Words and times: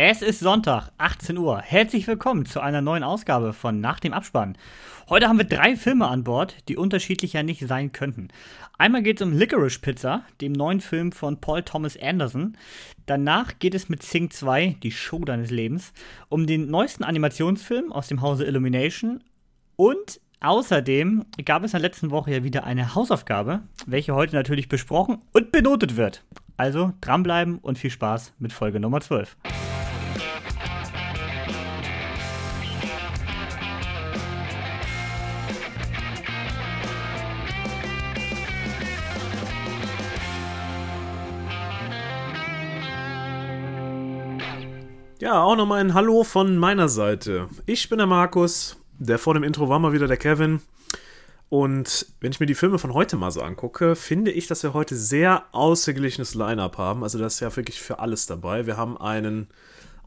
Es 0.00 0.22
ist 0.22 0.38
Sonntag, 0.38 0.92
18 0.98 1.36
Uhr. 1.38 1.60
Herzlich 1.60 2.06
willkommen 2.06 2.46
zu 2.46 2.60
einer 2.60 2.80
neuen 2.80 3.02
Ausgabe 3.02 3.52
von 3.52 3.80
Nach 3.80 3.98
dem 3.98 4.12
Abspann. 4.12 4.56
Heute 5.08 5.26
haben 5.26 5.38
wir 5.38 5.44
drei 5.44 5.74
Filme 5.74 6.06
an 6.06 6.22
Bord, 6.22 6.54
die 6.68 6.76
unterschiedlicher 6.76 7.42
nicht 7.42 7.66
sein 7.66 7.90
könnten. 7.90 8.28
Einmal 8.78 9.02
geht 9.02 9.20
es 9.20 9.26
um 9.26 9.32
Licorice 9.32 9.80
Pizza, 9.80 10.22
dem 10.40 10.52
neuen 10.52 10.80
Film 10.80 11.10
von 11.10 11.40
Paul 11.40 11.64
Thomas 11.64 12.00
Anderson. 12.00 12.56
Danach 13.06 13.58
geht 13.58 13.74
es 13.74 13.88
mit 13.88 14.04
Sing 14.04 14.30
2, 14.30 14.76
die 14.84 14.92
Show 14.92 15.24
deines 15.24 15.50
Lebens, 15.50 15.92
um 16.28 16.46
den 16.46 16.70
neuesten 16.70 17.02
Animationsfilm 17.02 17.90
aus 17.90 18.06
dem 18.06 18.22
Hause 18.22 18.44
Illumination. 18.44 19.24
Und 19.74 20.20
außerdem 20.38 21.24
gab 21.44 21.64
es 21.64 21.72
in 21.72 21.80
der 21.80 21.90
letzten 21.90 22.12
Woche 22.12 22.30
ja 22.30 22.44
wieder 22.44 22.62
eine 22.62 22.94
Hausaufgabe, 22.94 23.62
welche 23.84 24.14
heute 24.14 24.36
natürlich 24.36 24.68
besprochen 24.68 25.22
und 25.32 25.50
benotet 25.50 25.96
wird. 25.96 26.22
Also 26.56 26.92
dranbleiben 27.00 27.58
und 27.58 27.78
viel 27.78 27.90
Spaß 27.90 28.34
mit 28.38 28.52
Folge 28.52 28.78
Nummer 28.78 29.00
12. 29.00 29.36
Ja, 45.28 45.42
auch 45.42 45.56
nochmal 45.56 45.80
ein 45.80 45.92
Hallo 45.92 46.24
von 46.24 46.56
meiner 46.56 46.88
Seite. 46.88 47.50
Ich 47.66 47.90
bin 47.90 47.98
der 47.98 48.06
Markus, 48.06 48.78
der 48.98 49.18
vor 49.18 49.34
dem 49.34 49.42
Intro 49.42 49.68
war 49.68 49.78
mal 49.78 49.92
wieder 49.92 50.06
der 50.06 50.16
Kevin. 50.16 50.62
Und 51.50 52.06
wenn 52.20 52.32
ich 52.32 52.40
mir 52.40 52.46
die 52.46 52.54
Filme 52.54 52.78
von 52.78 52.94
heute 52.94 53.16
mal 53.16 53.30
so 53.30 53.42
angucke, 53.42 53.94
finde 53.94 54.30
ich, 54.30 54.46
dass 54.46 54.62
wir 54.62 54.72
heute 54.72 54.96
sehr 54.96 55.44
ausgeglichenes 55.52 56.34
Line-up 56.34 56.78
haben. 56.78 57.02
Also 57.02 57.18
das 57.18 57.34
ist 57.34 57.40
ja 57.40 57.54
wirklich 57.54 57.78
für 57.78 57.98
alles 57.98 58.24
dabei. 58.24 58.64
Wir 58.64 58.78
haben 58.78 58.96
einen 58.96 59.48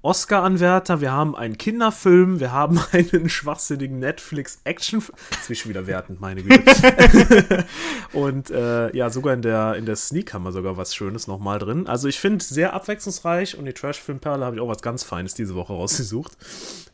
Oscar-Anwärter, 0.04 1.00
wir 1.00 1.12
haben 1.12 1.36
einen 1.36 1.58
Kinderfilm, 1.58 2.40
wir 2.40 2.52
haben 2.52 2.80
einen 2.92 3.30
schwachsinnigen 3.30 4.00
Netflix-Action-Film. 4.00 5.16
Schon 5.56 5.70
wieder 5.70 5.86
wertend, 5.86 6.20
meine 6.20 6.42
Güte. 6.42 7.66
und 8.14 8.50
äh, 8.50 8.96
ja, 8.96 9.10
sogar 9.10 9.34
in 9.34 9.42
der, 9.44 9.76
in 9.76 9.86
der 9.86 9.96
Sneak 9.96 10.34
haben 10.34 10.44
wir 10.44 10.52
sogar 10.52 10.76
was 10.78 10.96
Schönes 10.96 11.28
nochmal 11.28 11.60
drin. 11.60 11.86
Also 11.88 12.08
ich 12.08 12.20
finde 12.20 12.44
sehr 12.44 12.74
abwechslungsreich 12.74 13.58
und 13.58 13.66
die 13.66 13.74
Trash-Film-Perle 13.74 14.44
habe 14.44 14.56
ich 14.56 14.62
auch 14.62 14.68
was 14.68 14.82
ganz 14.82 15.04
Feines 15.04 15.36
diese 15.36 15.54
Woche 15.56 15.74
rausgesucht. 15.74 16.32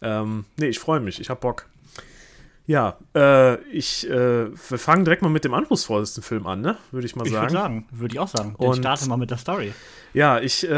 Ähm, 0.02 0.46
nee, 0.58 0.68
ich 0.68 0.80
freue 0.80 1.00
mich, 1.00 1.22
ich 1.22 1.30
habe 1.30 1.40
Bock. 1.40 1.66
Ja, 2.66 2.98
äh, 3.16 3.56
ich, 3.72 4.10
äh, 4.10 4.48
wir 4.70 4.78
fangen 4.78 5.06
direkt 5.06 5.22
mal 5.22 5.30
mit 5.30 5.46
dem 5.46 5.54
anspruchsvollsten 5.54 6.22
Film 6.22 6.46
an, 6.48 6.60
ne? 6.60 6.78
Würde 6.92 7.08
ich 7.08 7.16
mal 7.16 7.26
Ich 7.26 7.32
sagen. 7.32 7.46
würde 7.46 7.54
sagen, 7.54 7.86
würde 7.92 8.14
ich 8.14 8.20
auch 8.20 8.28
sagen. 8.28 8.56
Dann 8.60 8.68
Und- 8.68 8.78
starte 8.80 9.08
mal 9.08 9.16
mit 9.16 9.32
der 9.32 9.38
Story. 9.38 9.74
Ja, 10.18 10.40
ich, 10.40 10.68
äh, 10.68 10.72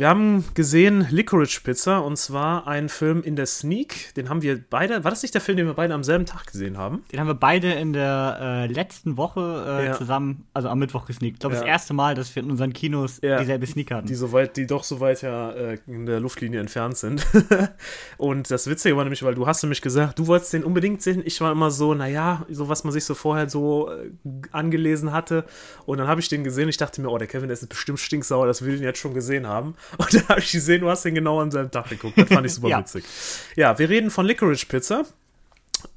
wir 0.00 0.08
haben 0.08 0.44
gesehen 0.54 1.06
Licorice 1.10 1.60
Pizza 1.62 1.98
und 2.04 2.16
zwar 2.16 2.66
einen 2.66 2.88
Film 2.88 3.22
in 3.22 3.36
der 3.36 3.46
Sneak. 3.46 4.12
Den 4.16 4.28
haben 4.28 4.42
wir 4.42 4.60
beide, 4.68 5.04
war 5.04 5.12
das 5.12 5.22
nicht 5.22 5.32
der 5.32 5.40
Film, 5.40 5.58
den 5.58 5.66
wir 5.66 5.74
beide 5.74 5.94
am 5.94 6.02
selben 6.02 6.26
Tag 6.26 6.48
gesehen 6.48 6.76
haben? 6.76 7.04
Den 7.12 7.20
haben 7.20 7.28
wir 7.28 7.34
beide 7.34 7.70
in 7.70 7.92
der 7.92 8.38
äh, 8.40 8.66
letzten 8.66 9.16
Woche 9.16 9.78
äh, 9.80 9.86
Ja. 9.86 9.92
zusammen, 9.92 10.44
also 10.54 10.68
am 10.70 10.80
Mittwoch 10.80 11.06
gesneakt. 11.06 11.34
Ich 11.36 11.38
glaube, 11.38 11.54
Ja. 11.54 11.60
das 11.60 11.68
erste 11.68 11.94
Mal, 11.94 12.16
dass 12.16 12.34
wir 12.34 12.42
in 12.42 12.50
unseren 12.50 12.72
Kinos 12.72 13.20
Ja. 13.22 13.38
dieselbe 13.38 13.64
Sneak 13.64 13.92
hatten. 13.92 14.08
Die 14.08 14.14
so 14.16 14.32
weit, 14.32 14.56
die 14.56 14.66
doch 14.66 14.82
so 14.82 14.98
weit 14.98 15.22
ja 15.22 15.52
äh, 15.52 15.78
in 15.86 16.06
der 16.06 16.18
Luftlinie 16.18 16.58
entfernt 16.58 16.96
sind. 16.96 17.24
und 18.18 18.50
das 18.50 18.66
Witzige 18.68 18.96
war 18.96 19.04
nämlich, 19.04 19.22
weil 19.22 19.36
du 19.36 19.46
hast 19.46 19.62
nämlich 19.62 19.82
gesagt, 19.82 20.18
du 20.18 20.26
wolltest 20.26 20.52
den 20.52 20.64
unbedingt 20.64 21.00
sehen. 21.00 21.22
Ich 21.24 21.40
war 21.40 21.52
immer 21.52 21.70
so, 21.70 21.94
naja, 21.94 22.44
so 22.50 22.68
was 22.68 22.82
man 22.82 22.92
sich 22.92 23.04
so 23.04 23.14
vorher 23.14 23.48
so 23.48 23.88
äh, 23.88 24.10
angelesen 24.50 25.12
hatte. 25.12 25.44
Und 25.86 25.98
dann 25.98 26.08
habe 26.08 26.20
ich 26.20 26.28
den 26.28 26.42
gesehen. 26.42 26.68
Ich 26.68 26.76
dachte 26.76 27.00
mir, 27.00 27.08
oh, 27.08 27.18
der 27.18 27.28
Kevin, 27.28 27.46
der 27.46 27.52
ist 27.52 27.68
bestimmt 27.68 28.00
stinksauer, 28.00 28.48
dass 28.48 28.64
wir 28.66 28.79
den 28.80 28.86
jetzt 28.88 28.98
schon 28.98 29.14
gesehen 29.14 29.46
haben. 29.46 29.74
Und 29.98 30.12
dann 30.14 30.28
habe 30.28 30.40
ich 30.40 30.50
gesehen, 30.52 30.80
du 30.80 30.88
hast 30.90 31.04
den 31.04 31.14
genau 31.14 31.40
am 31.40 31.50
selben 31.50 31.70
Tag 31.70 31.88
geguckt. 31.88 32.18
Das 32.18 32.28
fand 32.28 32.46
ich 32.46 32.54
super 32.54 32.68
Ja. 32.70 32.80
witzig. 32.80 33.04
Ja, 33.56 33.78
wir 33.78 33.88
reden 33.88 34.10
von 34.10 34.26
Licorice 34.26 34.66
Pizza. 34.66 35.04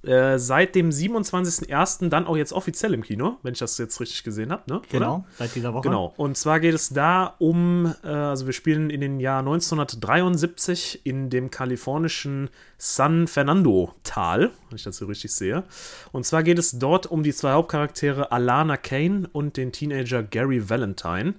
Äh, 0.04 0.38
seit 0.40 0.76
dem 0.76 0.92
27.01. 0.92 2.08
dann 2.08 2.26
auch 2.26 2.38
jetzt 2.38 2.54
offiziell 2.54 2.94
im 2.94 3.04
Kino, 3.04 3.38
wenn 3.44 3.52
ich 3.54 3.60
das 3.60 3.78
jetzt 3.78 4.00
richtig 4.00 4.24
gesehen 4.24 4.52
habe, 4.52 4.64
ne? 4.68 4.78
Oder? 4.78 4.88
genau, 4.90 5.26
seit 5.38 5.56
dieser 5.56 5.74
Woche. 5.74 5.84
Genau. 5.84 6.14
Und 6.16 6.38
zwar 6.38 6.62
geht 6.62 6.74
es 6.74 6.90
da 6.90 7.36
um, 7.40 7.94
äh, 8.04 8.08
also 8.08 8.46
wir 8.46 8.54
spielen 8.54 8.90
in 8.90 9.02
den 9.02 9.20
Jahr 9.20 9.40
1973 9.40 11.02
in 11.06 11.30
dem 11.30 11.52
kalifornischen 11.52 12.50
San 12.78 13.28
Fernando-Tal, 13.28 14.52
wenn 14.70 14.76
ich 14.76 14.84
das 14.84 14.98
so 14.98 15.06
richtig 15.06 15.32
sehe. 15.34 15.64
Und 16.12 16.26
zwar 16.26 16.44
geht 16.44 16.60
es 16.60 16.80
dort 16.80 17.06
um 17.08 17.24
die 17.24 17.34
zwei 17.34 17.52
Hauptcharaktere 17.52 18.32
Alana 18.32 18.78
Kane 18.78 19.30
und 19.32 19.58
den 19.58 19.72
Teenager 19.72 20.24
Gary 20.24 20.70
Valentine 20.70 21.34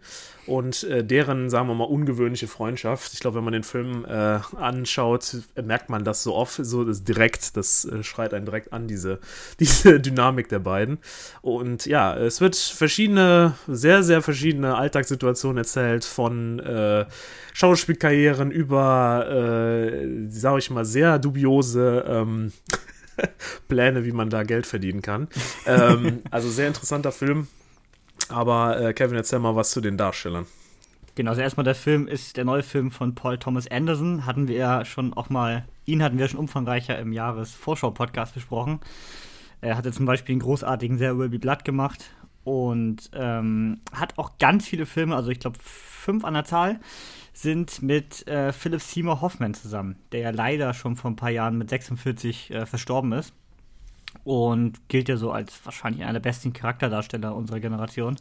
und 0.47 0.85
äh, 0.85 1.05
deren, 1.05 1.51
sagen 1.51 1.69
wir 1.69 1.75
mal, 1.75 1.85
ungewöhnliche 1.85 2.49
Freundschaft. 2.49 3.13
Ich 3.13 3.21
glaube, 3.21 3.37
wenn 3.37 3.45
man 3.45 3.53
den 3.53 3.63
Film 3.63 4.05
äh, 4.05 4.39
anschaut, 4.57 5.37
merkt 5.63 5.91
man 5.91 6.05
das 6.05 6.23
so 6.23 6.35
oft, 6.35 6.65
so 6.65 6.85
das 6.85 7.05
direkt, 7.05 7.57
das 7.57 7.85
äh, 7.85 8.03
schreit 8.03 8.35
einen 8.35 8.45
direkt 8.45 8.73
an, 8.73 8.87
diese, 8.87 9.21
diese 9.61 10.01
Dynamik 10.01 10.49
der 10.49 10.59
beiden. 10.59 10.99
Und 11.43 11.87
ja, 11.87 12.17
es 12.17 12.41
wird 12.41 12.57
verschiedene, 12.57 13.55
sehr, 13.67 14.03
sehr 14.03 14.23
verschiedene 14.23 14.77
Alltagssituationen 14.77 15.59
erzählt, 15.59 16.05
von 16.05 16.59
äh, 16.61 17.07
Schauspielkarrieren 17.53 18.51
über, 18.51 19.27
äh, 19.31 20.29
sage 20.29 20.59
ich 20.59 20.71
mal, 20.71 20.85
sehr 20.85 21.19
dubiose 21.19 22.05
ähm, 22.07 22.53
Pläne, 23.69 24.05
wie 24.05 24.13
man 24.13 24.31
da 24.31 24.43
Geld 24.43 24.67
verdienen 24.67 25.03
kann. 25.03 25.29
ähm, 25.67 26.23
also 26.31 26.51
sehr 26.51 26.69
interessanter 26.69 27.13
Film. 27.13 27.49
Aber 28.29 28.81
äh, 28.81 28.93
Kevin, 28.93 29.17
erzähl 29.17 29.39
mal 29.39 29.57
was 29.57 29.71
zu 29.71 29.81
den 29.81 29.97
Darstellern. 29.97 30.47
Genau, 31.15 31.31
also 31.31 31.43
erstmal 31.43 31.65
der 31.65 31.77
Film 31.77 32.09
ist 32.09 32.37
der 32.37 32.45
neue 32.45 32.63
Film 32.63 32.91
von 32.91 33.15
Paul 33.15 33.39
Thomas 33.39 33.69
Anderson. 33.69 34.27
Hatten 34.27 34.49
wir 34.49 34.57
ja 34.57 34.85
schon 34.85 35.15
auch 35.15 35.31
mal, 35.31 35.65
ihn 35.85 36.03
hatten 36.03 36.19
wir 36.19 36.27
schon 36.27 36.41
umfangreicher 36.41 36.99
im 36.99 37.13
Jahresvorschau-Podcast 37.13 38.35
besprochen. 38.35 38.81
Er 39.61 39.77
hatte 39.77 39.93
zum 39.93 40.07
Beispiel 40.07 40.35
einen 40.35 40.41
großartigen 40.41 40.99
There 40.99 41.17
Will 41.17 41.29
Be 41.29 41.39
Blood 41.39 41.65
gemacht 41.65 42.11
und 42.43 43.11
ähm, 43.15 43.81
hat 43.93 44.19
auch 44.19 44.39
ganz 44.39 44.67
viele 44.67 44.87
Filme, 44.87 45.15
also 45.17 45.31
ich 45.31 45.39
glaube 45.39 45.59
fünf 45.63 46.25
an 46.25 46.35
der 46.35 46.45
Zahl, 46.45 46.81
sind 47.33 47.81
mit 47.81 48.27
äh, 48.27 48.53
Philip 48.53 48.81
Seymour 48.81 49.21
Hoffman 49.21 49.55
zusammen, 49.55 49.97
der 50.13 50.21
ja 50.21 50.31
leider 50.31 50.75
schon 50.75 50.97
vor 50.97 51.11
ein 51.11 51.17
paar 51.17 51.31
Jahren 51.31 51.57
mit 51.57 51.71
46 51.71 52.51
äh, 52.51 52.67
verstorben 52.67 53.13
ist. 53.13 53.33
Und 54.25 54.89
gilt 54.89 55.09
ja 55.09 55.17
so 55.17 55.31
als 55.33 55.61
wahrscheinlich 55.65 56.03
einer 56.03 56.15
der 56.15 56.21
besten 56.21 56.53
Charakterdarsteller 56.53 57.35
unserer 57.35 57.61
Generation. 57.61 58.17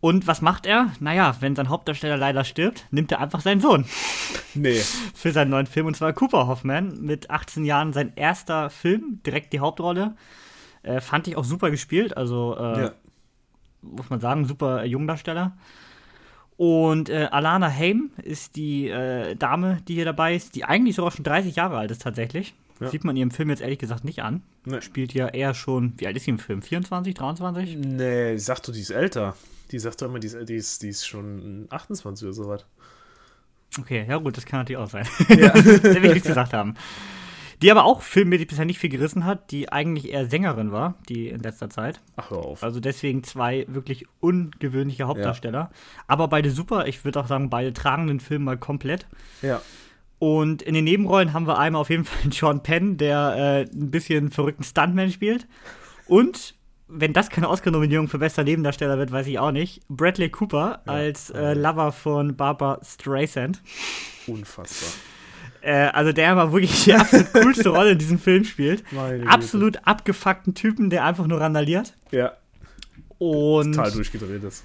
Und 0.00 0.26
was 0.26 0.42
macht 0.42 0.66
er? 0.66 0.90
Naja, 1.00 1.34
wenn 1.40 1.56
sein 1.56 1.68
Hauptdarsteller 1.70 2.16
leider 2.16 2.44
stirbt, 2.44 2.86
nimmt 2.90 3.10
er 3.12 3.20
einfach 3.20 3.40
seinen 3.40 3.60
Sohn 3.60 3.86
Nee. 4.54 4.80
für 5.14 5.32
seinen 5.32 5.50
neuen 5.50 5.66
Film. 5.66 5.86
Und 5.86 5.96
zwar 5.96 6.12
Cooper 6.12 6.46
Hoffman, 6.46 7.00
mit 7.00 7.30
18 7.30 7.64
Jahren 7.64 7.92
sein 7.92 8.12
erster 8.16 8.68
Film, 8.70 9.20
direkt 9.26 9.52
die 9.52 9.60
Hauptrolle. 9.60 10.14
Äh, 10.82 11.00
fand 11.00 11.26
ich 11.28 11.36
auch 11.36 11.44
super 11.44 11.70
gespielt, 11.70 12.16
also 12.16 12.56
äh, 12.58 12.82
Ja. 12.84 12.92
muss 13.82 14.10
man 14.10 14.20
sagen, 14.20 14.44
super 14.46 14.84
Jungdarsteller. 14.84 15.56
Und 16.56 17.08
äh, 17.08 17.28
Alana 17.30 17.68
Haim 17.70 18.10
ist 18.22 18.56
die 18.56 18.88
äh, 18.88 19.34
Dame, 19.36 19.78
die 19.88 19.94
hier 19.94 20.04
dabei 20.04 20.34
ist, 20.36 20.54
die 20.54 20.64
eigentlich 20.64 20.96
sogar 20.96 21.10
schon 21.12 21.24
30 21.24 21.56
Jahre 21.56 21.78
alt 21.78 21.90
ist 21.90 22.02
tatsächlich. 22.02 22.54
Ja. 22.80 22.90
Sieht 22.90 23.04
man 23.04 23.16
ihrem 23.16 23.30
Film 23.30 23.50
jetzt 23.50 23.62
ehrlich 23.62 23.78
gesagt 23.78 24.04
nicht 24.04 24.22
an. 24.22 24.42
Nee. 24.64 24.80
Spielt 24.80 25.14
ja 25.14 25.28
eher 25.28 25.54
schon, 25.54 25.94
wie 25.98 26.06
alt 26.06 26.16
ist 26.16 26.24
sie 26.24 26.30
im 26.30 26.38
Film? 26.38 26.60
24, 26.60 27.14
23? 27.14 27.76
Nee, 27.76 28.34
ich 28.34 28.44
sag 28.44 28.60
du, 28.62 28.72
die 28.72 28.80
ist 28.80 28.90
älter. 28.90 29.36
Die 29.70 29.78
sagt 29.78 30.02
doch 30.02 30.08
immer, 30.08 30.18
die 30.18 30.26
ist, 30.26 30.48
die 30.48 30.56
ist, 30.56 30.82
die 30.82 30.88
ist 30.88 31.06
schon 31.06 31.66
28 31.70 32.24
oder 32.24 32.34
so 32.34 32.48
was. 32.48 32.66
Okay, 33.78 34.06
ja 34.08 34.18
gut, 34.18 34.36
das 34.36 34.46
kann 34.46 34.60
natürlich 34.60 34.78
auch 34.78 34.90
sein. 34.90 35.06
Ja. 35.28 35.50
Der 35.50 35.82
will 35.82 36.06
ich 36.06 36.14
nichts 36.14 36.28
gesagt 36.28 36.52
haben. 36.52 36.74
Die 37.62 37.70
aber 37.70 37.84
auch 37.84 38.02
filmmäßig 38.02 38.48
bisher 38.48 38.64
nicht 38.64 38.78
viel 38.78 38.90
gerissen 38.90 39.24
hat, 39.24 39.50
die 39.50 39.70
eigentlich 39.70 40.10
eher 40.12 40.26
Sängerin 40.26 40.72
war, 40.72 40.94
die 41.08 41.28
in 41.28 41.40
letzter 41.40 41.70
Zeit. 41.70 42.00
Ach, 42.16 42.30
hör 42.30 42.38
auf. 42.38 42.62
Also 42.62 42.80
deswegen 42.80 43.22
zwei 43.22 43.64
wirklich 43.68 44.06
ungewöhnliche 44.20 45.04
Hauptdarsteller. 45.04 45.70
Aber 46.06 46.28
beide 46.28 46.50
super. 46.50 46.86
Ich 46.86 47.04
würde 47.04 47.20
auch 47.20 47.26
sagen, 47.26 47.50
beide 47.50 47.72
tragen 47.72 48.08
den 48.08 48.20
Film 48.20 48.44
mal 48.44 48.58
komplett. 48.58 49.06
Ja. 49.40 49.62
Und 50.24 50.62
in 50.62 50.72
den 50.72 50.84
Nebenrollen 50.84 51.34
haben 51.34 51.46
wir 51.46 51.58
einmal 51.58 51.82
auf 51.82 51.90
jeden 51.90 52.06
Fall 52.06 52.32
Sean 52.32 52.62
Penn, 52.62 52.96
der 52.96 53.66
äh, 53.68 53.76
ein 53.76 53.90
bisschen 53.90 54.30
verrückten 54.30 54.64
Stuntman 54.64 55.10
spielt. 55.10 55.46
Und 56.06 56.54
wenn 56.88 57.12
das 57.12 57.28
keine 57.28 57.50
Oscar-Nominierung 57.50 58.08
für 58.08 58.16
bester 58.18 58.42
Nebendarsteller 58.42 58.96
wird, 58.96 59.12
weiß 59.12 59.26
ich 59.26 59.38
auch 59.38 59.50
nicht. 59.50 59.82
Bradley 59.90 60.30
Cooper 60.30 60.80
als 60.86 61.28
äh, 61.28 61.52
Lover 61.52 61.92
von 61.92 62.36
Barbara 62.36 62.80
Streisand. 62.82 63.60
Unfassbar. 64.26 64.88
Äh, 65.60 65.88
also 65.88 66.12
der 66.12 66.34
mal 66.34 66.50
wirklich 66.52 66.84
die 66.84 66.94
absolut 66.94 67.30
coolste 67.34 67.68
Rolle 67.76 67.90
in 67.90 67.98
diesem 67.98 68.18
Film 68.18 68.44
spielt. 68.44 68.82
Meine 68.92 69.18
Güte. 69.18 69.30
Absolut 69.30 69.86
abgefuckten 69.86 70.54
Typen, 70.54 70.88
der 70.88 71.04
einfach 71.04 71.26
nur 71.26 71.38
randaliert. 71.38 71.92
Ja, 72.12 72.32
Und 73.18 73.74
total 73.74 73.92
durchgedreht 73.92 74.42
ist. 74.42 74.64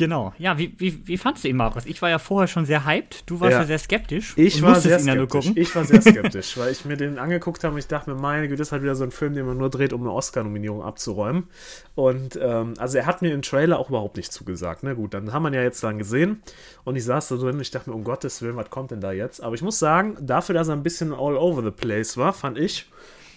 Genau. 0.00 0.32
Ja, 0.38 0.58
wie, 0.58 0.74
wie, 0.78 1.06
wie 1.06 1.16
fandst 1.18 1.44
du 1.44 1.48
ihn, 1.48 1.56
Markus? 1.56 1.86
Ich 1.86 2.00
war 2.02 2.10
ja 2.10 2.18
vorher 2.18 2.48
schon 2.48 2.64
sehr 2.66 2.84
hyped. 2.84 3.22
Du 3.26 3.38
warst 3.40 3.52
ja, 3.52 3.60
Ja. 3.60 3.66
sehr 3.66 3.78
skeptisch. 3.78 4.32
Ich 4.36 4.60
war 4.62 4.74
sehr 4.80 4.98
skeptisch. 4.98 5.28
gucken. 5.28 5.52
Ich 5.54 5.76
war 5.76 5.84
sehr 5.84 6.00
skeptisch, 6.02 6.56
weil 6.58 6.72
ich 6.72 6.84
mir 6.84 6.96
den 6.96 7.18
angeguckt 7.18 7.62
habe 7.64 7.74
und 7.74 7.78
ich 7.78 7.86
dachte 7.86 8.10
mir, 8.12 8.20
meine 8.20 8.48
Güte, 8.48 8.58
das 8.58 8.68
ist 8.68 8.72
halt 8.72 8.82
wieder 8.82 8.96
so 8.96 9.04
ein 9.04 9.10
Film, 9.10 9.34
den 9.34 9.46
man 9.46 9.58
nur 9.58 9.70
dreht, 9.70 9.92
um 9.92 10.00
eine 10.00 10.10
Oscar-Nominierung 10.12 10.82
abzuräumen. 10.82 11.44
Und 11.94 12.38
ähm, 12.42 12.74
also 12.78 12.98
er 12.98 13.06
hat 13.06 13.22
mir 13.22 13.32
im 13.32 13.42
Trailer 13.42 13.78
auch 13.78 13.90
überhaupt 13.90 14.16
nicht 14.16 14.32
zugesagt. 14.32 14.82
Ne, 14.82 14.94
gut, 14.96 15.14
dann 15.14 15.32
haben 15.32 15.42
wir 15.42 15.50
ihn 15.50 15.54
ja 15.54 15.62
jetzt 15.62 15.82
dann 15.84 15.98
gesehen 15.98 16.42
und 16.84 16.96
ich 16.96 17.04
saß 17.04 17.28
da 17.28 17.36
drin 17.36 17.56
und 17.56 17.60
ich 17.60 17.70
dachte 17.70 17.90
mir, 17.90 17.96
um 17.96 18.04
Gottes 18.04 18.40
Willen, 18.42 18.56
was 18.56 18.70
kommt 18.70 18.90
denn 18.90 19.00
da 19.00 19.12
jetzt? 19.12 19.42
Aber 19.42 19.54
ich 19.54 19.62
muss 19.62 19.78
sagen, 19.78 20.16
dafür, 20.20 20.54
dass 20.54 20.68
er 20.68 20.74
ein 20.74 20.82
bisschen 20.82 21.12
all 21.12 21.36
over 21.36 21.62
the 21.62 21.70
place 21.70 22.16
war, 22.16 22.32
fand 22.32 22.58
ich, 22.58 22.86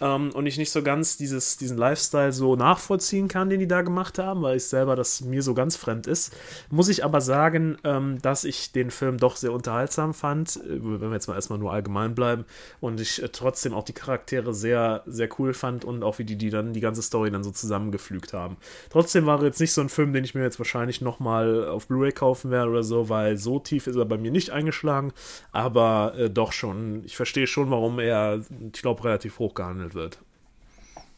ähm, 0.02 0.32
und 0.34 0.46
ich 0.46 0.58
nicht 0.58 0.72
so 0.72 0.84
ganz 0.84 1.18
dieses, 1.18 1.58
diesen 1.58 1.78
Lifestyle 1.78 2.32
so 2.32 2.56
nachvollziehen 2.56 3.28
kann, 3.28 3.50
den 3.50 3.60
die 3.60 3.68
da 3.68 3.82
gemacht 3.82 4.20
haben, 4.20 4.42
weil 4.42 4.58
ich 4.58 4.66
selber 4.66 4.96
das 4.96 5.22
mir 5.22 5.42
so 5.42 5.54
ganz 5.54 5.76
fremd 5.76 6.08
ist, 6.08 6.36
muss 6.70 6.90
ich 6.90 7.06
aber 7.06 7.22
sagen, 7.22 7.78
ähm, 7.84 8.22
dass 8.22 8.44
ich 8.44 8.72
den 8.72 8.92
Film 8.92 9.18
doch 9.18 9.36
sehr 9.36 9.54
unterhaltsam 9.54 10.14
fand, 10.14 10.58
äh, 10.58 10.80
wenn 10.82 11.10
wir 11.10 11.14
jetzt 11.14 11.28
mal 11.28 11.36
erstmal 11.36 11.60
nur 11.60 11.72
allgemein 11.72 12.16
bleiben 12.16 12.46
und 12.82 13.00
ich 13.00 13.22
äh, 13.22 13.30
trotzdem 13.30 13.74
auch 13.74 13.84
die 13.84 13.94
Charaktere 13.94 14.54
sehr, 14.54 15.04
sehr 15.06 15.30
cool 15.40 15.54
fand 15.54 15.86
und 15.86 16.04
auch 16.04 16.20
wie 16.20 16.26
die, 16.26 16.38
die 16.38 16.50
dann 16.50 16.74
die 16.74 16.82
ganze 16.82 17.02
Story 17.02 17.32
dann 17.32 17.44
so 17.44 17.52
zusammengepflügt 17.52 18.34
haben. 18.34 18.58
Trotzdem 18.90 19.26
war 19.26 19.40
er 19.40 19.46
jetzt 19.46 19.60
nicht 19.60 19.74
so 19.74 19.82
ein 19.82 19.90
Film, 19.90 20.14
den 20.14 20.24
ich 20.24 20.36
mir 20.36 20.44
jetzt 20.44 20.60
wahrscheinlich 20.60 21.02
nochmal 21.02 21.68
auf 21.68 21.88
Blu-ray 21.88 22.12
kaufen 22.12 22.52
werde 22.52 22.70
oder 22.70 22.84
so, 22.84 23.10
weil 23.10 23.38
so 23.38 23.60
tief 23.60 23.88
ist 23.88 23.96
er 23.96 24.06
bei 24.06 24.18
mir 24.18 24.32
nicht 24.32 24.50
eingeschlagen, 24.52 25.14
aber 25.52 26.14
äh, 26.18 26.30
doch 26.30 26.52
schon, 26.52 27.04
ich 27.06 27.16
verstehe 27.16 27.48
schon, 27.48 27.72
warum 27.72 28.00
er, 28.00 28.42
ich 28.74 28.82
glaube, 28.82 29.04
relativ 29.04 29.40
hoch 29.40 29.54
gehandelt 29.54 29.93
wird. 29.94 30.20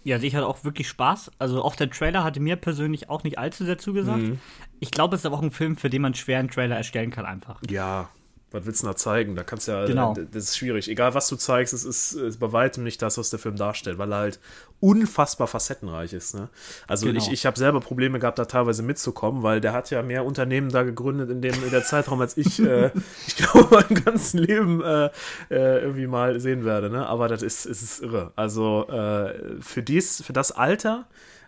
Ja, 0.03 0.15
also 0.15 0.27
ich 0.27 0.35
hatte 0.35 0.45
auch 0.45 0.63
wirklich 0.63 0.87
Spaß. 0.87 1.31
Also 1.39 1.63
auch 1.63 1.75
der 1.75 1.89
Trailer 1.89 2.23
hatte 2.23 2.39
mir 2.39 2.55
persönlich 2.57 3.09
auch 3.09 3.23
nicht 3.23 3.39
allzu 3.39 3.65
sehr 3.65 3.79
zugesagt. 3.79 4.21
Mhm. 4.21 4.39
Ich 4.79 4.91
glaube, 4.91 5.15
es 5.15 5.21
ist 5.21 5.25
aber 5.25 5.37
auch 5.37 5.41
ein 5.41 5.51
Film, 5.51 5.77
für 5.77 5.89
den 5.89 6.03
man 6.03 6.13
schwer 6.13 6.39
einen 6.39 6.49
Trailer 6.49 6.77
erstellen 6.77 7.09
kann 7.09 7.25
einfach. 7.25 7.59
Ja, 7.69 8.09
was 8.55 8.65
willst 8.65 8.81
du 8.83 8.87
da 8.87 8.95
zeigen? 8.95 9.35
Da 9.35 9.43
kannst 9.43 9.67
du 9.67 9.73
ja, 9.73 9.85
Genau. 9.85 10.13
das 10.31 10.43
ist 10.45 10.57
schwierig. 10.57 10.87
Egal, 10.89 11.13
was 11.13 11.27
du 11.27 11.35
zeigst, 11.35 11.73
es 11.73 11.83
ist, 11.85 12.13
ist 12.13 12.39
bei 12.39 12.51
weitem 12.51 12.83
nicht 12.83 13.01
das, 13.01 13.17
was 13.17 13.29
der 13.29 13.39
Film 13.39 13.55
darstellt, 13.57 13.97
weil 13.97 14.11
er 14.11 14.17
halt 14.19 14.39
unfassbar 14.79 15.47
facettenreich 15.47 16.13
ist. 16.13 16.35
Ne? 16.35 16.49
Also 16.87 17.05
Genau. 17.07 17.17
ich, 17.19 17.31
ich 17.31 17.45
habe 17.45 17.57
selber 17.57 17.79
Probleme 17.79 18.19
gehabt, 18.19 18.39
da 18.39 18.45
teilweise 18.45 18.83
mitzukommen, 18.83 19.43
weil 19.43 19.61
der 19.61 19.73
hat 19.73 19.89
ja 19.91 20.01
mehr 20.01 20.25
Unternehmen 20.25 20.69
da 20.69 20.83
gegründet 20.83 21.29
in 21.29 21.41
dem 21.41 21.53
in 21.63 21.71
der 21.71 21.83
Zeitraum, 21.83 22.21
als 22.21 22.37
ich, 22.37 22.59
äh, 22.59 22.91
ich 23.27 23.35
glaube, 23.35 23.67
mein 23.89 24.03
ganzen 24.03 24.39
Leben 24.39 24.81
äh, 24.83 25.05
äh, 25.49 25.79
irgendwie 25.81 26.07
mal 26.07 26.39
sehen 26.39 26.65
werde. 26.65 26.89
Ne? 26.89 27.05
Aber 27.05 27.27
das 27.27 27.41
ist, 27.41 27.65
es 27.65 27.81
ist 27.81 28.01
irre. 28.03 28.31
Also 28.35 28.87
äh, 28.89 29.61
für 29.61 29.83
dies, 29.83 30.23
für 30.23 30.33
das 30.33 30.51
Alter, 30.51 31.05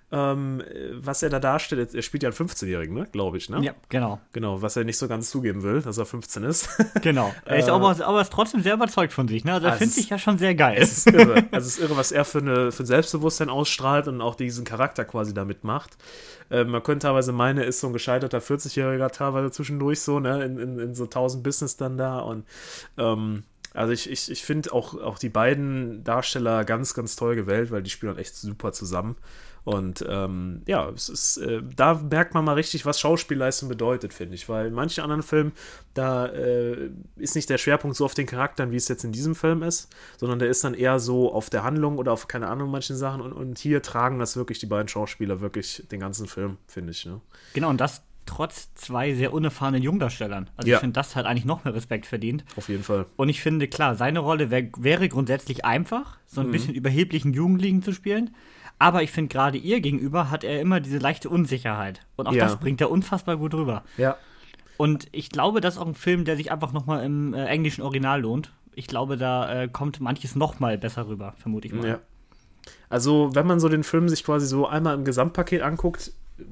ähm, 0.09 0.63
was 0.93 1.21
er 1.21 1.29
da 1.29 1.39
darstellt, 1.39 1.93
er 1.93 2.01
spielt 2.01 2.23
ja 2.23 2.29
einen 2.29 2.37
15-Jährigen, 2.37 2.95
ne? 2.95 3.07
glaube 3.11 3.37
ich. 3.37 3.49
Ne? 3.49 3.61
Ja, 3.61 3.73
genau. 3.89 4.21
Genau, 4.31 4.61
was 4.61 4.77
er 4.77 4.85
nicht 4.85 4.97
so 4.97 5.07
ganz 5.09 5.29
zugeben 5.29 5.63
will, 5.63 5.81
dass 5.81 5.97
er 5.97 6.05
15 6.05 6.43
ist. 6.43 6.69
Genau. 7.01 7.33
Er 7.45 7.57
ist 7.57 7.69
aber, 7.69 7.89
aber 8.05 8.21
ist 8.21 8.31
trotzdem 8.31 8.61
sehr 8.61 8.73
überzeugt 8.73 9.13
von 9.13 9.27
sich. 9.27 9.43
Ne? 9.45 9.53
Also 9.53 9.67
er 9.67 9.73
Also 9.73 9.79
findet 9.79 9.97
es 9.97 10.03
sich 10.03 10.09
ja 10.09 10.17
schon 10.17 10.37
sehr 10.37 10.55
geil. 10.55 10.77
Es 10.79 10.97
ist 10.97 11.07
irre. 11.07 11.45
Also 11.51 11.67
es 11.67 11.77
ist 11.77 11.79
irre, 11.79 11.97
was 11.97 12.11
er 12.11 12.25
für, 12.25 12.39
eine, 12.39 12.71
für 12.71 12.83
ein 12.83 12.85
Selbstbewusstsein 12.85 13.49
ausstrahlt 13.49 14.07
und 14.07 14.21
auch 14.21 14.35
diesen 14.35 14.65
Charakter 14.65 15.05
quasi 15.05 15.33
damit 15.33 15.63
macht. 15.63 15.97
Äh, 16.49 16.63
man 16.63 16.83
könnte 16.83 17.07
teilweise 17.07 17.33
meinen, 17.33 17.59
er 17.59 17.65
ist 17.65 17.79
so 17.79 17.87
ein 17.87 17.93
gescheiterter 17.93 18.39
40-Jähriger 18.39 19.11
teilweise 19.11 19.51
zwischendurch 19.51 20.01
so, 20.01 20.19
ne, 20.19 20.43
in, 20.43 20.57
in, 20.57 20.79
in 20.79 20.95
so 20.95 21.03
1000 21.05 21.43
Business 21.43 21.77
dann 21.77 21.97
da 21.97 22.19
und 22.19 22.45
ähm, 22.97 23.43
also 23.73 23.93
ich, 23.93 24.09
ich, 24.09 24.31
ich 24.31 24.43
finde 24.43 24.73
auch, 24.73 24.99
auch 24.99 25.19
die 25.19 25.29
beiden 25.29 26.03
Darsteller 26.03 26.65
ganz, 26.65 26.95
ganz 26.95 27.15
toll 27.15 27.35
gewählt, 27.35 27.69
weil 27.69 27.83
die 27.83 27.91
spielen 27.91 28.11
halt 28.11 28.19
echt 28.19 28.35
super 28.35 28.71
zusammen. 28.71 29.17
Und 29.67 30.05
ähm, 30.07 30.61
ja, 30.65 30.87
es 30.91 31.09
ist, 31.09 31.35
äh, 31.39 31.61
da 31.75 31.95
merkt 31.95 32.33
man 32.33 32.45
mal 32.45 32.53
richtig, 32.53 32.85
was 32.85 33.01
Schauspielleistung 33.01 33.67
bedeutet, 33.67 34.13
finde 34.13 34.35
ich. 34.35 34.47
Weil 34.47 34.67
in 34.67 34.73
manchen 34.73 35.03
anderen 35.03 35.23
Filmen, 35.23 35.51
da 35.93 36.27
äh, 36.27 36.89
ist 37.17 37.35
nicht 37.35 37.49
der 37.49 37.57
Schwerpunkt 37.57 37.97
so 37.97 38.05
auf 38.05 38.13
den 38.13 38.27
Charakteren, 38.27 38.71
wie 38.71 38.77
es 38.77 38.87
jetzt 38.87 39.03
in 39.03 39.11
diesem 39.11 39.35
Film 39.35 39.63
ist, 39.63 39.89
sondern 40.15 40.39
der 40.39 40.47
ist 40.47 40.63
dann 40.63 40.73
eher 40.73 40.99
so 40.99 41.33
auf 41.33 41.49
der 41.49 41.63
Handlung 41.63 41.97
oder 41.97 42.13
auf 42.13 42.29
keine 42.29 42.47
Ahnung 42.47 42.71
manchen 42.71 42.95
Sachen. 42.95 43.19
Und, 43.19 43.33
und 43.33 43.57
hier 43.59 43.81
tragen 43.81 44.19
das 44.19 44.37
wirklich 44.37 44.59
die 44.59 44.67
beiden 44.67 44.87
Schauspieler 44.87 45.41
wirklich 45.41 45.83
den 45.91 45.99
ganzen 45.99 46.27
Film, 46.27 46.55
finde 46.67 46.91
ich. 46.91 47.05
Ne? 47.05 47.19
Genau, 47.53 47.69
und 47.69 47.81
das 47.81 48.03
trotz 48.25 48.73
zwei 48.75 49.13
sehr 49.15 49.33
unerfahrenen 49.33 49.81
Jungdarstellern. 49.83 50.49
Also 50.55 50.69
Ja. 50.69 50.77
ich 50.77 50.79
finde, 50.79 50.93
das 50.93 51.17
hat 51.17 51.25
eigentlich 51.25 51.43
noch 51.45 51.65
mehr 51.65 51.73
Respekt 51.73 52.05
verdient. 52.05 52.45
Auf 52.55 52.69
jeden 52.69 52.83
Fall. 52.83 53.05
Und 53.17 53.27
ich 53.27 53.41
finde, 53.41 53.67
klar, 53.67 53.95
seine 53.95 54.19
Rolle 54.19 54.49
wär, 54.49 54.69
wäre 54.77 55.09
grundsätzlich 55.09 55.65
einfach, 55.65 56.17
so 56.25 56.39
Mhm. 56.41 56.47
ein 56.47 56.51
bisschen 56.51 56.73
überheblichen 56.73 57.33
Jugendlichen 57.33 57.83
zu 57.83 57.91
spielen. 57.91 58.33
Aber 58.79 59.01
ich 59.03 59.11
finde, 59.11 59.29
gerade 59.29 59.57
ihr 59.57 59.81
gegenüber 59.81 60.29
hat 60.29 60.43
er 60.43 60.61
immer 60.61 60.79
diese 60.79 60.99
leichte 60.99 61.29
Unsicherheit. 61.29 62.01
Und 62.15 62.27
auch 62.27 62.33
Ja. 62.33 62.45
das 62.45 62.57
bringt 62.57 62.79
er 62.81 62.91
unfassbar 62.91 63.37
gut 63.37 63.53
rüber. 63.53 63.83
Ja. 63.97 64.17
Und 64.77 65.07
ich 65.11 65.31
glaube, 65.31 65.61
das 65.61 65.75
ist 65.75 65.79
auch 65.79 65.87
ein 65.87 65.95
Film, 65.95 66.25
der 66.25 66.37
sich 66.37 66.51
einfach 66.51 66.71
nochmal 66.71 67.03
im 67.03 67.33
äh, 67.33 67.45
englischen 67.45 67.81
Original 67.81 68.21
lohnt. 68.21 68.51
Ich 68.75 68.85
glaube, 68.87 69.17
da 69.17 69.63
äh, 69.63 69.67
kommt 69.67 69.99
manches 69.99 70.35
nochmal 70.35 70.77
besser 70.77 71.07
rüber, 71.07 71.33
vermute 71.37 71.67
ich 71.67 71.73
mal. 71.73 71.87
Ja. 71.87 71.99
Also, 72.89 73.31
wenn 73.33 73.47
man 73.47 73.59
so 73.59 73.69
den 73.69 73.83
Film 73.83 74.07
sich 74.07 74.23
quasi 74.23 74.45
so 74.45 74.67
einmal 74.67 74.93
im 74.93 75.03
Gesamtpaket 75.03 75.61
anguckt, 75.63 76.11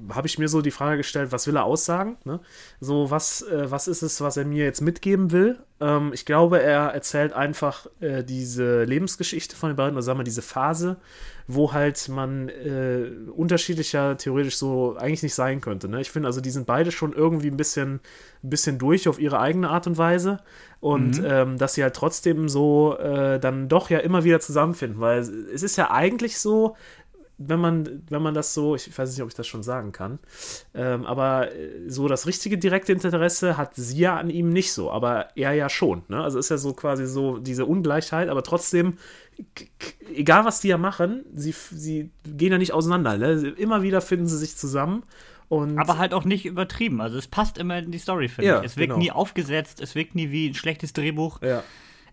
habe 0.10 0.26
ich 0.26 0.40
mir 0.40 0.48
so 0.48 0.62
die 0.64 0.72
Frage 0.72 0.98
gestellt, 0.98 1.32
was 1.32 1.46
will 1.46 1.56
er 1.56 1.64
aussagen? 1.66 2.18
Ne? 2.24 2.40
So, 2.80 3.12
was, 3.12 3.44
äh, 3.44 3.70
was 3.70 3.88
ist 3.88 4.02
es, 4.02 4.20
was 4.22 4.36
er 4.36 4.46
mir 4.46 4.64
jetzt 4.64 4.82
mitgeben 4.82 5.32
will? 5.32 5.60
Ähm, 5.80 6.12
ich 6.14 6.26
glaube, 6.26 6.60
er 6.62 6.88
erzählt 6.88 7.34
einfach 7.34 7.86
äh, 8.00 8.24
diese 8.24 8.84
Lebensgeschichte 8.86 9.56
von 9.56 9.70
den 9.70 9.76
beiden, 9.76 9.94
oder 9.94 10.02
sagen 10.02 10.18
wir 10.20 10.24
diese 10.24 10.42
Phase, 10.42 10.98
wo 11.48 11.74
halt 11.74 12.10
man 12.10 12.50
äh, 12.50 13.10
unterschiedlicher 13.36 14.18
theoretisch 14.18 14.58
so 14.58 14.96
eigentlich 14.98 15.24
nicht 15.24 15.36
sein 15.36 15.62
könnte. 15.62 15.88
Ne? 15.88 16.02
Ich 16.02 16.10
finde 16.10 16.28
also, 16.28 16.42
die 16.42 16.50
sind 16.50 16.66
beide 16.66 16.92
schon 16.92 17.14
irgendwie 17.14 17.50
ein 17.50 17.58
bisschen, 17.58 18.00
ein 18.44 18.50
bisschen 18.50 18.80
durch 18.80 19.08
auf 19.08 19.20
ihre 19.20 19.40
eigene 19.40 19.70
Art 19.70 19.86
und 19.86 19.98
Weise. 19.98 20.40
Und 20.80 21.22
ähm, 21.26 21.58
dass 21.58 21.76
sie 21.76 21.84
halt 21.84 21.96
trotzdem 21.96 22.50
so 22.50 22.98
äh, 22.98 23.40
dann 23.40 23.70
doch 23.70 23.90
ja 23.90 24.00
immer 24.00 24.24
wieder 24.24 24.40
zusammenfinden, 24.40 25.00
weil 25.00 25.20
es 25.20 25.64
ist 25.64 25.78
ja 25.78 25.90
eigentlich 25.92 26.38
so, 26.38 26.76
wenn 27.38 27.60
man, 27.60 28.04
wenn 28.10 28.22
man 28.22 28.34
das 28.34 28.54
so, 28.54 28.76
ich 28.76 28.98
weiß 28.98 29.10
nicht, 29.12 29.22
ob 29.22 29.28
ich 29.30 29.36
das 29.36 29.46
schon 29.48 29.64
sagen 29.64 29.92
kann, 29.92 30.20
ähm, 30.74 31.06
aber 31.06 31.52
äh, 31.54 31.90
so 31.90 32.08
das 32.08 32.28
richtige 32.28 32.58
direkte 32.58 32.94
Interesse 32.94 33.58
hat 33.58 33.76
sie 33.76 34.00
ja 34.00 34.18
an 34.18 34.30
ihm 34.30 34.50
nicht 34.50 34.72
so, 34.72 34.92
aber 34.92 35.28
er 35.36 35.54
ja 35.54 35.70
schon. 35.70 36.04
Ne? 36.08 36.24
Also 36.24 36.40
ist 36.40 36.50
ja 36.50 36.58
so 36.58 36.74
quasi 36.74 37.06
so 37.06 37.38
diese 37.38 37.66
Ungleichheit, 37.66 38.30
aber 38.30 38.44
trotzdem, 38.44 38.98
egal 40.14 40.46
was 40.46 40.62
die 40.62 40.70
ja 40.70 40.78
machen, 40.78 41.26
sie, 41.34 41.54
sie 41.72 42.10
gehen 42.26 42.52
ja 42.52 42.58
nicht 42.58 42.74
auseinander. 42.74 43.18
Ne? 43.18 43.54
Immer 43.58 43.82
wieder 43.82 44.02
finden 44.02 44.28
sie 44.28 44.38
sich 44.38 44.56
zusammen. 44.56 45.04
Und 45.48 45.78
Aber 45.78 46.00
halt 46.00 46.16
auch 46.16 46.26
nicht 46.26 46.46
übertrieben. 46.48 47.02
Also 47.02 47.20
es 47.20 47.28
passt 47.28 47.60
immer 47.60 47.78
in 47.78 47.92
die 47.92 48.00
Story, 48.00 48.30
finde 48.30 48.48
Ja, 48.50 48.60
ich. 48.62 48.66
Es 48.66 48.78
wirkt 48.78 48.94
genau. 48.94 49.00
nie 49.00 49.12
aufgesetzt, 49.12 49.80
es 49.80 49.94
wirkt 49.94 50.16
nie 50.16 50.32
wie 50.32 50.50
ein 50.50 50.56
schlechtes 50.56 50.92
Drehbuch. 50.94 51.40
ja. 51.42 51.64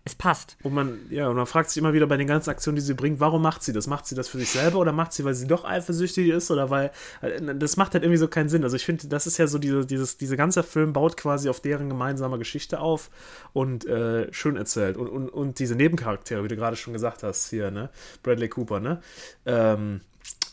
Es 0.05 0.15
passt. 0.15 0.57
Und 0.63 0.73
man, 0.73 0.99
ja, 1.09 1.29
und 1.29 1.37
man 1.37 1.45
fragt 1.45 1.69
sich 1.69 1.77
immer 1.77 1.93
wieder 1.93 2.07
bei 2.07 2.17
den 2.17 2.27
ganzen 2.27 2.49
Aktionen, 2.49 2.75
die 2.75 2.81
sie 2.81 2.93
bringt, 2.93 3.21
warum 3.21 3.41
macht 3.41 3.63
sie 3.63 3.71
das? 3.71 3.87
Macht 3.87 4.05
sie 4.05 4.15
das 4.15 4.27
für 4.27 4.37
sich 4.37 4.49
selber 4.49 4.79
oder 4.79 4.91
macht 4.91 5.13
sie, 5.13 5.23
weil 5.23 5.33
sie 5.33 5.47
doch 5.47 5.63
eifersüchtig 5.63 6.27
ist 6.27 6.51
oder 6.51 6.69
weil, 6.69 6.91
äh, 7.21 7.55
das 7.55 7.77
macht 7.77 7.93
halt 7.93 8.03
irgendwie 8.03 8.17
so 8.17 8.27
keinen 8.27 8.49
Sinn. 8.49 8.65
Also 8.65 8.75
ich 8.75 8.85
finde, 8.85 9.07
das 9.07 9.27
ist 9.27 9.37
ja 9.37 9.47
so, 9.47 9.59
diese, 9.59 9.85
dieses, 9.85 10.17
dieser 10.17 10.35
ganze 10.35 10.61
Film 10.63 10.91
baut 10.91 11.15
quasi 11.15 11.47
auf 11.47 11.61
deren 11.61 11.87
gemeinsamer 11.87 12.37
Geschichte 12.37 12.81
auf 12.81 13.11
und 13.53 13.85
äh, 13.85 14.31
schön 14.33 14.57
erzählt. 14.57 14.97
Und, 14.97 15.07
und, 15.07 15.29
und 15.29 15.59
diese 15.59 15.75
Nebencharaktere, 15.75 16.43
wie 16.43 16.49
du 16.49 16.57
gerade 16.57 16.75
schon 16.75 16.91
gesagt 16.91 17.23
hast, 17.23 17.49
hier, 17.49 17.71
ne? 17.71 17.89
Bradley 18.23 18.49
Cooper, 18.49 18.81
ne? 18.81 19.01
Ähm, 19.45 20.01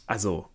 also, 0.06 0.48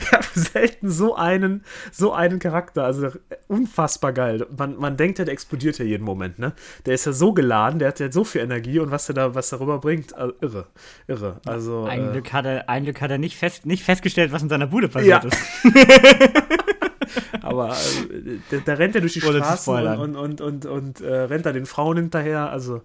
ich, 0.00 0.12
habe 0.12 0.26
selten 0.34 0.90
so 0.90 1.14
einen, 1.14 1.64
so 1.92 2.12
einen 2.12 2.38
Charakter. 2.38 2.84
Also 2.84 3.10
unfassbar 3.46 4.12
geil. 4.12 4.46
Man, 4.56 4.76
man 4.76 4.96
denkt 4.96 5.18
ja, 5.18 5.24
der 5.24 5.32
explodiert 5.32 5.78
ja 5.78 5.84
jeden 5.84 6.04
Moment, 6.04 6.38
ne? 6.38 6.52
Der 6.86 6.94
ist 6.94 7.06
ja 7.06 7.12
so 7.12 7.32
geladen, 7.32 7.78
der 7.78 7.88
hat 7.88 8.00
ja 8.00 8.10
so 8.10 8.24
viel 8.24 8.40
Energie 8.40 8.78
und 8.78 8.90
was 8.90 9.08
er 9.08 9.14
da, 9.14 9.34
was 9.34 9.48
darüber 9.50 9.78
bringt, 9.78 10.14
also, 10.14 10.34
irre. 10.40 10.66
Irre. 11.06 11.40
Also. 11.46 11.84
Ein, 11.84 12.08
äh, 12.08 12.12
Glück 12.12 12.32
hat 12.32 12.44
er, 12.46 12.68
ein 12.68 12.84
Glück 12.84 13.00
hat 13.00 13.10
er 13.10 13.18
nicht, 13.18 13.36
fest, 13.36 13.66
nicht 13.66 13.82
festgestellt, 13.84 14.32
was 14.32 14.42
in 14.42 14.48
seiner 14.48 14.66
Bude 14.66 14.88
passiert 14.88 15.24
Ja. 15.24 15.30
ist. 15.30 15.38
aber 17.42 17.70
äh, 17.70 18.38
da, 18.50 18.56
da 18.64 18.74
rennt 18.74 18.94
er 18.94 19.00
durch 19.00 19.14
die 19.14 19.20
Straßen 19.20 19.58
spoilern. 19.58 19.98
und, 19.98 20.16
und, 20.16 20.40
und, 20.40 20.66
und, 20.66 21.00
äh, 21.00 21.14
rennt 21.22 21.46
da 21.46 21.52
den 21.52 21.66
Frauen 21.66 21.96
hinterher. 21.96 22.50
Also 22.50 22.82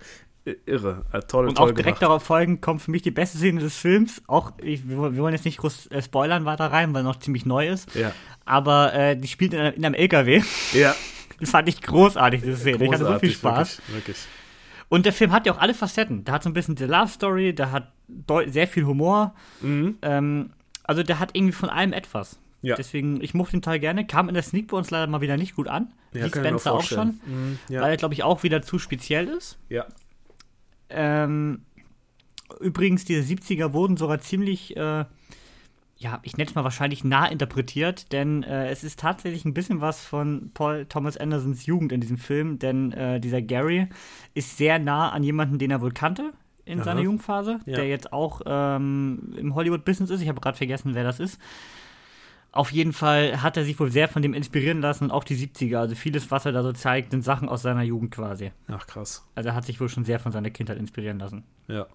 irre. 0.66 1.06
Äh, 1.12 1.22
toll, 1.22 1.48
Und 1.48 1.56
toll 1.58 1.70
auch 1.70 1.74
direkt 1.74 1.86
gemacht. 2.00 2.02
darauf 2.02 2.24
folgend 2.24 2.62
kommt 2.62 2.82
für 2.82 2.92
mich 2.92 3.02
die 3.02 3.12
beste 3.12 3.38
Szene 3.38 3.62
des 3.62 3.78
Films. 3.78 4.22
Auch, 4.28 4.52
ich, 4.62 4.88
wir, 4.90 4.98
wollen 5.18 5.34
jetzt 5.34 5.46
nicht 5.46 5.58
groß 5.58 5.88
äh, 5.88 6.02
spoilern 6.02 6.46
weiter 6.46 6.66
rein, 6.72 6.94
weil 6.94 7.02
er 7.02 7.06
noch 7.06 7.20
ziemlich 7.20 7.46
neu 7.46 7.68
ist. 7.70 7.94
Ja. 7.96 8.12
Aber 8.46 8.94
äh, 8.94 9.16
die 9.16 9.28
spielt 9.28 9.54
in, 9.54 9.60
einem- 9.60 9.76
in 9.76 9.86
einem 9.86 9.96
LKW. 9.96 10.42
Ja. 10.74 10.96
Das 11.40 11.50
fand 11.50 11.68
ich 11.68 11.82
großartig, 11.82 12.42
diese 12.42 12.56
Szene. 12.56 12.86
Ich 12.86 12.92
hatte 12.94 13.04
so 13.06 13.20
viel 13.20 13.32
Großartig, 13.32 13.36
Spaß. 13.36 13.78
Wirklich, 13.88 13.96
wirklich. 13.96 14.18
Und 14.88 15.06
der 15.06 15.12
Film 15.12 15.34
hat 15.34 15.46
ja 15.46 15.54
auch 15.54 15.58
alle 15.58 15.74
Facetten. 15.74 16.24
Der 16.24 16.36
hat 16.36 16.44
so 16.44 16.50
ein 16.50 16.54
bisschen 16.54 16.76
die 16.76 16.86
Love 16.86 17.08
Story, 17.10 17.54
der 17.54 17.72
hat 17.72 17.92
sehr 18.46 18.68
viel 18.68 18.86
Humor. 18.86 19.34
Mhm. 19.60 19.98
Ähm, 20.04 20.52
also 20.84 21.04
der 21.04 21.20
hat 21.20 21.32
irgendwie 21.34 21.52
von 21.52 21.70
allem 21.70 21.92
etwas. 21.92 22.40
Ja. 22.62 22.76
Deswegen, 22.76 23.20
ich 23.22 23.34
mochte 23.34 23.54
den 23.58 23.62
Teil 23.62 23.80
gerne. 23.80 24.08
Kam 24.08 24.30
in 24.30 24.36
der 24.36 24.44
Sneak 24.44 24.68
bei 24.70 24.78
uns 24.78 24.90
leider 24.90 25.08
mal 25.08 25.20
wieder 25.20 25.36
nicht 25.36 25.56
gut 25.56 25.68
an. 25.68 25.92
Ja, 26.14 26.26
Wie 26.26 26.30
Spencer 26.30 26.72
auch 26.72 26.84
schon. 26.84 27.20
Mhm, 27.26 27.60
ja. 27.68 27.82
Weil 27.82 27.90
er, 27.92 27.98
glaube 27.98 28.14
ich, 28.14 28.24
auch 28.24 28.44
wieder 28.44 28.62
zu 28.62 28.80
speziell 28.80 29.28
ist. 29.28 29.58
ja. 29.70 29.86
Ähm, 30.94 31.62
übrigens, 32.60 33.06
diese 33.06 33.22
70er 33.34 33.74
wurden 33.74 33.98
sogar 33.98 34.20
ziemlich, 34.20 34.76
äh, 34.78 35.06
ja, 35.98 36.20
ich 36.24 36.38
nenne 36.38 36.50
es 36.50 36.56
mal 36.56 36.64
wahrscheinlich 36.64 37.04
nah 37.04 37.26
interpretiert, 37.28 38.12
denn 38.12 38.44
äh, 38.44 38.70
es 38.70 38.84
ist 38.84 39.00
tatsächlich 39.00 39.46
ein 39.46 39.54
bisschen 39.54 39.82
was 39.82 40.04
von 40.06 40.52
Paul 40.54 40.86
Thomas 40.88 41.18
Andersons 41.18 41.66
Jugend 41.66 41.92
in 41.92 42.02
diesem 42.02 42.18
Film, 42.18 42.60
denn 42.60 42.92
äh, 42.92 43.20
dieser 43.20 43.42
Gary 43.42 43.88
ist 44.34 44.58
sehr 44.58 44.80
nah 44.80 45.10
an 45.10 45.24
jemanden, 45.24 45.60
den 45.60 45.72
er 45.72 45.82
wohl 45.82 45.92
kannte 45.94 46.32
in 46.66 46.80
Aha. 46.80 46.86
seiner 46.86 47.02
Jugendphase, 47.02 47.60
Ja. 47.66 47.76
der 47.76 47.88
jetzt 47.88 48.14
auch 48.14 48.42
ähm, 48.46 49.34
im 49.38 49.56
Hollywood-Business 49.56 50.10
ist. 50.10 50.22
Ich 50.22 50.30
habe 50.30 50.40
gerade 50.42 50.58
vergessen, 50.58 50.94
wer 50.96 51.04
das 51.04 51.20
ist. 51.20 51.40
Auf 52.54 52.72
jeden 52.72 52.94
Fall 52.94 53.42
hat 53.42 53.58
er 53.58 53.66
sich 53.66 53.80
wohl 53.80 53.92
sehr 53.92 54.08
von 54.08 54.22
dem 54.22 54.34
inspirieren 54.36 54.80
lassen 54.80 55.06
und 55.06 55.12
auch 55.12 55.24
die 55.24 55.36
70er. 55.36 55.78
Also 55.78 55.96
vieles, 55.96 56.30
was 56.32 56.46
er 56.46 56.52
da 56.52 56.62
so 56.62 56.72
zeigt, 56.72 57.10
sind 57.12 57.24
Sachen 57.24 57.50
aus 57.50 57.64
seiner 57.64 57.82
Jugend 57.82 58.12
quasi. 58.12 58.52
Ach, 58.68 58.86
krass. 58.86 59.28
Also 59.34 59.50
er 59.50 59.56
hat 59.56 59.66
sich 59.66 59.82
wohl 59.82 59.90
schon 59.90 60.06
sehr 60.06 60.20
von 60.20 60.32
seiner 60.32 60.52
Kindheit 60.52 60.78
inspirieren 60.78 61.18
lassen. 61.20 61.44
Ja. 61.68 61.88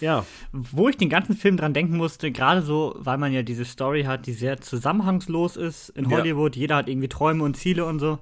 Ja, 0.00 0.26
Wo 0.52 0.88
ich 0.88 0.96
den 0.96 1.08
ganzen 1.08 1.36
Film 1.36 1.56
dran 1.56 1.72
denken 1.72 1.96
musste, 1.96 2.32
gerade 2.32 2.62
so, 2.62 2.96
weil 2.98 3.16
man 3.16 3.32
ja 3.32 3.42
diese 3.42 3.64
Story 3.64 4.02
hat, 4.02 4.26
die 4.26 4.32
sehr 4.32 4.60
zusammenhangslos 4.60 5.56
ist 5.56 5.88
in 5.90 6.10
Ja. 6.10 6.18
Hollywood, 6.18 6.56
jeder 6.56 6.76
hat 6.76 6.88
irgendwie 6.88 7.08
Träume 7.08 7.44
und 7.44 7.56
Ziele 7.56 7.84
und 7.86 7.98
so. 7.98 8.18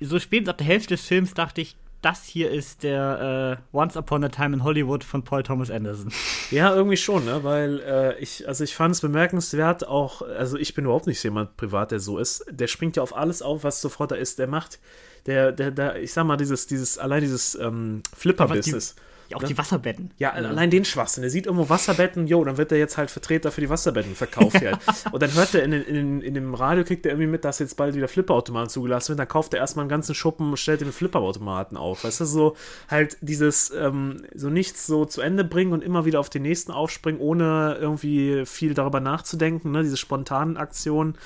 So 0.00 0.18
spätestens 0.18 0.50
ab 0.50 0.58
der 0.58 0.66
Hälfte 0.66 0.94
des 0.94 1.04
Films 1.04 1.34
dachte 1.34 1.60
ich, 1.60 1.76
das 2.02 2.24
hier 2.24 2.50
ist 2.50 2.82
der 2.82 3.60
äh, 3.72 3.76
Once 3.76 3.96
Upon 3.96 4.24
a 4.24 4.28
Time 4.28 4.56
in 4.56 4.64
Hollywood 4.64 5.02
von 5.02 5.24
Paul 5.24 5.42
Thomas 5.42 5.70
Anderson. 5.70 6.12
Ja, 6.50 6.74
irgendwie 6.74 6.96
schon, 6.96 7.24
ne? 7.24 7.42
Weil 7.42 7.80
äh, 7.80 8.18
ich, 8.18 8.46
also 8.46 8.64
ich 8.64 8.74
fand 8.74 8.94
es 8.94 9.00
bemerkenswert, 9.00 9.86
auch, 9.86 10.22
also 10.22 10.56
ich 10.56 10.74
bin 10.74 10.84
überhaupt 10.84 11.06
nicht 11.06 11.22
jemand 11.22 11.56
privat, 11.56 11.90
der 11.90 12.00
so 12.00 12.18
ist. 12.18 12.44
Der 12.50 12.66
springt 12.66 12.96
ja 12.96 13.02
auf 13.02 13.16
alles 13.16 13.42
auf, 13.42 13.64
was 13.64 13.80
sofort 13.80 14.12
da 14.12 14.14
ist. 14.16 14.38
Der 14.38 14.46
macht, 14.46 14.78
der, 15.26 15.52
der, 15.52 15.70
der, 15.70 16.00
ich 16.00 16.12
sag 16.12 16.24
mal, 16.24 16.36
dieses, 16.36 16.66
dieses, 16.66 16.98
allein 16.98 17.22
dieses 17.22 17.54
ähm, 17.56 18.02
Flipper-Business. 18.14 18.94
Ja, 19.28 19.36
auch 19.36 19.42
Ne? 19.42 19.48
die 19.48 19.58
Wasserbetten. 19.58 20.10
Ja, 20.18 20.30
allein 20.30 20.70
den 20.70 20.84
Schwachsinn. 20.84 21.24
Er 21.24 21.30
sieht 21.30 21.46
irgendwo 21.46 21.68
Wasserbetten, 21.68 22.26
jo, 22.26 22.44
dann 22.44 22.56
wird 22.58 22.70
er 22.72 22.78
jetzt 22.78 22.96
halt 22.96 23.10
Vertreter 23.10 23.50
für 23.50 23.60
die 23.60 23.68
Wasserbetten 23.70 24.14
verkauft. 24.14 24.60
halt. 24.60 24.78
Und 25.12 25.22
dann 25.22 25.32
hört 25.34 25.54
er 25.54 25.62
in, 25.64 25.72
in, 25.72 26.20
in 26.20 26.34
dem 26.34 26.54
Radio, 26.54 26.84
kriegt 26.84 27.04
er 27.06 27.12
irgendwie 27.12 27.28
mit, 27.28 27.44
dass 27.44 27.58
jetzt 27.58 27.76
bald 27.76 27.94
wieder 27.94 28.08
Flipperautomaten 28.08 28.68
zugelassen 28.70 29.10
werden. 29.10 29.18
Dann 29.18 29.28
kauft 29.28 29.52
er 29.54 29.60
erstmal 29.60 29.82
einen 29.84 29.90
ganzen 29.90 30.14
Schuppen 30.14 30.50
und 30.50 30.56
stellt 30.56 30.80
den 30.80 30.92
Flipperautomaten 30.92 31.76
auf. 31.76 32.04
Weißt 32.04 32.20
du, 32.20 32.24
so 32.24 32.56
halt 32.88 33.16
dieses, 33.20 33.70
ähm, 33.70 34.22
so 34.34 34.48
nichts 34.50 34.86
so 34.86 35.04
zu 35.04 35.20
Ende 35.20 35.44
bringen 35.44 35.72
und 35.72 35.82
immer 35.82 36.04
wieder 36.04 36.20
auf 36.20 36.30
den 36.30 36.42
nächsten 36.42 36.72
aufspringen, 36.72 37.20
ohne 37.20 37.76
irgendwie 37.80 38.44
viel 38.46 38.74
darüber 38.74 39.00
nachzudenken, 39.00 39.70
ne? 39.72 39.82
Diese 39.82 39.96
spontanen 39.96 40.56
Aktionen. 40.56 41.16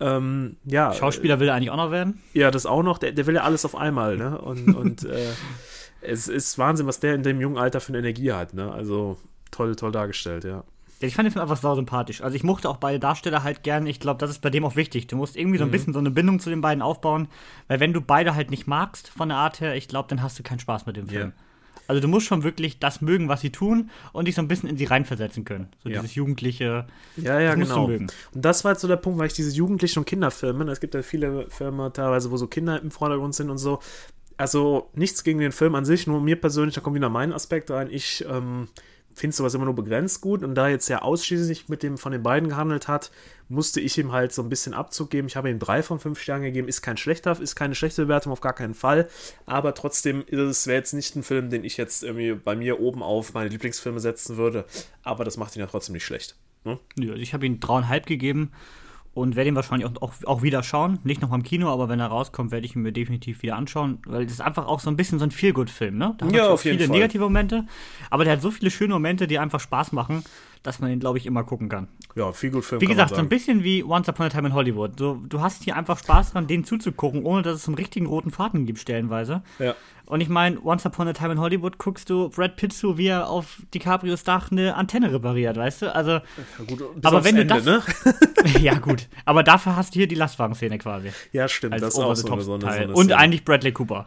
Ähm, 0.00 0.56
ja, 0.64 0.92
Schauspieler 0.92 1.38
will 1.38 1.46
er 1.48 1.54
eigentlich 1.54 1.70
auch 1.70 1.76
noch 1.76 1.92
werden. 1.92 2.20
ja, 2.32 2.50
das 2.50 2.66
auch 2.66 2.82
noch. 2.82 2.98
Der, 2.98 3.12
der 3.12 3.26
will 3.26 3.36
ja 3.36 3.42
alles 3.42 3.64
auf 3.64 3.76
einmal, 3.76 4.16
ne? 4.16 4.38
Und, 4.38 4.74
und 4.74 5.04
äh, 5.04 5.28
es 6.06 6.28
ist 6.28 6.58
Wahnsinn, 6.58 6.86
was 6.86 7.00
der 7.00 7.14
in 7.14 7.22
dem 7.22 7.40
jungen 7.40 7.58
Alter 7.58 7.80
für 7.80 7.88
eine 7.90 7.98
Energie 7.98 8.32
hat, 8.32 8.54
ne? 8.54 8.70
Also 8.72 9.18
toll, 9.50 9.74
toll 9.76 9.92
dargestellt, 9.92 10.44
ja. 10.44 10.64
Ja, 11.00 11.08
ich 11.08 11.14
fand 11.16 11.26
den 11.26 11.32
Film 11.32 11.42
einfach 11.42 11.56
sau 11.56 11.74
sympathisch. 11.74 12.22
Also 12.22 12.36
ich 12.36 12.44
mochte 12.44 12.68
auch 12.68 12.76
beide 12.76 12.98
Darsteller 13.00 13.42
halt 13.42 13.62
gern. 13.64 13.86
Ich 13.86 13.98
glaube, 14.00 14.18
das 14.20 14.30
ist 14.30 14.40
bei 14.40 14.50
dem 14.50 14.64
auch 14.64 14.76
wichtig. 14.76 15.06
Du 15.08 15.16
musst 15.16 15.36
irgendwie 15.36 15.58
so 15.58 15.64
ein 15.64 15.70
bisschen 15.70 15.92
so 15.92 15.98
eine 15.98 16.10
Bindung 16.10 16.38
zu 16.38 16.50
den 16.50 16.60
beiden 16.60 16.82
aufbauen, 16.82 17.28
weil 17.68 17.80
wenn 17.80 17.92
du 17.92 18.00
beide 18.00 18.34
halt 18.34 18.50
nicht 18.50 18.66
magst 18.66 19.08
von 19.08 19.28
der 19.28 19.38
Art 19.38 19.60
her, 19.60 19.74
ich 19.74 19.88
glaube, 19.88 20.08
dann 20.08 20.22
hast 20.22 20.38
du 20.38 20.42
keinen 20.42 20.60
Spaß 20.60 20.86
mit 20.86 20.96
dem 20.96 21.08
Film. 21.08 21.32
Ja. 21.36 21.42
Also 21.86 22.00
du 22.00 22.08
musst 22.08 22.26
schon 22.26 22.44
wirklich 22.44 22.78
das 22.78 23.02
mögen, 23.02 23.28
was 23.28 23.42
sie 23.42 23.50
tun 23.50 23.90
und 24.14 24.26
dich 24.26 24.36
so 24.36 24.40
ein 24.40 24.48
bisschen 24.48 24.68
in 24.70 24.78
sie 24.78 24.84
reinversetzen 24.86 25.44
können. 25.44 25.68
So 25.82 25.90
Ja. 25.90 26.00
dieses 26.00 26.14
jugendliche. 26.14 26.86
Ja, 27.16 27.38
ja, 27.40 27.50
Das 27.50 27.58
musst 27.58 27.70
du 27.72 27.74
genau. 27.74 27.86
mögen. 27.88 28.06
Und 28.32 28.44
das 28.44 28.64
war 28.64 28.72
jetzt 28.72 28.80
so 28.80 28.88
der 28.88 28.96
Punkt, 28.96 29.18
weil 29.18 29.26
ich 29.26 29.34
diese 29.34 29.50
Jugendlichen 29.54 29.98
und 29.98 30.04
Kinderfilme, 30.06 30.64
es 30.70 30.80
gibt 30.80 30.94
ja 30.94 31.02
viele 31.02 31.50
Filme 31.50 31.92
teilweise, 31.92 32.30
wo 32.30 32.36
so 32.38 32.46
Kinder 32.46 32.80
im 32.80 32.90
Vordergrund 32.90 33.34
sind 33.34 33.50
und 33.50 33.58
so. 33.58 33.80
Also 34.36 34.90
nichts 34.94 35.24
gegen 35.24 35.38
den 35.38 35.52
Film 35.52 35.74
an 35.74 35.84
sich, 35.84 36.06
nur 36.06 36.20
mir 36.20 36.40
persönlich, 36.40 36.74
da 36.74 36.80
kommt 36.80 36.96
wieder 36.96 37.08
mein 37.08 37.32
Aspekt 37.32 37.70
rein. 37.70 37.88
Ich 37.90 38.24
ähm, 38.28 38.68
finde 39.14 39.36
sowas 39.36 39.54
immer 39.54 39.64
nur 39.64 39.74
begrenzt 39.74 40.20
gut 40.20 40.42
und 40.42 40.54
da 40.54 40.68
jetzt 40.68 40.88
ja 40.88 41.02
ausschließlich 41.02 41.68
mit 41.68 41.82
dem 41.82 41.96
von 41.98 42.12
den 42.12 42.22
beiden 42.22 42.48
gehandelt 42.48 42.88
hat, 42.88 43.10
musste 43.48 43.80
ich 43.80 43.96
ihm 43.96 44.12
halt 44.12 44.32
so 44.32 44.42
ein 44.42 44.48
bisschen 44.48 44.74
Abzug 44.74 45.10
geben. 45.10 45.28
Ich 45.28 45.36
habe 45.36 45.50
ihm 45.50 45.58
drei 45.58 45.82
von 45.82 46.00
fünf 46.00 46.20
Sternen 46.20 46.44
gegeben. 46.44 46.66
Ist 46.66 46.82
kein 46.82 46.96
schlechter, 46.96 47.38
ist 47.40 47.54
keine 47.54 47.74
schlechte 47.74 48.02
Bewertung, 48.02 48.32
auf 48.32 48.40
gar 48.40 48.54
keinen 48.54 48.74
Fall. 48.74 49.08
Aber 49.46 49.74
trotzdem 49.74 50.24
es 50.28 50.66
wäre 50.66 50.78
jetzt 50.78 50.94
nicht 50.94 51.14
ein 51.14 51.22
Film, 51.22 51.50
den 51.50 51.64
ich 51.64 51.76
jetzt 51.76 52.02
irgendwie 52.02 52.34
bei 52.34 52.56
mir 52.56 52.80
oben 52.80 53.02
auf 53.02 53.34
meine 53.34 53.50
Lieblingsfilme 53.50 54.00
setzen 54.00 54.36
würde. 54.36 54.64
Aber 55.02 55.24
das 55.24 55.36
macht 55.36 55.54
ihn 55.54 55.60
ja 55.60 55.66
trotzdem 55.66 55.92
nicht 55.92 56.04
schlecht. 56.04 56.36
Ne? 56.64 56.78
Also 56.98 57.12
ich 57.14 57.34
habe 57.34 57.46
ihm 57.46 57.60
dreieinhalb 57.60 58.06
gegeben 58.06 58.50
und 59.14 59.36
werde 59.36 59.48
ihn 59.48 59.54
wahrscheinlich 59.54 59.88
auch, 59.88 60.02
auch, 60.02 60.12
auch 60.24 60.42
wieder 60.42 60.62
schauen. 60.62 60.98
Nicht 61.04 61.22
noch 61.22 61.32
im 61.32 61.42
Kino, 61.42 61.68
aber 61.72 61.88
wenn 61.88 62.00
er 62.00 62.08
rauskommt, 62.08 62.50
werde 62.50 62.66
ich 62.66 62.74
ihn 62.76 62.82
mir 62.82 62.92
definitiv 62.92 63.42
wieder 63.42 63.56
anschauen, 63.56 63.98
weil 64.06 64.24
das 64.24 64.34
ist 64.34 64.40
einfach 64.40 64.66
auch 64.66 64.80
so 64.80 64.90
ein 64.90 64.96
bisschen 64.96 65.18
so 65.18 65.24
ein 65.24 65.30
Feel-Good-Film, 65.30 65.96
ne? 65.96 66.14
Da 66.18 66.26
hat 66.26 66.34
Ja, 66.34 66.48
auf 66.50 66.64
jeden 66.64 66.78
viele 66.78 66.88
Fall. 66.88 66.96
negative 66.98 67.22
Momente, 67.24 67.64
aber 68.10 68.24
der 68.24 68.34
hat 68.34 68.42
so 68.42 68.50
viele 68.50 68.70
schöne 68.70 68.92
Momente, 68.94 69.26
die 69.26 69.38
einfach 69.38 69.60
Spaß 69.60 69.92
machen, 69.92 70.24
dass 70.64 70.80
man 70.80 70.90
ihn, 70.90 70.98
glaube 70.98 71.18
ich, 71.18 71.26
immer 71.26 71.44
gucken 71.44 71.68
kann. 71.68 71.86
Ja, 72.16 72.32
viel 72.32 72.50
gut 72.50 72.64
Film. 72.64 72.80
Wie 72.80 72.86
gesagt, 72.86 73.10
so 73.10 73.20
ein 73.20 73.28
bisschen 73.28 73.62
wie 73.62 73.84
Once 73.84 74.08
Upon 74.08 74.26
a 74.26 74.28
Time 74.30 74.48
in 74.48 74.54
Hollywood. 74.54 74.98
So, 74.98 75.20
du 75.28 75.40
hast 75.40 75.62
hier 75.62 75.76
einfach 75.76 75.98
Spaß 75.98 76.32
dran, 76.32 76.46
denen 76.48 76.64
zuzugucken, 76.64 77.24
ohne 77.24 77.42
dass 77.42 77.56
es 77.56 77.68
einen 77.68 77.76
richtigen 77.76 78.06
roten 78.06 78.30
Faden 78.30 78.66
gibt, 78.66 78.78
stellenweise. 78.80 79.42
Ja. 79.58 79.74
Und 80.06 80.20
ich 80.20 80.28
meine, 80.28 80.60
Once 80.62 80.84
Upon 80.84 81.08
a 81.08 81.12
Time 81.12 81.32
in 81.32 81.40
Hollywood 81.40 81.78
guckst 81.78 82.10
du 82.10 82.28
Brad 82.28 82.56
Pitt 82.56 82.72
zu, 82.74 82.98
wie 82.98 83.06
er 83.06 83.28
auf 83.28 83.62
DiCaprios 83.72 84.22
Dach 84.22 84.50
eine 84.50 84.74
Antenne 84.74 85.10
repariert, 85.12 85.56
weißt 85.56 85.82
du? 85.82 85.94
Also, 85.94 86.10
Ja, 86.12 86.20
gut, 86.66 86.82
Aber 87.02 87.24
wenn 87.24 87.36
du 87.36 87.40
Ende, 87.42 87.54
das- 87.54 87.64
ne? 87.64 87.82
ja 88.60 88.74
gut. 88.78 89.08
Aber 89.24 89.42
dafür 89.42 89.76
hast 89.76 89.94
du 89.94 89.98
hier 90.00 90.06
die 90.06 90.14
Lastwagenszene 90.14 90.76
quasi. 90.78 91.10
Ja, 91.32 91.48
stimmt. 91.48 91.72
Als 91.74 91.82
das 91.82 91.94
ist 91.94 92.00
auch 92.00 92.14
so 92.14 92.32
eine, 92.32 92.42
so 92.42 92.54
eine, 92.54 92.62
so 92.62 92.68
eine 92.70 92.92
Und 92.92 93.12
eigentlich 93.12 93.44
Bradley 93.44 93.72
Cooper. 93.72 94.06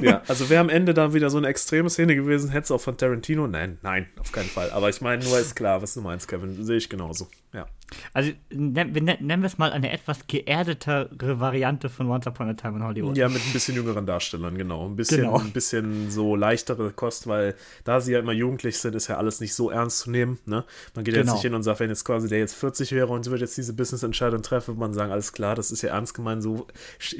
Ja, 0.00 0.22
also 0.28 0.48
wäre 0.48 0.60
am 0.60 0.70
Ende 0.70 0.94
dann 0.94 1.12
wieder 1.12 1.28
so 1.30 1.38
eine 1.38 1.48
extreme 1.48 1.90
Szene 1.90 2.14
gewesen, 2.16 2.50
hätte 2.50 2.64
es 2.64 2.70
auch 2.70 2.80
von 2.80 2.96
Tarantino. 2.96 3.46
Nein, 3.46 3.78
nein, 3.82 4.06
auf 4.18 4.32
keinen 4.32 4.48
Fall. 4.48 4.70
Aber 4.70 4.88
ich 4.88 5.00
meine, 5.00 5.22
nur 5.24 5.38
ist 5.38 5.54
klar, 5.54 5.77
was 5.82 5.94
du 5.94 6.00
meinst, 6.00 6.28
Kevin. 6.28 6.64
Sehe 6.64 6.76
ich 6.76 6.88
genauso. 6.88 7.28
Ja. 7.54 7.66
also 8.12 8.30
nennen 8.50 8.94
wir 9.40 9.44
es 9.46 9.56
mal 9.56 9.72
eine 9.72 9.90
etwas 9.90 10.26
geerdetere 10.26 11.40
Variante 11.40 11.88
von 11.88 12.10
Once 12.10 12.26
Upon 12.26 12.50
a 12.50 12.54
Time 12.54 12.76
in 12.76 12.82
Hollywood. 12.84 13.16
Ja, 13.16 13.28
mit 13.30 13.40
ein 13.44 13.52
bisschen 13.54 13.74
jüngeren 13.74 14.04
Darstellern, 14.04 14.58
genau. 14.58 14.86
Ein 14.86 14.96
bisschen, 14.96 15.22
Genau. 15.22 15.38
ein 15.38 15.52
bisschen 15.52 16.10
so 16.10 16.36
leichtere 16.36 16.90
Kost, 16.92 17.26
weil 17.26 17.54
da 17.84 18.00
sie 18.02 18.12
ja 18.12 18.18
immer 18.18 18.32
jugendlich 18.32 18.78
sind, 18.78 18.94
ist 18.94 19.08
ja 19.08 19.16
alles 19.16 19.40
nicht 19.40 19.54
so 19.54 19.70
ernst 19.70 20.00
zu 20.00 20.10
nehmen. 20.10 20.38
Ne? 20.44 20.64
Man 20.94 21.04
geht 21.04 21.14
ja 21.14 21.20
jetzt 21.20 21.26
Genau. 21.28 21.34
nicht 21.34 21.42
hin 21.42 21.54
und 21.54 21.62
sagt, 21.62 21.80
wenn 21.80 21.88
jetzt 21.88 22.04
quasi 22.04 22.28
der 22.28 22.38
jetzt 22.38 22.54
40 22.54 22.92
wäre 22.92 23.06
und 23.08 23.24
wird 23.30 23.40
jetzt 23.40 23.56
diese 23.56 23.72
Business-Entscheidung 23.72 24.42
treffen, 24.42 24.68
wird 24.68 24.78
man 24.78 24.92
sagen, 24.92 25.10
alles 25.10 25.32
klar, 25.32 25.54
das 25.54 25.70
ist 25.70 25.80
ja 25.82 25.88
ernst 25.90 26.12
gemeint. 26.12 26.42
So, 26.42 26.66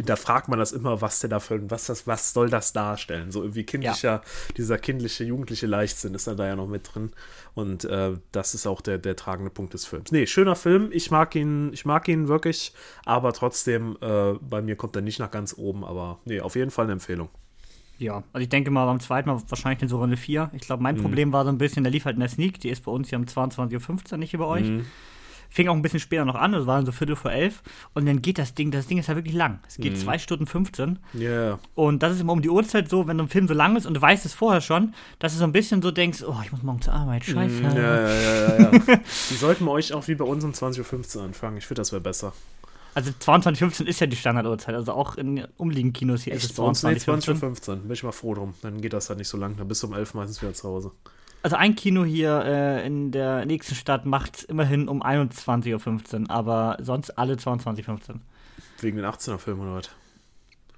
da 0.05 0.17
fragt 0.17 0.49
man 0.49 0.59
das 0.59 0.73
immer, 0.73 1.01
was 1.01 1.21
der 1.21 1.31
da 1.31 1.41
für, 1.41 1.71
was 1.71 1.87
das, 1.87 2.07
was 2.07 2.35
soll 2.35 2.51
das 2.51 2.75
darstellen? 2.75 3.31
So 3.31 3.41
irgendwie 3.43 3.65
kindlicher, 3.65 4.23
dieser 4.59 4.77
kindliche, 4.77 5.25
jugendliche 5.25 5.67
Leichtsinn 5.67 6.13
ist 6.15 6.27
dann 6.27 6.37
da 6.37 6.47
ja 6.47 6.57
noch 6.57 6.69
mit 6.69 6.95
drin. 6.95 7.13
Und 7.55 7.85
äh, 7.87 8.13
das 8.31 8.55
ist 8.55 8.67
auch 8.67 8.81
der, 8.83 8.99
der 8.99 9.17
tragende 9.17 9.51
Punkt 9.51 9.75
des 9.75 9.85
Films. 9.87 10.13
Nee, 10.13 10.18
schöner 10.27 10.57
Film. 10.57 10.91
Ich 10.93 11.11
mag 11.11 11.35
ihn, 11.35 11.73
ich 11.73 11.85
mag 11.85 12.09
ihn 12.09 12.29
wirklich, 12.29 12.73
aber 13.05 13.33
trotzdem, 13.33 13.97
äh, 14.01 14.33
bei 14.41 14.61
mir 14.63 14.77
kommt 14.77 14.97
er 14.97 15.03
nicht 15.03 15.19
nach 15.19 15.31
ganz 15.31 15.55
oben, 15.57 15.85
aber 15.85 16.19
nee, 16.25 16.41
auf 16.41 16.57
jeden 16.57 16.71
Fall 16.71 16.85
eine 16.87 16.93
Empfehlung. 16.93 17.29
Ja, 17.99 18.23
also 18.33 18.43
ich 18.43 18.49
denke 18.49 18.71
mal 18.71 18.87
beim 18.87 19.01
zweiten 19.01 19.29
Mal 19.29 19.43
wahrscheinlich 19.49 19.81
eine 19.81 19.89
so 19.89 20.01
eine 20.01 20.17
4. 20.17 20.51
Ich 20.55 20.63
glaube, 20.63 20.83
mein 20.83 20.97
Mhm. 20.97 21.03
Problem 21.03 21.33
war 21.33 21.45
so 21.45 21.51
ein 21.51 21.59
bisschen, 21.59 21.83
der 21.83 21.91
lief 21.91 22.05
halt 22.05 22.15
in 22.15 22.21
der 22.21 22.29
Sneak, 22.29 22.61
die 22.61 22.69
ist 22.69 22.85
bei 22.85 22.93
uns 22.93 23.11
ja 23.11 23.19
um 23.19 23.25
22.15 23.25 24.13
Uhr, 24.13 24.19
nicht 24.19 24.35
über 24.35 24.47
euch. 24.47 24.69
Mhm. 24.69 24.85
Fing 25.51 25.69
auch 25.69 25.75
ein 25.75 25.83
bisschen 25.83 26.01
später 26.01 26.25
noch 26.25 26.35
an, 26.35 26.53
das 26.53 26.67
war 26.67 26.77
dann 26.77 26.87
so 26.87 26.93
Viertel 26.93 27.17
vor 27.17 27.33
elf. 27.33 27.63
Und 27.95 28.07
dann 28.07 28.21
geht 28.23 28.39
das 28.39 28.55
Ding, 28.55 28.71
das 28.71 28.87
Ding 28.87 28.99
ist 28.99 29.09
ja 29.09 29.17
wirklich 29.17 29.35
lang. 29.35 29.61
Es 29.67 29.79
Mhm. 29.79 29.83
geht 29.83 29.99
2 29.99 30.19
Stunden 30.19 30.47
15. 30.47 30.99
Ja, 31.15 31.59
Und 31.75 32.03
das 32.03 32.15
ist 32.15 32.21
immer 32.21 32.33
um 32.35 32.43
die 32.43 32.51
Uhrzeit 32.51 32.89
so, 32.89 33.07
wenn 33.07 33.17
so 33.17 33.23
ein 33.25 33.29
Film 33.29 33.49
so 33.49 33.55
lang 33.55 33.77
ist 33.77 33.87
und 33.87 33.95
du 33.95 34.01
weißt 34.03 34.27
es 34.27 34.35
vorher 34.35 34.61
schon, 34.61 34.95
dass 35.19 35.33
du 35.33 35.39
so 35.39 35.45
ein 35.45 35.53
bisschen 35.53 35.81
so 35.83 35.91
denkst, 35.91 36.23
oh, 36.27 36.37
ich 36.45 36.53
muss 36.53 36.63
morgen 36.63 36.83
zur 36.83 36.93
Arbeit, 36.95 37.25
scheiße. 37.25 37.63
ja, 37.63 37.75
ja, 37.75 38.09
ja, 38.11 38.59
ja. 38.59 38.71
ja. 38.73 38.79
Die 39.31 39.35
sollten 39.35 39.65
wir 39.65 39.71
euch 39.73 39.93
auch 39.95 40.07
wie 40.09 40.15
bei 40.15 40.25
uns 40.25 40.45
um 40.45 40.53
20.15 40.53 41.17
Uhr 41.17 41.23
anfangen. 41.25 41.57
Ich 41.57 41.67
finde, 41.67 41.81
das 41.81 41.93
wäre 41.93 42.01
besser. 42.03 42.33
Also 42.95 43.11
22.15 43.13 43.85
ist 43.87 44.01
ja 44.01 44.07
die 44.09 44.17
Standarduhrzeit, 44.17 44.75
also 44.75 44.93
auch 44.93 45.17
in 45.17 45.47
umliegenden 45.57 45.93
Kinos 45.93 46.23
hier 46.25 46.33
ist 46.35 46.45
es 46.45 46.53
Bei 46.55 46.65
uns 46.65 46.83
nee, 46.83 46.91
22.15. 46.95 47.41
20.15 47.41 47.69
Uhr. 47.69 47.77
Bin 47.77 47.93
ich 47.93 48.03
mal 48.03 48.13
froh 48.13 48.35
drum. 48.35 48.55
Dann 48.63 48.81
geht 48.81 48.93
das 48.93 49.09
halt 49.09 49.19
nicht 49.21 49.29
so 49.29 49.37
lang. 49.39 49.57
Dann 49.57 49.69
bist 49.69 49.83
du 49.83 49.87
um 49.87 49.93
11 49.95 50.15
meistens 50.15 50.43
wieder 50.43 50.53
zu 50.53 50.69
Hause. 50.69 50.91
Also 51.43 51.57
ein 51.57 51.75
Kino 51.77 52.05
hier 52.05 52.43
äh, 52.45 52.87
in 52.87 53.11
der 53.13 53.47
nächsten 53.47 53.75
Stadt 53.75 54.07
macht 54.07 54.45
immerhin 54.45 54.89
um 54.89 55.03
21.15 55.03 56.23
Uhr, 56.23 56.31
aber 56.31 56.77
sonst 56.81 57.17
alle 57.19 57.35
22.15 57.35 57.89
Uhr. 57.89 57.99
Wegen 58.81 58.97
den 58.97 59.07
18er-Filmen 59.07 59.63
oder 59.63 59.75
was? 59.77 59.91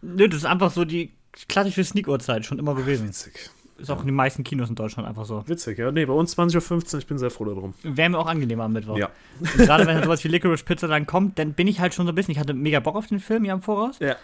Nö, 0.02 0.28
das 0.28 0.38
ist 0.38 0.44
einfach 0.44 0.70
so 0.70 0.84
die 0.84 1.12
klassische 1.48 1.84
Sneak-Uhrzeit 1.84 2.44
schon 2.44 2.58
immer 2.58 2.74
gewesen. 2.74 3.08
Witzig. 3.08 3.50
Ist 3.78 3.90
auch 3.90 4.00
in 4.00 4.06
den 4.06 4.14
meisten 4.14 4.44
Kinos 4.44 4.68
in 4.68 4.74
Deutschland 4.74 5.08
einfach 5.08 5.24
so. 5.24 5.42
Witzig, 5.48 5.78
ja. 5.78 5.90
Nee, 5.90 6.04
bei 6.04 6.12
uns 6.12 6.36
20.15 6.36 6.92
Uhr. 6.92 6.98
Ich 6.98 7.06
bin 7.06 7.18
sehr 7.18 7.30
froh 7.30 7.46
darum. 7.46 7.72
Wäre 7.82 8.10
mir 8.10 8.18
auch 8.18 8.26
angenehmer 8.26 8.64
am 8.64 8.74
Mittwoch. 8.74 8.98
Ja. 8.98 9.08
Und 9.40 9.52
Gerade 9.54 9.86
wenn 9.86 10.02
sowas 10.02 10.22
wie 10.22 10.28
Licorice 10.28 10.64
Pizza 10.64 10.86
dann 10.86 11.06
kommt, 11.06 11.38
dann 11.38 11.54
bin 11.54 11.66
ich 11.66 11.80
halt 11.80 11.94
schon 11.94 12.04
so 12.04 12.12
ein 12.12 12.14
bisschen, 12.14 12.32
ich 12.32 12.38
hatte 12.38 12.52
mega 12.52 12.80
Bock 12.80 12.96
auf 12.96 13.06
den 13.06 13.20
Film 13.20 13.46
ja 13.46 13.54
im 13.54 13.62
Voraus. 13.62 13.98
Ja. 13.98 14.16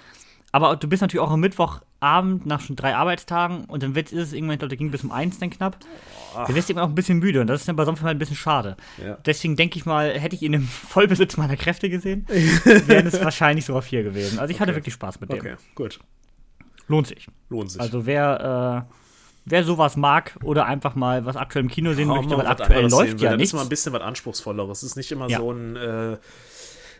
Aber 0.56 0.76
du 0.76 0.88
bist 0.88 1.02
natürlich 1.02 1.20
auch 1.20 1.30
am 1.30 1.40
Mittwochabend 1.40 2.46
nach 2.46 2.60
schon 2.62 2.76
drei 2.76 2.94
Arbeitstagen 2.96 3.66
und 3.66 3.82
dann 3.82 3.94
wird, 3.94 4.10
ist 4.10 4.28
es 4.28 4.32
irgendwann, 4.32 4.54
ich 4.54 4.58
glaube, 4.60 4.74
ging 4.76 4.90
bis 4.90 5.04
um 5.04 5.12
eins 5.12 5.38
dann 5.38 5.50
knapp. 5.50 5.76
Da 6.34 6.48
wirst 6.54 6.68
du 6.68 6.72
irgendwann 6.72 6.84
auch 6.84 6.88
ein 6.92 6.94
bisschen 6.94 7.18
müde 7.18 7.42
und 7.42 7.46
das 7.46 7.60
ist 7.60 7.68
dann 7.68 7.76
bei 7.76 7.84
so 7.84 7.90
einem 7.90 7.98
Film 7.98 8.06
halt 8.06 8.16
ein 8.16 8.18
bisschen 8.18 8.36
schade. 8.36 8.76
Ja. 9.04 9.18
Deswegen 9.26 9.56
denke 9.56 9.78
ich 9.78 9.84
mal, 9.84 10.18
hätte 10.18 10.34
ich 10.34 10.40
ihn 10.42 10.54
im 10.54 10.62
Vollbesitz 10.88 11.36
meiner 11.36 11.56
Kräfte 11.56 11.90
gesehen, 11.90 12.26
wären 12.86 13.06
es 13.06 13.22
wahrscheinlich 13.22 13.66
sogar 13.66 13.82
vier 13.82 14.02
gewesen. 14.02 14.38
Also 14.38 14.50
ich 14.52 14.60
hatte 14.60 14.70
Okay. 14.72 14.78
wirklich 14.78 14.94
Spaß 14.94 15.20
mit 15.20 15.30
dem. 15.30 15.38
Okay, 15.40 15.56
gut. 15.74 15.98
Lohnt 16.88 17.06
sich. 17.08 17.26
Lohnt 17.50 17.70
sich. 17.70 17.80
Also 17.80 18.06
wer 18.06 18.86
wer 19.48 19.62
sowas 19.64 19.96
mag 19.96 20.36
oder 20.42 20.66
einfach 20.66 20.94
mal 20.94 21.24
was 21.26 21.36
aktuell 21.36 21.64
im 21.64 21.70
Kino 21.70 21.92
sehen 21.92 22.08
Ja, 22.08 22.16
möchte, 22.16 22.30
weil 22.36 22.44
was 22.46 22.60
aktuell 22.60 22.88
läuft 22.90 23.20
ja 23.20 23.30
dann 23.30 23.38
nichts. 23.38 23.52
ist 23.52 23.56
mal 23.56 23.62
ein 23.62 23.68
bisschen 23.68 23.92
was 23.92 24.02
Anspruchsvolleres. 24.02 24.78
Es 24.82 24.90
ist 24.90 24.96
nicht 24.96 25.12
immer 25.12 25.28
Ja. 25.28 25.38
so 25.38 25.52
ein. 25.52 25.76
Äh, 25.76 26.16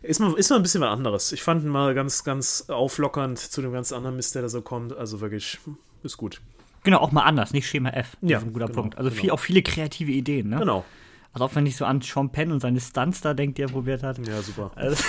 ist 0.06 0.20
mal, 0.20 0.32
ist 0.34 0.50
mal 0.50 0.56
ein 0.56 0.62
bisschen 0.62 0.80
was 0.80 0.90
anderes. 0.90 1.32
Ich 1.32 1.42
fand 1.42 1.62
ihn 1.64 1.68
mal 1.68 1.94
ganz, 1.94 2.24
ganz 2.24 2.66
auflockernd 2.68 3.38
zu 3.38 3.62
dem 3.62 3.72
ganz 3.72 3.92
anderen 3.92 4.16
Mist, 4.16 4.34
der 4.34 4.42
da 4.42 4.48
so 4.48 4.62
kommt. 4.62 4.96
Also 4.96 5.20
wirklich, 5.20 5.58
ist 6.02 6.16
gut. 6.16 6.40
Genau, 6.84 6.98
auch 6.98 7.12
mal 7.12 7.22
anders, 7.22 7.52
nicht 7.52 7.68
Schema 7.68 7.90
F. 7.90 8.16
Das 8.20 8.30
Ja, 8.30 8.38
ist 8.38 8.44
ein 8.44 8.52
guter 8.52 8.66
genau, 8.66 8.82
Punkt. 8.82 8.98
Also 8.98 9.10
genau. 9.10 9.20
viel, 9.20 9.30
auch 9.32 9.40
viele 9.40 9.62
kreative 9.62 10.12
Ideen, 10.12 10.50
ne? 10.50 10.58
Genau. 10.58 10.84
Also 11.32 11.44
auch 11.44 11.54
wenn 11.54 11.66
ich 11.66 11.76
so 11.76 11.84
an 11.84 12.00
Sean 12.00 12.30
Penn 12.30 12.52
und 12.52 12.60
seine 12.60 12.80
Stunts 12.80 13.20
da 13.20 13.34
denkt, 13.34 13.58
die 13.58 13.62
er 13.62 13.68
probiert 13.68 14.02
hat. 14.02 14.18
Ja, 14.26 14.40
super. 14.40 14.70
Also 14.74 15.02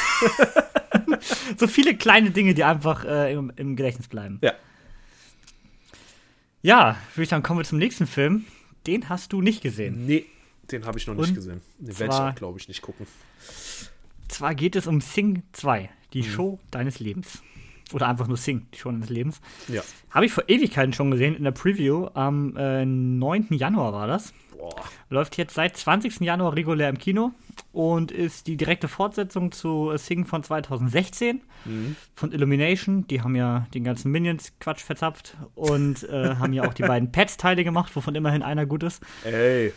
so 1.57 1.67
viele 1.67 1.95
kleine 1.95 2.31
Dinge, 2.31 2.53
die 2.53 2.63
einfach 2.63 3.05
äh, 3.05 3.31
im, 3.31 3.51
im 3.55 3.75
Gedächtnis 3.75 4.07
bleiben. 4.07 4.39
Ja. 4.41 4.53
Ja, 6.61 6.97
würde 7.13 7.23
ich 7.23 7.29
sagen, 7.29 7.43
kommen 7.43 7.59
wir 7.59 7.63
zum 7.63 7.77
nächsten 7.77 8.07
Film. 8.07 8.45
Den 8.87 9.07
hast 9.07 9.31
du 9.31 9.41
nicht 9.41 9.61
gesehen. 9.61 10.05
Nee, 10.05 10.25
den 10.71 10.85
habe 10.85 10.97
ich 10.97 11.07
noch 11.07 11.13
nicht 11.13 11.29
Und 11.29 11.35
gesehen. 11.35 11.61
Den 11.77 11.99
werde 11.99 12.13
ich 12.13 12.19
auch, 12.19 12.35
glaube 12.35 12.59
ich, 12.59 12.67
nicht 12.67 12.81
gucken. 12.81 13.07
Zwar 14.27 14.55
geht 14.55 14.75
es 14.75 14.87
um 14.87 15.01
Sing 15.01 15.43
2, 15.53 15.89
die 16.13 16.19
Mhm. 16.21 16.25
Show 16.25 16.59
deines 16.71 16.99
Lebens. 16.99 17.41
Oder 17.93 18.09
einfach 18.09 18.27
nur 18.27 18.35
Sing, 18.37 18.67
die 18.73 18.77
Show 18.79 18.91
deines 18.91 19.09
Lebens. 19.09 19.39
Ja. 19.69 19.81
Habe 20.11 20.25
ich 20.25 20.33
vor 20.33 20.43
Ewigkeiten 20.47 20.91
schon 20.93 21.09
gesehen 21.11 21.35
in 21.35 21.43
der 21.45 21.51
Preview. 21.51 22.07
Am 22.13 22.55
äh, 22.57 22.85
9. 22.85 23.47
Januar 23.51 23.93
war 23.93 24.07
das. 24.07 24.33
Boah. 24.57 24.75
Läuft 25.09 25.37
jetzt 25.37 25.53
seit 25.53 25.77
20. 25.77 26.19
Januar 26.21 26.55
regulär 26.55 26.89
im 26.89 26.97
Kino 26.97 27.31
und 27.71 28.11
ist 28.11 28.47
die 28.47 28.57
direkte 28.57 28.87
Fortsetzung 28.87 29.51
zu 29.51 29.93
Sing 29.97 30.25
von 30.25 30.43
2016 30.43 31.41
von 32.15 32.31
Illumination. 32.31 33.05
Die 33.07 33.21
haben 33.21 33.35
ja 33.35 33.67
den 33.73 33.83
ganzen 33.83 34.11
Minions-Quatsch 34.11 34.81
verzapft 34.81 35.37
und 35.55 36.03
äh, 36.09 36.35
haben 36.35 36.53
ja 36.53 36.67
auch 36.67 36.73
die 36.73 36.81
beiden 36.87 37.11
Pets-Teile 37.11 37.63
gemacht, 37.63 37.95
wovon 37.95 38.15
immerhin 38.15 38.41
einer 38.41 38.65
gut 38.65 38.83
ist. 38.83 39.01
Ey, 39.23 39.73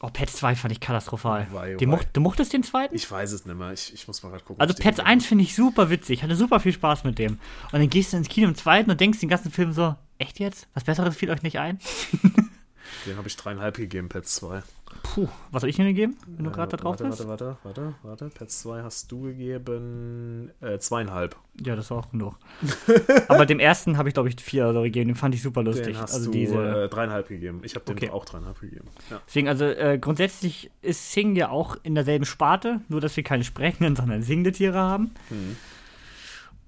Oh, 0.00 0.08
Pets 0.12 0.34
2 0.36 0.54
fand 0.54 0.72
ich 0.72 0.80
katastrophal. 0.80 1.48
Wei, 1.50 1.76
wei. 1.80 1.86
mocht, 1.86 2.08
du 2.12 2.20
mochtest 2.20 2.52
den 2.52 2.62
zweiten? 2.62 2.94
ich 2.94 3.10
weiß 3.10 3.32
es 3.32 3.46
nicht 3.46 3.58
mehr. 3.58 3.72
Ich, 3.72 3.92
ich 3.92 4.06
muss 4.06 4.22
mal 4.22 4.30
gerade 4.30 4.44
gucken. 4.44 4.60
Also 4.60 4.74
Pets 4.74 4.98
gesehen 4.98 5.06
1 5.06 5.26
finde 5.26 5.44
ich 5.44 5.56
super 5.56 5.90
witzig. 5.90 6.18
Ich 6.18 6.22
hatte 6.22 6.36
super 6.36 6.60
viel 6.60 6.72
Spaß 6.72 7.04
mit 7.04 7.18
dem. 7.18 7.38
Und 7.72 7.80
dann 7.80 7.90
gehst 7.90 8.12
du 8.12 8.16
ins 8.16 8.28
Kino 8.28 8.48
im 8.48 8.54
zweiten 8.54 8.90
und 8.90 9.00
denkst 9.00 9.18
den 9.18 9.28
ganzen 9.28 9.50
Film 9.50 9.72
so, 9.72 9.96
echt 10.18 10.38
jetzt? 10.38 10.68
Was 10.74 10.84
Besseres 10.84 11.16
fiel 11.16 11.30
euch 11.30 11.42
nicht 11.42 11.58
ein? 11.58 11.78
habe. 13.00 13.10
Den 13.10 13.16
habe 13.18 13.28
ich 13.28 13.36
dreieinhalb 13.36 13.76
gegeben, 13.76 14.08
Pets 14.08 14.36
2. 14.36 14.62
Puh, 15.02 15.28
was 15.50 15.60
soll 15.60 15.68
ich 15.70 15.76
denn 15.76 15.86
gegeben, 15.86 16.16
wenn 16.26 16.46
du 16.46 16.50
gerade 16.50 16.70
da 16.70 16.76
drauf 16.78 16.98
warte, 16.98 17.04
bist? 17.04 17.28
Warte, 17.28 17.58
warte, 17.62 17.74
warte, 17.82 17.94
warte. 18.02 18.28
Pets 18.30 18.62
2 18.62 18.82
hast 18.82 19.12
du 19.12 19.22
gegeben 19.22 20.50
äh, 20.60 20.78
zweieinhalb. 20.78 21.36
Ja, 21.62 21.76
das 21.76 21.90
war 21.90 21.98
auch 21.98 22.10
genug. 22.10 22.36
Aber 23.28 23.44
dem 23.44 23.58
ersten 23.58 23.98
habe 23.98 24.08
ich, 24.08 24.14
glaube 24.14 24.28
ich, 24.30 24.40
vier 24.40 24.64
oder 24.64 24.74
so 24.74 24.82
gegeben. 24.82 25.08
Den 25.08 25.16
fand 25.16 25.34
ich 25.34 25.42
super 25.42 25.62
lustig. 25.62 25.88
Den 25.88 25.98
hast 25.98 26.14
also 26.14 26.26
du 26.26 26.38
diese. 26.38 26.84
äh, 26.84 26.88
dreieinhalb 26.88 27.28
gegeben. 27.28 27.60
Ich 27.64 27.74
habe 27.74 27.84
dem 27.84 27.96
Okay. 27.96 28.10
auch 28.10 28.24
dreieinhalb 28.24 28.60
gegeben. 28.60 28.86
Ja. 29.10 29.20
Deswegen, 29.26 29.48
also 29.48 29.64
äh, 29.66 29.98
grundsätzlich 30.00 30.70
ist 30.80 31.12
Sing 31.12 31.36
ja 31.36 31.50
auch 31.50 31.76
in 31.82 31.94
derselben 31.94 32.24
Sparte, 32.24 32.80
nur 32.88 33.00
dass 33.00 33.16
wir 33.16 33.24
keine 33.24 33.44
sprechenden, 33.44 33.94
sondern 33.96 34.22
singende 34.22 34.52
Tiere 34.52 34.78
haben. 34.78 35.10
Mhm. 35.30 35.56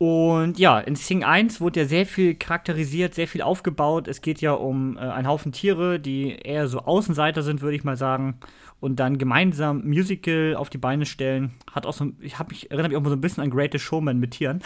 Und 0.00 0.58
ja, 0.58 0.80
in 0.80 0.96
Sing 0.96 1.24
1 1.24 1.60
wurde 1.60 1.80
ja 1.80 1.86
sehr 1.86 2.06
viel 2.06 2.34
charakterisiert, 2.34 3.14
sehr 3.14 3.28
viel 3.28 3.42
aufgebaut. 3.42 4.08
Es 4.08 4.22
geht 4.22 4.40
ja 4.40 4.52
um 4.52 4.96
äh, 4.96 5.00
einen 5.00 5.28
Haufen 5.28 5.52
Tiere, 5.52 6.00
die 6.00 6.36
eher 6.36 6.68
so 6.68 6.78
Außenseiter 6.78 7.42
sind, 7.42 7.60
würde 7.60 7.76
ich 7.76 7.84
mal 7.84 7.98
sagen. 7.98 8.40
Und 8.80 8.98
dann 8.98 9.18
gemeinsam 9.18 9.86
Musical 9.86 10.56
auf 10.56 10.70
die 10.70 10.78
Beine 10.78 11.04
stellen. 11.04 11.50
Hat 11.70 11.84
auch 11.84 11.92
so, 11.92 12.12
ich, 12.18 12.38
hab 12.38 12.48
mich, 12.48 12.70
erinnere 12.70 12.88
mich 12.88 12.96
auch 12.96 13.02
mal 13.02 13.10
so 13.10 13.14
ein 13.14 13.20
bisschen 13.20 13.42
an 13.42 13.50
Greatest 13.50 13.84
Showman 13.84 14.18
mit 14.18 14.30
Tieren. 14.30 14.62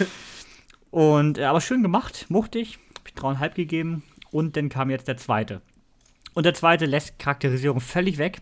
Und, 0.90 1.36
äh, 1.36 1.44
aber 1.44 1.60
schön 1.60 1.82
gemacht, 1.82 2.24
mochte 2.30 2.58
ich. 2.58 2.78
Hab 2.96 3.08
ich 3.08 3.12
dreieinhalb 3.12 3.56
gegeben. 3.56 4.04
Und 4.30 4.56
dann 4.56 4.70
kam 4.70 4.88
jetzt 4.88 5.06
der 5.06 5.18
zweite. 5.18 5.60
Und 6.32 6.46
der 6.46 6.54
zweite 6.54 6.86
lässt 6.86 7.18
Charakterisierung 7.18 7.80
völlig 7.80 8.16
weg. 8.16 8.40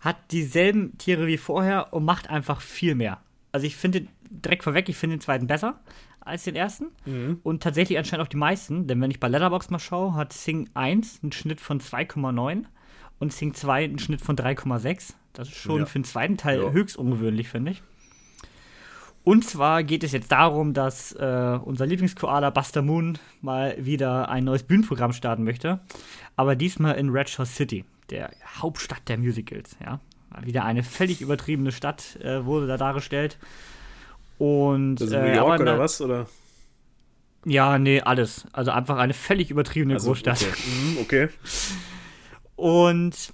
Hat 0.00 0.16
dieselben 0.30 0.96
Tiere 0.96 1.26
wie 1.26 1.36
vorher 1.36 1.92
und 1.92 2.06
macht 2.06 2.30
einfach 2.30 2.62
viel 2.62 2.94
mehr. 2.94 3.20
Also 3.52 3.66
ich 3.66 3.76
finde 3.76 4.08
direkt 4.44 4.64
vorweg, 4.64 4.88
ich 4.88 4.96
finde 4.96 5.16
den 5.16 5.20
zweiten 5.20 5.46
besser 5.46 5.80
als 6.20 6.44
den 6.44 6.56
ersten. 6.56 6.86
Und 7.42 7.62
tatsächlich 7.62 7.98
anscheinend 7.98 8.24
auch 8.24 8.30
die 8.30 8.36
meisten. 8.38 8.86
Denn 8.86 9.00
wenn 9.00 9.10
ich 9.10 9.20
bei 9.20 9.28
Letterboxd 9.28 9.70
mal 9.70 9.78
schaue, 9.78 10.14
hat 10.14 10.32
Sing 10.32 10.68
1 10.74 11.20
einen 11.22 11.32
Schnitt 11.32 11.60
von 11.60 11.80
2,9 11.80 12.64
und 13.18 13.32
Sing 13.32 13.52
2 13.54 13.84
einen 13.84 13.98
Schnitt 13.98 14.20
von 14.22 14.34
3,6. 14.36 15.14
Das 15.34 15.48
ist 15.48 15.56
schon 15.56 15.80
Ja. 15.80 15.86
für 15.86 15.98
den 15.98 16.04
zweiten 16.04 16.36
Teil 16.36 16.62
Ja. 16.62 16.70
höchst 16.70 16.96
ungewöhnlich, 16.96 17.48
finde 17.48 17.72
ich. 17.72 17.82
Und 19.22 19.44
zwar 19.44 19.82
geht 19.84 20.04
es 20.04 20.12
jetzt 20.12 20.30
darum, 20.32 20.74
dass 20.74 21.12
äh, 21.12 21.58
unser 21.64 21.86
Lieblingskoala 21.86 22.50
Buster 22.50 22.82
Moon 22.82 23.18
mal 23.40 23.74
wieder 23.78 24.28
ein 24.28 24.44
neues 24.44 24.62
Bühnenprogramm 24.64 25.12
starten 25.14 25.44
möchte. 25.44 25.80
Aber 26.36 26.56
diesmal 26.56 26.96
in 26.96 27.08
Red 27.08 27.30
Shore 27.30 27.46
City, 27.46 27.84
der 28.10 28.30
Hauptstadt 28.58 29.08
der 29.08 29.16
Musicals. 29.18 29.76
Ja? 29.82 30.00
Wieder 30.42 30.64
eine 30.64 30.82
völlig 30.82 31.22
übertriebene 31.22 31.72
Stadt 31.72 32.16
äh, 32.22 32.44
wurde 32.44 32.66
da 32.66 32.76
dargestellt. 32.76 33.38
Und 34.38 34.96
Das 34.96 35.08
ist 35.08 35.14
äh, 35.14 35.28
New 35.28 35.34
York 35.34 35.60
oder 35.60 35.78
was? 35.78 36.00
Oder? 36.00 36.26
Ja, 37.44 37.78
nee, 37.78 38.00
alles. 38.00 38.46
Also 38.52 38.70
einfach 38.70 38.98
eine 38.98 39.14
völlig 39.14 39.50
übertriebene 39.50 39.96
Großstadt. 39.96 40.42
Okay. 40.42 40.60
Mhm, 40.66 40.98
okay. 41.00 41.28
Und 42.56 43.32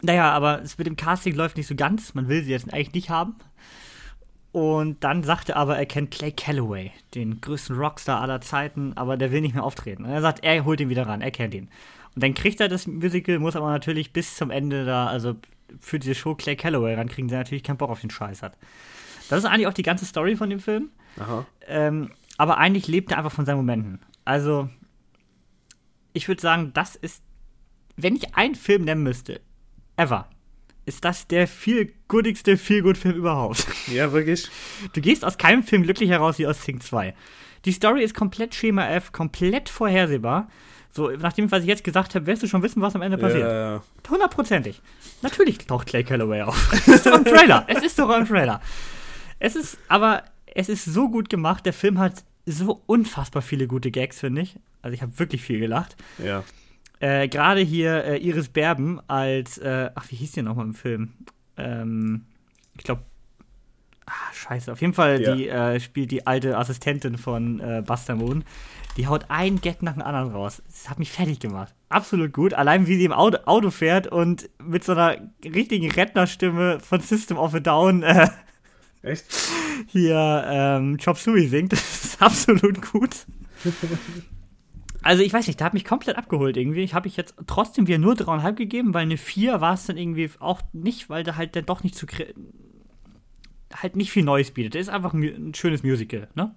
naja, 0.00 0.30
aber 0.30 0.62
es 0.62 0.78
mit 0.78 0.86
dem 0.86 0.96
Casting 0.96 1.34
läuft 1.34 1.56
nicht 1.56 1.66
so 1.66 1.74
ganz. 1.74 2.14
Man 2.14 2.28
will 2.28 2.42
sie 2.42 2.50
jetzt 2.50 2.72
eigentlich 2.72 2.94
nicht 2.94 3.10
haben. 3.10 3.36
Und 4.52 5.04
dann 5.04 5.22
sagte 5.22 5.56
aber, 5.56 5.76
er 5.76 5.86
kennt 5.86 6.10
Clay 6.10 6.32
Calloway, 6.32 6.92
den 7.14 7.40
größten 7.40 7.76
Rockstar 7.76 8.20
aller 8.20 8.40
Zeiten, 8.40 8.92
aber 8.96 9.16
der 9.16 9.30
will 9.30 9.42
nicht 9.42 9.54
mehr 9.54 9.64
auftreten. 9.64 10.04
Und 10.04 10.10
er 10.10 10.22
sagt, 10.22 10.42
er 10.42 10.64
holt 10.64 10.80
ihn 10.80 10.88
wieder 10.88 11.06
ran, 11.06 11.20
er 11.20 11.30
kennt 11.30 11.54
ihn. 11.54 11.68
Und 12.14 12.22
dann 12.22 12.34
kriegt 12.34 12.60
er 12.60 12.68
das 12.68 12.86
Musical, 12.86 13.38
muss 13.38 13.56
aber 13.56 13.70
natürlich 13.70 14.12
bis 14.12 14.36
zum 14.36 14.50
Ende 14.50 14.84
da, 14.84 15.06
also 15.06 15.36
für 15.80 15.98
diese 15.98 16.14
Show 16.14 16.34
Clay 16.34 16.56
Calloway 16.56 16.94
rankriegen, 16.94 17.28
der 17.28 17.38
natürlich 17.38 17.62
keinen 17.62 17.76
Bock 17.76 17.90
auf 17.90 18.00
den 18.00 18.10
Scheiß 18.10 18.42
hat. 18.42 18.56
Das 19.28 19.40
ist 19.40 19.44
eigentlich 19.44 19.66
auch 19.66 19.74
die 19.74 19.82
ganze 19.82 20.04
Story 20.04 20.36
von 20.36 20.50
dem 20.50 20.60
Film. 20.60 20.90
Aha. 21.18 21.46
Ähm, 21.66 22.10
aber 22.36 22.58
eigentlich 22.58 22.86
lebt 22.88 23.10
er 23.10 23.18
einfach 23.18 23.32
von 23.32 23.44
seinen 23.44 23.56
Momenten. 23.56 24.00
Also, 24.24 24.68
ich 26.12 26.28
würde 26.28 26.40
sagen, 26.40 26.72
das 26.74 26.96
ist, 26.96 27.22
wenn 27.96 28.16
ich 28.16 28.34
einen 28.36 28.54
Film 28.54 28.84
nennen 28.84 29.02
müsste, 29.02 29.40
ever, 29.96 30.28
ist 30.86 31.04
das 31.04 31.26
der 31.26 31.46
viel 31.46 31.92
goodigste 32.08 32.56
Feel-Good-Film 32.56 33.14
überhaupt. 33.14 33.66
Ja, 33.88 34.12
wirklich? 34.12 34.48
Du 34.92 35.00
gehst 35.00 35.24
aus 35.24 35.38
keinem 35.38 35.62
Film 35.62 35.82
glücklich 35.82 36.10
heraus 36.10 36.38
wie 36.38 36.46
aus 36.46 36.62
Sing 36.62 36.80
2. 36.80 37.14
Die 37.64 37.72
Story 37.72 38.02
ist 38.02 38.14
komplett 38.14 38.54
Schema 38.54 38.86
F, 38.88 39.12
komplett 39.12 39.68
vorhersehbar. 39.68 40.48
So, 40.90 41.10
nach 41.10 41.32
dem, 41.32 41.50
was 41.50 41.62
ich 41.62 41.68
jetzt 41.68 41.84
gesagt 41.84 42.14
habe, 42.14 42.26
wirst 42.26 42.42
du 42.42 42.46
schon 42.46 42.62
wissen, 42.62 42.82
was 42.82 42.94
am 42.94 43.02
Ende 43.02 43.18
passiert. 43.18 43.42
Ja, 43.48 43.74
ja. 43.74 43.82
Hundertprozentig. 44.08 44.80
Natürlich 45.22 45.58
taucht 45.58 45.86
Clay 45.86 46.04
Calloway 46.04 46.42
auf. 46.42 46.72
Es 46.72 46.88
ist 46.88 47.06
doch 47.06 47.16
im 47.16 47.24
Trailer. 47.24 47.64
Es 47.66 47.82
ist 47.82 47.98
doch 47.98 48.10
im 48.16 48.26
Trailer. 48.26 48.60
Es 49.38 49.56
ist, 49.56 49.78
aber 49.88 50.24
es 50.54 50.68
ist 50.68 50.84
so 50.84 51.08
gut 51.10 51.28
gemacht. 51.28 51.64
Der 51.66 51.72
Film 51.72 51.98
hat 51.98 52.24
so 52.46 52.82
unfassbar 52.86 53.42
viele 53.42 53.66
gute 53.68 53.90
Gags, 53.90 54.20
finde 54.20 54.42
ich. 54.42 54.56
Also 54.82 54.94
ich 54.94 55.02
habe 55.02 55.18
wirklich 55.18 55.42
viel 55.42 55.58
gelacht. 55.60 55.96
ja. 56.22 56.44
Äh, 57.00 57.28
Gerade 57.28 57.60
hier 57.60 58.02
äh, 58.04 58.16
Iris 58.18 58.48
Berben 58.48 59.00
als, 59.06 59.56
äh, 59.58 59.90
ach, 59.94 60.06
wie 60.10 60.16
hieß 60.16 60.32
die 60.32 60.42
nochmal 60.42 60.64
im 60.66 60.74
Film? 60.74 61.12
Ähm, 61.56 62.24
ich 62.76 62.82
glaube, 62.82 63.02
ah, 64.06 64.12
scheiße. 64.34 64.72
Auf 64.72 64.80
jeden 64.80 64.94
Fall, 64.94 65.22
Ja. 65.22 65.34
die 65.36 65.48
äh, 65.48 65.78
spielt 65.78 66.10
die 66.10 66.26
alte 66.26 66.58
Assistentin 66.58 67.16
von 67.16 67.60
äh, 67.60 67.84
Buster 67.86 68.16
Moon. 68.16 68.42
Die 68.96 69.06
haut 69.06 69.26
einen 69.30 69.60
Gag 69.60 69.80
nach 69.80 69.92
dem 69.92 70.02
anderen 70.02 70.32
raus. 70.32 70.60
Das 70.66 70.90
hat 70.90 70.98
mich 70.98 71.12
fertig 71.12 71.38
gemacht. 71.38 71.72
Absolut 71.88 72.32
gut. 72.32 72.52
Allein 72.52 72.88
wie 72.88 72.96
sie 72.96 73.04
im 73.04 73.12
Auto, 73.12 73.38
Auto 73.46 73.70
fährt 73.70 74.08
und 74.08 74.50
mit 74.60 74.82
so 74.82 74.90
einer 74.90 75.18
richtigen 75.44 75.88
Rentnerstimme 75.92 76.80
von 76.80 76.98
System 77.00 77.36
of 77.38 77.54
a 77.54 77.60
Down 77.60 78.02
äh, 78.02 78.28
Echt? 79.08 79.24
hier 79.86 80.44
ähm, 80.46 80.98
Chop 80.98 81.18
Suey 81.18 81.48
singt. 81.48 81.72
Das 81.78 82.04
ist 82.04 82.22
absolut 82.22 82.90
gut. 82.90 83.26
Also 85.02 85.22
ich 85.22 85.32
weiß 85.32 85.46
nicht, 85.46 85.60
da 85.60 85.66
hat 85.66 85.74
mich 85.74 85.84
komplett 85.84 86.16
abgeholt 86.16 86.56
irgendwie. 86.56 86.82
Ich 86.82 86.94
habe 86.94 87.06
ich 87.06 87.16
jetzt 87.16 87.34
trotzdem 87.46 87.86
wieder 87.86 87.98
nur 87.98 88.14
dreieinhalb 88.14 88.56
gegeben, 88.56 88.94
weil 88.94 89.02
eine 89.02 89.16
4 89.16 89.60
war 89.60 89.74
es 89.74 89.86
dann 89.86 89.96
irgendwie 89.96 90.30
auch 90.40 90.60
nicht, 90.72 91.08
weil 91.10 91.22
der 91.22 91.36
halt 91.36 91.54
dann 91.54 91.66
doch 91.66 91.84
nicht 91.84 91.94
zu 91.94 92.06
halt 93.74 93.96
nicht 93.96 94.10
viel 94.10 94.24
Neues 94.24 94.50
bietet. 94.50 94.74
Der 94.74 94.80
ist 94.80 94.88
einfach 94.88 95.12
ein, 95.12 95.54
schönes 95.54 95.82
Musical, 95.82 96.28
ne? 96.34 96.52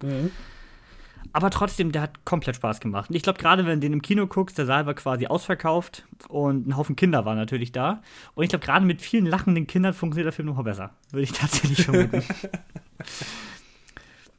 Aber 1.33 1.49
trotzdem, 1.49 1.91
der 1.91 2.01
hat 2.01 2.25
komplett 2.25 2.57
Spaß 2.57 2.79
gemacht. 2.79 3.09
Und 3.09 3.15
ich 3.15 3.23
glaube, 3.23 3.39
gerade 3.39 3.65
wenn 3.65 3.79
du 3.79 3.85
den 3.85 3.93
im 3.93 4.01
Kino 4.01 4.27
guckst, 4.27 4.57
der 4.57 4.65
Saal 4.65 4.85
war 4.85 4.93
quasi 4.93 5.27
ausverkauft 5.27 6.05
und 6.27 6.67
ein 6.67 6.75
Haufen 6.77 6.95
Kinder 6.95 7.25
waren 7.25 7.37
natürlich 7.37 7.71
da. 7.71 8.01
Und 8.35 8.43
ich 8.43 8.49
glaube, 8.49 8.65
gerade 8.65 8.85
mit 8.85 9.01
vielen 9.01 9.25
lachenden 9.25 9.67
Kindern 9.67 9.93
funktioniert 9.93 10.25
der 10.25 10.33
Film 10.33 10.47
noch 10.47 10.61
besser. 10.63 10.91
Würde 11.11 11.23
ich 11.23 11.31
tatsächlich 11.33 11.83
vermuten. 11.85 12.23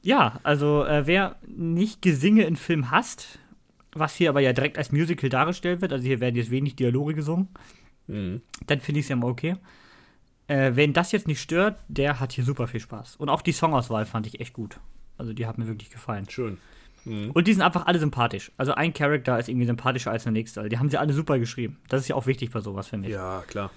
ja, 0.02 0.40
also 0.42 0.84
äh, 0.84 1.06
wer 1.06 1.36
nicht 1.46 2.02
Gesinge 2.02 2.42
in 2.44 2.56
Film 2.56 2.90
hasst, 2.90 3.38
was 3.92 4.14
hier 4.14 4.30
aber 4.30 4.40
ja 4.40 4.52
direkt 4.52 4.78
als 4.78 4.90
Musical 4.92 5.28
dargestellt 5.28 5.80
wird, 5.80 5.92
also 5.92 6.04
hier 6.04 6.20
werden 6.20 6.36
jetzt 6.36 6.50
wenig 6.50 6.76
Dialoge 6.76 7.14
gesungen, 7.14 7.48
Mhm. 8.08 8.42
dann 8.66 8.80
finde 8.80 8.98
ich 8.98 9.06
es 9.06 9.10
ja 9.10 9.16
mal 9.16 9.30
okay. 9.30 9.54
Äh, 10.48 10.72
wen 10.74 10.92
das 10.92 11.12
jetzt 11.12 11.28
nicht 11.28 11.40
stört, 11.40 11.78
der 11.86 12.18
hat 12.18 12.32
hier 12.32 12.42
super 12.42 12.66
viel 12.66 12.80
Spaß. 12.80 13.14
Und 13.16 13.28
auch 13.28 13.42
die 13.42 13.52
Songauswahl 13.52 14.06
fand 14.06 14.26
ich 14.26 14.40
echt 14.40 14.52
gut. 14.54 14.80
Also 15.22 15.34
die 15.34 15.46
hat 15.46 15.56
mir 15.56 15.68
wirklich 15.68 15.90
gefallen. 15.90 16.28
Schön. 16.28 16.58
Und 17.04 17.46
die 17.46 17.52
sind 17.52 17.62
einfach 17.62 17.86
alle 17.86 18.00
sympathisch. 18.00 18.50
Also 18.56 18.74
ein 18.74 18.92
Charakter 18.92 19.38
ist 19.38 19.48
irgendwie 19.48 19.66
sympathischer 19.66 20.10
als 20.10 20.24
der 20.24 20.32
nächste. 20.32 20.60
Also 20.60 20.68
die 20.68 20.78
haben 20.78 20.90
sie 20.90 20.98
alle 20.98 21.12
super 21.12 21.38
geschrieben. 21.38 21.78
Das 21.88 22.00
ist 22.00 22.08
ja 22.08 22.16
auch 22.16 22.26
wichtig 22.26 22.50
bei 22.50 22.60
sowas, 22.60 22.88
finde 22.88 23.08
ich. 23.08 23.14
Ja, 23.14 23.44
klar. 23.46 23.70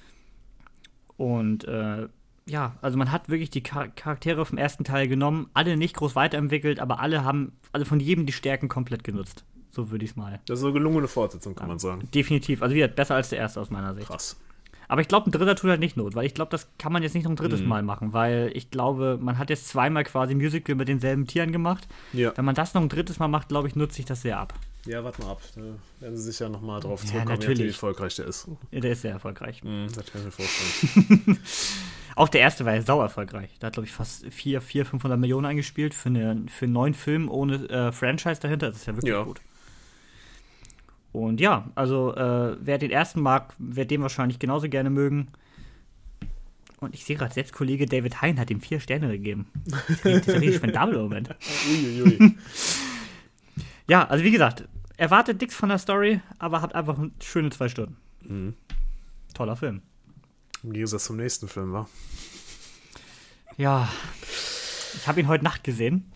Und 1.17 1.65
äh, 1.65 2.07
ja, 2.47 2.75
also 2.81 2.97
man 2.97 3.11
hat 3.11 3.29
wirklich 3.29 3.51
die 3.51 3.61
Char 3.61 3.89
Charaktere 3.89 4.43
vom 4.43 4.57
ersten 4.57 4.83
Teil 4.83 5.07
genommen, 5.07 5.51
alle 5.53 5.77
nicht 5.77 5.95
groß 5.95 6.15
weiterentwickelt, 6.15 6.79
aber 6.79 6.99
alle 6.99 7.23
haben, 7.23 7.53
also 7.71 7.85
von 7.85 7.99
jedem 7.99 8.25
die 8.25 8.33
Stärken 8.33 8.69
komplett 8.69 9.03
genutzt. 9.03 9.45
So 9.69 9.91
würde 9.91 10.03
ich 10.03 10.11
es 10.11 10.15
mal. 10.15 10.39
Das 10.47 10.59
ist 10.59 10.65
eine 10.65 10.73
gelungene 10.73 11.07
Fortsetzung, 11.07 11.53
kann 11.53 11.67
man 11.67 11.77
sagen. 11.77 12.09
Definitiv. 12.13 12.63
Also 12.63 12.73
wieder 12.73 12.87
besser 12.87 13.15
als 13.15 13.29
der 13.29 13.37
erste 13.37 13.61
aus 13.61 13.69
meiner 13.69 13.93
Sicht. 13.93 14.07
Krass. 14.07 14.35
Aber 14.87 15.01
ich 15.01 15.07
glaube, 15.07 15.29
ein 15.29 15.31
dritter 15.31 15.55
tut 15.55 15.69
halt 15.69 15.79
nicht 15.79 15.97
Not, 15.97 16.15
weil 16.15 16.25
ich 16.25 16.33
glaube, 16.33 16.51
das 16.51 16.67
kann 16.77 16.91
man 16.93 17.01
jetzt 17.03 17.13
nicht 17.15 17.23
noch 17.23 17.31
ein 17.31 17.35
drittes 17.35 17.61
Mal 17.61 17.81
machen, 17.83 18.13
weil 18.13 18.51
ich 18.53 18.69
glaube, 18.71 19.17
man 19.21 19.37
hat 19.37 19.49
jetzt 19.49 19.67
zweimal 19.67 20.03
quasi 20.03 20.35
Musical 20.35 20.75
mit 20.75 20.87
denselben 20.87 21.25
Tieren 21.27 21.51
gemacht. 21.51 21.87
Ja. 22.13 22.31
Wenn 22.35 22.45
man 22.45 22.55
das 22.55 22.73
noch 22.73 22.81
ein 22.81 22.89
drittes 22.89 23.19
Mal 23.19 23.27
macht, 23.27 23.49
glaube 23.49 23.67
ich, 23.67 23.75
nutzt 23.75 23.95
sich 23.95 24.05
das 24.05 24.21
sehr 24.21 24.37
ab. 24.39 24.53
Ja, 24.85 25.03
warte 25.03 25.21
mal 25.23 25.31
ab. 25.31 25.41
Da 25.55 25.61
werden 25.99 26.15
sie 26.15 26.23
sich 26.23 26.39
ja 26.39 26.47
nochmal 26.47 26.79
drauf 26.79 27.01
Ja, 27.03 27.09
zurückkommen, 27.09 27.37
wie 27.41 27.47
natürlich. 27.47 27.67
erfolgreich 27.73 28.15
der 28.17 28.27
ist. 28.27 28.47
Ja, 28.71 28.79
Der 28.81 28.91
ist 28.91 29.01
sehr 29.01 29.13
erfolgreich. 29.13 29.63
Mhm, 29.63 29.87
das 29.95 30.05
kann 30.05 30.21
ich 30.21 30.25
mir 30.25 30.31
vorstellen. 30.31 31.39
Auch 32.15 32.29
der 32.29 32.41
erste 32.41 32.63
war 32.65 32.75
ja 32.75 32.81
sau 32.81 33.01
erfolgreich. 33.01 33.49
Da 33.59 33.67
hat, 33.67 33.73
glaube 33.73 33.87
ich, 33.87 33.91
fast 33.93 34.25
4, 34.31 34.61
400, 34.61 34.89
500 34.91 35.19
Millionen 35.19 35.45
eingespielt 35.45 35.93
für, 35.93 36.09
eine, 36.09 36.43
für 36.47 36.65
einen 36.65 36.73
neuen 36.73 36.93
Film 36.93 37.29
ohne 37.29 37.67
äh, 37.69 37.91
Franchise 37.91 38.39
dahinter. 38.39 38.67
Das 38.67 38.77
ist 38.77 38.85
ja 38.85 38.95
wirklich 38.95 39.11
Ja. 39.13 39.23
gut. 39.23 39.41
Und 41.15 41.39
ja, 41.39 41.69
also 41.75 42.13
äh, 42.15 42.57
wer 42.59 42.77
den 42.77 42.91
ersten 42.91 43.21
mag, 43.21 43.53
wird 43.57 43.89
den 43.89 44.01
wahrscheinlich 44.01 44.37
genauso 44.37 44.67
gerne 44.67 44.89
mögen. 44.89 45.27
Und 46.81 46.93
ich 46.93 47.05
sehe 47.05 47.15
gerade, 47.15 47.33
selbst 47.33 47.53
Kollege 47.53 47.85
David 47.85 48.21
Hein 48.21 48.37
hat 48.37 48.51
ihm 48.51 48.59
vier 48.59 48.81
Sterne 48.81 49.09
gegeben. 49.09 49.47
Das 49.65 49.89
ist 49.89 50.05
ein 50.05 50.35
richtig 50.35 50.57
spendabel 50.57 50.95
im 50.95 51.01
Moment. 51.03 51.33
Uiuiui. 51.69 52.35
Ja, 53.87 54.07
also 54.07 54.25
wie 54.25 54.31
gesagt, 54.31 54.67
erwartet 54.97 55.39
nichts 55.39 55.55
von 55.55 55.69
der 55.69 55.77
Story, 55.77 56.19
aber 56.37 56.61
habt 56.61 56.75
einfach 56.75 56.99
schöne 57.23 57.49
zwei 57.51 57.69
Stunden. 57.69 57.95
Mhm. 58.21 58.53
Toller 59.33 59.55
Film. 59.55 59.81
Im 60.63 60.73
Gegensatz 60.73 61.05
zum 61.05 61.15
nächsten 61.15 61.47
Film, 61.47 61.71
war. 61.71 61.87
Ja, 63.57 63.87
ich 64.95 65.07
habe 65.07 65.21
ihn 65.21 65.27
heute 65.27 65.43
Nacht 65.43 65.63
gesehen. 65.63 66.11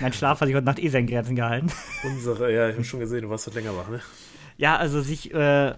Mein 0.00 0.12
Schlaf 0.12 0.40
hat 0.40 0.46
sich 0.48 0.54
heute 0.56 0.66
Nacht 0.66 0.78
eh 0.78 0.88
seinen 0.88 1.06
Grenzen 1.06 1.36
gehalten. 1.36 1.70
Unsere, 2.04 2.52
ja, 2.52 2.68
ich 2.68 2.74
habe 2.74 2.84
schon 2.84 3.00
gesehen, 3.00 3.22
du 3.22 3.30
warst 3.30 3.46
heute 3.46 3.58
länger 3.60 3.76
wach, 3.76 3.88
ne? 3.88 4.00
Ja, 4.56 4.76
also 4.76 5.00
sich 5.02 5.32
äh, 5.34 5.74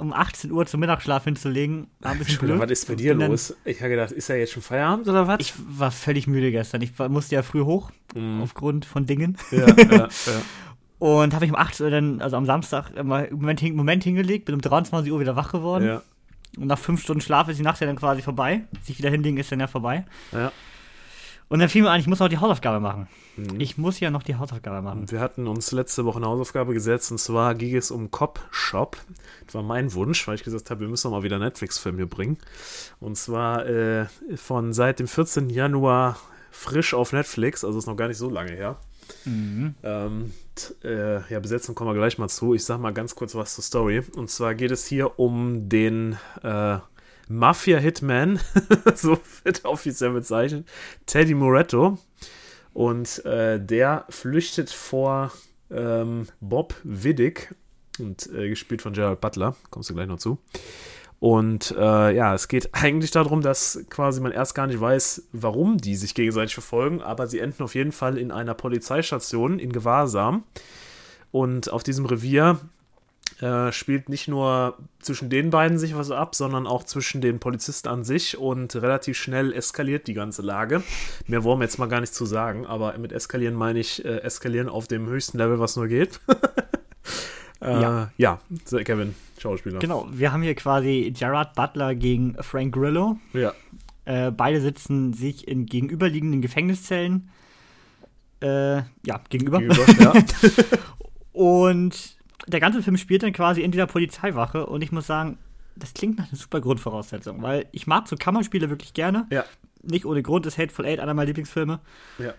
um 0.00 0.12
18 0.12 0.50
Uhr 0.50 0.64
zum 0.66 0.80
Mittagsschlaf 0.80 1.24
hinzulegen, 1.24 1.88
war 2.00 2.12
ein 2.12 2.18
bisschen 2.18 2.38
blöd. 2.38 2.58
was 2.58 2.70
ist 2.70 2.88
bei 2.88 2.94
dir 2.94 3.14
los? 3.14 3.54
Ich 3.64 3.80
habe 3.80 3.90
gedacht, 3.90 4.12
ist 4.12 4.28
ja 4.28 4.34
jetzt 4.36 4.52
schon 4.52 4.62
Feierabend 4.62 5.06
oder 5.08 5.28
was? 5.28 5.40
Ich 5.40 5.52
war 5.68 5.90
völlig 5.90 6.26
müde 6.26 6.50
gestern. 6.50 6.80
Ich 6.82 6.98
war, 6.98 7.08
musste 7.08 7.34
ja 7.34 7.42
früh 7.42 7.62
hoch, 7.62 7.90
Mhm. 8.14 8.40
aufgrund 8.42 8.84
von 8.86 9.06
Dingen. 9.06 9.36
ja, 9.50 9.66
ja, 9.66 9.92
ja. 9.98 10.08
Und 11.00 11.34
habe 11.34 11.44
mich 11.44 11.52
um 11.52 11.58
18 11.58 11.84
Uhr 11.84 11.90
dann, 11.90 12.20
also 12.22 12.36
am 12.36 12.46
Samstag, 12.46 12.92
immer 12.96 13.16
einen 13.16 13.34
Moment, 13.36 13.60
hin- 13.60 13.76
Moment 13.76 14.04
hingelegt, 14.04 14.46
bin 14.46 14.54
um 14.54 14.60
23 14.62 15.12
Uhr 15.12 15.20
wieder 15.20 15.36
wach 15.36 15.52
geworden. 15.52 15.84
ja. 15.86 16.02
Und 16.56 16.68
nach 16.68 16.78
fünf 16.78 17.02
Stunden 17.02 17.20
Schlaf 17.20 17.48
ist 17.48 17.58
die 17.58 17.64
Nacht 17.64 17.80
ja 17.80 17.86
dann 17.88 17.96
quasi 17.96 18.22
vorbei. 18.22 18.60
Sich 18.84 18.96
wieder 18.98 19.10
hinlegen 19.10 19.36
ist 19.38 19.50
dann 19.50 19.58
ja 19.60 19.66
vorbei. 19.66 20.04
ja. 20.32 20.52
Und 21.54 21.60
dann 21.60 21.68
fiel 21.68 21.82
mir 21.82 21.92
ein, 21.92 22.00
ich 22.00 22.08
muss 22.08 22.18
noch 22.18 22.28
die 22.28 22.38
Hausaufgabe 22.38 22.80
machen. 22.80 23.06
Mhm. 23.36 23.60
Ich 23.60 23.78
muss 23.78 24.00
ja 24.00 24.10
noch 24.10 24.24
die 24.24 24.34
Hausaufgabe 24.34 24.82
machen. 24.82 25.08
Wir 25.12 25.20
hatten 25.20 25.46
uns 25.46 25.70
letzte 25.70 26.04
Woche 26.04 26.16
eine 26.16 26.26
Hausaufgabe 26.26 26.74
gesetzt 26.74 27.12
und 27.12 27.18
zwar 27.18 27.54
ging 27.54 27.76
es 27.76 27.92
um 27.92 28.10
Cop 28.10 28.40
Shop. 28.50 28.96
Das 29.46 29.54
war 29.54 29.62
mein 29.62 29.94
Wunsch, 29.94 30.26
weil 30.26 30.34
ich 30.34 30.42
gesagt 30.42 30.68
habe, 30.72 30.80
wir 30.80 30.88
müssen 30.88 31.12
noch 31.12 31.18
mal 31.18 31.22
wieder 31.22 31.38
Netflix-Film 31.38 31.94
hier 31.94 32.06
bringen. 32.06 32.38
Und 32.98 33.16
zwar 33.16 33.66
äh, 33.66 34.06
von 34.34 34.72
seit 34.72 34.98
dem 34.98 35.06
14. 35.06 35.48
Januar 35.48 36.18
frisch 36.50 36.92
auf 36.92 37.12
Netflix, 37.12 37.64
also 37.64 37.78
ist 37.78 37.86
noch 37.86 37.96
gar 37.96 38.08
nicht 38.08 38.18
so 38.18 38.30
lange 38.30 38.50
her. 38.50 38.76
Mhm. 39.24 39.76
Ähm, 39.84 40.32
äh, 40.82 41.32
ja, 41.32 41.38
Besetzung 41.38 41.76
kommen 41.76 41.90
wir 41.90 41.94
gleich 41.94 42.18
mal 42.18 42.28
zu. 42.28 42.54
Ich 42.54 42.64
sag 42.64 42.80
mal 42.80 42.92
ganz 42.92 43.14
kurz 43.14 43.36
was 43.36 43.54
zur 43.54 43.62
Story. 43.62 44.02
Und 44.16 44.28
zwar 44.28 44.56
geht 44.56 44.72
es 44.72 44.86
hier 44.86 45.20
um 45.20 45.68
den 45.68 46.16
äh, 46.42 46.78
Mafia-Hitman, 47.28 48.40
so 48.94 49.18
wird 49.42 49.64
er 49.64 49.70
offiziell 49.70 50.10
bezeichnet, 50.10 50.66
Teddy 51.06 51.34
Moretto. 51.34 51.98
Und 52.72 53.24
äh, 53.24 53.64
der 53.64 54.04
flüchtet 54.08 54.70
vor 54.70 55.30
ähm, 55.70 56.26
Bob 56.40 56.74
Widdick, 56.82 57.54
und 57.98 58.28
äh, 58.34 58.48
gespielt 58.48 58.82
von 58.82 58.92
Gerald 58.92 59.20
Butler. 59.20 59.54
Kommst 59.70 59.90
du 59.90 59.94
gleich 59.94 60.08
noch 60.08 60.18
zu. 60.18 60.38
Und 61.20 61.74
äh, 61.78 62.14
ja, 62.14 62.34
es 62.34 62.48
geht 62.48 62.74
eigentlich 62.74 63.10
darum, 63.10 63.40
dass 63.40 63.84
quasi 63.88 64.20
man 64.20 64.32
erst 64.32 64.54
gar 64.54 64.66
nicht 64.66 64.80
weiß, 64.80 65.28
warum 65.32 65.78
die 65.78 65.96
sich 65.96 66.14
gegenseitig 66.14 66.54
verfolgen, 66.54 67.00
aber 67.00 67.26
sie 67.26 67.38
enden 67.38 67.62
auf 67.62 67.74
jeden 67.74 67.92
Fall 67.92 68.18
in 68.18 68.30
einer 68.30 68.54
Polizeistation 68.54 69.58
in 69.58 69.72
Gewahrsam. 69.72 70.44
Und 71.30 71.70
auf 71.72 71.82
diesem 71.82 72.06
Revier 72.06 72.60
äh, 73.44 73.72
spielt 73.72 74.08
nicht 74.08 74.26
nur 74.26 74.78
zwischen 75.00 75.28
den 75.28 75.50
beiden 75.50 75.76
sich 75.76 75.94
was 75.94 76.10
ab, 76.10 76.34
sondern 76.34 76.66
auch 76.66 76.82
zwischen 76.82 77.20
den 77.20 77.40
Polizisten 77.40 77.88
an 77.88 78.02
sich 78.02 78.38
und 78.38 78.74
relativ 78.74 79.18
schnell 79.18 79.52
eskaliert 79.52 80.06
die 80.06 80.14
ganze 80.14 80.40
Lage. 80.40 80.82
Mehr 81.26 81.44
wollen 81.44 81.58
wir 81.58 81.64
jetzt 81.64 81.78
mal 81.78 81.88
gar 81.88 82.00
nicht 82.00 82.14
zu 82.14 82.24
sagen, 82.24 82.64
aber 82.64 82.96
mit 82.96 83.12
eskalieren 83.12 83.54
meine 83.54 83.80
ich 83.80 84.02
äh, 84.02 84.22
eskalieren 84.22 84.70
auf 84.70 84.88
dem 84.88 85.06
höchsten 85.08 85.36
Level, 85.36 85.60
was 85.60 85.76
nur 85.76 85.88
geht. 85.88 86.20
äh, 87.60 87.82
Ja. 87.82 88.10
ja, 88.16 88.40
Kevin, 88.82 89.14
Schauspieler. 89.38 89.78
Genau, 89.78 90.08
wir 90.10 90.32
haben 90.32 90.42
hier 90.42 90.54
quasi 90.54 91.12
Gerard 91.14 91.54
Butler 91.54 91.94
gegen 91.94 92.36
Frank 92.40 92.74
Grillo. 92.74 93.18
Ja. 93.34 93.52
Äh, 94.06 94.30
beide 94.30 94.62
sitzen 94.62 95.12
sich 95.12 95.46
in 95.46 95.66
gegenüberliegenden 95.66 96.40
Gefängniszellen. 96.40 97.28
Äh, 98.40 98.76
ja, 99.04 99.20
gegenüber. 99.28 99.58
Gegenüber, 99.58 100.02
ja. 100.02 100.14
Und 101.32 102.16
der 102.46 102.60
ganze 102.60 102.82
Film 102.82 102.96
spielt 102.96 103.22
dann 103.22 103.32
quasi 103.32 103.62
in 103.62 103.70
dieser 103.70 103.86
Polizeiwache. 103.86 104.66
Und 104.66 104.82
ich 104.82 104.92
muss 104.92 105.06
sagen, 105.06 105.38
das 105.76 105.94
klingt 105.94 106.18
nach 106.18 106.28
einer 106.28 106.36
super 106.36 106.60
Grundvoraussetzung, 106.60 107.42
weil 107.42 107.66
ich 107.72 107.86
mag 107.86 108.08
so 108.08 108.16
Kammerspiele 108.16 108.70
wirklich 108.70 108.94
gerne. 108.94 109.26
ja. 109.30 109.44
Nicht 109.86 110.06
ohne 110.06 110.22
Grund 110.22 110.46
ist 110.46 110.56
Hateful 110.56 110.86
Eight 110.86 110.98
einer 110.98 111.12
meiner 111.12 111.26
Lieblingsfilme. 111.26 111.78
Ja. 112.18 112.32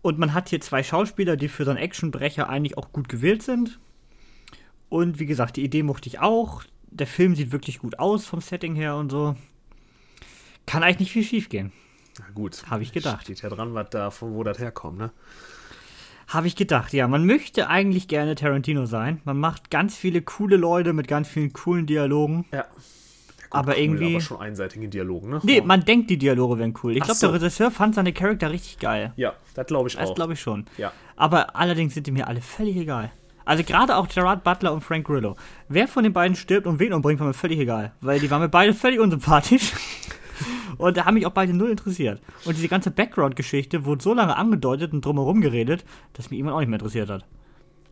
Und 0.00 0.18
man 0.18 0.32
hat 0.32 0.48
hier 0.48 0.60
zwei 0.62 0.82
Schauspieler, 0.82 1.36
die 1.36 1.48
für 1.48 1.66
so 1.66 1.70
einen 1.70 1.78
Actionbrecher 1.78 2.48
eigentlich 2.48 2.78
auch 2.78 2.92
gut 2.92 3.10
gewählt 3.10 3.42
sind. 3.42 3.78
Und 4.88 5.18
wie 5.18 5.26
gesagt, 5.26 5.56
die 5.56 5.64
Idee 5.64 5.82
mochte 5.82 6.08
ich 6.08 6.18
auch. 6.18 6.64
Der 6.90 7.06
Film 7.06 7.34
sieht 7.34 7.52
wirklich 7.52 7.80
gut 7.80 7.98
aus 7.98 8.24
vom 8.24 8.40
Setting 8.40 8.74
her 8.74 8.96
und 8.96 9.10
so. 9.10 9.36
Kann 10.64 10.82
eigentlich 10.82 11.00
nicht 11.00 11.12
viel 11.12 11.24
schief 11.24 11.50
gehen. 11.50 11.72
Na 12.18 12.24
gut. 12.34 12.62
Hab 12.70 12.80
ich 12.80 12.92
gedacht. 12.92 13.24
Steht 13.24 13.42
ja 13.42 13.50
dran, 13.50 13.74
was 13.74 13.90
da, 13.90 14.10
von 14.10 14.32
wo 14.32 14.42
das 14.44 14.58
herkommt, 14.58 14.96
ne? 14.96 15.10
Habe 16.28 16.46
ich 16.46 16.56
gedacht, 16.56 16.92
ja. 16.92 17.08
Man 17.08 17.24
möchte 17.26 17.68
eigentlich 17.68 18.06
gerne 18.06 18.34
Tarantino 18.34 18.84
sein. 18.86 19.20
Man 19.24 19.38
macht 19.38 19.70
ganz 19.70 19.96
viele 19.96 20.20
coole 20.22 20.56
Leute 20.56 20.92
mit 20.92 21.08
ganz 21.08 21.26
vielen 21.28 21.52
coolen 21.52 21.86
Dialogen. 21.86 22.44
Ja. 22.52 22.64
Aber 23.50 23.78
irgendwie- 23.78 24.12
Aber 24.16 24.20
schon 24.20 24.40
einseitige 24.40 24.88
Dialogen, 24.88 25.30
ne? 25.30 25.40
Nee, 25.42 25.62
man 25.62 25.82
denkt, 25.84 26.10
die 26.10 26.18
Dialoge 26.18 26.58
wären 26.58 26.74
cool. 26.82 26.92
Ich 26.98 27.02
glaube, 27.02 27.14
so. 27.18 27.28
der 27.28 27.40
Regisseur 27.40 27.70
fand 27.70 27.94
seine 27.94 28.12
Charakter 28.12 28.50
richtig 28.50 28.78
geil. 28.78 29.12
Ja, 29.16 29.32
das 29.54 29.66
glaube 29.66 29.88
ich 29.88 29.96
Das 29.96 30.10
auch. 30.10 30.14
glaube 30.14 30.34
ich 30.34 30.40
schon. 30.40 30.66
Ja. 30.76 30.92
Aber 31.16 31.56
allerdings 31.56 31.94
sind 31.94 32.06
die 32.06 32.10
mir 32.12 32.28
alle 32.28 32.42
völlig 32.42 32.76
egal. 32.76 33.10
Also 33.46 33.64
gerade 33.64 33.96
auch 33.96 34.06
Gerard 34.08 34.44
Butler 34.44 34.74
und 34.74 34.82
Frank 34.82 35.06
Grillo. 35.06 35.34
Wer 35.70 35.88
von 35.88 36.04
den 36.04 36.12
beiden 36.12 36.36
stirbt 36.36 36.66
und 36.66 36.78
wen 36.78 36.92
umbringt, 36.92 37.20
war 37.20 37.26
mir 37.26 37.32
völlig 37.32 37.58
egal. 37.58 37.92
Weil 38.02 38.20
die 38.20 38.30
waren 38.30 38.42
mir 38.42 38.50
beide 38.50 38.74
völlig 38.74 39.00
unsympathisch. 39.00 39.72
Und 40.78 40.96
da 40.96 41.04
haben 41.04 41.14
mich 41.14 41.26
auch 41.26 41.32
beide 41.32 41.52
null 41.52 41.70
interessiert. 41.70 42.20
Und 42.44 42.56
diese 42.56 42.68
ganze 42.68 42.90
Background-Geschichte 42.90 43.84
wurde 43.84 44.02
so 44.02 44.14
lange 44.14 44.36
angedeutet 44.36 44.92
und 44.92 45.04
drumherum 45.04 45.40
geredet, 45.40 45.84
dass 46.14 46.30
mich 46.30 46.38
irgendwann 46.38 46.56
auch 46.56 46.60
nicht 46.60 46.68
mehr 46.68 46.78
interessiert 46.78 47.10
hat. 47.10 47.26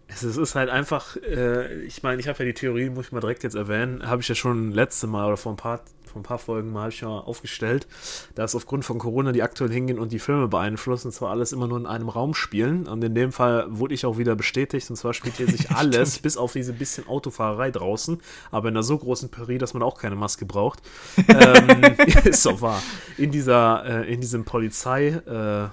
Es 0.08 0.22
ist, 0.22 0.54
halt 0.54 0.70
einfach, 0.70 1.16
äh, 1.16 1.82
ich 1.82 2.04
meine, 2.04 2.20
ich 2.20 2.28
habe 2.28 2.38
ja 2.38 2.44
die 2.44 2.54
Theorie, 2.54 2.90
muss 2.90 3.06
ich 3.06 3.12
mal 3.12 3.20
direkt 3.20 3.42
jetzt 3.42 3.56
erwähnen, 3.56 4.08
habe 4.08 4.22
ich 4.22 4.28
ja 4.28 4.36
schon 4.36 4.70
letzte 4.70 5.08
Mal 5.08 5.26
oder 5.26 5.36
vor 5.36 5.52
ein 5.52 5.56
paar, 5.56 5.80
vor 6.16 6.20
ein 6.20 6.22
paar 6.22 6.38
Folgen 6.38 6.72
mal, 6.72 6.84
hab 6.84 6.88
ich 6.90 7.00
ja 7.00 7.08
aufgestellt, 7.08 7.86
dass 8.34 8.54
aufgrund 8.54 8.84
von 8.84 8.98
Corona 8.98 9.32
die 9.32 9.42
aktuell 9.42 9.70
hingehen 9.70 9.98
und 9.98 10.12
die 10.12 10.18
Filme 10.18 10.48
beeinflussen, 10.48 11.12
zwar 11.12 11.30
alles 11.30 11.52
immer 11.52 11.68
nur 11.68 11.78
in 11.78 11.86
einem 11.86 12.08
Raum 12.08 12.34
spielen. 12.34 12.86
Und 12.86 13.04
in 13.04 13.14
dem 13.14 13.32
Fall 13.32 13.66
wurde 13.68 13.94
ich 13.94 14.06
auch 14.06 14.18
wieder 14.18 14.34
bestätigt, 14.34 14.88
und 14.88 14.96
zwar 14.96 15.12
spielt 15.14 15.36
hier 15.36 15.48
sich 15.48 15.70
alles, 15.76 16.18
bis 16.18 16.36
auf 16.36 16.52
diese 16.52 16.72
bisschen 16.72 17.06
Autofahrerei 17.06 17.70
draußen, 17.70 18.20
aber 18.50 18.68
in 18.68 18.74
einer 18.74 18.82
so 18.82 18.96
großen 18.96 19.30
Prärie, 19.30 19.58
dass 19.58 19.74
man 19.74 19.82
auch 19.82 19.98
keine 19.98 20.16
Maske 20.16 20.46
braucht. 20.46 20.80
ähm, 21.28 21.96
ist 22.24 22.46
doch 22.46 22.60
wahr. 22.60 22.82
In 23.18 23.30
dieser, 23.30 23.84
äh, 23.84 24.12
in 24.12 24.20
diesem 24.20 24.44
Polizei, 24.44 25.08
äh, 25.26 25.64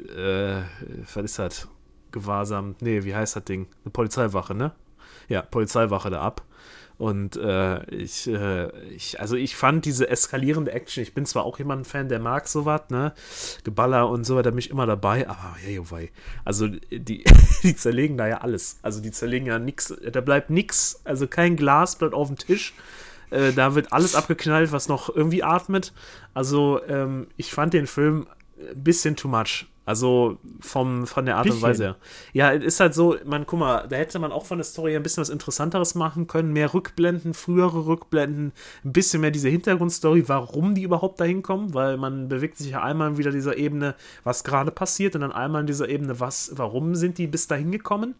äh, 0.00 0.62
was 1.14 1.24
ist 1.24 1.38
das? 1.38 1.68
Gewahrsam, 2.12 2.76
nee, 2.80 3.04
wie 3.04 3.14
heißt 3.14 3.36
das 3.36 3.44
Ding? 3.44 3.68
Eine 3.84 3.92
Polizeiwache, 3.92 4.54
ne? 4.54 4.72
Ja, 5.28 5.40
Polizeiwache 5.42 6.10
da 6.10 6.20
ab. 6.20 6.42
Und 7.02 7.34
äh, 7.34 7.84
ich, 7.90 8.28
äh, 8.28 8.70
ich, 8.90 9.18
also 9.18 9.34
ich 9.34 9.56
fand 9.56 9.84
diese 9.86 10.08
eskalierende 10.08 10.70
Action, 10.70 11.02
ich 11.02 11.14
bin 11.14 11.26
zwar 11.26 11.44
auch 11.44 11.58
jemand 11.58 11.82
ein 11.82 11.84
Fan, 11.84 12.08
der 12.08 12.20
mag 12.20 12.46
sowas, 12.46 12.82
ne? 12.90 13.12
Geballer 13.64 14.08
und 14.08 14.22
so 14.22 14.36
weiter, 14.36 14.52
bin 14.52 14.60
ich 14.60 14.70
immer 14.70 14.86
dabei, 14.86 15.28
aber 15.28 15.56
hey, 15.60 15.80
oh 15.80 15.86
wei. 15.90 16.12
Also 16.44 16.68
die, 16.68 17.24
die 17.64 17.74
zerlegen 17.74 18.16
da 18.16 18.28
ja 18.28 18.42
alles. 18.42 18.78
Also 18.82 19.00
die 19.00 19.10
zerlegen 19.10 19.48
ja 19.48 19.58
nix, 19.58 19.92
da 20.12 20.20
bleibt 20.20 20.50
nix, 20.50 21.00
also 21.02 21.26
kein 21.26 21.56
Glas 21.56 21.96
bleibt 21.96 22.14
auf 22.14 22.28
dem 22.28 22.38
Tisch. 22.38 22.72
Äh, 23.30 23.52
da 23.52 23.74
wird 23.74 23.92
alles 23.92 24.14
abgeknallt, 24.14 24.70
was 24.70 24.86
noch 24.86 25.08
irgendwie 25.12 25.42
atmet. 25.42 25.92
Also 26.34 26.80
ähm, 26.86 27.26
ich 27.36 27.50
fand 27.50 27.74
den 27.74 27.88
Film 27.88 28.28
ein 28.56 28.80
bisschen 28.80 29.16
too 29.16 29.26
much. 29.26 29.66
Also 29.84 30.38
vom, 30.60 31.08
von 31.08 31.26
der 31.26 31.36
Art 31.36 31.46
Bisschen. 31.46 31.58
und 31.58 31.68
Weise 31.68 31.82
her. 31.84 31.96
Ja, 32.32 32.50
ist 32.50 32.78
halt 32.78 32.94
so, 32.94 33.16
man, 33.24 33.46
guck 33.46 33.58
mal, 33.58 33.88
da 33.88 33.96
hätte 33.96 34.20
man 34.20 34.30
auch 34.30 34.46
von 34.46 34.58
der 34.58 34.64
Story 34.64 34.94
ein 34.94 35.02
bisschen 35.02 35.22
was 35.22 35.28
Interessanteres 35.28 35.96
machen 35.96 36.28
können. 36.28 36.52
Mehr 36.52 36.72
Rückblenden, 36.72 37.34
frühere 37.34 37.86
Rückblenden, 37.86 38.52
ein 38.84 38.92
bisschen 38.92 39.20
mehr 39.20 39.32
diese 39.32 39.48
Hintergrundstory, 39.48 40.28
warum 40.28 40.76
die 40.76 40.82
überhaupt 40.82 41.18
da 41.18 41.24
hinkommen, 41.24 41.74
weil 41.74 41.96
man 41.96 42.28
bewegt 42.28 42.58
sich 42.58 42.70
ja 42.70 42.82
einmal 42.82 43.10
in 43.10 43.18
wieder 43.18 43.32
dieser 43.32 43.56
Ebene, 43.56 43.96
was 44.22 44.44
gerade 44.44 44.70
passiert, 44.70 45.16
und 45.16 45.22
dann 45.22 45.32
einmal 45.32 45.62
in 45.62 45.66
dieser 45.66 45.88
Ebene, 45.88 46.20
was, 46.20 46.52
warum 46.54 46.94
sind 46.94 47.18
die 47.18 47.26
bis 47.26 47.48
dahin 47.48 47.72
gekommen. 47.72 48.14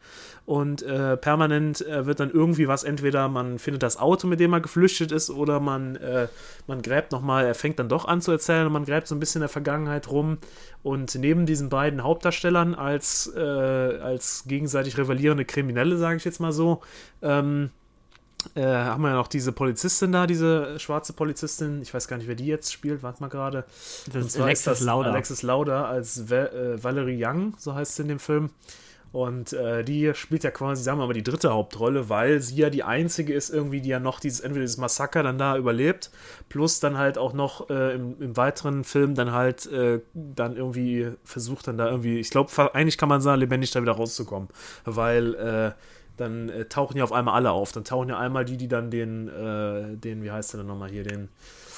Und 0.45 0.83
äh, 0.83 1.17
permanent 1.17 1.87
äh, 1.87 2.05
wird 2.05 2.19
dann 2.19 2.31
irgendwie 2.31 2.67
was, 2.67 2.83
entweder 2.83 3.29
man 3.29 3.61
findet 3.61 3.83
das 3.83 3.97
Auto, 3.97 4.27
mit 4.27 4.41
dem 4.41 4.53
er 4.53 4.61
geflüchtet 4.61 5.13
ist, 5.13 5.31
oder 5.31 5.61
man, 5.61 5.97
äh, 5.97 6.27
man 6.67 6.83
gräbt 6.83 7.13
nochmal, 7.13 7.47
er 7.47 7.55
fängt 7.55 7.79
dann 7.79 7.89
doch 7.89 8.07
an 8.07 8.21
zu 8.21 8.33
erzählen 8.33 8.67
und 8.67 8.73
man 8.73 8.85
gräbt 8.85 9.07
so 9.07 9.15
ein 9.15 9.21
bisschen 9.21 9.39
in 9.39 9.43
der 9.43 9.49
Vergangenheit 9.49 10.11
rum. 10.11 10.39
Und 10.83 11.15
neben 11.15 11.47
diesen 11.47 11.69
beiden 11.69 12.03
Hauptdarstellern 12.03 12.75
als, 12.75 13.33
äh, 13.37 13.41
als 13.41 14.45
gegenseitig 14.47 14.99
rivalierende 14.99 15.45
Kriminelle, 15.45 15.97
sage 15.97 16.17
ich 16.17 16.25
jetzt 16.25 16.41
mal 16.41 16.53
so, 16.53 16.81
ähm, 17.23 17.71
äh, 18.55 18.63
haben 18.65 19.03
wir 19.03 19.11
ja 19.11 19.17
noch 19.17 19.29
diese 19.29 19.53
Polizistin 19.53 20.11
da, 20.11 20.27
diese 20.27 20.79
schwarze 20.81 21.13
Polizistin. 21.13 21.81
Ich 21.83 21.95
weiß 21.95 22.09
gar 22.09 22.17
nicht, 22.17 22.27
wer 22.27 22.35
die 22.35 22.47
jetzt 22.47 22.73
spielt. 22.73 23.05
Warte 23.05 23.23
mal 23.23 23.29
gerade. 23.29 23.65
Das 24.13 24.27
ist 24.27 24.41
Alexis 24.41 24.81
Lauder. 24.81 25.11
Alexis 25.11 25.43
Lauder 25.43 25.87
als 25.87 26.31
äh, 26.31 26.83
Valerie 26.83 27.25
Young, 27.25 27.55
so 27.59 27.75
heißt 27.75 27.97
sie 27.97 28.03
in 28.03 28.09
dem 28.09 28.19
Film. 28.19 28.51
Und 29.13 29.53
äh, 29.53 29.85
die 29.85 30.13
spielt 30.15 30.43
ja 30.43 30.51
quasi, 30.51 30.83
sagen 30.83 30.99
wir 30.99 31.07
mal, 31.07 31.13
die 31.13 31.23
dritte 31.23 31.53
Hauptrolle, 31.53 32.09
weil 32.09 32.41
sie 32.41 32.57
ja 32.57 32.71
die 32.71 32.83
einzige 32.83 33.35
ist, 33.35 33.51
irgendwie, 33.51 33.83
die 33.83 33.91
ja 33.91 34.01
noch 34.01 34.21
dieses, 34.21 34.41
entweder 34.41 34.63
dieses 34.63 34.79
Massaker 34.79 35.23
dann 35.23 35.37
da 35.37 35.57
überlebt, 35.59 36.11
plus 36.49 36.81
dann 36.81 36.97
halt 36.97 37.19
auch 37.19 37.35
noch 37.35 37.69
äh, 37.69 37.95
im, 37.95 38.17
im 38.21 38.37
weiteren 38.39 38.85
Film 38.85 39.15
dann 39.15 39.33
halt 39.33 39.67
äh, 39.67 40.01
dann 40.15 40.57
irgendwie 40.57 41.09
versucht, 41.25 41.69
dann 41.69 41.77
da 41.77 41.91
irgendwie, 41.91 42.19
ich 42.21 42.31
glaube, 42.31 42.51
eigentlich 42.75 42.97
kann 42.97 43.11
man 43.11 43.21
sagen, 43.21 43.41
lebendig 43.41 43.71
da 43.71 43.83
wieder 43.83 43.93
rauszukommen. 43.93 44.49
Weil 44.87 45.35
äh, 45.35 45.73
dann 46.23 46.49
äh, 46.49 46.65
tauchen 46.65 46.97
ja 46.97 47.05
auf 47.05 47.13
einmal 47.13 47.35
alle 47.35 47.51
auf. 47.51 47.73
Dann 47.73 47.85
tauchen 47.85 48.09
ja 48.09 48.19
einmal 48.19 48.45
die, 48.45 48.57
die 48.57 48.69
dann 48.69 48.91
den, 48.91 49.29
äh, 49.29 49.97
den, 49.97 50.23
wie 50.23 50.31
heißt 50.31 50.53
der 50.53 50.59
denn 50.59 50.67
nochmal 50.67 50.91
hier, 50.91 51.05
den 51.05 51.29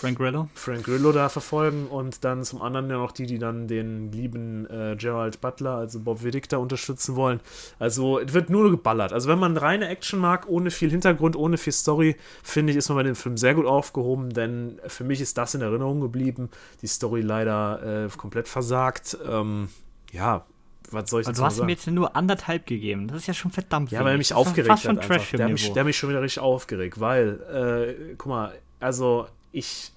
Frank 0.05 0.19
Grillo. 0.19 0.49
Frank 0.55 0.85
Grillo 0.85 1.13
da 1.13 1.29
verfolgen 1.29 1.87
und 1.87 2.25
dann 2.25 2.45
zum 2.45 2.61
anderen 2.61 2.91
ja 2.91 2.99
noch 2.99 3.13
die, 3.13 3.27
die 3.27 3.39
dann 3.39 3.69
den 3.69 4.13
lieben 4.13 4.69
äh, 4.69 4.97
Gerald 4.97 5.41
Butler, 5.41 5.77
also 5.77 6.01
Bob 6.01 6.23
Wittig, 6.23 6.49
da 6.49 6.59
unterstützen 6.59 7.17
wollen. 7.17 7.41
Also 7.79 8.19
es 8.19 8.35
wird 8.35 8.51
nur 8.51 8.71
geballert. 8.71 9.13
Also 9.13 9.31
wenn 9.31 9.39
man 9.39 9.57
reine 9.57 9.89
Action 9.89 10.19
mag, 10.19 10.47
ohne 10.49 10.71
viel 10.71 10.91
Hintergrund, 10.91 11.37
ohne 11.37 11.57
viel 11.57 11.73
Story, 11.73 12.17
finde 12.43 12.73
ich, 12.73 12.77
ist 12.77 12.89
man 12.89 12.97
bei 12.97 13.03
dem 13.05 13.15
Film 13.15 13.37
sehr 13.37 13.55
gut 13.55 13.67
aufgehoben, 13.67 14.31
denn 14.31 14.79
für 14.89 15.05
mich 15.05 15.21
ist 15.21 15.39
das 15.39 15.55
in 15.55 15.63
Erinnerung 15.63 16.01
geblieben. 16.01 16.51
Die 16.83 16.87
Story 16.87 17.23
leider 17.23 18.05
äh, 18.05 18.09
komplett 18.17 18.49
versagt. 18.49 19.17
Ähm, 19.27 19.69
ja, 20.13 20.45
was 20.91 21.11
soll 21.11 21.23
ich 21.23 21.27
Also 21.27 21.43
dazu 21.43 21.57
du 21.57 21.63
hast 21.63 21.67
mir 21.67 21.73
jetzt 21.73 21.87
nur 21.87 22.17
andertalt 22.17 22.67
gegeben. 22.67 23.09
Das 23.09 23.19
ist 23.19 23.27
ja 23.27 23.35
schon 23.35 23.51
verdammt 23.51 23.91
Ja, 23.91 24.05
weil 24.05 24.13
er 24.13 24.19
mich 24.19 24.29
Das 24.29 24.39
aufgeregt 24.39 24.69
fast 24.69 24.83
schon 24.85 24.99
hat. 24.99 25.09
Der, 25.09 25.45
hat 25.45 25.53
mich, 25.53 25.73
der 25.73 25.81
hat 25.81 25.87
mich 25.87 25.97
schon 25.97 26.11
wieder 26.11 26.23
richtig 26.23 26.43
aufgeregt, 26.43 27.01
weil, 27.01 27.97
äh, 28.11 28.15
guck 28.17 28.29
mal, 28.29 28.53
also 28.81 29.27
ich, 29.53 29.93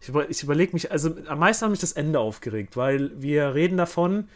ich, 0.00 0.08
über, 0.08 0.28
ich 0.30 0.42
überlege 0.42 0.72
mich, 0.72 0.90
also 0.90 1.14
am 1.28 1.38
meisten 1.38 1.64
hat 1.64 1.70
mich 1.70 1.80
das 1.80 1.92
Ende 1.92 2.18
aufgeregt, 2.18 2.76
weil 2.76 3.10
wir 3.20 3.54
reden 3.54 3.76
davon, 3.76 4.28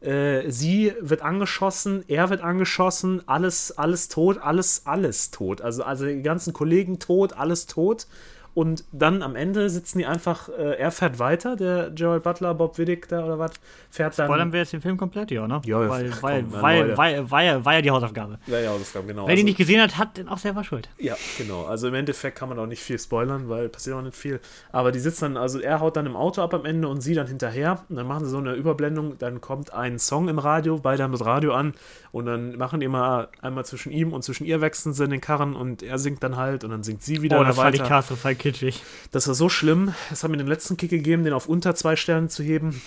äh, 0.00 0.48
sie 0.50 0.92
wird 1.00 1.22
angeschossen, 1.22 2.04
er 2.06 2.30
wird 2.30 2.40
angeschossen, 2.40 3.22
alles, 3.26 3.76
alles 3.76 4.08
tot, 4.08 4.38
alles, 4.38 4.82
alles 4.86 5.30
tot. 5.30 5.60
Also, 5.60 5.82
also 5.82 6.06
die 6.06 6.22
ganzen 6.22 6.52
Kollegen 6.52 6.98
tot, 6.98 7.32
alles 7.32 7.66
tot. 7.66 8.06
Und 8.54 8.84
dann 8.90 9.22
am 9.22 9.36
Ende 9.36 9.70
sitzen 9.70 9.98
die 9.98 10.06
einfach, 10.06 10.48
äh, 10.48 10.76
er 10.78 10.90
fährt 10.90 11.18
weiter, 11.20 11.54
der 11.54 11.90
Gerald 11.90 12.24
Butler, 12.24 12.54
Bob 12.54 12.76
Wittig 12.78 13.08
da 13.08 13.24
oder 13.24 13.38
was, 13.38 13.52
fährt 13.90 14.18
dann. 14.18 14.26
Spoilern 14.26 14.52
wir 14.52 14.60
jetzt 14.60 14.72
den 14.72 14.80
Film 14.80 14.96
komplett, 14.96 15.30
ja, 15.30 15.46
ne? 15.46 15.60
Ja, 15.64 15.88
weil, 15.88 16.10
komm, 16.10 16.22
weil, 16.22 16.44
na, 16.50 16.62
weil, 16.62 16.80
Leute. 16.82 16.98
weil, 16.98 17.30
weil, 17.30 17.64
war 17.64 17.74
ja 17.74 17.82
die 17.82 17.90
Hausaufgabe. 17.90 18.38
Ja, 18.48 18.58
ja, 18.58 18.76
das 18.76 18.92
kam 18.92 19.06
genau. 19.06 19.22
Wer 19.28 19.34
die 19.36 19.42
Also- 19.42 19.44
nicht 19.44 19.58
gesehen 19.58 19.80
hat, 19.80 19.96
hat 19.96 20.16
den 20.16 20.28
auch 20.28 20.38
selber 20.38 20.64
schuld. 20.64 20.88
Ja, 20.98 21.14
genau. 21.36 21.64
Also 21.66 21.86
im 21.88 21.94
Endeffekt 21.94 22.36
kann 22.38 22.48
man 22.48 22.58
auch 22.58 22.66
nicht 22.66 22.82
viel 22.82 22.98
spoilern, 22.98 23.48
weil 23.48 23.68
passiert 23.68 23.94
auch 23.96 24.02
nicht 24.02 24.16
viel. 24.16 24.40
Aber 24.72 24.90
die 24.90 24.98
sitzen 24.98 25.34
dann, 25.34 25.36
also 25.36 25.60
er 25.60 25.78
haut 25.80 25.96
dann 25.96 26.06
im 26.06 26.16
Auto 26.16 26.42
ab 26.42 26.52
am 26.54 26.64
Ende 26.64 26.88
und 26.88 27.00
sie 27.00 27.14
dann 27.14 27.28
hinterher. 27.28 27.84
Und 27.88 27.96
dann 27.96 28.06
machen 28.08 28.24
sie 28.24 28.30
so 28.30 28.38
eine 28.38 28.54
Überblendung. 28.54 29.18
Dann 29.18 29.40
kommt 29.40 29.72
ein 29.72 29.98
Song 30.00 30.28
im 30.28 30.38
Radio, 30.40 30.78
beide 30.78 31.04
haben 31.04 31.12
das 31.12 31.24
Radio 31.24 31.52
an. 31.54 31.74
Und 32.10 32.26
dann 32.26 32.56
machen 32.56 32.80
die 32.80 32.88
mal 32.88 33.28
einmal 33.42 33.64
zwischen 33.66 33.92
ihm 33.92 34.12
und 34.12 34.22
zwischen 34.24 34.44
ihr 34.46 34.60
wechseln 34.60 34.94
sie 34.94 35.04
in 35.04 35.10
den 35.10 35.20
Karren 35.20 35.54
und 35.54 35.82
er 35.82 35.98
singt 35.98 36.22
dann 36.22 36.36
halt 36.36 36.64
und 36.64 36.70
dann 36.70 36.82
singt 36.82 37.02
sie 37.02 37.20
wieder 37.22 37.38
Oh, 37.38 37.44
das 37.44 37.56
fand 37.56 37.74
ich 37.74 37.80
weiter. 37.82 37.88
katastrophal 37.90 38.34
kitschig. 38.48 38.82
Das 39.12 39.28
war 39.28 39.34
so 39.34 39.48
schlimm. 39.48 39.94
Es 40.10 40.24
hat 40.24 40.30
mir 40.30 40.38
den 40.38 40.46
letzten 40.46 40.76
Kick 40.76 40.90
gegeben, 40.90 41.24
den 41.24 41.32
auf 41.34 41.48
unter 41.48 41.74
zwei 41.74 41.96
Sternen 41.96 42.28
zu 42.28 42.42
heben. 42.42 42.80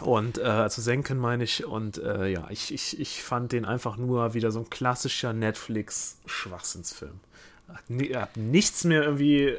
Und 0.00 0.38
äh, 0.38 0.68
zu 0.70 0.80
senken, 0.80 1.18
meine 1.18 1.44
ich. 1.44 1.64
Und 1.64 1.98
äh, 1.98 2.26
ja, 2.28 2.48
ich, 2.50 2.72
ich, 2.72 2.98
ich 2.98 3.22
fand 3.22 3.52
den 3.52 3.64
einfach 3.64 3.96
nur 3.96 4.34
wieder 4.34 4.50
so 4.50 4.60
ein 4.60 4.70
klassischer 4.70 5.32
Netflix-Schwachsinnsfilm. 5.32 7.20
Hat 7.72 7.88
ni- 7.88 8.10
Hat 8.14 8.36
nichts 8.36 8.84
mehr 8.84 9.02
irgendwie 9.04 9.44
äh, 9.46 9.56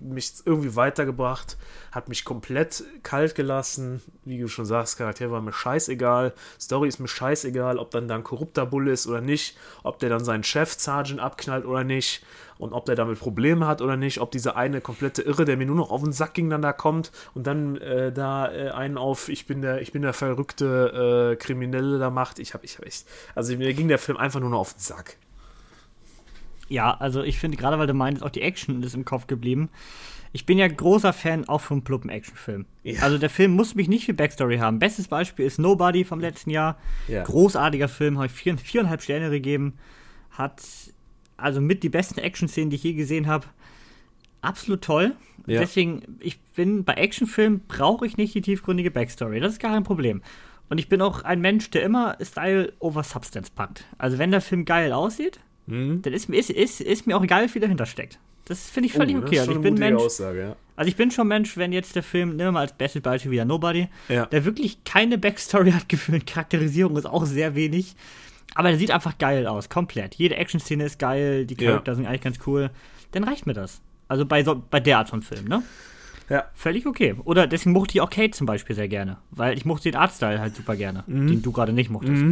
mich 0.00 0.32
irgendwie 0.44 0.76
weitergebracht, 0.76 1.58
hat 1.90 2.08
mich 2.08 2.24
komplett 2.24 2.84
kalt 3.02 3.34
gelassen. 3.34 4.00
Wie 4.24 4.38
du 4.38 4.48
schon 4.48 4.64
sagst, 4.64 4.96
Charakter 4.96 5.30
war 5.30 5.40
mir 5.42 5.52
scheißegal, 5.52 6.32
Story 6.60 6.88
ist 6.88 7.00
mir 7.00 7.08
scheißegal, 7.08 7.78
ob 7.78 7.90
dann 7.90 8.06
da 8.08 8.14
ein 8.14 8.24
korrupter 8.24 8.64
Bulle 8.64 8.92
ist 8.92 9.06
oder 9.06 9.20
nicht, 9.20 9.56
ob 9.82 9.98
der 9.98 10.08
dann 10.08 10.24
seinen 10.24 10.44
Chef 10.44 10.72
Sergeant 10.72 11.20
abknallt 11.20 11.66
oder 11.66 11.82
nicht 11.84 12.24
und 12.58 12.72
ob 12.72 12.86
der 12.86 12.94
damit 12.94 13.18
Probleme 13.18 13.66
hat 13.66 13.82
oder 13.82 13.96
nicht, 13.96 14.20
ob 14.20 14.30
dieser 14.30 14.54
eine 14.56 14.80
komplette 14.80 15.22
Irre, 15.22 15.44
der 15.44 15.56
mir 15.56 15.66
nur 15.66 15.76
noch 15.76 15.90
auf 15.90 16.02
den 16.04 16.12
Sack 16.12 16.34
ging, 16.34 16.48
dann 16.48 16.62
da 16.62 16.72
kommt 16.72 17.10
und 17.34 17.46
dann 17.48 17.76
äh, 17.78 18.12
da 18.12 18.52
äh, 18.52 18.70
einen 18.70 18.96
auf, 18.96 19.28
ich 19.28 19.46
bin 19.46 19.62
der, 19.62 19.82
ich 19.82 19.90
bin 19.90 20.02
der 20.02 20.12
verrückte 20.12 21.32
äh, 21.32 21.36
Kriminelle 21.36 21.98
da 21.98 22.08
macht. 22.10 22.38
Ich 22.38 22.54
habe, 22.54 22.64
ich 22.64 22.76
habe 22.78 22.86
echt, 22.86 23.04
also 23.34 23.56
mir 23.56 23.74
ging 23.74 23.88
der 23.88 23.98
Film 23.98 24.16
einfach 24.16 24.38
nur 24.40 24.50
noch 24.50 24.60
auf 24.60 24.74
den 24.74 24.80
Sack. 24.80 25.16
Ja, 26.72 26.96
also 26.98 27.22
ich 27.22 27.38
finde, 27.38 27.58
gerade 27.58 27.78
weil 27.78 27.86
du 27.86 27.92
meinst, 27.92 28.22
auch 28.22 28.30
die 28.30 28.40
Action 28.40 28.82
ist 28.82 28.94
im 28.94 29.04
Kopf 29.04 29.26
geblieben. 29.26 29.68
Ich 30.32 30.46
bin 30.46 30.56
ja 30.56 30.66
großer 30.66 31.12
Fan 31.12 31.46
auch 31.46 31.60
vom 31.60 31.84
pluppen 31.84 32.08
Actionfilm. 32.08 32.64
Ja. 32.82 33.02
Also 33.02 33.18
der 33.18 33.28
Film 33.28 33.52
muss 33.52 33.74
mich 33.74 33.88
nicht 33.88 34.06
viel 34.06 34.14
Backstory 34.14 34.56
haben. 34.56 34.78
Bestes 34.78 35.06
Beispiel 35.06 35.44
ist 35.44 35.58
Nobody 35.58 36.04
vom 36.04 36.18
letzten 36.18 36.48
Jahr. 36.48 36.78
Ja. 37.08 37.24
Großartiger 37.24 37.88
Film, 37.88 38.16
habe 38.16 38.28
ich 38.28 38.32
vier, 38.32 38.56
viereinhalb 38.56 39.02
Sterne 39.02 39.28
gegeben. 39.28 39.74
Hat 40.30 40.62
also 41.36 41.60
mit 41.60 41.82
die 41.82 41.90
besten 41.90 42.20
Action-Szenen, 42.20 42.70
die 42.70 42.76
ich 42.76 42.84
je 42.84 42.94
gesehen 42.94 43.26
habe. 43.26 43.46
Absolut 44.40 44.80
toll. 44.80 45.14
Ja. 45.46 45.60
Deswegen, 45.60 46.16
ich 46.20 46.40
bin 46.40 46.84
bei 46.84 46.94
Actionfilmen 46.94 47.66
brauche 47.68 48.06
ich 48.06 48.16
nicht 48.16 48.34
die 48.34 48.40
tiefgründige 48.40 48.90
Backstory. 48.90 49.40
Das 49.40 49.52
ist 49.52 49.60
gar 49.60 49.72
kein 49.72 49.84
Problem. 49.84 50.22
Und 50.70 50.78
ich 50.78 50.88
bin 50.88 51.02
auch 51.02 51.22
ein 51.22 51.42
Mensch, 51.42 51.68
der 51.68 51.82
immer 51.82 52.16
Style 52.22 52.72
over 52.78 53.02
Substance 53.02 53.50
packt. 53.54 53.84
Also 53.98 54.16
wenn 54.16 54.30
der 54.30 54.40
Film 54.40 54.64
geil 54.64 54.94
aussieht, 54.94 55.38
Hm? 55.68 56.02
dann 56.02 56.12
ist, 56.12 56.28
mir- 56.28 56.38
ist, 56.38 56.50
ist, 56.50 56.80
ist 56.80 57.06
mir 57.06 57.16
auch 57.16 57.22
egal, 57.22 57.44
wie 57.44 57.48
viel 57.48 57.62
dahinter 57.62 57.86
steckt. 57.86 58.18
Das 58.46 58.68
finde 58.68 58.88
ich 58.88 58.92
völlig 58.92 59.14
Oh, 59.16 59.20
das 59.20 59.28
okay. 59.28 59.36
ist 59.36 59.40
Also 59.42 59.52
ich 59.52 59.60
bin 59.60 59.74
Mensch, 59.74 60.02
Aussage, 60.02 60.40
ja. 60.40 60.56
also 60.74 60.88
ich 60.88 60.96
bin 60.96 61.10
schon 61.12 61.28
Mensch, 61.28 61.56
wenn 61.56 61.72
jetzt 61.72 61.94
der 61.94 62.02
Film, 62.02 62.30
nehmen 62.30 62.40
wir 62.48 62.52
mal 62.52 62.60
als 62.62 62.72
bestes 62.72 63.00
Beispiel 63.00 63.30
wieder 63.30 63.44
Nobody, 63.44 63.86
Ja. 64.08 64.26
der 64.26 64.44
wirklich 64.44 64.82
keine 64.84 65.16
Backstory 65.18 65.70
hat 65.72 65.88
gefühlt, 65.88 66.26
Charakterisierung 66.26 66.96
ist 66.96 67.06
auch 67.06 67.24
sehr 67.24 67.54
wenig, 67.54 67.94
aber 68.56 68.68
der 68.70 68.78
sieht 68.78 68.90
einfach 68.90 69.16
geil 69.18 69.46
aus, 69.46 69.68
komplett. 69.68 70.16
Jede 70.16 70.36
Action-Szene 70.36 70.84
ist 70.84 70.98
geil, 70.98 71.46
die 71.46 71.54
Ja. 71.62 71.70
Charakter 71.70 71.94
sind 71.94 72.06
eigentlich 72.06 72.20
ganz 72.22 72.38
cool. 72.46 72.70
Dann 73.12 73.22
reicht 73.24 73.46
mir 73.46 73.54
das. 73.54 73.80
Also 74.08 74.26
bei, 74.26 74.42
so, 74.42 74.60
bei 74.70 74.80
der 74.80 74.98
Art 74.98 75.08
von 75.10 75.22
Film, 75.22 75.44
ne? 75.46 75.62
Ja. 76.28 76.44
Völlig 76.54 76.86
okay. 76.86 77.14
Oder 77.24 77.46
deswegen 77.46 77.72
mochte 77.72 77.94
ich 77.96 78.00
auch 78.00 78.10
Kate 78.10 78.30
zum 78.32 78.46
Beispiel 78.46 78.74
sehr 78.74 78.88
gerne, 78.88 79.18
weil 79.30 79.56
ich 79.56 79.64
mochte 79.64 79.90
den 79.90 79.96
Artstyle 80.00 80.40
halt 80.40 80.56
super 80.56 80.76
gerne, 80.76 81.04
Mhm. 81.06 81.28
den 81.28 81.42
du 81.42 81.52
gerade 81.52 81.72
nicht 81.72 81.90
mochtest. 81.90 82.24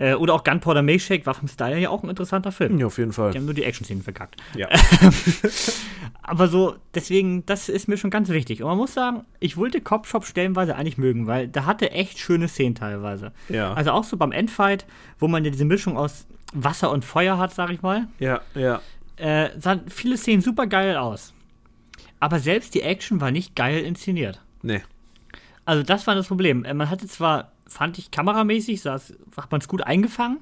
Äh, 0.00 0.14
oder 0.14 0.34
auch 0.34 0.42
Gunpowder 0.42 0.82
Milkshake 0.82 1.26
war 1.26 1.34
vom 1.34 1.46
Style 1.46 1.78
ja 1.78 1.90
auch 1.90 2.02
ein 2.02 2.08
interessanter 2.10 2.50
Film. 2.50 2.78
Ja, 2.78 2.86
auf 2.86 2.98
jeden 2.98 3.12
Fall. 3.12 3.30
Die 3.30 3.38
haben 3.38 3.44
nur 3.44 3.54
die 3.54 3.62
Action-Szenen 3.64 4.02
verkackt. 4.02 4.36
Ja. 4.56 4.66
Aber 6.22 6.48
so, 6.48 6.76
deswegen, 6.94 7.44
das 7.46 7.68
ist 7.68 7.88
mir 7.88 7.96
schon 7.96 8.10
ganz 8.10 8.28
wichtig. 8.28 8.62
Und 8.62 8.68
man 8.68 8.76
muss 8.78 8.94
sagen, 8.94 9.24
ich 9.40 9.56
wollte 9.56 9.80
Cop 9.80 10.06
Shop 10.06 10.24
stellenweise 10.24 10.76
eigentlich 10.76 10.98
mögen, 10.98 11.26
weil 11.26 11.48
da 11.48 11.66
hatte 11.66 11.90
echt 11.90 12.18
schöne 12.18 12.48
Szenen 12.48 12.74
teilweise. 12.74 13.32
Ja. 13.48 13.74
Also 13.74 13.90
auch 13.92 14.04
so 14.04 14.16
beim 14.16 14.32
Endfight, 14.32 14.86
wo 15.18 15.28
man 15.28 15.44
ja 15.44 15.50
diese 15.50 15.64
Mischung 15.64 15.96
aus 15.96 16.26
Wasser 16.52 16.90
und 16.90 17.04
Feuer 17.04 17.38
hat, 17.38 17.52
sag 17.54 17.70
ich 17.70 17.82
mal, 17.82 18.08
Ja, 18.18 18.40
ja. 18.54 18.80
äh, 19.16 19.50
sahen 19.58 19.82
viele 19.88 20.16
Szenen 20.16 20.40
super 20.42 20.66
geil 20.66 20.96
aus. 20.96 21.34
Aber 22.20 22.38
selbst 22.38 22.74
die 22.74 22.82
Action 22.82 23.20
war 23.20 23.30
nicht 23.30 23.54
geil 23.56 23.82
inszeniert. 23.84 24.40
Nee. 24.62 24.82
Also 25.64 25.82
das 25.82 26.06
war 26.06 26.14
das 26.14 26.28
Problem. 26.28 26.64
Äh, 26.64 26.74
Man 26.74 26.90
hatte 26.90 27.06
zwar, 27.06 27.52
fand 27.70 27.98
ich, 27.98 28.10
kameramäßig, 28.10 28.82
saß, 28.82 29.14
hat 29.36 29.50
man 29.50 29.60
es 29.60 29.68
gut 29.68 29.82
eingefangen, 29.82 30.40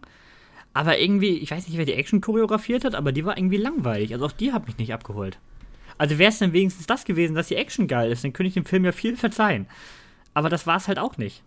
aber 0.74 0.98
irgendwie, 0.98 1.38
ich 1.38 1.50
weiß 1.50 1.68
nicht, 1.68 1.76
wer 1.76 1.84
die 1.84 1.92
Action 1.92 2.20
choreografiert 2.20 2.84
hat, 2.84 2.94
aber 2.94 3.12
die 3.12 3.24
war 3.24 3.36
irgendwie 3.36 3.58
langweilig. 3.58 4.12
Also 4.12 4.26
auch 4.26 4.32
die 4.32 4.52
hat 4.52 4.66
mich 4.66 4.78
nicht 4.78 4.92
abgeholt. 4.92 5.38
Also 5.98 6.18
wäre 6.18 6.30
es 6.30 6.38
dann 6.38 6.52
wenigstens 6.52 6.86
das 6.86 7.04
gewesen, 7.04 7.34
dass 7.34 7.48
die 7.48 7.56
Action 7.56 7.86
geil 7.86 8.10
ist, 8.10 8.24
dann 8.24 8.32
könnte 8.32 8.48
ich 8.48 8.54
dem 8.54 8.64
Film 8.64 8.84
ja 8.84 8.92
viel 8.92 9.16
verzeihen. 9.16 9.66
Aber 10.34 10.48
das 10.48 10.66
war 10.66 10.76
es 10.76 10.88
halt 10.88 10.98
auch 10.98 11.18
nicht. 11.18 11.42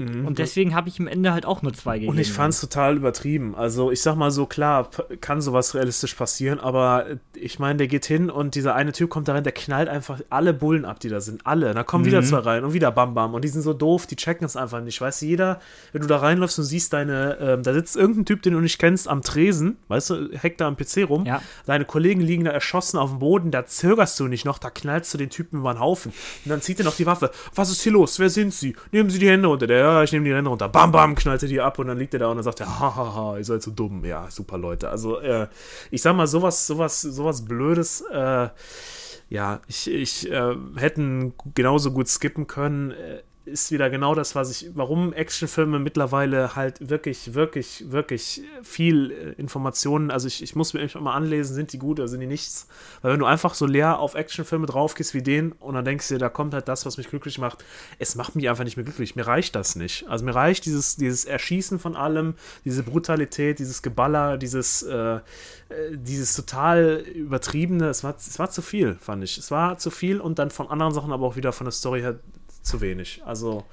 Mhm. 0.00 0.26
Und 0.26 0.38
deswegen 0.38 0.74
habe 0.74 0.88
ich 0.88 0.98
im 0.98 1.06
Ende 1.06 1.32
halt 1.32 1.44
auch 1.44 1.60
nur 1.60 1.74
zwei 1.74 1.98
gegeben. 1.98 2.12
Und 2.12 2.18
ich 2.18 2.32
fand 2.32 2.54
es 2.54 2.60
total 2.60 2.96
übertrieben. 2.96 3.54
Also 3.54 3.90
ich 3.90 4.00
sag 4.00 4.16
mal 4.16 4.30
so, 4.30 4.46
klar, 4.46 4.88
kann 5.20 5.42
sowas 5.42 5.74
realistisch 5.74 6.14
passieren, 6.14 6.58
aber 6.58 7.06
äh, 7.06 7.16
ich 7.34 7.58
meine, 7.58 7.76
der 7.76 7.86
geht 7.86 8.06
hin 8.06 8.30
und 8.30 8.54
dieser 8.54 8.74
eine 8.74 8.92
Typ 8.92 9.10
kommt 9.10 9.28
da 9.28 9.34
rein, 9.34 9.44
der 9.44 9.52
knallt 9.52 9.88
einfach 9.88 10.20
alle 10.30 10.54
Bullen 10.54 10.84
ab, 10.84 11.00
die 11.00 11.08
da 11.08 11.20
sind. 11.20 11.46
Alle. 11.46 11.74
Da 11.74 11.82
kommen 11.82 12.04
wieder 12.06 12.22
zwei 12.22 12.38
rein 12.38 12.64
und 12.64 12.72
wieder 12.72 12.90
Bam 12.90 13.14
Bam. 13.14 13.34
Und 13.34 13.44
die 13.44 13.48
sind 13.48 13.62
so 13.62 13.74
doof, 13.74 14.06
die 14.06 14.16
checken 14.16 14.44
es 14.44 14.56
einfach 14.56 14.80
nicht. 14.80 15.00
Weißt 15.00 15.22
du, 15.22 15.26
jeder, 15.26 15.60
wenn 15.92 16.00
du 16.00 16.08
da 16.08 16.16
reinläufst 16.16 16.58
und 16.58 16.64
siehst 16.64 16.92
deine, 16.92 17.36
ähm, 17.40 17.62
da 17.62 17.74
sitzt 17.74 17.96
irgendein 17.96 18.24
Typ, 18.24 18.42
den 18.42 18.54
du 18.54 18.60
nicht 18.60 18.78
kennst, 18.78 19.06
am 19.06 19.22
Tresen, 19.22 19.76
weißt 19.88 20.10
du, 20.10 20.30
hackt 20.42 20.60
da 20.60 20.66
am 20.66 20.76
PC 20.76 21.08
rum. 21.08 21.26
Ja. 21.26 21.42
Deine 21.66 21.84
Kollegen 21.84 22.22
liegen 22.22 22.44
da 22.44 22.50
erschossen 22.50 22.96
auf 22.98 23.10
dem 23.10 23.18
Boden, 23.18 23.50
da 23.50 23.66
zögerst 23.66 24.18
du 24.18 24.28
nicht 24.28 24.44
noch, 24.44 24.58
da 24.58 24.70
knallst 24.70 25.12
du 25.12 25.18
den 25.18 25.30
Typen 25.30 25.60
über 25.60 25.74
den 25.74 25.80
Haufen. 25.80 26.12
Und 26.44 26.50
dann 26.50 26.62
zieht 26.62 26.78
er 26.78 26.84
noch 26.84 26.96
die 26.96 27.06
Waffe. 27.06 27.30
Was 27.54 27.70
ist 27.70 27.82
hier 27.82 27.92
los? 27.92 28.18
Wer 28.18 28.30
sind 28.30 28.54
sie? 28.54 28.74
Nehmen 28.92 29.10
Sie 29.10 29.18
die 29.18 29.28
Hände 29.28 29.48
runter. 29.48 29.66
Der, 29.66 29.89
ich 30.02 30.12
nehme 30.12 30.24
die 30.24 30.34
Hände 30.34 30.50
runter. 30.50 30.68
Bam, 30.68 30.92
bam, 30.92 31.14
knallt 31.14 31.42
er 31.42 31.48
die 31.48 31.60
ab 31.60 31.78
und 31.78 31.88
dann 31.88 31.98
liegt 31.98 32.14
er 32.14 32.20
da 32.20 32.28
und 32.28 32.36
dann 32.36 32.44
sagt 32.44 32.60
er, 32.60 32.80
hahaha, 32.80 33.38
ihr 33.38 33.44
seid 33.44 33.62
so 33.62 33.70
dumm. 33.70 34.04
Ja, 34.04 34.30
super 34.30 34.58
Leute. 34.58 34.88
Also, 34.88 35.20
äh, 35.20 35.48
ich 35.90 36.02
sag 36.02 36.16
mal, 36.16 36.26
sowas, 36.26 36.66
sowas, 36.66 37.00
sowas 37.00 37.44
Blödes, 37.44 38.02
äh, 38.12 38.48
ja, 39.28 39.60
ich, 39.68 39.90
ich 39.90 40.30
äh, 40.30 40.54
hätten 40.76 41.34
genauso 41.54 41.92
gut 41.92 42.08
skippen 42.08 42.46
können. 42.46 42.92
Ist 43.46 43.72
wieder 43.72 43.88
genau 43.88 44.14
das, 44.14 44.34
was 44.34 44.50
ich, 44.50 44.70
warum 44.74 45.14
Actionfilme 45.14 45.78
mittlerweile 45.78 46.56
halt 46.56 46.90
wirklich, 46.90 47.32
wirklich, 47.32 47.90
wirklich 47.90 48.42
viel 48.62 49.10
äh, 49.10 49.40
Informationen, 49.40 50.10
also 50.10 50.28
ich, 50.28 50.42
ich 50.42 50.54
muss 50.54 50.74
mir 50.74 50.86
mal 51.00 51.14
anlesen, 51.14 51.54
sind 51.54 51.72
die 51.72 51.78
gut 51.78 51.98
oder 51.98 52.06
sind 52.06 52.20
die 52.20 52.26
nichts? 52.26 52.68
Weil 53.00 53.14
wenn 53.14 53.18
du 53.18 53.24
einfach 53.24 53.54
so 53.54 53.64
leer 53.64 53.98
auf 53.98 54.14
Actionfilme 54.14 54.66
draufgehst 54.66 55.14
wie 55.14 55.22
den 55.22 55.52
und 55.52 55.74
dann 55.74 55.86
denkst 55.86 56.08
du 56.08 56.14
dir, 56.14 56.18
da 56.18 56.28
kommt 56.28 56.52
halt 56.52 56.68
das, 56.68 56.84
was 56.84 56.98
mich 56.98 57.08
glücklich 57.08 57.38
macht, 57.38 57.64
es 57.98 58.14
macht 58.14 58.36
mich 58.36 58.46
einfach 58.50 58.64
nicht 58.64 58.76
mehr 58.76 58.84
glücklich. 58.84 59.16
Mir 59.16 59.26
reicht 59.26 59.56
das 59.56 59.74
nicht. 59.74 60.06
Also 60.06 60.26
mir 60.26 60.34
reicht 60.34 60.66
dieses, 60.66 60.96
dieses 60.96 61.24
Erschießen 61.24 61.78
von 61.78 61.96
allem, 61.96 62.34
diese 62.66 62.82
Brutalität, 62.82 63.58
dieses 63.58 63.80
Geballer, 63.80 64.36
dieses, 64.36 64.82
äh, 64.82 64.94
äh, 65.14 65.20
dieses 65.92 66.34
total 66.34 67.04
übertriebene, 67.14 67.88
es 67.88 68.04
war, 68.04 68.14
es 68.16 68.38
war 68.38 68.50
zu 68.50 68.60
viel, 68.60 68.96
fand 69.00 69.24
ich. 69.24 69.38
Es 69.38 69.50
war 69.50 69.78
zu 69.78 69.90
viel 69.90 70.20
und 70.20 70.38
dann 70.38 70.50
von 70.50 70.68
anderen 70.68 70.92
Sachen 70.92 71.10
aber 71.10 71.26
auch 71.26 71.36
wieder 71.36 71.52
von 71.52 71.64
der 71.64 71.72
Story 71.72 72.00
her 72.00 72.18
zu 72.62 72.80
wenig. 72.80 73.22
Also, 73.24 73.64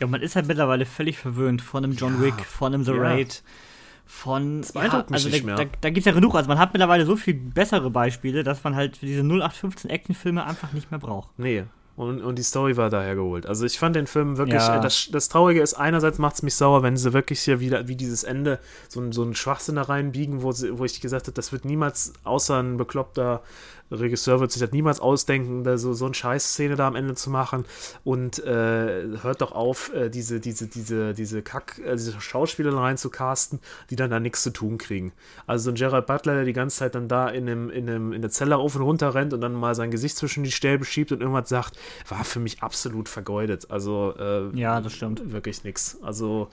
Ja, 0.00 0.06
man 0.06 0.22
ist 0.22 0.36
halt 0.36 0.46
mittlerweile 0.46 0.86
völlig 0.86 1.18
verwöhnt 1.18 1.60
von 1.62 1.84
einem 1.84 1.94
John 1.94 2.22
Wick, 2.22 2.44
von 2.44 2.72
einem 2.74 2.84
The 2.84 2.92
Ja. 2.92 2.98
Raid, 3.02 3.42
von. 4.06 4.62
Das 4.62 4.72
beeindruckt 4.72 5.10
mich 5.10 5.16
also 5.24 5.28
nicht 5.28 5.42
da, 5.42 5.46
mehr. 5.46 5.56
Da, 5.56 5.64
da 5.80 5.88
gibt 5.90 5.98
es 5.98 6.04
ja 6.06 6.12
genug. 6.12 6.34
Also 6.34 6.48
man 6.48 6.58
hat 6.58 6.72
mittlerweile 6.72 7.04
so 7.04 7.16
viel 7.16 7.34
bessere 7.34 7.90
Beispiele, 7.90 8.42
dass 8.42 8.64
man 8.64 8.74
halt 8.74 8.96
für 8.96 9.06
diese 9.06 9.20
0815 9.22 9.90
Actionfilme 9.90 10.44
einfach 10.44 10.72
nicht 10.72 10.90
mehr 10.90 11.00
braucht. 11.00 11.30
nee. 11.38 11.64
Und, 11.96 12.22
und 12.22 12.38
die 12.38 12.44
Story 12.44 12.76
war 12.76 12.90
daher 12.90 13.16
geholt. 13.16 13.44
Also 13.44 13.66
ich 13.66 13.76
fand 13.76 13.96
den 13.96 14.06
Film 14.06 14.36
wirklich, 14.38 14.54
Ja. 14.62 14.76
äh, 14.78 14.80
das, 14.80 15.08
das 15.10 15.28
Traurige 15.28 15.60
ist, 15.60 15.74
einerseits 15.74 16.18
macht 16.18 16.36
es 16.36 16.42
mich 16.44 16.54
sauer, 16.54 16.84
wenn 16.84 16.96
sie 16.96 17.12
wirklich 17.12 17.40
hier 17.40 17.58
wieder, 17.58 17.88
wie 17.88 17.96
dieses 17.96 18.22
Ende, 18.22 18.60
so, 18.88 19.10
so 19.10 19.22
einen 19.22 19.34
Schwachsinn 19.34 19.74
da 19.74 19.82
reinbiegen, 19.82 20.42
wo, 20.42 20.52
sie, 20.52 20.78
wo 20.78 20.84
ich 20.84 21.00
gesagt 21.00 21.26
habe, 21.26 21.32
das 21.34 21.50
wird 21.50 21.64
niemals, 21.64 22.12
außer 22.22 22.62
ein 22.62 22.76
bekloppter 22.76 23.42
Regisseur 23.90 24.40
wird 24.40 24.52
sich 24.52 24.60
das 24.60 24.72
niemals 24.72 25.00
ausdenken, 25.00 25.64
da 25.64 25.78
so, 25.78 25.92
so 25.94 26.04
eine 26.04 26.14
Scheißszene 26.14 26.76
da 26.76 26.86
am 26.86 26.96
Ende 26.96 27.14
zu 27.14 27.30
machen. 27.30 27.64
Und 28.04 28.38
äh, 28.44 29.04
hört 29.22 29.40
doch 29.40 29.52
auf, 29.52 29.92
äh, 29.94 30.08
diese, 30.10 30.40
diese, 30.40 30.66
diese, 30.66 31.14
diese 31.14 31.42
Kack, 31.42 31.78
äh, 31.84 31.96
diese 31.96 32.20
Schauspieler 32.20 32.74
rein 32.74 32.96
zu 32.96 33.10
casten, 33.10 33.60
die 33.90 33.96
dann 33.96 34.10
da 34.10 34.20
nichts 34.20 34.42
zu 34.42 34.50
tun 34.50 34.78
kriegen. 34.78 35.12
Also 35.46 35.64
so 35.64 35.70
ein 35.70 35.74
Gerald 35.76 36.06
Butler, 36.06 36.34
der 36.34 36.44
die 36.44 36.52
ganze 36.52 36.78
Zeit 36.78 36.94
dann 36.94 37.08
da 37.08 37.28
in, 37.28 37.46
dem, 37.46 37.70
in, 37.70 37.86
dem, 37.86 38.12
in 38.12 38.22
der 38.22 38.30
Zelle 38.30 38.56
auf 38.56 38.74
und 38.76 38.82
runter 38.82 39.14
rennt 39.14 39.32
und 39.32 39.40
dann 39.40 39.54
mal 39.54 39.74
sein 39.74 39.90
Gesicht 39.90 40.16
zwischen 40.16 40.44
die 40.44 40.52
Stäbe 40.52 40.84
schiebt 40.84 41.12
und 41.12 41.20
irgendwas 41.20 41.48
sagt, 41.48 41.78
war 42.08 42.24
für 42.24 42.40
mich 42.40 42.62
absolut 42.62 43.08
vergeudet. 43.08 43.70
Also 43.70 44.14
äh, 44.18 44.56
Ja, 44.58 44.80
das 44.80 44.92
stimmt. 44.92 45.32
wirklich 45.32 45.64
nichts. 45.64 45.98
Also 46.02 46.48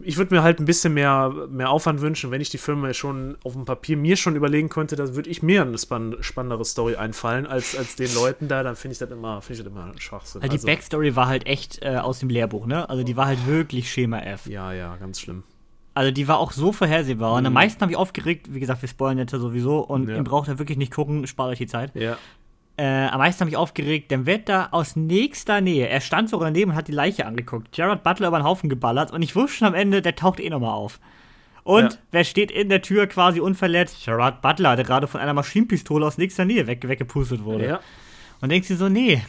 ich 0.00 0.16
würde 0.16 0.34
mir 0.34 0.42
halt 0.42 0.60
ein 0.60 0.64
bisschen 0.64 0.94
mehr, 0.94 1.32
mehr 1.50 1.70
Aufwand 1.70 2.00
wünschen, 2.00 2.30
wenn 2.30 2.40
ich 2.40 2.50
die 2.50 2.58
Filme 2.58 2.94
schon 2.94 3.36
auf 3.44 3.52
dem 3.54 3.64
Papier 3.64 3.96
mir 3.96 4.16
schon 4.16 4.36
überlegen 4.36 4.68
könnte, 4.68 4.94
dann 4.96 5.14
würde 5.16 5.28
ich 5.30 5.42
mir 5.42 5.62
eine 5.62 5.76
spann 5.78 6.16
spannendere 6.20 6.64
Story 6.64 6.96
einfallen 6.96 7.46
als, 7.46 7.76
als 7.76 7.96
den 7.96 8.14
Leuten 8.14 8.48
da, 8.48 8.62
dann 8.62 8.76
finde 8.76 8.92
ich 8.92 8.98
das 8.98 9.10
immer, 9.10 9.42
finde 9.42 9.60
ich 9.60 9.64
das 9.64 9.72
immer 9.72 9.92
Schwachsinn. 9.98 10.42
Weil 10.42 10.48
die 10.50 10.54
Also, 10.56 10.66
Backstory 10.66 11.16
war 11.16 11.26
halt 11.26 11.46
echt 11.46 11.82
äh, 11.82 11.96
aus 11.96 12.20
dem 12.20 12.28
Lehrbuch, 12.28 12.66
ne? 12.66 12.88
Also 12.88 13.02
die 13.02 13.16
war 13.16 13.26
halt 13.26 13.46
wirklich 13.46 13.90
Schema 13.90 14.20
F. 14.20 14.46
ja, 14.46 14.72
ja, 14.72 14.96
ganz 14.96 15.20
schlimm. 15.20 15.42
Also 15.94 16.12
die 16.12 16.28
war 16.28 16.38
auch 16.38 16.52
so 16.52 16.70
vorhersehbar. 16.70 17.32
Und 17.34 17.44
am 17.44 17.52
meisten 17.54 17.80
habe 17.80 17.90
ich 17.90 17.98
aufgeregt, 17.98 18.54
wie 18.54 18.60
gesagt, 18.60 18.82
wir 18.82 18.88
spoilern 18.88 19.18
jetzt 19.18 19.32
ja 19.32 19.40
sowieso 19.40 19.80
und 19.80 20.04
Mhm. 20.04 20.10
Ja. 20.10 20.16
ihr 20.18 20.22
braucht 20.22 20.46
ja 20.46 20.56
wirklich 20.60 20.78
nicht 20.78 20.92
gucken, 20.92 21.26
spart 21.26 21.50
euch 21.50 21.58
die 21.58 21.66
Zeit. 21.66 21.92
Ja. 21.96 22.16
Äh, 22.78 23.08
am 23.08 23.18
meisten 23.18 23.40
habe 23.40 23.50
ich 23.50 23.56
aufgeregt, 23.56 24.12
wird 24.24 24.48
da 24.48 24.68
aus 24.70 24.94
nächster 24.94 25.60
Nähe, 25.60 25.88
er 25.88 26.00
stand 26.00 26.30
sogar 26.30 26.46
daneben 26.48 26.70
und 26.70 26.76
hat 26.76 26.86
die 26.86 26.92
Leiche 26.92 27.26
angeguckt, 27.26 27.72
Gerard 27.72 28.04
Butler 28.04 28.28
über 28.28 28.38
den 28.38 28.44
Haufen 28.44 28.68
geballert 28.70 29.10
und 29.10 29.20
ich 29.20 29.34
wusste 29.34 29.58
schon 29.58 29.68
am 29.68 29.74
Ende, 29.74 30.00
der 30.00 30.14
taucht 30.14 30.38
eh 30.38 30.48
nochmal 30.48 30.70
auf. 30.74 31.00
Und 31.64 31.92
Ja. 31.92 31.98
wer 32.12 32.22
steht 32.24 32.52
in 32.52 32.68
der 32.68 32.80
Tür 32.80 33.08
quasi 33.08 33.40
unverletzt? 33.40 34.04
Gerard 34.04 34.42
Butler, 34.42 34.76
der 34.76 34.84
gerade 34.84 35.08
von 35.08 35.20
einer 35.20 35.34
Maschinenpistole 35.34 36.06
aus 36.06 36.18
nächster 36.18 36.44
Nähe 36.44 36.68
weg, 36.68 36.86
weggepustet 36.86 37.44
wurde. 37.44 37.66
Ja. 37.66 37.80
Und 38.40 38.50
denkst 38.50 38.68
du 38.68 38.76
so, 38.76 38.88
nee. 38.88 39.22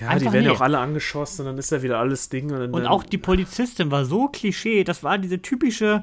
Ja, 0.00 0.08
Einfach 0.08 0.26
die 0.26 0.32
werden 0.32 0.46
ja 0.46 0.50
auch 0.52 0.60
alle 0.60 0.78
angeschossen 0.78 1.42
und 1.42 1.46
dann 1.46 1.58
ist 1.58 1.70
ja 1.70 1.80
wieder 1.82 2.00
alles 2.00 2.28
Ding. 2.28 2.50
Und, 2.50 2.72
Und 2.72 2.86
auch 2.86 3.04
die 3.04 3.18
Polizistin 3.18 3.92
war 3.92 4.04
so 4.04 4.26
Klischee, 4.26 4.82
das 4.82 5.04
war 5.04 5.16
diese 5.16 5.40
typische, 5.40 6.02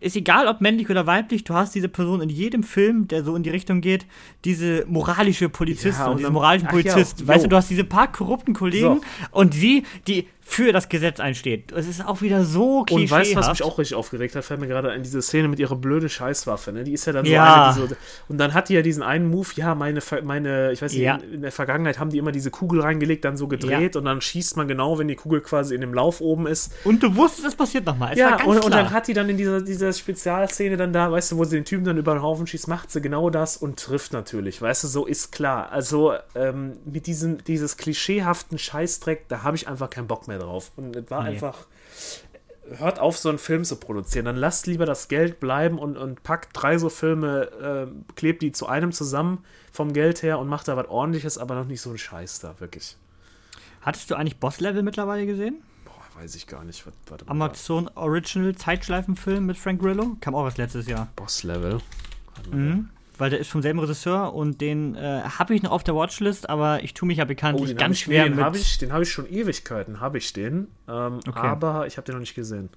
ist 0.00 0.16
egal 0.16 0.46
ob 0.48 0.60
männlich 0.60 0.88
oder 0.90 1.06
weiblich, 1.06 1.44
du 1.44 1.54
hast 1.54 1.74
diese 1.74 1.88
Person 1.88 2.20
in 2.20 2.28
jedem 2.28 2.62
Film, 2.62 3.08
der 3.08 3.24
so 3.24 3.34
in 3.36 3.42
die 3.42 3.50
Richtung 3.50 3.80
geht, 3.80 4.06
diese 4.44 4.84
moralische 4.88 5.48
Polizistin 5.48 6.04
Ja, 6.04 6.10
und 6.10 6.18
diesen 6.18 6.32
moralischen 6.32 6.68
ach 6.68 6.74
ja, 6.74 6.92
Polizist. 6.92 7.26
weißt 7.26 7.44
du, 7.44 7.48
du 7.48 7.56
hast 7.56 7.70
diese 7.70 7.84
paar 7.84 8.10
korrupten 8.10 8.52
Kollegen 8.54 8.96
So. 8.96 9.00
und 9.30 9.54
sie, 9.54 9.84
die 10.06 10.26
für 10.48 10.72
das 10.72 10.88
Gesetz 10.88 11.18
einsteht. 11.18 11.72
Es 11.72 11.88
ist 11.88 12.06
auch 12.06 12.22
wieder 12.22 12.44
so 12.44 12.78
Und 12.78 12.86
klischeehaft. 12.86 13.10
weißt 13.20 13.32
du, 13.32 13.36
was 13.36 13.48
mich 13.48 13.62
auch 13.64 13.78
richtig 13.78 13.96
aufgeregt 13.96 14.36
hat? 14.36 14.44
Fällt 14.44 14.60
mir 14.60 14.68
gerade 14.68 14.92
an 14.92 15.02
diese 15.02 15.20
Szene 15.20 15.48
mit 15.48 15.58
ihrer 15.58 15.74
blöden 15.74 16.08
Scheißwaffe. 16.08 16.72
Ne? 16.72 16.84
Die 16.84 16.92
ist 16.92 17.04
ja 17.04 17.12
dann 17.12 17.26
so 17.26 17.32
Ja. 17.32 17.72
eine, 17.72 17.74
die 17.74 17.88
so. 17.88 17.96
Und 18.28 18.38
dann 18.38 18.54
hat 18.54 18.68
die 18.68 18.74
ja 18.74 18.82
diesen 18.82 19.02
einen 19.02 19.28
Move, 19.28 19.48
ja, 19.56 19.74
meine, 19.74 20.00
meine 20.22 20.70
ich 20.72 20.80
weiß 20.80 20.92
nicht, 20.92 21.00
Ja. 21.02 21.16
in, 21.16 21.34
in 21.34 21.42
der 21.42 21.50
Vergangenheit 21.52 21.98
haben 21.98 22.10
die 22.10 22.18
immer 22.18 22.30
diese 22.32 22.50
Kugel 22.52 22.80
reingelegt, 22.80 23.24
dann 23.24 23.36
so 23.36 23.48
gedreht 23.48 23.96
und 23.96 24.04
dann 24.04 24.20
schießt 24.20 24.56
man 24.56 24.68
genau, 24.68 24.98
wenn 24.98 25.08
die 25.08 25.16
Kugel 25.16 25.40
quasi 25.40 25.74
in 25.74 25.80
dem 25.80 25.92
Lauf 25.92 26.20
oben 26.20 26.46
ist. 26.46 26.72
Und 26.84 27.02
du 27.02 27.16
wusstest, 27.16 27.46
es 27.48 27.54
passiert 27.56 27.84
nochmal. 27.84 28.12
Es 28.12 28.18
ja, 28.20 28.36
ganz 28.36 28.44
und, 28.48 28.64
und 28.64 28.70
dann 28.72 28.90
hat 28.92 29.08
die 29.08 29.14
dann 29.14 29.28
in 29.28 29.36
dieser, 29.36 29.60
dieser 29.60 29.92
Spezialszene 29.92 30.76
dann 30.76 30.92
da, 30.92 31.10
weißt 31.10 31.32
du, 31.32 31.36
wo 31.38 31.44
sie 31.44 31.56
den 31.56 31.64
Typen 31.64 31.84
dann 31.84 31.98
über 31.98 32.14
den 32.14 32.22
Haufen 32.22 32.46
schießt, 32.46 32.68
macht 32.68 32.90
sie 32.92 33.00
genau 33.00 33.30
das 33.30 33.56
und 33.56 33.78
trifft 33.80 34.12
natürlich. 34.12 34.62
Weißt 34.62 34.84
du, 34.84 34.88
so 34.88 35.06
ist 35.06 35.32
klar. 35.32 35.72
Also 35.72 36.14
ähm, 36.36 36.74
mit 36.84 37.06
diesem, 37.08 37.42
dieses 37.44 37.76
klischeehaften 37.76 38.58
Scheißdreck, 38.58 39.28
da 39.28 39.42
habe 39.42 39.56
ich 39.56 39.68
einfach 39.68 39.90
keinen 39.90 40.06
Bock 40.06 40.28
mehr 40.36 40.46
drauf. 40.46 40.72
Und 40.76 40.94
es 40.96 41.10
war 41.10 41.22
Nee. 41.24 41.30
einfach. 41.30 41.66
Hört 42.78 42.98
auf, 42.98 43.16
so 43.16 43.28
einen 43.28 43.38
Film 43.38 43.62
zu 43.64 43.76
produzieren. 43.76 44.24
Dann 44.24 44.34
lasst 44.36 44.66
lieber 44.66 44.86
das 44.86 45.06
Geld 45.06 45.38
bleiben 45.38 45.78
und, 45.78 45.96
und 45.96 46.24
packt 46.24 46.48
drei 46.52 46.78
so 46.78 46.88
Filme, 46.88 47.86
äh, 47.88 48.12
klebt 48.16 48.42
die 48.42 48.50
zu 48.50 48.66
einem 48.66 48.90
zusammen 48.90 49.44
vom 49.72 49.92
Geld 49.92 50.22
her 50.24 50.40
und 50.40 50.48
macht 50.48 50.66
da 50.66 50.76
was 50.76 50.88
ordentliches, 50.88 51.38
aber 51.38 51.54
noch 51.54 51.64
nicht 51.66 51.80
so 51.80 51.90
einen 51.90 51.98
Scheiß 51.98 52.40
da, 52.40 52.58
wirklich. 52.58 52.96
Hattest 53.82 54.10
du 54.10 54.16
eigentlich 54.16 54.38
Boss-Level 54.40 54.82
mittlerweile 54.82 55.26
gesehen? 55.26 55.62
Boah, 55.84 56.20
weiß 56.20 56.34
ich 56.34 56.48
gar 56.48 56.64
nicht. 56.64 56.84
Warte 57.08 57.24
mal. 57.24 57.30
Amazon 57.30 57.88
Original 57.94 58.56
Zeitschleifenfilm 58.56 59.46
mit 59.46 59.56
Frank 59.56 59.80
Grillo? 59.80 60.16
Kam 60.20 60.34
auch 60.34 60.44
erst 60.46 60.58
letztes 60.58 60.88
Jahr. 60.88 61.06
Boss-Level. 61.14 61.78
Mhm. 62.50 62.90
Weil 63.18 63.30
der 63.30 63.38
ist 63.38 63.48
vom 63.50 63.62
selben 63.62 63.78
Regisseur 63.78 64.34
und 64.34 64.60
den 64.60 64.94
äh, 64.94 65.22
habe 65.22 65.54
ich 65.54 65.62
noch 65.62 65.70
auf 65.70 65.82
der 65.82 65.94
Watchlist, 65.94 66.50
aber 66.50 66.82
ich 66.84 66.92
tue 66.92 67.06
mich 67.06 67.18
ja 67.18 67.24
bekanntlich 67.24 67.70
Oh, 67.70 67.74
ganz 67.74 67.82
hab 67.82 67.90
ich, 67.92 68.00
schwer 68.00 68.24
den 68.24 68.36
mit. 68.36 68.44
habe 68.44 68.58
ich, 68.58 68.78
den 68.78 68.92
hab 68.92 69.00
ich 69.02 69.10
schon 69.10 69.26
Ewigkeiten, 69.30 70.00
habe 70.00 70.18
ich 70.18 70.32
den. 70.32 70.68
Ähm, 70.88 71.20
Okay. 71.26 71.38
Aber 71.46 71.86
ich 71.86 71.96
habe 71.96 72.04
den 72.04 72.14
noch 72.14 72.20
nicht 72.20 72.34
gesehen. 72.34 72.68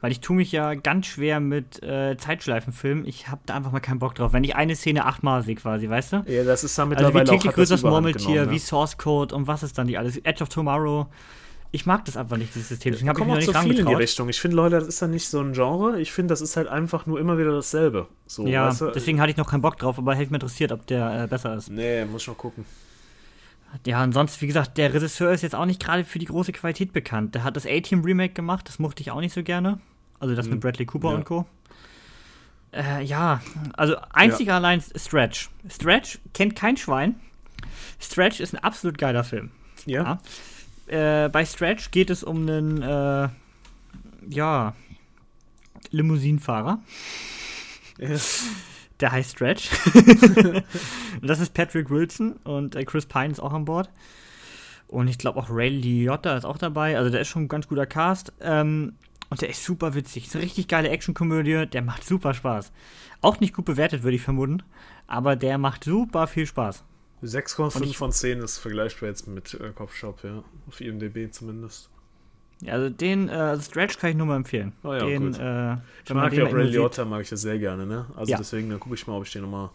Weil 0.00 0.12
ich 0.12 0.20
tue 0.20 0.36
mich 0.36 0.52
ja 0.52 0.74
ganz 0.74 1.06
schwer 1.06 1.40
mit 1.40 1.82
äh, 1.82 2.16
Zeitschleifenfilmen. 2.16 3.04
Ich 3.04 3.28
habe 3.28 3.40
da 3.46 3.54
einfach 3.54 3.72
mal 3.72 3.80
keinen 3.80 3.98
Bock 3.98 4.14
drauf. 4.14 4.32
Wenn 4.32 4.44
ich 4.44 4.54
eine 4.54 4.76
Szene 4.76 5.04
achtmal 5.06 5.42
sehe, 5.42 5.56
quasi, 5.56 5.88
weißt 5.90 6.12
du? 6.12 6.16
Ja, 6.28 6.44
das 6.44 6.62
ist 6.62 6.78
da 6.78 6.82
Also 6.82 6.90
wie 6.90 6.94
mittlerweile 6.94 7.24
auch 7.24 7.32
täglich 7.32 7.38
hat 7.40 7.46
das 7.48 7.54
größeres 7.54 7.82
Murmeltier, 7.82 8.26
genommen, 8.34 8.50
wie 8.50 8.54
ne? 8.54 8.60
Source 8.60 8.96
Code 8.96 9.34
und 9.34 9.46
was 9.48 9.62
ist 9.64 9.76
dann 9.78 9.88
die 9.88 9.98
alles? 9.98 10.16
Edge 10.18 10.42
of 10.42 10.50
Tomorrow. 10.50 11.06
Ich 11.70 11.84
mag 11.84 12.04
das 12.06 12.16
einfach 12.16 12.38
nicht, 12.38 12.54
dieses 12.54 12.68
System. 12.68 12.92
Deswegen 12.92 13.10
habe 13.10 13.18
ich 13.18 13.24
kommen 13.26 13.36
mich 13.36 13.46
noch 13.46 13.54
auch 13.54 13.62
nicht 13.64 13.68
zu 13.68 13.74
viel 13.74 13.80
in 13.80 13.86
die. 13.96 14.02
Richtung. 14.02 14.28
Ich 14.30 14.40
finde, 14.40 14.56
Leute, 14.56 14.76
das 14.78 14.88
ist 14.88 15.02
dann 15.02 15.10
nicht 15.10 15.28
so 15.28 15.40
ein 15.40 15.52
Genre. 15.52 16.00
Ich 16.00 16.12
finde, 16.12 16.32
das 16.32 16.40
ist 16.40 16.56
halt 16.56 16.66
einfach 16.66 17.04
nur 17.04 17.20
immer 17.20 17.36
wieder 17.36 17.52
dasselbe. 17.52 18.08
So, 18.26 18.46
Ja, 18.46 18.68
weißt 18.68 18.80
du? 18.80 18.90
deswegen 18.92 19.20
hatte 19.20 19.30
ich 19.32 19.36
noch 19.36 19.50
keinen 19.50 19.60
Bock 19.60 19.76
drauf, 19.78 19.98
aber 19.98 20.14
hätte 20.14 20.30
mich 20.30 20.36
interessiert, 20.40 20.72
ob 20.72 20.86
der 20.86 21.24
äh, 21.24 21.26
besser 21.26 21.54
ist. 21.56 21.68
Nee, 21.70 22.04
muss 22.06 22.22
ich 22.22 22.28
noch 22.28 22.38
gucken. 22.38 22.64
Ja, 23.86 23.98
ansonsten, 24.00 24.40
wie 24.40 24.46
gesagt, 24.46 24.78
der 24.78 24.94
Regisseur 24.94 25.30
ist 25.30 25.42
jetzt 25.42 25.54
auch 25.54 25.66
nicht 25.66 25.82
gerade 25.84 26.04
für 26.04 26.18
die 26.18 26.24
große 26.24 26.52
Qualität 26.52 26.94
bekannt. 26.94 27.34
Der 27.34 27.44
hat 27.44 27.54
das 27.54 27.66
A-Team 27.66 28.02
Remake 28.02 28.32
gemacht, 28.32 28.66
das 28.66 28.78
mochte 28.78 29.02
ich 29.02 29.10
auch 29.10 29.20
nicht 29.20 29.34
so 29.34 29.42
gerne. 29.42 29.78
Also 30.20 30.34
das 30.34 30.48
mit 30.48 30.60
Bradley 30.60 30.86
Cooper 30.86 31.08
Hm. 31.08 31.12
Ja. 31.12 31.18
und 31.18 31.24
Co. 31.26 31.46
Äh, 32.72 33.02
ja, 33.04 33.40
also 33.74 33.96
einzig 34.12 34.50
allein 34.52 34.82
Stretch. 34.96 35.50
Stretch 35.70 36.18
kennt 36.32 36.56
kein 36.56 36.76
Schwein. 36.78 37.16
Stretch 38.00 38.40
ist 38.40 38.54
ein 38.54 38.62
absolut 38.62 38.96
geiler 38.98 39.24
Film. 39.24 39.50
Ja? 39.86 40.18
Äh, 40.88 41.28
bei 41.30 41.44
Stretch 41.44 41.90
geht 41.90 42.10
es 42.10 42.22
um 42.24 42.48
einen, 42.48 42.82
äh, 42.82 43.28
ja, 44.28 44.74
Limousinenfahrer. 45.90 46.80
Der 49.00 49.12
heißt 49.12 49.32
Stretch. 49.32 49.70
und 49.94 50.64
das 51.22 51.40
ist 51.40 51.54
Patrick 51.54 51.90
Wilson 51.90 52.32
und 52.44 52.74
äh, 52.74 52.84
Chris 52.84 53.06
Pine 53.06 53.30
ist 53.30 53.40
auch 53.40 53.52
an 53.52 53.64
Bord. 53.64 53.90
Und 54.88 55.08
ich 55.08 55.18
glaube 55.18 55.38
auch 55.38 55.50
Ray 55.50 55.68
Liotta 55.68 56.36
ist 56.36 56.44
auch 56.44 56.58
dabei. 56.58 56.96
Also 56.96 57.10
der 57.10 57.20
ist 57.20 57.28
schon 57.28 57.44
ein 57.44 57.48
ganz 57.48 57.68
guter 57.68 57.86
Cast. 57.86 58.32
Ähm, 58.40 58.94
und 59.30 59.42
der 59.42 59.50
ist 59.50 59.62
super 59.62 59.94
witzig. 59.94 60.26
Ist 60.26 60.34
eine 60.34 60.44
richtig 60.44 60.68
geile 60.68 60.88
Actionkomödie. 60.88 61.66
Der 61.66 61.82
macht 61.82 62.04
super 62.04 62.32
Spaß. 62.32 62.72
Auch 63.20 63.40
nicht 63.40 63.54
gut 63.54 63.66
bewertet, 63.66 64.02
würde 64.02 64.16
ich 64.16 64.22
vermuten. 64.22 64.62
Aber 65.06 65.36
der 65.36 65.58
macht 65.58 65.84
super 65.84 66.26
viel 66.26 66.46
Spaß. 66.46 66.84
6,5 67.22 67.94
von 67.96 68.12
10 68.12 68.38
ist 68.40 68.58
vergleichbar 68.58 69.08
jetzt 69.08 69.26
mit 69.26 69.54
äh, 69.54 69.70
Kopfshop, 69.74 70.22
ja. 70.24 70.42
Auf 70.66 70.80
IMDb 70.80 71.32
zumindest. 71.32 71.90
Ja, 72.60 72.74
also 72.74 72.90
den 72.90 73.28
äh, 73.28 73.60
Stretch 73.60 73.98
kann 73.98 74.10
ich 74.10 74.16
nur 74.16 74.26
mal 74.26 74.36
empfehlen. 74.36 74.72
Oh 74.82 74.92
ja, 74.92 75.04
den, 75.04 75.32
gut. 75.32 75.38
Äh, 75.38 75.74
Ich 76.04 76.14
mag 76.14 76.32
ja 76.32 76.44
auch 76.46 76.52
Ray 76.52 76.66
Liotta, 76.68 77.04
mag 77.04 77.22
ich 77.22 77.30
ja 77.30 77.36
sehr 77.36 77.58
gerne, 77.58 77.86
ne? 77.86 78.06
Also 78.16 78.32
Ja. 78.32 78.38
deswegen, 78.38 78.68
dann 78.70 78.80
gucke 78.80 78.94
ich 78.94 79.06
mal, 79.06 79.16
ob 79.16 79.24
ich 79.24 79.32
den 79.32 79.42
nochmal, 79.42 79.70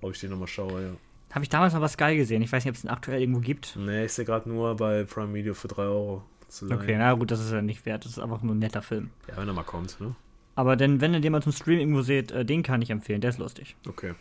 ob 0.00 0.12
ich 0.12 0.20
den 0.20 0.30
nochmal 0.30 0.48
schaue, 0.48 0.82
ja. 0.82 0.90
Habe 1.32 1.42
ich 1.42 1.48
damals 1.48 1.74
mal 1.74 1.80
was 1.80 1.96
geil 1.96 2.16
gesehen. 2.16 2.42
Ich 2.42 2.52
weiß 2.52 2.64
nicht, 2.64 2.70
ob 2.70 2.76
es 2.76 2.82
den 2.82 2.90
aktuell 2.90 3.20
irgendwo 3.20 3.40
gibt. 3.40 3.76
Nee, 3.76 4.04
ich 4.04 4.12
sehe 4.12 4.24
gerade 4.24 4.48
nur 4.48 4.76
bei 4.76 5.04
Prime 5.04 5.34
Video 5.34 5.52
für 5.52 5.68
3 5.68 5.82
Euro. 5.82 6.22
Okay, 6.70 6.94
na 6.96 7.12
gut, 7.14 7.30
das 7.32 7.40
ist 7.40 7.50
ja 7.50 7.60
nicht 7.60 7.84
wert. 7.84 8.04
Das 8.04 8.12
ist 8.12 8.18
einfach 8.20 8.40
nur 8.42 8.54
ein 8.54 8.60
netter 8.60 8.82
Film. 8.82 9.10
Ja, 9.28 9.36
wenn 9.38 9.48
er 9.48 9.54
mal 9.54 9.64
kommt, 9.64 10.00
ne? 10.00 10.14
Aber 10.54 10.76
denn, 10.76 11.00
wenn 11.00 11.12
ihr 11.12 11.20
den 11.20 11.32
mal 11.32 11.42
zum 11.42 11.50
Stream 11.50 11.80
irgendwo 11.80 12.02
seht, 12.02 12.30
äh, 12.30 12.44
den 12.44 12.62
kann 12.62 12.80
ich 12.80 12.90
empfehlen. 12.90 13.20
Der 13.20 13.30
ist 13.30 13.38
lustig. 13.38 13.74
Okay. 13.88 14.14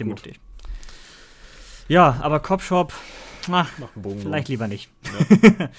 Den 0.00 0.08
mochte 0.08 0.30
ich. 0.30 0.40
Ja, 1.88 2.18
aber 2.20 2.40
Cop 2.40 2.62
Shop, 2.62 2.92
ach, 3.50 3.70
vielleicht 4.18 4.48
lieber 4.48 4.68
nicht. 4.68 4.90
Ja. 5.58 5.68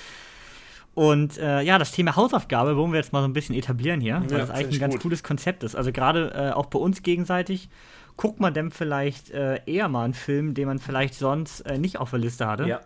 Und 0.93 1.37
äh, 1.37 1.61
ja, 1.61 1.77
das 1.77 1.91
Thema 1.91 2.15
Hausaufgabe 2.15 2.77
wollen 2.77 2.91
wir 2.93 2.99
jetzt 2.99 3.11
mal 3.11 3.19
so 3.21 3.27
ein 3.27 3.33
bisschen 3.33 3.53
etablieren 3.53 3.99
hier, 3.99 4.21
weil 4.23 4.31
Ja, 4.31 4.37
das 4.37 4.47
find 4.47 4.51
eigentlich 4.59 4.67
ich 4.69 4.77
ein 4.77 4.79
ganz 4.79 4.93
gut. 4.93 5.01
cooles 5.01 5.23
Konzept 5.23 5.63
ist. 5.63 5.75
Also 5.75 5.91
gerade 5.91 6.31
äh, 6.33 6.51
auch 6.53 6.67
bei 6.67 6.79
uns 6.79 7.03
gegenseitig 7.03 7.67
guckt 8.15 8.39
man 8.39 8.53
dann 8.53 8.71
vielleicht 8.71 9.29
äh, 9.31 9.59
eher 9.65 9.89
mal 9.89 10.05
einen 10.05 10.13
Film, 10.13 10.53
den 10.53 10.67
man 10.67 10.79
vielleicht 10.79 11.15
sonst 11.15 11.61
äh, 11.61 11.77
nicht 11.77 11.97
auf 11.99 12.11
der 12.11 12.19
Liste 12.19 12.47
hatte. 12.47 12.63
Ja. 12.65 12.79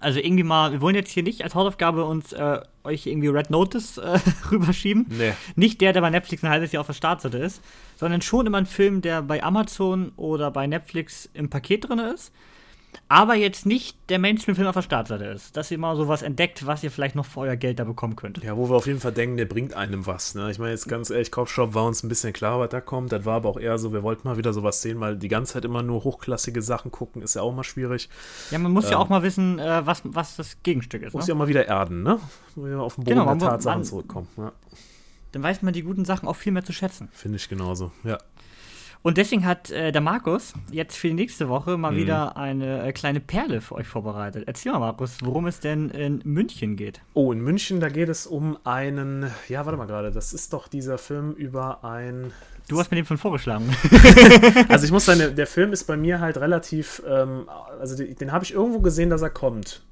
Also 0.00 0.20
irgendwie 0.20 0.42
mal, 0.42 0.72
wir 0.72 0.80
wollen 0.80 0.94
jetzt 0.94 1.10
hier 1.10 1.22
nicht 1.22 1.42
als 1.42 1.54
Hausaufgabe 1.54 2.04
uns 2.04 2.32
äh, 2.32 2.60
euch 2.84 3.06
irgendwie 3.06 3.28
Red 3.28 3.50
Notice 3.50 3.98
äh, 3.98 4.18
rüberschieben. 4.50 5.06
Nee. 5.08 5.32
Nicht 5.56 5.80
der, 5.80 5.92
der 5.92 6.00
bei 6.00 6.10
Netflix 6.10 6.44
ein 6.44 6.50
halbes 6.50 6.72
Jahr 6.72 6.82
auf 6.82 6.86
der 6.86 6.94
Startseite 6.94 7.38
ist, 7.38 7.62
sondern 7.96 8.22
schon 8.22 8.46
immer 8.46 8.58
ein 8.58 8.66
Film, 8.66 9.02
der 9.02 9.22
bei 9.22 9.42
Amazon 9.42 10.12
oder 10.16 10.50
bei 10.50 10.66
Netflix 10.66 11.28
im 11.34 11.50
Paket 11.50 11.88
drin 11.88 11.98
ist. 11.98 12.32
Aber 13.08 13.34
jetzt 13.34 13.66
nicht 13.66 13.96
der 14.08 14.18
Mainstream-Film 14.18 14.66
auf 14.66 14.74
der 14.74 14.82
Startseite 14.82 15.24
ist. 15.24 15.56
Dass 15.56 15.70
ihr 15.70 15.78
mal 15.78 15.96
sowas 15.96 16.22
entdeckt, 16.22 16.66
was 16.66 16.82
ihr 16.84 16.90
vielleicht 16.90 17.14
noch 17.14 17.24
für 17.26 17.40
euer 17.40 17.56
Geld 17.56 17.78
da 17.78 17.84
bekommen 17.84 18.16
könnt. 18.16 18.42
Ja, 18.42 18.56
wo 18.56 18.68
wir 18.68 18.76
auf 18.76 18.86
jeden 18.86 19.00
Fall 19.00 19.12
denken, 19.12 19.36
der 19.36 19.44
bringt 19.46 19.74
einem 19.74 20.06
was. 20.06 20.34
Ne? 20.34 20.50
Ich 20.50 20.58
meine, 20.58 20.70
jetzt 20.72 20.88
ganz 20.88 21.10
ehrlich, 21.10 21.30
Kopfshop 21.30 21.74
war 21.74 21.84
uns 21.84 22.02
ein 22.02 22.08
bisschen 22.08 22.32
klar, 22.32 22.58
was 22.60 22.68
da 22.70 22.80
kommt. 22.80 23.12
Das 23.12 23.24
war 23.24 23.36
aber 23.36 23.48
auch 23.48 23.58
eher 23.58 23.78
so, 23.78 23.92
wir 23.92 24.02
wollten 24.02 24.26
mal 24.28 24.36
wieder 24.36 24.52
sowas 24.52 24.82
sehen, 24.82 25.00
weil 25.00 25.16
die 25.16 25.28
ganze 25.28 25.54
Zeit 25.54 25.64
immer 25.64 25.82
nur 25.82 26.04
hochklassige 26.04 26.62
Sachen 26.62 26.90
gucken, 26.90 27.22
ist 27.22 27.34
ja 27.34 27.42
auch 27.42 27.54
mal 27.54 27.64
schwierig. 27.64 28.08
Ja, 28.50 28.58
man 28.58 28.72
muss 28.72 28.84
ja 28.84 28.92
Ähm. 28.92 28.98
auch 28.98 29.08
mal 29.08 29.22
wissen, 29.22 29.58
äh, 29.58 29.86
was, 29.86 30.02
was 30.04 30.36
das 30.36 30.62
Gegenstück 30.62 31.02
ist. 31.02 31.12
Muss 31.14 31.26
Ne? 31.26 31.30
ja 31.30 31.34
mal 31.34 31.48
wieder 31.48 31.66
erden, 31.66 32.02
ne? 32.02 32.18
Wo 32.54 32.64
wir 32.64 32.80
auf 32.80 32.94
den 32.96 33.04
Boden 33.04 33.18
Genau, 33.18 33.34
der 33.34 33.48
Tatsachen 33.48 33.78
man- 33.80 33.84
zurückkommen. 33.84 34.28
Ja, 34.36 34.52
Dann 35.32 35.42
weiß 35.42 35.62
man 35.62 35.72
die 35.72 35.82
guten 35.82 36.04
Sachen 36.04 36.28
auch 36.28 36.36
viel 36.36 36.52
mehr 36.52 36.64
zu 36.64 36.72
schätzen. 36.72 37.08
Finde 37.12 37.36
ich 37.36 37.48
genauso. 37.48 37.90
Ja. 38.04 38.18
Und 39.06 39.18
deswegen 39.18 39.44
hat 39.44 39.70
äh, 39.70 39.92
der 39.92 40.00
Markus 40.00 40.54
jetzt 40.72 40.96
für 40.96 41.08
die 41.08 41.14
nächste 41.14 41.50
Woche 41.50 41.76
mal 41.76 41.92
Mhm. 41.92 41.96
wieder 41.96 42.36
eine 42.38 42.86
äh, 42.86 42.92
kleine 42.92 43.20
Perle 43.20 43.60
für 43.60 43.74
euch 43.74 43.86
vorbereitet. 43.86 44.44
Erzähl 44.46 44.72
mal, 44.72 44.78
Markus, 44.78 45.18
worum 45.20 45.46
es 45.46 45.60
denn 45.60 45.90
in 45.90 46.22
München 46.24 46.74
geht. 46.74 47.02
Oh, 47.12 47.30
in 47.30 47.40
München, 47.40 47.80
da 47.80 47.90
geht 47.90 48.08
es 48.08 48.26
um 48.26 48.56
einen, 48.64 49.30
ja, 49.48 49.66
warte 49.66 49.76
mal 49.76 49.86
gerade, 49.86 50.10
das 50.10 50.32
ist 50.32 50.54
doch 50.54 50.68
dieser 50.68 50.96
Film 50.96 51.32
über 51.34 51.84
ein 51.84 52.32
Du 52.66 52.78
hast 52.80 52.90
mir 52.90 52.96
den 52.96 53.04
von 53.04 53.18
vorgeschlagen. 53.18 53.76
Also 54.70 54.86
ich 54.86 54.90
muss 54.90 55.04
sagen, 55.04 55.18
der, 55.18 55.30
der 55.32 55.46
Film 55.46 55.74
ist 55.74 55.84
bei 55.84 55.98
mir 55.98 56.20
halt 56.20 56.38
relativ, 56.38 57.02
ähm, 57.06 57.46
also 57.78 57.94
den, 57.96 58.16
den 58.16 58.32
habe 58.32 58.42
ich 58.44 58.54
irgendwo 58.54 58.80
gesehen, 58.80 59.10
dass 59.10 59.20
er 59.20 59.28
kommt. 59.28 59.82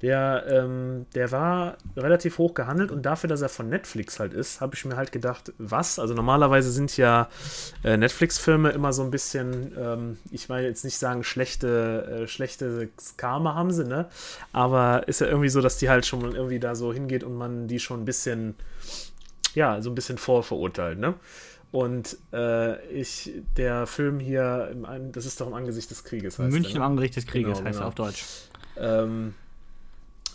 Der, 0.00 0.44
ähm, 0.48 1.06
der 1.16 1.32
war 1.32 1.76
relativ 1.96 2.38
hoch 2.38 2.54
gehandelt 2.54 2.92
und 2.92 3.02
dafür, 3.02 3.28
dass 3.28 3.42
er 3.42 3.48
von 3.48 3.68
Netflix 3.68 4.20
halt 4.20 4.32
ist, 4.32 4.60
habe 4.60 4.76
ich 4.76 4.84
mir 4.84 4.96
halt 4.96 5.10
gedacht, 5.10 5.52
was? 5.58 5.98
Also 5.98 6.14
normalerweise 6.14 6.70
sind 6.70 6.96
ja 6.96 7.28
äh, 7.82 7.96
Netflix-Filme 7.96 8.70
immer 8.70 8.92
so 8.92 9.02
ein 9.02 9.10
bisschen, 9.10 9.72
ähm, 9.76 10.18
ich 10.30 10.48
will 10.48 10.58
jetzt 10.60 10.84
nicht 10.84 10.98
sagen, 10.98 11.24
schlechte, 11.24 12.22
äh, 12.22 12.28
schlechte 12.28 12.90
Karma 13.16 13.56
haben 13.56 13.72
sie, 13.72 13.84
ne? 13.84 14.06
Aber 14.52 15.08
ist 15.08 15.20
ja 15.20 15.26
irgendwie 15.26 15.48
so, 15.48 15.60
dass 15.60 15.78
die 15.78 15.88
halt 15.90 16.06
schon 16.06 16.20
irgendwie 16.32 16.60
da 16.60 16.76
so 16.76 16.92
hingeht 16.92 17.24
und 17.24 17.34
man 17.36 17.66
die 17.66 17.80
schon 17.80 18.02
ein 18.02 18.04
bisschen, 18.04 18.54
ja, 19.54 19.82
so 19.82 19.90
ein 19.90 19.96
bisschen 19.96 20.18
vorverurteilt, 20.18 20.98
ne? 21.00 21.14
Und 21.72 22.16
äh, 22.32 22.80
ich, 22.86 23.32
der 23.56 23.86
Film 23.86 24.20
hier, 24.20 24.68
im, 24.72 24.86
das 25.12 25.26
ist 25.26 25.40
doch 25.40 25.48
im 25.48 25.54
Angesicht 25.54 25.90
des 25.90 26.04
Krieges, 26.04 26.38
heißt 26.38 26.50
München 26.52 26.70
im 26.70 26.74
der, 26.74 26.80
ne? 26.82 26.86
Angesicht 26.86 27.16
des 27.16 27.26
Krieges 27.26 27.58
Genau, 27.58 27.68
heißt 27.68 27.78
genau. 27.78 27.84
er 27.84 27.88
auf 27.88 27.94
Deutsch. 27.96 28.24
ähm, 28.76 29.34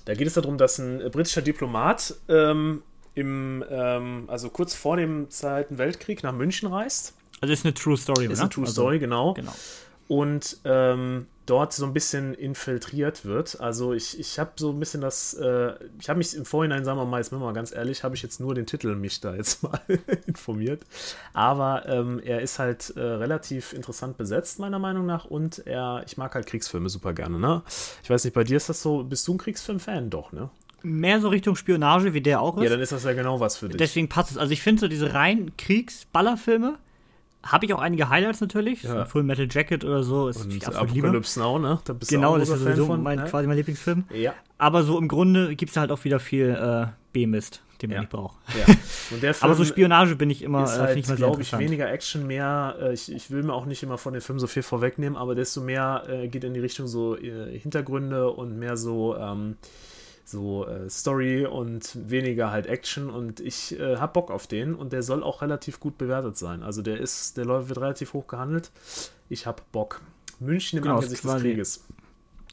Da 0.05 0.13
geht 0.13 0.27
es 0.27 0.33
darum, 0.33 0.57
dass 0.57 0.79
ein 0.79 0.99
britischer 1.11 1.41
Diplomat 1.41 2.15
ähm, 2.27 2.83
im, 3.15 3.63
ähm, 3.69 4.25
also 4.27 4.49
kurz 4.49 4.73
vor 4.73 4.97
dem 4.97 5.29
Zweiten 5.29 5.77
Weltkrieg 5.77 6.23
nach 6.23 6.33
München 6.33 6.67
reist. 6.67 7.15
Also 7.41 7.53
ist 7.53 7.65
eine 7.65 7.73
True 7.73 7.97
Story, 7.97 8.25
Ist 8.25 8.31
oder? 8.31 8.41
eine 8.41 8.49
True 8.49 8.63
also, 8.65 8.73
Story, 8.73 8.99
genau. 8.99 9.33
Genau. 9.33 9.53
und 10.07 10.57
ähm, 10.65 11.27
dort 11.45 11.73
so 11.73 11.85
ein 11.85 11.93
bisschen 11.93 12.33
infiltriert 12.33 13.25
wird. 13.25 13.59
Also 13.59 13.93
ich, 13.93 14.19
ich 14.19 14.39
habe 14.39 14.51
so 14.55 14.71
ein 14.71 14.79
bisschen 14.79 15.01
das, 15.01 15.33
äh, 15.33 15.73
ich 15.99 16.09
habe 16.09 16.17
mich 16.17 16.35
im 16.35 16.45
Vorhinein, 16.45 16.85
sagen 16.85 16.97
wir 16.97 17.05
mal, 17.05 17.17
jetzt 17.17 17.31
mal 17.31 17.53
ganz 17.53 17.73
ehrlich, 17.73 18.03
habe 18.03 18.15
ich 18.15 18.21
jetzt 18.21 18.39
nur 18.39 18.55
den 18.55 18.65
Titel 18.65 18.95
mich 18.95 19.19
da 19.19 19.35
jetzt 19.35 19.63
mal 19.63 19.79
informiert. 20.25 20.83
Aber 21.33 21.87
ähm, 21.87 22.19
er 22.23 22.41
ist 22.41 22.59
halt 22.59 22.93
äh, 22.95 23.01
relativ 23.01 23.73
interessant 23.73 24.17
besetzt, 24.17 24.59
meiner 24.59 24.79
Meinung 24.79 25.05
nach. 25.05 25.25
Und 25.25 25.65
er, 25.67 26.03
ich 26.05 26.17
mag 26.17 26.33
halt 26.35 26.45
Kriegsfilme 26.45 26.89
super 26.89 27.13
gerne, 27.13 27.39
ne? 27.39 27.61
Ich 28.03 28.09
weiß 28.09 28.23
nicht, 28.23 28.33
bei 28.33 28.43
dir 28.43 28.57
ist 28.57 28.69
das 28.69 28.81
so, 28.81 29.03
bist 29.03 29.27
du 29.27 29.33
ein 29.33 29.37
Kriegsfilm-Fan? 29.37 30.09
Doch, 30.09 30.31
ne? 30.31 30.49
Mehr 30.81 31.21
so 31.21 31.29
Richtung 31.29 31.55
Spionage, 31.55 32.13
wie 32.13 32.21
der 32.21 32.41
auch 32.41 32.57
ist. 32.57 32.63
Ja, 32.63 32.69
dann 32.69 32.81
ist 32.81 32.91
das 32.91 33.03
ja 33.03 33.13
genau 33.13 33.39
was 33.39 33.57
für 33.57 33.69
dich. 33.69 33.77
Deswegen 33.77 34.09
passt 34.09 34.31
es. 34.31 34.37
Also 34.37 34.51
ich 34.51 34.61
finde 34.61 34.81
so 34.81 34.87
diese 34.87 35.13
rein 35.13 35.51
Kriegs-Ballerfilme, 35.57 36.77
habe 37.43 37.65
ich 37.65 37.73
auch 37.73 37.79
einige 37.81 38.09
Highlights 38.09 38.41
natürlich. 38.41 38.83
Ja. 38.83 39.03
So 39.03 39.05
Full 39.05 39.23
Metal 39.23 39.47
Jacket 39.49 39.83
oder 39.83 40.03
so 40.03 40.29
ist 40.29 40.41
und 40.43 40.53
ich 40.53 40.65
absolut. 40.65 40.89
Apocalypse 40.91 41.39
Now, 41.39 41.59
ne? 41.59 41.79
Da 41.85 41.93
bist 41.93 42.09
Genau, 42.09 42.37
das 42.37 42.49
ist 42.49 42.79
von, 42.85 43.03
mein, 43.03 43.19
ne? 43.19 43.25
quasi 43.25 43.47
mein 43.47 43.57
Lieblingsfilm. 43.57 44.05
Ja. 44.13 44.33
Aber 44.57 44.83
so 44.83 44.97
im 44.97 45.07
Grunde 45.07 45.55
gibt 45.55 45.71
es 45.71 45.77
halt 45.77 45.91
auch 45.91 46.03
wieder 46.05 46.19
viel 46.19 46.49
äh, 46.49 46.87
B-Mist, 47.11 47.61
den 47.81 47.89
man 47.89 47.95
Ja. 47.95 48.01
nicht 48.01 48.11
braucht. 48.11 48.37
ja. 48.57 48.73
Film 49.09 49.33
Aber 49.41 49.55
so 49.55 49.65
Spionage 49.65 50.15
bin 50.15 50.29
ich 50.29 50.41
immer, 50.41 50.63
ist 50.63 50.71
äh, 50.71 50.73
finde 50.73 50.87
halt, 50.87 50.97
ich 50.97 51.15
glaube 51.17 51.41
ich, 51.41 51.57
weniger 51.59 51.91
Action, 51.91 52.25
mehr, 52.25 52.77
äh, 52.81 52.93
ich, 52.93 53.11
ich 53.11 53.29
will 53.29 53.43
mir 53.43 53.53
auch 53.53 53.65
nicht 53.65 53.83
immer 53.83 53.97
von 53.97 54.13
den 54.13 54.21
Filmen 54.21 54.39
so 54.39 54.47
viel 54.47 54.63
vorwegnehmen, 54.63 55.17
aber 55.17 55.35
desto 55.35 55.61
mehr 55.61 56.03
äh, 56.07 56.27
geht 56.29 56.43
in 56.45 56.53
die 56.53 56.61
Richtung 56.61 56.87
so 56.87 57.17
äh, 57.17 57.59
Hintergründe 57.59 58.31
und 58.31 58.57
mehr 58.57 58.77
so, 58.77 59.15
ähm, 59.17 59.57
so 60.25 60.65
äh, 60.67 60.89
Story 60.89 61.45
und 61.45 62.09
weniger 62.09 62.51
halt 62.51 62.67
Action 62.67 63.09
und 63.09 63.39
ich 63.39 63.77
äh, 63.79 63.97
hab 63.97 64.13
Bock 64.13 64.31
auf 64.31 64.47
den 64.47 64.75
und 64.75 64.93
der 64.93 65.03
soll 65.03 65.23
auch 65.23 65.41
relativ 65.41 65.79
gut 65.79 65.97
bewertet 65.97 66.37
sein. 66.37 66.63
Also 66.63 66.81
der 66.81 66.99
ist, 66.99 67.37
der 67.37 67.45
läuft, 67.45 67.69
wird 67.69 67.79
relativ 67.79 68.13
hoch 68.13 68.27
gehandelt. 68.27 68.71
Ich 69.29 69.45
hab 69.45 69.69
Bock. 69.71 70.01
München 70.39 70.77
im 70.77 70.83
Genau, 70.83 70.95
Angesicht 70.95 71.23
des 71.23 71.41
Krieges. 71.41 71.83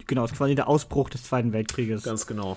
Genau, 0.07 0.25
es 0.25 0.33
ist 0.33 0.39
quasi 0.39 0.55
der 0.55 0.69
Ausbruch 0.69 1.11
des 1.11 1.25
Zweiten 1.25 1.53
Weltkrieges. 1.53 2.03
Ganz 2.03 2.27
genau. 2.27 2.57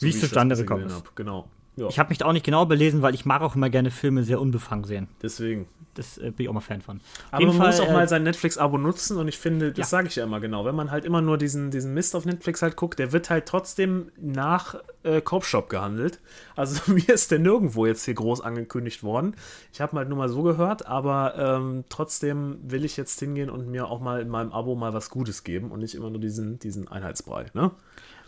Wie 0.00 0.08
es 0.08 0.16
ich 0.16 0.20
das 0.20 0.30
zustande 0.30 0.56
gekommen 0.56 0.86
ist. 0.86 0.94
hab. 0.94 1.16
Genau. 1.16 1.48
Ja, 1.76 1.88
Ich 1.88 1.98
habe 1.98 2.08
mich 2.10 2.18
da 2.18 2.26
auch 2.26 2.32
nicht 2.32 2.44
genau 2.44 2.66
belesen, 2.66 3.02
weil 3.02 3.14
ich 3.14 3.24
mag 3.24 3.42
auch 3.42 3.56
immer 3.56 3.70
gerne 3.70 3.90
Filme 3.90 4.22
sehr 4.22 4.40
unbefangen 4.40 4.84
sehen. 4.84 5.08
deswegen. 5.22 5.66
Das 5.96 6.18
äh, 6.18 6.32
bin 6.32 6.34
ich 6.44 6.48
auch 6.48 6.52
mal 6.52 6.58
Fan 6.60 6.82
von. 6.82 6.96
Auf 6.96 7.02
Aber 7.30 7.46
man 7.46 7.56
muss 7.56 7.76
Fall, 7.76 7.86
auch 7.86 7.90
äh, 7.90 7.92
mal 7.92 8.08
sein 8.08 8.24
Netflix-Abo 8.24 8.78
nutzen 8.78 9.16
und 9.16 9.28
ich 9.28 9.38
finde, 9.38 9.68
das 9.70 9.78
Ja. 9.78 9.84
sage 9.84 10.08
ich 10.08 10.16
ja 10.16 10.24
immer 10.24 10.40
genau, 10.40 10.64
wenn 10.64 10.74
man 10.74 10.90
halt 10.90 11.04
immer 11.04 11.20
nur 11.20 11.38
diesen, 11.38 11.70
diesen 11.70 11.94
Mist 11.94 12.16
auf 12.16 12.24
Netflix 12.26 12.62
halt 12.62 12.74
guckt, 12.74 12.98
der 12.98 13.12
wird 13.12 13.30
halt 13.30 13.46
trotzdem 13.46 14.10
nach 14.20 14.74
äh, 15.04 15.20
Cop-Shop 15.20 15.68
gehandelt. 15.68 16.18
Also 16.56 16.80
mir 16.92 17.08
ist 17.10 17.30
der 17.30 17.38
nirgendwo 17.38 17.86
jetzt 17.86 18.04
hier 18.06 18.14
groß 18.14 18.40
angekündigt 18.40 19.04
worden. 19.04 19.36
Ich 19.72 19.80
habe 19.80 19.96
halt 19.96 20.08
nur 20.08 20.18
mal 20.18 20.28
so 20.28 20.42
gehört, 20.42 20.84
aber 20.84 21.34
ähm, 21.38 21.84
trotzdem 21.90 22.58
will 22.64 22.84
ich 22.84 22.96
jetzt 22.96 23.20
hingehen 23.20 23.48
und 23.48 23.68
mir 23.68 23.86
auch 23.86 24.00
mal 24.00 24.20
in 24.20 24.28
meinem 24.28 24.50
Abo 24.50 24.74
mal 24.74 24.94
was 24.94 25.10
Gutes 25.10 25.44
geben 25.44 25.70
und 25.70 25.78
nicht 25.78 25.94
immer 25.94 26.10
nur 26.10 26.20
diesen, 26.20 26.58
diesen 26.58 26.88
Einheitsbrei. 26.88 27.46
Ne? 27.54 27.70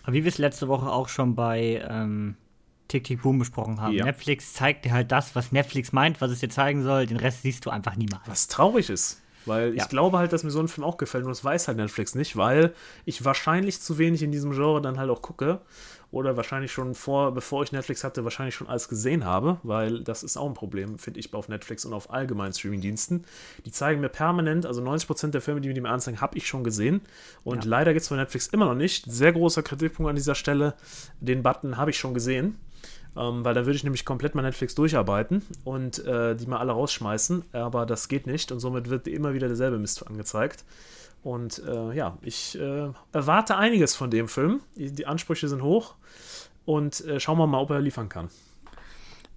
Aber 0.05 0.13
wie 0.13 0.23
wir 0.23 0.29
es 0.29 0.39
letzte 0.39 0.69
Woche 0.69 0.87
auch 0.89 1.09
schon 1.09 1.35
bei 1.35 1.85
ähm, 1.91 2.37
Tick 2.89 3.05
Tick 3.05 3.23
Boom 3.23 3.39
besprochen 3.39 3.81
haben. 3.81 3.93
Ja. 3.95 4.05
Netflix 4.05 4.53
zeigt 4.55 4.85
dir 4.85 4.93
halt 4.93 5.11
das, 5.13 5.35
was 5.35 5.53
Netflix 5.53 5.93
meint, 5.93 6.21
was 6.21 6.31
es 6.31 6.41
dir 6.41 6.49
zeigen 6.51 6.83
soll. 6.83 7.07
Den 7.07 7.17
Rest 7.17 7.43
siehst 7.43 7.65
du 7.67 7.71
einfach 7.71 7.97
niemals. 7.97 8.23
Was 8.27 8.47
traurig 8.49 8.91
ist. 8.91 9.23
Weil 9.45 9.77
Ja. 9.77 9.83
ich 9.85 9.89
glaube 9.89 10.19
halt, 10.19 10.33
dass 10.33 10.43
mir 10.43 10.51
so 10.51 10.59
ein 10.59 10.67
Film 10.67 10.85
auch 10.85 10.97
gefällt 10.97 11.23
und 11.25 11.31
das 11.31 11.45
weiß 11.45 11.69
halt 11.69 11.77
Netflix 11.79 12.17
nicht, 12.17 12.37
weil 12.37 12.75
ich 13.05 13.25
wahrscheinlich 13.25 13.81
zu 13.81 13.97
wenig 13.97 14.23
in 14.23 14.33
diesem 14.33 14.51
Genre 14.53 14.83
dann 14.83 14.99
halt 14.99 15.09
auch 15.11 15.23
gucke. 15.23 15.61
Oder 16.13 16.37
wahrscheinlich 16.37 16.73
schon 16.73 16.95
vor, 16.95 17.35
bevor 17.35 17.63
ich 17.65 17.73
Netflix 17.73 18.03
hatte, 18.05 18.23
wahrscheinlich 18.25 18.55
schon 18.55 18.69
alles 18.69 18.89
gesehen 18.89 19.25
habe, 19.25 19.59
weil 19.65 20.03
das 20.05 20.23
ist 20.23 20.37
auch 20.37 20.47
ein 20.47 20.55
Problem, 20.55 20.99
finde 21.01 21.19
ich, 21.21 21.35
auf 21.35 21.49
Netflix 21.49 21.85
und 21.85 21.93
auf 21.93 22.11
allgemeinen 22.11 22.53
Streamingdiensten. 22.53 23.25
Die 23.67 23.73
zeigen 23.73 24.01
mir 24.01 24.09
permanent, 24.09 24.67
also 24.67 24.81
90% 24.81 25.33
der 25.35 25.41
Filme, 25.41 25.61
die 25.61 25.81
mir 25.81 25.89
anzeigen, 25.91 26.21
habe 26.21 26.39
ich 26.39 26.47
schon 26.47 26.63
gesehen. 26.65 27.01
Und 27.45 27.65
Ja. 27.65 27.71
leider 27.71 27.93
gibt 27.93 28.05
es 28.05 28.09
bei 28.09 28.17
Netflix 28.17 28.47
immer 28.49 28.67
noch 28.67 28.75
nicht. 28.77 29.05
Sehr 29.11 29.33
großer 29.33 29.63
Kritikpunkt 29.63 30.09
an 30.09 30.17
dieser 30.17 30.37
Stelle. 30.37 30.75
Den 31.21 31.43
Button 31.43 31.77
habe 31.77 31.91
ich 31.91 31.99
schon 31.99 32.15
gesehen. 32.15 32.57
Ähm, 33.17 33.45
weil 33.45 33.55
dann 33.55 33.67
würde 33.67 33.77
ich 33.77 33.85
nämlich 33.85 34.05
komplett 34.05 34.35
mal 34.35 34.43
Netflix 34.43 34.75
durcharbeiten 34.75 35.43
und 35.65 36.05
äh, 36.05 36.37
die 36.37 36.47
mal 36.47 36.59
alle 36.59 36.73
rausschmeißen. 36.73 37.45
Aber 37.53 37.87
das 37.87 38.09
geht 38.09 38.27
nicht 38.27 38.53
und 38.53 38.61
somit 38.61 38.91
wird 38.91 39.09
immer 39.09 39.33
wieder 39.35 39.49
derselbe 39.49 39.79
Mist 39.79 40.07
angezeigt. 40.07 40.65
Und 41.23 41.63
äh, 41.67 41.93
ja, 41.95 42.19
ich 42.23 42.59
äh, 42.59 42.89
erwarte 43.13 43.57
einiges 43.57 43.97
von 43.97 44.11
dem 44.11 44.29
Film. 44.29 44.61
Die, 44.77 44.93
die 44.93 45.07
Ansprüche 45.07 45.49
sind 45.49 45.63
hoch 45.63 45.95
und 46.65 47.05
äh, 47.07 47.19
schauen 47.19 47.39
wir 47.39 47.47
mal, 47.47 47.61
ob 47.61 47.71
er 47.71 47.81
liefern 47.81 48.09
kann 48.09 48.29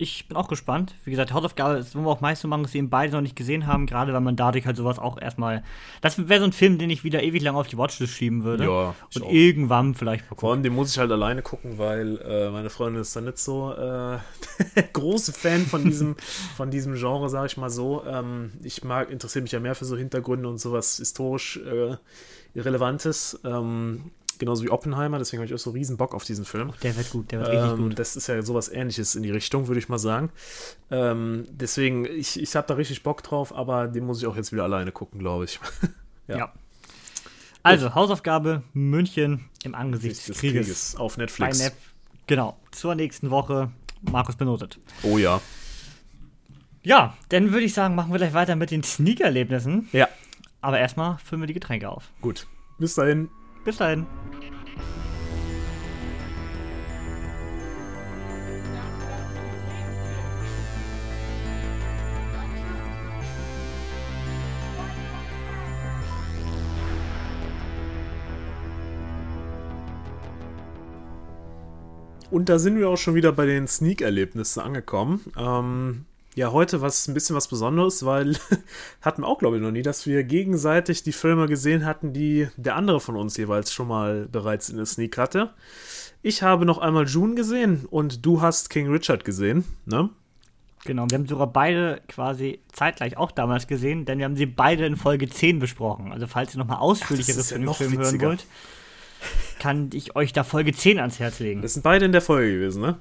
ich 0.01 0.29
bin 0.29 0.37
auch 0.37 0.47
gespannt. 0.47 0.95
Wie 1.03 1.11
gesagt, 1.11 1.33
Hausaufgabe 1.33 1.77
ist, 1.77 1.93
wo 1.93 1.99
wir 1.99 2.07
auch 2.07 2.21
meist 2.21 2.41
so 2.41 2.47
machen, 2.47 2.63
dass 2.63 2.73
wir 2.73 2.79
ihn 2.79 2.89
beide 2.89 3.11
noch 3.11 3.21
nicht 3.21 3.35
gesehen 3.35 3.67
haben, 3.67 3.85
gerade 3.85 4.13
weil 4.13 4.21
man 4.21 4.37
dadurch 4.37 4.65
halt 4.65 4.77
sowas 4.77 4.97
auch 4.97 5.21
erstmal. 5.21 5.61
Das 5.99 6.29
wäre 6.29 6.39
so 6.39 6.45
ein 6.45 6.53
Film, 6.53 6.77
den 6.77 6.89
ich 6.89 7.03
wieder 7.03 7.21
ewig 7.21 7.43
lang 7.43 7.57
auf 7.57 7.67
die 7.67 7.77
Watchlist 7.77 8.13
schieben 8.13 8.45
würde. 8.45 8.63
Ja. 8.63 8.95
Und 9.13 9.23
auch. 9.23 9.29
irgendwann 9.29 9.95
vielleicht 9.95 10.31
mal 10.31 10.37
Vor 10.37 10.51
allem, 10.51 10.63
den 10.63 10.73
muss 10.73 10.91
ich 10.91 10.99
halt 10.99 11.11
alleine 11.11 11.41
gucken, 11.41 11.77
weil 11.77 12.17
äh, 12.21 12.49
meine 12.49 12.69
Freundin 12.69 13.01
ist 13.01 13.13
da 13.13 13.19
nicht 13.19 13.39
so 13.39 13.73
äh, 13.73 14.19
große 14.93 15.33
Fan 15.33 15.65
von 15.65 15.83
diesem, 15.83 16.15
von 16.55 16.71
diesem 16.71 16.95
Genre, 16.95 17.29
sage 17.29 17.47
ich 17.47 17.57
mal 17.57 17.69
so. 17.69 18.01
Ähm, 18.07 18.53
ich 18.63 18.85
mag, 18.85 19.09
interessiere 19.09 19.43
mich 19.43 19.51
ja 19.51 19.59
mehr 19.59 19.75
für 19.75 19.85
so 19.85 19.97
Hintergründe 19.97 20.47
und 20.47 20.59
sowas 20.59 20.95
historisch 20.95 21.57
äh, 21.57 21.97
Relevantes. 22.57 23.37
Ähm, 23.43 24.11
genauso 24.39 24.63
wie 24.63 24.69
Oppenheimer, 24.69 25.19
deswegen 25.19 25.41
habe 25.41 25.47
ich 25.47 25.53
auch 25.53 25.63
so 25.63 25.71
riesen 25.71 25.97
Bock 25.97 26.15
auf 26.15 26.23
diesen 26.23 26.45
Film. 26.45 26.73
Der 26.81 26.95
wird 26.97 27.11
gut, 27.11 27.31
der 27.31 27.39
wird 27.39 27.49
ähm, 27.49 27.59
richtig 27.59 27.77
gut. 27.77 27.99
Das 27.99 28.15
ist 28.15 28.27
ja 28.27 28.41
sowas 28.41 28.69
ähnliches 28.69 29.15
in 29.15 29.23
die 29.23 29.31
Richtung, 29.31 29.67
würde 29.67 29.79
ich 29.79 29.89
mal 29.89 29.99
sagen. 29.99 30.31
Ähm, 30.89 31.45
deswegen, 31.51 32.05
ich, 32.05 32.41
ich 32.41 32.55
habe 32.55 32.67
da 32.67 32.73
richtig 32.73 33.03
Bock 33.03 33.21
drauf, 33.21 33.53
aber 33.53 33.87
den 33.87 34.05
muss 34.05 34.19
ich 34.19 34.27
auch 34.27 34.35
jetzt 34.35 34.51
wieder 34.51 34.63
alleine 34.63 34.91
gucken, 34.91 35.19
glaube 35.19 35.45
ich. 35.45 35.59
ja. 36.27 36.37
ja. 36.37 36.53
Also. 37.61 37.93
Hausaufgabe 37.93 38.63
München 38.73 39.45
im 39.63 39.75
Angesicht 39.75 40.27
des 40.27 40.39
Krieges. 40.39 40.65
Krieges. 40.65 40.95
Auf 40.95 41.17
Netflix. 41.17 41.59
Nef 41.59 41.73
genau, 42.25 42.57
zur 42.71 42.95
nächsten 42.95 43.29
Woche. 43.29 43.71
Markus 44.01 44.37
benotet. 44.37 44.79
Oh 45.03 45.17
ja. 45.17 45.41
Ja, 46.83 47.17
dann 47.27 47.51
würde 47.51 47.65
ich 47.65 47.73
sagen, 47.73 47.95
machen 47.95 48.11
wir 48.11 48.17
gleich 48.17 48.33
weiter 48.33 48.55
mit 48.55 48.71
den 48.71 48.83
Sneak-Erlebnissen. 48.83 49.89
Ja. 49.91 50.07
Aber 50.61 50.79
erstmal 50.79 51.17
füllen 51.17 51.41
wir 51.41 51.47
die 51.47 51.53
Getränke 51.53 51.89
auf. 51.89 52.11
Gut. 52.21 52.47
Bis 52.77 52.95
dahin. 52.95 53.29
Bis 53.63 53.77
dahin. 53.77 54.05
Und 72.31 72.47
da 72.47 72.59
sind 72.59 72.77
wir 72.77 72.89
auch 72.89 72.97
schon 72.97 73.15
wieder 73.15 73.31
bei 73.31 73.45
den 73.45 73.67
Sneak-Erlebnissen 73.67 74.61
angekommen. 74.61 75.21
Ähm, 75.35 76.05
ja, 76.39 76.53
heute 76.53 76.79
was 76.79 77.05
ein 77.09 77.13
bisschen 77.13 77.35
was 77.35 77.49
Besonderes, 77.49 78.05
weil 78.05 78.37
hatten 79.01 79.23
wir 79.23 79.27
auch, 79.27 79.39
glaube 79.39 79.57
ich, 79.57 79.61
noch 79.61 79.71
nie, 79.71 79.81
dass 79.81 80.05
wir 80.05 80.23
gegenseitig 80.23 81.03
die 81.03 81.11
Filme 81.11 81.47
gesehen 81.47 81.85
hatten, 81.85 82.13
die 82.13 82.47
der 82.55 82.77
andere 82.77 83.01
von 83.01 83.17
uns 83.17 83.35
jeweils 83.35 83.73
schon 83.73 83.89
mal 83.89 84.25
bereits 84.31 84.69
in 84.69 84.77
der 84.77 84.85
Sneak 84.85 85.17
hatte. 85.17 85.49
Ich 86.21 86.41
habe 86.41 86.65
noch 86.65 86.77
einmal 86.77 87.05
June 87.07 87.35
gesehen 87.35 87.85
und 87.89 88.25
du 88.25 88.39
hast 88.39 88.69
King 88.69 88.89
Richard 88.89 89.25
gesehen, 89.25 89.65
ne? 89.85 90.09
Genau, 90.85 91.07
wir 91.09 91.17
haben 91.17 91.27
sogar 91.27 91.47
beide 91.47 92.01
quasi 92.07 92.61
zeitgleich 92.71 93.17
auch 93.17 93.31
damals 93.31 93.67
gesehen, 93.67 94.05
denn 94.05 94.17
wir 94.19 94.23
haben 94.23 94.37
sie 94.37 94.45
beide 94.45 94.85
in 94.85 94.95
Folge 94.95 95.27
10 95.27 95.59
besprochen. 95.59 96.13
Also 96.13 96.25
falls 96.25 96.55
ihr 96.55 96.59
nochmal 96.59 96.77
ausführlicheres 96.77 97.49
für 97.49 97.59
den 97.59 97.73
Film 97.73 97.91
witziger. 97.91 98.27
hören 98.27 98.37
wollt, 98.37 98.45
kann 99.59 99.89
ich 99.93 100.15
euch 100.15 100.31
da 100.31 100.45
Folge 100.45 100.71
10 100.71 100.99
ans 100.99 101.19
Herz 101.19 101.39
legen. 101.39 101.61
Das 101.61 101.73
sind 101.73 101.83
beide 101.83 102.05
in 102.05 102.13
der 102.13 102.21
Folge 102.21 102.53
gewesen, 102.53 102.81
ne? 102.81 102.97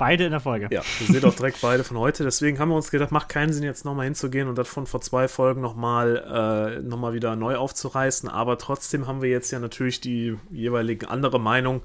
Beide 0.00 0.24
in 0.24 0.30
der 0.30 0.40
Folge. 0.40 0.68
Ja, 0.70 0.80
ihr 0.98 1.06
seht 1.08 1.26
auch 1.26 1.34
direkt 1.34 1.60
beide 1.60 1.84
von 1.84 1.98
heute. 1.98 2.24
Deswegen 2.24 2.58
haben 2.58 2.70
wir 2.70 2.74
uns 2.74 2.90
gedacht, 2.90 3.12
macht 3.12 3.28
keinen 3.28 3.52
Sinn, 3.52 3.64
jetzt 3.64 3.84
nochmal 3.84 4.06
hinzugehen 4.06 4.48
und 4.48 4.56
das 4.56 4.66
von 4.66 4.86
vor 4.86 5.02
zwei 5.02 5.28
Folgen 5.28 5.60
nochmal 5.60 6.80
äh, 6.80 6.80
noch 6.80 7.12
wieder 7.12 7.36
neu 7.36 7.56
aufzureißen. 7.56 8.26
Aber 8.26 8.56
trotzdem 8.56 9.06
haben 9.06 9.20
wir 9.20 9.28
jetzt 9.28 9.50
ja 9.50 9.58
natürlich 9.58 10.00
die 10.00 10.38
jeweilige 10.50 11.10
andere 11.10 11.38
Meinung 11.38 11.82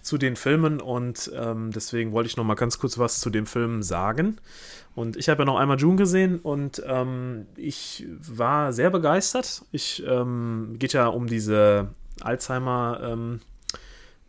zu 0.00 0.16
den 0.16 0.36
Filmen 0.36 0.80
und 0.80 1.30
ähm, 1.34 1.70
deswegen 1.70 2.12
wollte 2.12 2.28
ich 2.28 2.38
nochmal 2.38 2.56
ganz 2.56 2.78
kurz 2.78 2.96
was 2.96 3.20
zu 3.20 3.28
dem 3.28 3.44
Film 3.44 3.82
sagen. 3.82 4.38
Und 4.94 5.18
ich 5.18 5.28
habe 5.28 5.42
ja 5.42 5.44
noch 5.44 5.58
einmal 5.58 5.78
June 5.78 5.96
gesehen 5.96 6.38
und 6.38 6.82
ähm, 6.86 7.48
ich 7.54 8.06
war 8.18 8.72
sehr 8.72 8.88
begeistert. 8.88 9.62
Ich 9.72 10.02
ähm, 10.08 10.76
geht 10.78 10.94
ja 10.94 11.08
um 11.08 11.26
diese 11.26 11.88
Alzheimer 12.22 13.00
ähm, 13.02 13.40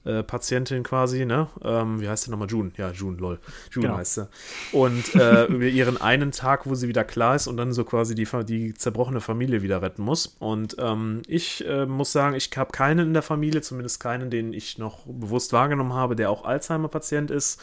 äh, 0.06 0.24
Patientin 0.24 0.84
quasi, 0.84 1.26
ne? 1.26 1.48
Ähm, 1.64 2.00
wie 2.02 2.08
heißt 2.08 2.24
sie 2.24 2.32
nochmal? 2.32 2.48
June. 2.50 2.72
Ja, 2.78 2.92
June, 2.92 3.18
lol. 3.18 3.40
June 3.72 3.88
genau. 3.88 3.98
heißt 3.98 4.16
sie. 4.16 4.28
Und 4.72 5.14
äh, 5.16 5.46
über 5.50 5.66
ihren 5.66 6.00
einen 6.00 6.32
Tag, 6.32 6.66
wo 6.66 6.76
sie 6.76 6.88
wieder 6.88 7.04
klar 7.04 7.36
ist 7.36 7.48
und 7.48 7.58
dann 7.58 7.74
so 7.74 7.84
quasi 7.84 8.16
die, 8.16 8.28
die 8.46 8.74
zerbrochene 8.74 9.22
Familie 9.22 9.62
wieder 9.62 9.82
retten 9.82 10.04
muss. 10.04 10.36
Und 10.40 10.78
ähm, 10.80 11.22
ich 11.28 11.68
äh, 11.68 11.86
muss 11.86 12.12
sagen, 12.12 12.36
ich 12.36 12.50
habe 12.56 12.72
keinen 12.72 13.08
in 13.08 13.14
der 13.14 13.24
Familie, 13.24 13.62
zumindest 13.62 14.00
keinen, 14.00 14.30
den 14.30 14.54
ich 14.54 14.78
noch 14.78 15.06
bewusst 15.06 15.54
wahrgenommen 15.54 15.94
habe, 15.94 16.16
der 16.16 16.30
auch 16.30 16.46
Alzheimer-Patient 16.46 17.30
ist. 17.32 17.62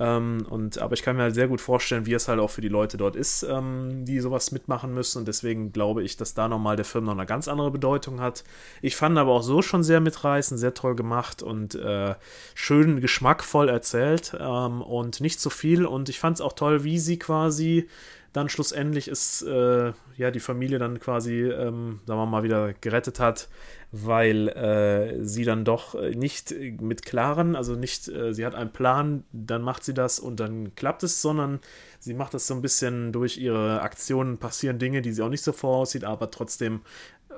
Ähm, 0.00 0.46
und, 0.48 0.78
aber 0.78 0.94
ich 0.94 1.02
kann 1.02 1.16
mir 1.16 1.24
halt 1.24 1.34
sehr 1.34 1.46
gut 1.46 1.60
vorstellen, 1.60 2.06
wie 2.06 2.14
es 2.14 2.26
halt 2.26 2.40
auch 2.40 2.48
für 2.48 2.62
die 2.62 2.68
Leute 2.68 2.96
dort 2.96 3.16
ist, 3.16 3.42
ähm, 3.42 4.06
die 4.06 4.18
sowas 4.20 4.50
mitmachen 4.50 4.94
müssen. 4.94 5.18
Und 5.18 5.28
deswegen 5.28 5.72
glaube 5.72 6.02
ich, 6.02 6.16
dass 6.16 6.32
da 6.32 6.48
nochmal 6.48 6.76
der 6.76 6.86
Film 6.86 7.04
noch 7.04 7.12
eine 7.12 7.26
ganz 7.26 7.48
andere 7.48 7.70
Bedeutung 7.70 8.18
hat. 8.18 8.42
Ich 8.80 8.96
fand 8.96 9.18
aber 9.18 9.32
auch 9.32 9.42
so 9.42 9.60
schon 9.60 9.82
sehr 9.82 10.00
mitreißend, 10.00 10.58
sehr 10.58 10.72
toll 10.72 10.96
gemacht 10.96 11.42
und 11.42 11.74
äh, 11.74 12.14
schön 12.54 13.02
geschmackvoll 13.02 13.68
erzählt 13.68 14.34
ähm, 14.40 14.80
und 14.80 15.20
nicht 15.20 15.38
zu 15.38 15.50
so 15.50 15.54
viel. 15.54 15.84
Und 15.84 16.08
ich 16.08 16.18
fand 16.18 16.36
es 16.36 16.40
auch 16.40 16.54
toll, 16.54 16.82
wie 16.82 16.98
sie 16.98 17.18
quasi 17.18 17.86
dann 18.32 18.48
schlussendlich 18.48 19.08
ist 19.08 19.42
äh, 19.42 19.92
ja 20.16 20.30
die 20.30 20.40
Familie 20.40 20.78
dann 20.78 21.00
quasi, 21.00 21.42
ähm, 21.42 22.00
sagen 22.06 22.20
wir 22.20 22.26
mal, 22.26 22.42
wieder 22.42 22.72
gerettet 22.74 23.18
hat, 23.18 23.48
weil 23.90 24.48
äh, 24.48 25.24
sie 25.24 25.44
dann 25.44 25.64
doch 25.64 26.00
nicht 26.00 26.54
mit 26.80 27.04
klaren, 27.04 27.56
also 27.56 27.74
nicht, 27.74 28.08
äh, 28.08 28.32
sie 28.32 28.46
hat 28.46 28.54
einen 28.54 28.72
Plan, 28.72 29.24
dann 29.32 29.62
macht 29.62 29.82
sie 29.82 29.94
das 29.94 30.20
und 30.20 30.38
dann 30.38 30.74
klappt 30.76 31.02
es, 31.02 31.20
sondern 31.20 31.58
sie 31.98 32.14
macht 32.14 32.34
das 32.34 32.46
so 32.46 32.54
ein 32.54 32.62
bisschen 32.62 33.12
durch 33.12 33.36
ihre 33.36 33.82
Aktionen 33.82 34.38
passieren 34.38 34.78
Dinge, 34.78 35.02
die 35.02 35.12
sie 35.12 35.22
auch 35.22 35.28
nicht 35.28 35.42
so 35.42 35.52
voraussieht, 35.52 36.04
aber 36.04 36.30
trotzdem 36.30 36.82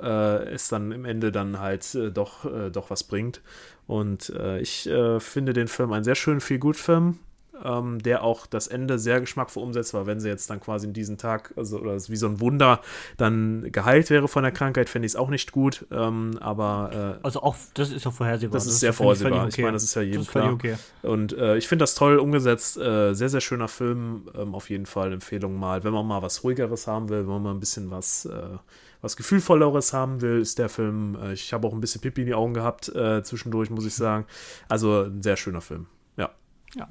äh, 0.03 0.45
es 0.51 0.69
dann 0.69 0.93
im 0.93 1.07
Ende 1.07 1.33
dann 1.33 1.59
halt 1.59 1.95
äh, 1.95 2.11
doch, 2.11 2.45
äh, 2.45 2.71
doch 2.71 2.91
was 2.91 3.05
bringt. 3.05 3.41
Und 3.87 4.31
äh, 4.31 4.61
ich 4.61 4.89
finde 5.19 5.53
den 5.53 5.69
Film 5.69 5.93
einen 5.93 6.05
sehr 6.05 6.15
schönen 6.15 6.41
Feel-Good-Film 6.41 7.19
ähm, 7.65 7.99
der 8.01 8.23
auch 8.23 8.47
das 8.47 8.67
Ende 8.67 8.99
sehr 8.99 9.21
geschmackvoll 9.21 9.63
umsetzt, 9.63 9.95
weil 9.95 10.07
wenn 10.07 10.21
sie 10.21 10.29
jetzt 10.29 10.51
dann 10.51 10.61
quasi 10.61 10.87
in 10.87 10.93
diesem 10.93 11.19
Tag, 11.19 11.53
also 11.57 11.79
oder 11.79 11.95
wie 11.95 12.17
so 12.17 12.27
ein 12.27 12.41
Wunder, 12.41 12.81
dann 13.17 13.71
geheilt 13.73 14.11
wäre 14.11 14.29
von 14.29 14.43
der 14.43 14.53
Krankheit, 14.53 14.89
fände 14.89 15.07
ich 15.07 15.13
es 15.13 15.17
auch 15.17 15.31
nicht 15.31 15.53
gut. 15.53 15.87
Ähm, 15.91 16.39
aber 16.41 17.19
äh, 17.21 17.25
also 17.25 17.43
auch 17.43 17.57
das 17.75 17.91
ist 17.91 18.07
doch 18.07 18.13
vorhersehbar. 18.13 18.55
Das, 18.55 18.65
das 18.65 18.75
ist 18.75 18.81
sehr 18.81 18.93
vorhersehbar. 18.93 19.43
Okay. 19.43 19.49
Ich 19.49 19.59
meine, 19.59 19.73
das 19.73 19.85
ist 19.85 19.95
ja 19.95 20.03
jedem 20.03 20.23
ist 20.23 20.31
klar. 20.31 20.53
Okay. 20.53 20.77
Und 21.03 21.33
äh, 21.37 21.57
ich 21.57 21.69
finde 21.69 21.83
das 21.83 21.95
toll 21.95 22.19
umgesetzt. 22.19 22.77
Äh, 22.79 23.15
sehr, 23.15 23.29
sehr 23.29 23.41
schöner 23.41 23.69
Film. 23.69 24.29
Ähm, 24.37 24.55
auf 24.55 24.71
jeden 24.71 24.87
Fall 24.87 25.13
Empfehlung 25.13 25.59
mal, 25.59 25.85
wenn 25.85 25.93
man 25.93 26.07
mal 26.07 26.23
was 26.23 26.45
ruhigeres 26.45 26.87
haben 26.87 27.09
will, 27.09 27.21
wenn 27.21 27.33
man 27.33 27.43
mal 27.43 27.51
ein 27.53 27.61
bisschen 27.61 27.91
was 27.91 28.27
äh, 28.27 28.59
was 29.03 29.17
Gefühlvolleres 29.17 29.93
haben 29.93 30.21
will, 30.21 30.41
ist 30.41 30.59
der 30.59 30.69
Film. 30.69 31.19
Äh, 31.21 31.35
ich 31.35 31.53
habe 31.53 31.67
auch 31.67 31.73
ein 31.73 31.81
bisschen 31.81 32.01
Pipi 32.01 32.23
in 32.23 32.29
die 32.29 32.35
Augen 32.35 32.55
gehabt 32.55 32.89
äh, 32.95 33.23
zwischendurch, 33.23 33.69
muss 33.69 33.85
ich 33.85 33.95
sagen. 33.95 34.27
Also 34.69 35.03
ein 35.03 35.21
sehr 35.21 35.37
schöner 35.37 35.61
Film. 35.61 35.87
Ja. 36.17 36.31
Ja, 36.75 36.89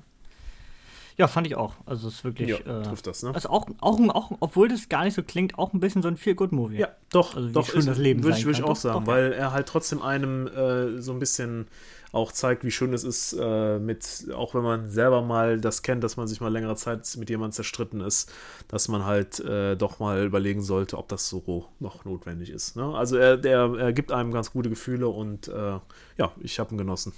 ja, 1.21 1.27
fand 1.27 1.45
ich 1.45 1.55
auch. 1.55 1.75
Also 1.85 2.07
es 2.07 2.15
ist 2.15 2.23
wirklich. 2.23 2.49
Ja, 2.49 2.57
äh, 2.57 2.81
trifft 2.81 3.05
das, 3.05 3.21
ne? 3.21 3.31
Also 3.31 3.49
auch, 3.49 3.67
auch, 3.79 3.99
auch, 4.09 4.31
obwohl 4.39 4.69
das 4.69 4.89
gar 4.89 5.03
nicht 5.03 5.13
so 5.13 5.21
klingt, 5.21 5.55
auch 5.59 5.71
ein 5.71 5.79
bisschen 5.79 6.01
so 6.01 6.07
ein 6.07 6.17
Feel-Good-Movie. 6.17 6.79
Ja, 6.79 6.87
doch, 7.11 7.35
also 7.35 7.47
doch. 7.49 7.67
schön 7.67 7.81
ist, 7.81 7.89
das 7.89 7.99
Leben 7.99 8.23
Würde 8.23 8.39
ich, 8.39 8.45
würd 8.45 8.57
ich 8.57 8.63
auch 8.63 8.75
sagen, 8.75 9.05
doch, 9.05 9.11
weil 9.11 9.31
er 9.31 9.51
halt 9.51 9.67
trotzdem 9.67 10.01
einem 10.01 10.47
äh, 10.47 10.99
so 10.99 11.13
ein 11.13 11.19
bisschen 11.19 11.67
auch 12.11 12.31
zeigt, 12.31 12.63
wie 12.63 12.71
schön 12.71 12.91
es 12.91 13.03
ist, 13.03 13.33
äh, 13.39 13.77
mit, 13.77 14.29
auch 14.33 14.55
wenn 14.55 14.63
man 14.63 14.89
selber 14.89 15.21
mal 15.21 15.61
das 15.61 15.83
kennt, 15.83 16.03
dass 16.03 16.17
man 16.17 16.27
sich 16.27 16.41
mal 16.41 16.51
längere 16.51 16.75
Zeit 16.75 17.07
mit 17.17 17.29
jemandem 17.29 17.51
zerstritten 17.51 18.01
ist, 18.01 18.33
dass 18.67 18.87
man 18.87 19.05
halt 19.05 19.39
äh, 19.41 19.75
doch 19.75 19.99
mal 19.99 20.25
überlegen 20.25 20.63
sollte, 20.63 20.97
ob 20.97 21.07
das 21.07 21.29
so 21.29 21.67
noch 21.79 22.03
notwendig 22.03 22.49
ist. 22.49 22.75
Ne? 22.75 22.95
Also 22.95 23.15
er, 23.15 23.37
der, 23.37 23.71
er 23.77 23.93
gibt 23.93 24.11
einem 24.11 24.31
ganz 24.31 24.51
gute 24.51 24.71
Gefühle 24.71 25.07
und 25.07 25.49
äh, 25.49 25.79
ja, 26.17 26.31
ich 26.41 26.59
habe 26.59 26.73
ihn 26.73 26.79
genossen. 26.79 27.13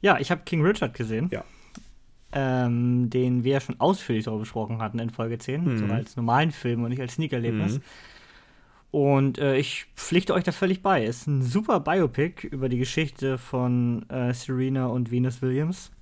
Ja, 0.00 0.20
ich 0.20 0.30
habe 0.30 0.42
King 0.46 0.64
Richard 0.64 0.94
gesehen. 0.94 1.28
Ja 1.32 1.44
ähm, 2.32 3.10
den 3.10 3.44
wir 3.44 3.60
schon 3.60 3.80
ausführlich 3.80 4.24
darüber 4.24 4.40
besprochen 4.40 4.80
hatten 4.80 4.98
in 4.98 5.10
Folge 5.10 5.38
10, 5.38 5.64
mhm. 5.64 5.78
so 5.78 5.92
als 5.92 6.16
normalen 6.16 6.52
Film 6.52 6.82
und 6.82 6.90
nicht 6.90 7.00
als 7.00 7.14
Sneak-Erlebnis. 7.14 7.74
Mhm. 7.78 7.82
Und 8.90 9.38
äh, 9.38 9.56
ich 9.56 9.86
pflichte 9.94 10.34
euch 10.34 10.44
da 10.44 10.52
völlig 10.52 10.82
bei. 10.82 11.04
Ist 11.04 11.26
ein 11.26 11.42
super 11.42 11.80
Biopic 11.80 12.46
über 12.46 12.68
die 12.68 12.78
Geschichte 12.78 13.38
von 13.38 14.08
äh, 14.08 14.34
Serena 14.34 14.86
und 14.86 15.10
Venus 15.10 15.42
Williams. 15.42 15.92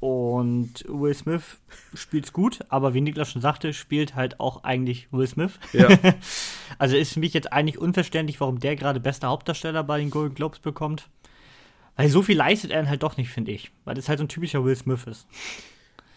Und 0.00 0.86
Will 0.88 1.12
Smith 1.12 1.60
spielt's 1.92 2.32
gut, 2.32 2.60
aber 2.70 2.94
wie 2.94 3.02
Niklas 3.02 3.30
schon 3.30 3.42
sagte, 3.42 3.74
spielt 3.74 4.14
halt 4.14 4.40
auch 4.40 4.64
eigentlich 4.64 5.08
Will 5.12 5.26
Smith. 5.26 5.58
Ja. 5.74 5.88
also 6.78 6.96
ist 6.96 7.12
für 7.12 7.20
mich 7.20 7.34
jetzt 7.34 7.52
eigentlich 7.52 7.76
unverständlich, 7.76 8.40
warum 8.40 8.60
der 8.60 8.76
gerade 8.76 8.98
bester 8.98 9.28
Hauptdarsteller 9.28 9.84
bei 9.84 9.98
den 9.98 10.08
Golden 10.08 10.34
Globes 10.34 10.58
bekommt. 10.58 11.10
Weil 11.96 12.08
so 12.08 12.22
viel 12.22 12.38
leistet 12.38 12.70
er 12.70 12.88
halt 12.88 13.02
doch 13.02 13.18
nicht, 13.18 13.28
finde 13.28 13.52
ich. 13.52 13.72
Weil 13.84 13.94
das 13.94 14.08
halt 14.08 14.18
so 14.18 14.24
ein 14.24 14.28
typischer 14.28 14.64
Will 14.64 14.74
Smith 14.74 15.04
ist. 15.04 15.26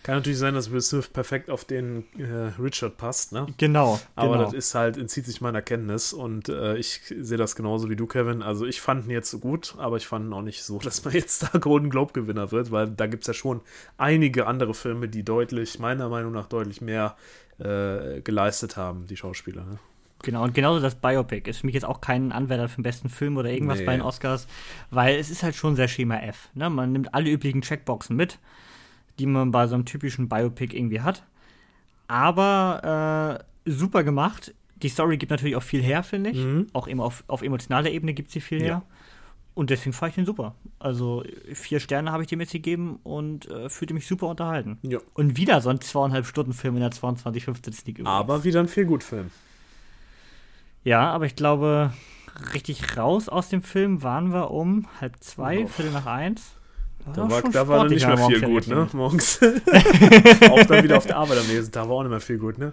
Kann 0.03 0.15
natürlich 0.15 0.37
sein, 0.37 0.53
dass 0.53 0.69
Will 0.69 0.81
Smith 0.81 1.07
perfekt 1.07 1.49
auf 1.49 1.63
den 1.63 2.03
äh, 2.19 2.61
Richard 2.61 2.97
passt, 2.97 3.31
ne? 3.31 3.47
Genau. 3.57 3.99
Aber 4.15 4.33
genau. 4.33 4.43
das 4.43 4.53
ist 4.53 4.75
halt, 4.75 4.97
entzieht 4.97 5.25
sich 5.25 5.39
meiner 5.39 5.61
Kenntnis 5.61 6.11
und 6.11 6.49
äh, 6.49 6.75
ich 6.75 7.01
sehe 7.17 7.37
das 7.37 7.55
genauso 7.55 7.89
wie 7.89 7.95
du, 7.95 8.05
Kevin. 8.05 8.41
Also 8.41 8.65
ich 8.65 8.81
fand 8.81 9.05
ihn 9.05 9.11
jetzt 9.11 9.39
gut, 9.39 9.75
aber 9.77 9.95
ich 9.95 10.05
fand 10.05 10.25
ihn 10.25 10.33
auch 10.33 10.41
nicht 10.41 10.63
so, 10.63 10.77
dass 10.83 11.05
man 11.05 11.13
jetzt 11.13 11.43
da 11.43 11.57
Golden 11.57 11.89
Globe-Gewinner 11.89 12.51
wird, 12.51 12.71
weil 12.71 12.89
da 12.89 13.07
gibt 13.07 13.23
es 13.23 13.27
ja 13.27 13.33
schon 13.33 13.61
einige 13.97 14.45
andere 14.45 14.73
Filme, 14.73 15.07
die 15.07 15.23
deutlich, 15.23 15.79
meiner 15.79 16.09
Meinung 16.09 16.33
nach, 16.33 16.47
deutlich 16.47 16.81
mehr 16.81 17.15
äh, 17.59 18.19
geleistet 18.21 18.75
haben, 18.75 19.07
die 19.07 19.15
Schauspieler. 19.15 19.63
Ne? 19.63 19.79
Genau, 20.23 20.43
und 20.43 20.53
genauso 20.53 20.81
das 20.81 20.95
Biopic 20.95 21.49
ist 21.49 21.59
für 21.59 21.65
mich 21.65 21.75
jetzt 21.75 21.85
auch 21.85 22.01
kein 22.01 22.31
Anwärter 22.31 22.67
für 22.67 22.77
den 22.77 22.83
besten 22.83 23.09
Film 23.09 23.37
oder 23.37 23.49
irgendwas 23.49 23.79
Nee. 23.79 23.85
bei 23.85 23.91
den 23.93 24.01
Oscars, 24.01 24.47
weil 24.89 25.17
es 25.17 25.29
ist 25.29 25.43
halt 25.43 25.55
schon 25.55 25.75
sehr 25.75 25.87
Schema 25.87 26.17
F. 26.17 26.49
Ne? 26.55 26.69
Man 26.69 26.91
nimmt 26.91 27.13
alle 27.13 27.29
üblichen 27.29 27.61
Checkboxen 27.61 28.15
mit, 28.15 28.39
die 29.19 29.25
man 29.25 29.51
bei 29.51 29.67
so 29.67 29.75
einem 29.75 29.85
typischen 29.85 30.29
Biopic 30.29 30.75
irgendwie 30.75 31.01
hat. 31.01 31.23
Aber 32.07 33.39
äh, 33.65 33.69
super 33.71 34.03
gemacht. 34.03 34.53
Die 34.81 34.89
Story 34.89 35.17
gibt 35.17 35.29
natürlich 35.29 35.55
auch 35.55 35.63
viel 35.63 35.81
her, 35.81 36.03
finde 36.03 36.31
ich. 36.31 36.37
Mhm. 36.37 36.67
Auch 36.73 36.87
immer 36.87 37.05
auf, 37.05 37.23
auf 37.27 37.41
emotionaler 37.41 37.89
Ebene 37.89 38.13
gibt 38.13 38.31
sie 38.31 38.41
viel 38.41 38.59
her. 38.59 38.67
Ja. 38.67 38.81
Und 39.55 39.69
deswegen 39.69 39.93
fand 39.93 40.09
ich 40.11 40.15
den 40.15 40.25
super. 40.25 40.55
Also 40.79 41.23
vier 41.53 41.79
Sterne 41.79 42.11
habe 42.11 42.23
ich 42.23 42.29
dem 42.29 42.41
jetzt 42.41 42.51
gegeben 42.51 42.99
und 43.03 43.47
äh, 43.49 43.69
fühlte 43.69 43.93
mich 43.93 44.07
super 44.07 44.27
unterhalten. 44.27 44.79
Ja. 44.81 44.99
Und 45.13 45.37
wieder 45.37 45.61
so 45.61 45.69
ein 45.69 45.79
zweieinhalb 45.79 46.25
Stunden 46.25 46.53
Film 46.53 46.75
in 46.75 46.81
der 46.81 46.91
22, 46.91 47.45
15 47.45 47.73
Sneak 47.73 47.99
übrigens. 47.99 48.09
Aber 48.09 48.43
wieder 48.43 48.59
ein 48.59 48.67
viel 48.67 48.85
gut 48.85 49.03
Film. 49.03 49.29
Ja, 50.83 51.11
aber 51.11 51.25
ich 51.27 51.35
glaube, 51.35 51.93
richtig 52.53 52.97
raus 52.97 53.29
aus 53.29 53.49
dem 53.49 53.61
Film 53.61 54.01
waren 54.01 54.33
wir 54.33 54.51
um 54.51 54.87
halb 54.99 55.17
zwei, 55.23 55.63
Oh. 55.63 55.67
Viertel 55.67 55.93
nach 55.93 56.07
eins. 56.07 56.55
Da 57.13 57.29
war, 57.29 57.41
schon 57.41 57.51
da 57.51 57.67
war 57.67 57.79
dann 57.79 57.87
nicht 57.89 58.07
mehr 58.07 58.17
viel 58.17 58.41
gut, 58.41 58.67
ne? 58.67 58.75
Morgen. 58.75 58.97
Morgens. 58.97 59.39
auch 60.49 60.63
dann 60.65 60.83
wieder 60.83 60.97
auf 60.97 61.05
der 61.05 61.17
Arbeit 61.17 61.39
am 61.39 61.47
nächsten 61.47 61.71
Tag 61.71 61.87
war 61.89 61.95
auch 61.95 62.03
nicht 62.03 62.11
mehr 62.11 62.19
viel 62.21 62.37
gut, 62.37 62.57
ne? 62.57 62.71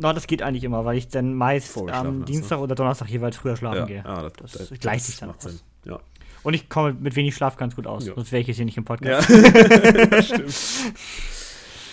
No, 0.00 0.12
das 0.12 0.26
geht 0.26 0.42
eigentlich 0.42 0.64
immer, 0.64 0.84
weil 0.84 0.96
ich 0.96 1.08
dann 1.08 1.34
meist 1.34 1.76
am 1.76 2.20
hast, 2.20 2.28
Dienstag 2.28 2.58
oder 2.58 2.74
Donnerstag 2.74 3.08
jeweils 3.10 3.36
früher 3.36 3.56
schlafen 3.56 3.86
gehe. 3.86 4.02
ja 4.04 4.28
Das 4.36 4.72
gleicht 4.80 5.04
sich 5.04 5.18
dann 5.18 5.28
macht 5.28 5.38
aus. 5.44 5.52
Sinn. 5.52 5.60
Ja. 5.84 6.00
Und 6.42 6.54
ich 6.54 6.68
komme 6.68 6.94
mit 6.98 7.14
wenig 7.16 7.34
Schlaf 7.34 7.56
ganz 7.56 7.76
gut 7.76 7.86
aus. 7.86 8.06
Ja. 8.06 8.14
Sonst 8.14 8.32
wäre 8.32 8.40
ich 8.42 8.48
jetzt 8.48 8.56
hier 8.56 8.64
nicht 8.64 8.76
im 8.76 8.84
Podcast. 8.84 9.28
ja. 9.28 10.22
Stimmt. 10.22 10.54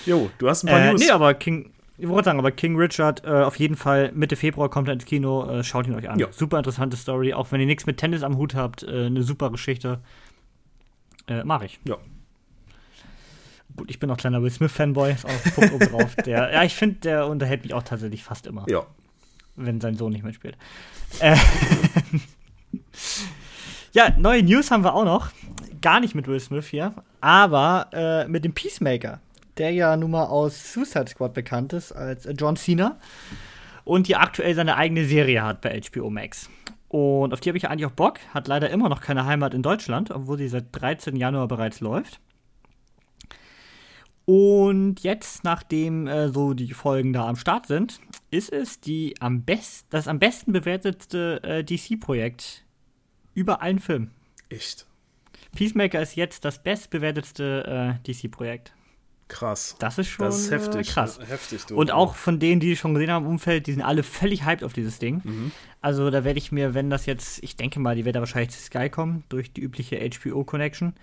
Jo, 0.05 0.30
du 0.39 0.49
hast 0.49 0.64
ein 0.64 0.68
paar 0.68 0.80
Äh, 0.80 0.91
News. 0.91 1.01
nee, 1.01 1.12
aber 1.12 1.34
King, 1.36 1.72
ich 1.97 2.07
wollte 2.07 2.26
sagen, 2.26 2.39
aber 2.39 2.51
King 2.51 2.76
Richard, 2.76 3.24
äh, 3.24 3.30
auf 3.30 3.57
jeden 3.57 3.76
Fall 3.76 4.12
Mitte 4.14 4.36
Februar 4.36 4.70
kommt 4.70 4.88
er 4.88 4.93
ins 4.95 5.05
Kino, 5.05 5.47
äh, 5.47 5.64
schaut 5.64 5.86
ihn 5.88 5.93
euch 5.93 6.09
an. 6.09 6.18
Ja. 6.18 6.28
Super 6.32 6.57
interessante 6.57 6.97
Story, 6.97 7.34
auch 7.34 7.51
wenn 7.51 7.59
ihr 7.62 7.68
nichts 7.68 7.86
mit 7.86 7.97
Tennis 7.97 8.24
am 8.24 8.38
Hut 8.38 8.55
habt, 8.55 8.82
äh, 8.84 9.05
eine 9.05 9.22
super 9.22 9.51
Geschichte. 9.51 9.99
Äh, 11.32 11.43
mach 11.45 11.61
ich. 11.63 11.79
Ja. 11.88 11.97
Gut, 13.77 13.89
ich 13.89 13.99
bin 13.99 14.11
auch 14.11 14.17
kleiner 14.17 14.41
Will 14.41 14.51
Smith-Fanboy, 14.51 15.13
ist 15.13 15.25
auch 15.25 15.32
noch 15.32 15.45
ein 15.45 15.51
Punkt 15.53 15.73
oben 15.73 15.88
drauf. 15.88 16.15
Der, 16.25 16.51
ja, 16.53 16.63
ich 16.63 16.75
finde, 16.75 16.99
der 16.99 17.27
unterhält 17.27 17.63
mich 17.63 17.73
auch 17.73 17.84
tatsächlich 17.84 18.23
fast 18.23 18.45
immer, 18.47 18.65
ja. 18.69 18.86
wenn 19.55 19.79
sein 19.79 19.95
Sohn 19.95 20.11
nicht 20.11 20.23
mitspielt. 20.23 20.57
Äh, 21.19 21.38
ja, 23.93 24.09
neue 24.17 24.43
News 24.43 24.71
haben 24.71 24.84
wir 24.84 24.93
auch 24.93 25.05
noch. 25.05 25.32
Gar 25.82 26.01
nicht 26.01 26.15
mit 26.15 26.27
Will 26.27 26.39
Smith 26.39 26.67
hier, 26.67 26.93
aber 27.21 27.88
äh, 27.93 28.27
mit 28.27 28.43
dem 28.43 28.53
Peacemaker, 28.53 29.19
der 29.57 29.71
ja 29.71 29.95
nun 29.95 30.11
mal 30.11 30.25
aus 30.25 30.73
Suicide 30.73 31.07
Squad 31.07 31.34
bekannt 31.34 31.73
ist 31.73 31.91
als 31.91 32.27
John 32.38 32.55
Cena 32.55 32.97
und 33.84 34.07
die 34.07 34.15
aktuell 34.15 34.53
seine 34.53 34.75
eigene 34.75 35.05
Serie 35.05 35.43
hat 35.43 35.61
bei 35.61 35.79
HBO 35.82 36.09
Max. 36.09 36.49
Und 36.92 37.32
auf 37.32 37.39
die 37.39 37.48
habe 37.48 37.56
ich 37.56 37.64
ja 37.64 37.70
eigentlich 37.70 37.86
auch 37.86 37.92
Bock. 37.92 38.20
Hat 38.34 38.50
leider 38.50 38.70
immer 38.70 38.89
noch 38.89 39.00
keine 39.00 39.26
Heimat 39.26 39.54
in 39.54 39.64
Deutschland, 39.64 40.12
obwohl 40.12 40.38
sie 40.38 40.50
seit 40.50 40.66
13. 40.74 41.16
Januar 41.16 41.48
bereits 41.48 41.80
läuft. 41.80 42.20
Und 44.26 45.00
jetzt, 45.00 45.46
nachdem 45.46 46.06
äh, 46.08 46.28
so 46.28 46.54
die 46.54 46.74
Folgen 46.74 47.14
da 47.14 47.30
am 47.30 47.38
Start 47.38 47.66
sind, 47.66 48.02
ist 48.30 48.52
es 48.52 48.82
die 48.82 49.16
am 49.22 49.44
best, 49.44 49.86
das 49.89 50.10
am 50.10 50.20
besten 50.20 50.52
bewertetste 50.52 51.42
äh, 51.44 51.64
DC-Projekt 51.64 52.66
über 53.36 53.62
allen 53.62 53.80
Film. 53.80 54.12
Echt. 54.50 54.86
Peacemaker 55.56 56.02
ist 56.02 56.18
jetzt 56.18 56.44
das 56.44 56.62
bestbewertetste 56.62 58.00
äh, 58.06 58.12
DC-Projekt. 58.12 58.74
Krass. 59.32 59.77
Das 59.79 59.97
ist 59.97 60.09
schon 60.09 60.25
Das 60.25 60.38
ist 60.38 60.51
heftig. 60.51 60.89
Äh, 60.89 60.91
krass. 60.91 61.17
Heftig, 61.25 61.65
du. 61.65 61.77
Und 61.77 61.89
auch 61.89 62.15
von 62.15 62.38
denen, 62.38 62.59
die 62.59 62.75
schon 62.75 62.93
gesehen 62.93 63.11
haben 63.11 63.25
im 63.25 63.32
Umfeld, 63.32 63.65
die 63.65 63.71
sind 63.71 63.82
alle 63.82 64.03
völlig 64.03 64.45
hyped 64.45 64.61
auf 64.61 64.73
dieses 64.73 64.99
Ding. 64.99 65.21
Mhm. 65.23 65.51
Also 65.79 66.11
da 66.11 66.25
werde 66.25 66.38
ich 66.38 66.51
mir, 66.51 66.73
wenn 66.73 66.89
das 66.89 67.05
jetzt, 67.05 67.41
ich 67.41 67.55
denke 67.55 67.79
mal, 67.79 67.95
die 67.95 68.03
wird 68.03 68.17
da 68.17 68.19
wahrscheinlich 68.19 68.51
zu 68.51 68.61
Sky 68.61 68.89
kommen, 68.89 69.23
durch 69.29 69.53
die 69.53 69.61
übliche 69.61 69.97
HBO-Connection, 69.97 70.93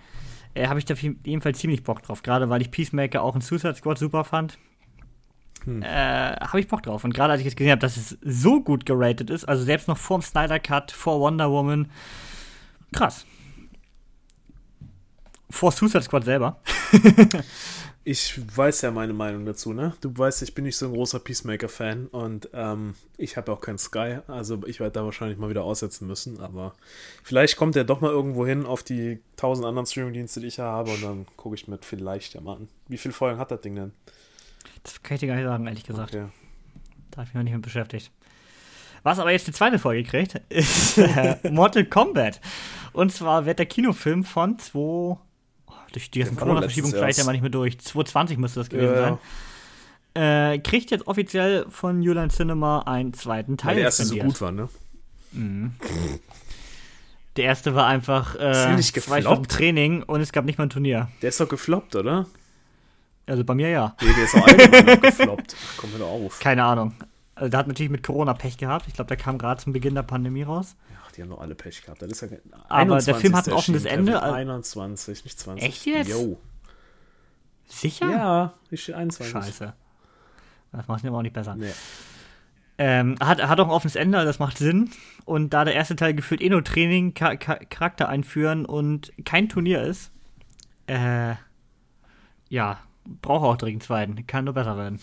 äh, 0.53 0.67
habe 0.67 0.77
ich 0.77 0.85
da 0.85 0.93
auf 0.93 1.01
jeden 1.01 1.41
Fall 1.41 1.55
ziemlich 1.55 1.81
Bock 1.81 2.03
drauf. 2.03 2.21
Gerade 2.21 2.49
weil 2.49 2.61
ich 2.61 2.69
Peacemaker 2.69 3.23
auch 3.23 3.33
in 3.33 3.41
Suicide 3.41 3.73
Squad 3.73 3.97
super 3.97 4.23
fand. 4.23 4.59
Hm. 5.63 5.81
Äh, 5.81 6.35
habe 6.35 6.59
ich 6.59 6.67
Bock 6.67 6.83
drauf. 6.83 7.03
Und 7.03 7.15
gerade 7.15 7.31
als 7.31 7.39
ich 7.39 7.45
jetzt 7.45 7.57
gesehen 7.57 7.71
habe, 7.71 7.81
dass 7.81 7.97
es 7.97 8.15
so 8.21 8.61
gut 8.61 8.85
geratet 8.85 9.31
ist, 9.31 9.45
also 9.45 9.63
selbst 9.63 9.87
noch 9.87 9.97
vorm 9.97 10.21
Snyder 10.21 10.59
Cut, 10.59 10.91
vor 10.91 11.19
Wonder 11.19 11.49
Woman, 11.49 11.89
krass. 12.93 13.25
Vor 15.49 15.71
Suicide 15.71 16.03
Squad 16.03 16.25
selber. 16.25 16.61
Ich 18.11 18.41
weiß 18.57 18.81
ja 18.81 18.89
meine 18.89 19.13
Meinung 19.13 19.45
dazu, 19.45 19.71
ne? 19.71 19.93
Du 20.01 20.11
weißt, 20.17 20.41
ich 20.41 20.55
bin 20.55 20.65
nicht 20.65 20.77
so 20.77 20.87
ein 20.87 20.93
großer 20.93 21.19
Peacemaker-Fan 21.19 22.07
und 22.07 22.49
ähm, 22.53 22.95
ich 23.17 23.37
habe 23.37 23.51
auch 23.51 23.61
kein 23.61 23.77
Sky, 23.77 24.17
also 24.25 24.59
ich 24.65 24.79
werde 24.79 24.93
da 24.93 25.05
wahrscheinlich 25.05 25.37
mal 25.37 25.51
wieder 25.51 25.63
aussetzen 25.63 26.07
müssen, 26.07 26.39
aber 26.39 26.73
vielleicht 27.21 27.55
kommt 27.55 27.75
er 27.75 27.83
doch 27.83 28.01
mal 28.01 28.09
irgendwo 28.09 28.47
hin 28.47 28.65
auf 28.65 28.81
die 28.81 29.19
tausend 29.35 29.67
anderen 29.67 29.85
Streaming-Dienste, 29.85 30.39
die 30.39 30.47
ich 30.47 30.57
ja 30.57 30.63
habe 30.63 30.89
und 30.89 31.03
dann 31.03 31.27
gucke 31.37 31.53
ich 31.53 31.67
mir 31.67 31.77
vielleicht 31.83 32.33
ja 32.33 32.41
mal 32.41 32.55
an. 32.55 32.67
Wie 32.87 32.97
viele 32.97 33.13
Folgen 33.13 33.37
hat 33.37 33.51
das 33.51 33.61
Ding 33.61 33.75
denn? 33.75 33.91
Das 34.81 35.03
kann 35.03 35.13
ich 35.13 35.19
dir 35.19 35.27
gar 35.27 35.35
nicht 35.35 35.45
sagen, 35.45 35.67
ehrlich 35.67 35.83
gesagt. 35.83 36.15
Okay. 36.15 36.25
Da 37.11 37.17
habe 37.17 37.27
ich 37.27 37.33
mich 37.35 37.35
noch 37.35 37.43
nicht 37.43 37.53
mit 37.53 37.61
beschäftigt. 37.61 38.11
Was 39.03 39.19
aber 39.19 39.29
jetzt 39.29 39.45
die 39.45 39.53
zweite 39.53 39.77
Folge 39.77 40.01
kriegt, 40.01 40.33
ist 40.49 40.97
äh, 40.97 41.37
Mortal 41.51 41.85
Kombat. 41.85 42.41
Und 42.91 43.13
zwar 43.13 43.45
wird 43.45 43.59
der 43.59 43.67
Kinofilm 43.67 44.23
von 44.23 44.57
2. 44.57 45.28
Durch 45.91 46.11
die 46.11 46.19
ganzen 46.19 46.37
Corona-Verschiebungen 46.37 46.95
steigt 46.95 47.17
ja 47.17 47.23
mal 47.23 47.31
nicht 47.33 47.41
mehr 47.41 47.49
durch. 47.51 47.79
2020 47.79 48.37
müsste 48.37 48.59
das 48.59 48.69
gewesen 48.69 48.93
Ja, 48.95 49.01
sein. 49.01 50.53
Äh, 50.55 50.59
kriegt 50.59 50.91
jetzt 50.91 51.07
offiziell 51.07 51.65
von 51.69 51.97
Uline 51.99 52.29
Cinema 52.29 52.79
einen 52.81 53.13
zweiten 53.13 53.57
Teil. 53.57 53.69
weil 53.69 53.75
der 53.75 53.83
erste 53.85 54.03
so 54.05 54.15
spendiert. 54.15 54.27
gut 54.39 54.41
war, 54.41 54.51
ne? 54.51 54.69
Der 57.35 57.45
erste 57.45 57.75
war 57.75 57.85
einfach 57.87 58.35
äh, 58.35 58.75
nicht 58.75 58.89
zwei 59.01 59.17
gefloppt? 59.19 59.21
Stunden 59.23 59.47
Training 59.47 60.03
und 60.03 60.21
es 60.21 60.31
gab 60.31 60.45
nicht 60.45 60.57
mal 60.57 60.65
ein 60.65 60.69
Turnier. 60.71 61.09
Der 61.21 61.29
ist 61.29 61.39
doch 61.39 61.47
gefloppt, 61.47 61.95
oder? 61.95 62.25
Also 63.27 63.43
bei 63.43 63.53
mir 63.53 63.69
ja. 63.69 63.95
Nee, 64.01 64.09
der 64.15 64.23
ist 64.25 64.35
auch 64.35 65.01
gefloppt. 65.01 65.55
Komm 65.77 65.91
mir 65.93 65.99
doch 65.99 66.07
auf. 66.07 66.39
Keine 66.39 66.63
Ahnung. 66.63 66.93
Also 67.35 67.49
der 67.49 67.59
hat 67.59 67.67
natürlich 67.67 67.91
mit 67.91 68.03
Corona 68.03 68.33
Pech 68.33 68.57
gehabt. 68.57 68.85
Ich 68.87 68.93
glaube, 68.95 69.07
der 69.07 69.17
kam 69.17 69.37
gerade 69.37 69.61
zum 69.61 69.71
Beginn 69.71 69.93
der 69.95 70.01
Pandemie 70.03 70.41
raus. 70.43 70.75
Ach, 71.09 71.11
die 71.13 71.23
haben 71.23 71.29
doch 71.29 71.41
alle 71.41 71.55
Pech 71.55 71.81
gehabt. 71.81 72.01
Das 72.03 72.11
ist 72.11 72.21
ja 72.21 72.27
Aber 72.67 72.99
der 72.99 73.15
Film 73.15 73.35
hat 73.35 73.47
ein 73.47 73.53
21. 73.53 73.53
offenes 73.53 73.85
Ende, 73.85 74.11
Kevin. 74.11 74.23
also- 74.23 74.35
21, 74.35 75.23
nicht 75.25 75.39
20. 75.39 75.67
Echt 75.67 75.85
jetzt? 75.87 76.09
Jo. 76.09 76.39
Sicher? 77.65 78.09
Ja, 78.11 78.53
ich 78.69 78.83
stehe 78.83 78.97
21. 78.97 79.31
Scheiße. 79.31 79.73
Das 80.71 80.87
macht 80.87 81.03
ihn 81.03 81.07
aber 81.07 81.17
auch 81.17 81.21
nicht 81.23 81.33
besser. 81.33 81.55
Nee. 81.55 81.71
Ähm, 82.77 83.15
hat, 83.19 83.41
hat 83.41 83.59
auch 83.59 83.65
ein 83.65 83.71
offenes 83.71 83.95
Ende, 83.95 84.17
also 84.19 84.29
das 84.29 84.39
macht 84.39 84.57
Sinn. 84.57 84.89
Und 85.25 85.49
da 85.53 85.65
der 85.65 85.73
erste 85.73 85.95
Teil 85.95 86.13
gefühlt 86.13 86.41
eh 86.41 86.49
nur 86.49 86.63
Training, 86.63 87.13
Ka 87.13 87.35
Charakter 87.35 88.07
einführen 88.07 88.65
und 88.65 89.11
kein 89.25 89.49
Turnier 89.49 89.81
ist, 89.83 90.11
äh, 90.87 91.35
ja, 92.49 92.79
braucht 93.21 93.45
auch 93.45 93.57
dringend 93.57 93.83
zweiten. 93.83 94.25
Kann 94.27 94.45
nur 94.45 94.53
besser 94.53 94.77
werden. 94.77 94.99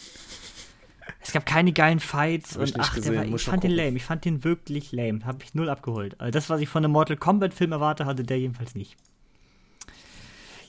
Es 1.20 1.32
gab 1.32 1.46
keine 1.46 1.72
geilen 1.72 2.00
Fights 2.00 2.56
und 2.56 2.74
ach, 2.78 2.94
der 2.94 3.02
gesehen, 3.02 3.16
war, 3.16 3.36
ich 3.36 3.44
fand 3.44 3.62
den 3.64 3.70
lame. 3.70 3.96
Ich 3.96 4.04
fand 4.04 4.24
den 4.24 4.44
wirklich 4.44 4.92
lame. 4.92 5.24
Hab 5.24 5.42
ich 5.42 5.54
null 5.54 5.68
abgeholt. 5.68 6.20
Also 6.20 6.30
das, 6.30 6.50
was 6.50 6.60
ich 6.60 6.68
von 6.68 6.84
einem 6.84 6.92
Mortal 6.92 7.16
Kombat 7.16 7.54
Film 7.54 7.72
erwarte, 7.72 8.06
hatte 8.06 8.22
der 8.22 8.38
jedenfalls 8.38 8.74
nicht. 8.74 8.96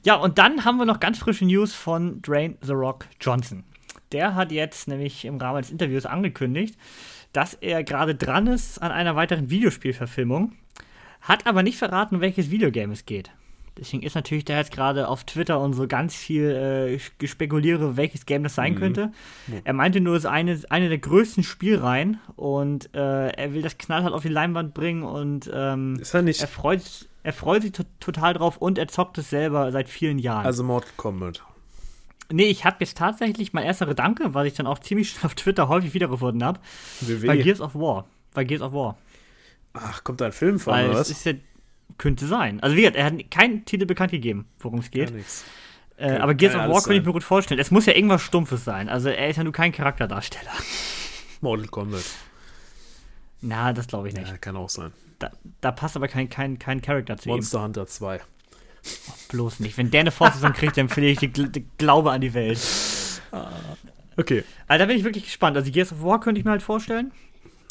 Ja, 0.04 0.16
und 0.16 0.38
dann 0.38 0.64
haben 0.64 0.78
wir 0.78 0.86
noch 0.86 1.00
ganz 1.00 1.18
frische 1.20 1.46
News 1.46 1.74
von 1.74 2.22
Dwayne 2.22 2.56
The 2.62 2.74
Rock 2.74 3.06
Johnson. 3.20 3.64
Der 4.12 4.36
hat 4.36 4.52
jetzt 4.52 4.88
nämlich 4.88 5.26
im 5.26 5.38
Rahmen 5.38 5.62
des 5.62 5.72
Interviews 5.72 6.06
angekündigt, 6.06 6.78
dass 7.34 7.54
er 7.56 7.84
gerade 7.84 8.16
dran 8.16 8.48
ist 8.48 8.82
an 8.82 8.92
einer 8.92 9.16
weiteren 9.16 9.50
Videospielverfilmung, 9.50 10.54
hat 11.22 11.46
aber 11.46 11.62
nicht 11.62 11.78
verraten, 11.78 12.16
um 12.16 12.22
welches 12.22 12.50
Videogame 12.52 12.94
es 12.94 13.06
geht. 13.06 13.32
Deswegen 13.80 14.04
ist 14.04 14.16
natürlich 14.16 14.46
da 14.46 14.58
jetzt 14.58 14.72
gerade 14.72 15.08
auf 15.08 15.24
Twitter 15.24 15.60
und 15.60 15.74
so 15.74 15.88
ganz 15.88 16.16
viel 16.16 16.50
äh, 16.50 17.00
gespekuliere, 17.20 17.96
welches 17.98 18.26
Game 18.26 18.44
das 18.44 18.56
sein 18.56 18.76
könnte. 18.76 19.12
Er 19.64 19.74
meinte 19.74 20.02
nur, 20.02 20.16
es 20.16 20.24
ist 20.24 20.30
eine, 20.30 20.60
eine 20.70 20.90
der 20.90 20.98
größten 20.98 21.44
Spielreihen 21.44 22.20
und 22.36 22.94
äh, 22.96 23.28
er 23.30 23.54
will 23.54 23.62
das 23.62 23.78
knallhart 23.78 24.14
auf 24.14 24.24
die 24.24 24.30
Leinwand 24.30 24.74
bringen 24.74 25.04
und 25.04 25.50
ähm, 25.54 25.98
Ist 26.00 26.14
er 26.14 26.22
nicht. 26.24 26.42
er 26.42 26.48
freut, 26.48 26.82
er 27.24 27.34
freut 27.34 27.62
sich 27.62 27.72
to 27.74 27.84
total 28.00 28.34
drauf 28.34 28.58
und 28.58 28.78
er 28.78 28.88
zockt 28.88 29.18
es 29.20 29.30
selber 29.30 29.72
seit 29.72 29.90
vielen 29.90 30.18
Jahren. 30.20 30.46
Also 30.46 30.64
Mortal 30.64 30.90
Kombat. 30.98 31.44
nee, 32.32 32.46
ich 32.46 32.66
habe 32.66 32.78
jetzt 32.80 32.98
tatsächlich 32.98 33.54
mein 33.54 33.64
erster 33.66 33.86
Gedanke, 33.86 34.34
was 34.34 34.48
ich 34.48 34.54
dann 34.54 34.68
auch 34.68 34.80
ziemlich 34.80 35.10
schnell 35.12 35.26
auf 35.28 35.36
Twitter 35.36 35.68
häufig 35.68 35.94
wiedergefunden 35.94 36.44
habe, 36.44 36.60
bei. 37.26 37.38
Gears 37.38 37.62
of 37.62 37.76
War. 37.76 38.06
Bei 38.34 38.44
Gears 38.44 38.62
of 38.62 38.74
War. 38.74 38.98
Ach, 39.74 40.04
kommt 40.04 40.22
da 40.22 40.26
ein 40.26 40.32
Film 40.32 40.60
von, 40.60 40.74
Weil 40.74 40.86
oder 40.90 40.94
es 40.96 41.00
was? 41.02 41.10
ist 41.12 41.26
ja. 41.26 41.34
Könnte 41.98 42.28
sein. 42.28 42.60
Also 42.62 42.76
wie 42.76 42.82
gesagt, 42.82 42.96
er 42.98 43.06
hat 43.06 43.32
keinen 43.32 43.66
Titel 43.66 43.86
bekannt 43.86 44.12
gegeben, 44.12 44.46
worum 44.60 44.80
es 44.80 44.92
geht. 44.92 45.12
Äh, 45.98 46.18
aber 46.18 46.36
Gears 46.36 46.54
of 46.54 46.62
War 46.62 46.82
könnte 46.84 47.00
ich 47.00 47.06
mir 47.06 47.12
gut 47.14 47.24
vorstellen. 47.24 47.60
Es 47.60 47.72
muss 47.72 47.88
ja 47.88 47.94
irgendwas 47.94 48.22
Stumpfes 48.22 48.64
sein. 48.64 48.88
Also 48.88 49.10
er 49.10 49.30
ist 49.30 49.38
ja 49.38 49.44
nur 49.44 49.54
kein 49.54 49.72
Charakterdarsteller. 49.72 50.52
Mortal 51.42 51.68
Kombat. 51.68 52.04
Na, 53.42 53.74
das 53.74 53.88
glaube 53.88 54.08
ich 54.10 54.14
nicht. 54.16 54.30
Ja, 54.30 54.38
kann 54.38 54.56
auch 54.56 54.70
sein. 54.70 54.92
Da, 55.20 55.32
da 55.62 55.72
passt 55.72 55.96
aber 55.96 56.08
kein, 56.08 56.30
kein, 56.30 56.60
kein 56.60 56.82
Charakter 56.82 57.18
zu 57.18 57.30
ihm. 57.30 57.36
Monster 57.36 57.64
Hunter 57.64 57.88
2. 57.88 58.20
Bloß 59.30 59.60
nicht. 59.60 59.78
Wenn 59.78 59.90
der 59.90 60.02
eine 60.02 60.12
Fortsetzung 60.12 60.54
kriegt, 60.54 60.78
dann 60.78 60.90
verliere 60.90 61.14
ich 61.14 61.20
die, 61.20 61.30
Gl- 61.30 61.50
die 61.50 61.66
Glaube 61.80 62.12
an 62.12 62.22
die 62.22 62.34
Welt. 62.36 62.60
Okay. 64.16 64.44
Also 64.68 64.80
da 64.84 64.86
bin 64.86 64.98
ich 64.98 65.04
wirklich 65.04 65.26
gespannt. 65.26 65.58
Also 65.58 65.72
Gears 65.72 65.92
of 65.92 66.04
War 66.04 66.20
könnte 66.20 66.40
ich 66.40 66.46
mir 66.46 66.52
halt 66.52 66.62
vorstellen. 66.64 67.12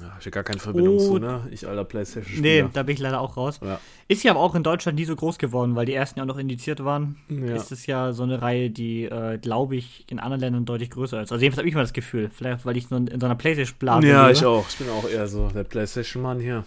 Ja, 0.00 0.10
hab 0.10 0.18
ich 0.18 0.24
ja 0.26 0.30
gar 0.30 0.44
keine 0.44 0.58
Verbindung 0.58 0.96
Oh. 0.96 0.98
zu, 0.98 1.18
ne? 1.18 1.46
Ich 1.50 1.66
alter 1.66 1.84
playstation 1.84 2.42
Nee, 2.42 2.66
da 2.72 2.82
bin 2.82 2.94
ich 2.94 3.00
leider 3.00 3.18
auch 3.20 3.36
raus. 3.38 3.60
Ja. 3.64 3.80
Ist 4.08 4.22
ja 4.24 4.32
aber 4.32 4.40
auch 4.40 4.54
in 4.54 4.62
Deutschland 4.62 4.98
nie 4.98 5.06
so 5.06 5.16
groß 5.16 5.38
geworden, 5.38 5.74
weil 5.74 5.86
die 5.86 5.94
ersten 5.94 6.18
ja 6.18 6.24
auch 6.24 6.28
noch 6.28 6.36
indiziert 6.36 6.84
waren. 6.84 7.16
Ja. 7.30 7.54
Ist 7.56 7.72
es 7.72 7.86
ja 7.86 8.12
so 8.12 8.22
eine 8.24 8.42
Reihe, 8.42 8.68
die, 8.68 9.04
äh, 9.04 9.38
glaube 9.38 9.74
ich, 9.76 10.04
in 10.10 10.18
anderen 10.18 10.40
Ländern 10.40 10.64
deutlich 10.66 10.90
größer 10.90 11.22
ist. 11.22 11.32
Also 11.32 11.42
jedenfalls 11.42 11.60
habe 11.62 11.68
ich 11.70 11.74
mal 11.74 11.80
das 11.80 11.94
Gefühl. 11.94 12.28
Vielleicht, 12.30 12.66
weil 12.66 12.76
ich 12.76 12.90
in 12.90 13.08
so 13.20 13.26
einer 13.26 13.34
Playstation-Blase 13.36 14.06
Ja, 14.06 14.26
lebe. 14.26 14.38
ich 14.38 14.44
auch. 14.44 14.68
Ich 14.68 14.76
bin 14.76 14.88
auch 14.90 15.08
eher 15.08 15.26
so 15.28 15.48
der 15.48 15.64
Playstation-Mann 15.64 16.40
hier. 16.40 16.64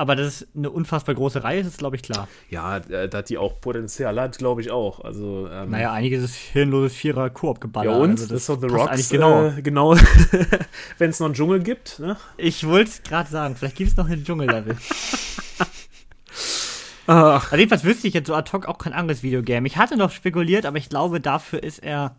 Aber 0.00 0.16
dass 0.16 0.26
es 0.26 0.48
eine 0.56 0.70
unfassbar 0.70 1.14
große 1.14 1.44
Reihe 1.44 1.60
ist, 1.60 1.66
ist, 1.66 1.76
glaube 1.76 1.94
ich, 1.94 2.00
klar. 2.02 2.26
Ja, 2.48 2.78
äh, 2.78 3.06
dass 3.06 3.24
die 3.26 3.36
auch 3.36 3.60
Potenzial 3.60 4.18
hat, 4.18 4.38
glaube 4.38 4.62
ich 4.62 4.70
auch. 4.70 5.04
Also, 5.04 5.46
ähm, 5.52 5.68
Naja, 5.68 5.92
einiges 5.92 6.24
ist 6.24 6.36
hirnloses 6.36 6.96
Vierer 6.96 7.28
Koop 7.28 7.60
geballert. 7.60 7.92
ja 7.92 8.00
und? 8.00 8.12
Also 8.12 8.26
das 8.28 8.40
ist 8.40 8.48
doch 8.48 8.58
The 8.58 8.68
Rocks, 8.68 8.92
eigentlich 8.92 9.10
genau. 9.10 9.48
äh, 9.48 9.60
genau, 9.60 9.94
wenn 10.98 11.10
es 11.10 11.20
noch 11.20 11.26
einen 11.26 11.34
Dschungel 11.34 11.62
gibt, 11.62 11.98
ne? 11.98 12.16
Ich 12.38 12.66
wollte 12.66 12.88
es 12.88 13.02
gerade 13.02 13.28
sagen, 13.28 13.56
vielleicht 13.56 13.76
gibt 13.76 13.90
es 13.90 13.96
noch 13.98 14.08
ein 14.08 14.24
Dschungellevel. 14.24 14.78
Also 17.06 17.56
jedenfalls 17.56 17.84
wüsste 17.84 18.06
ich 18.06 18.14
jetzt 18.14 18.28
so 18.28 18.34
ad 18.34 18.52
hoc 18.52 18.66
auch 18.66 18.78
kein 18.78 18.92
anderes 18.92 19.24
Videogame. 19.24 19.66
Ich 19.66 19.76
hatte 19.76 19.96
noch 19.96 20.12
spekuliert, 20.12 20.64
aber 20.64 20.78
ich 20.78 20.88
glaube, 20.88 21.20
dafür 21.20 21.60
ist 21.60 21.80
er, 21.80 22.14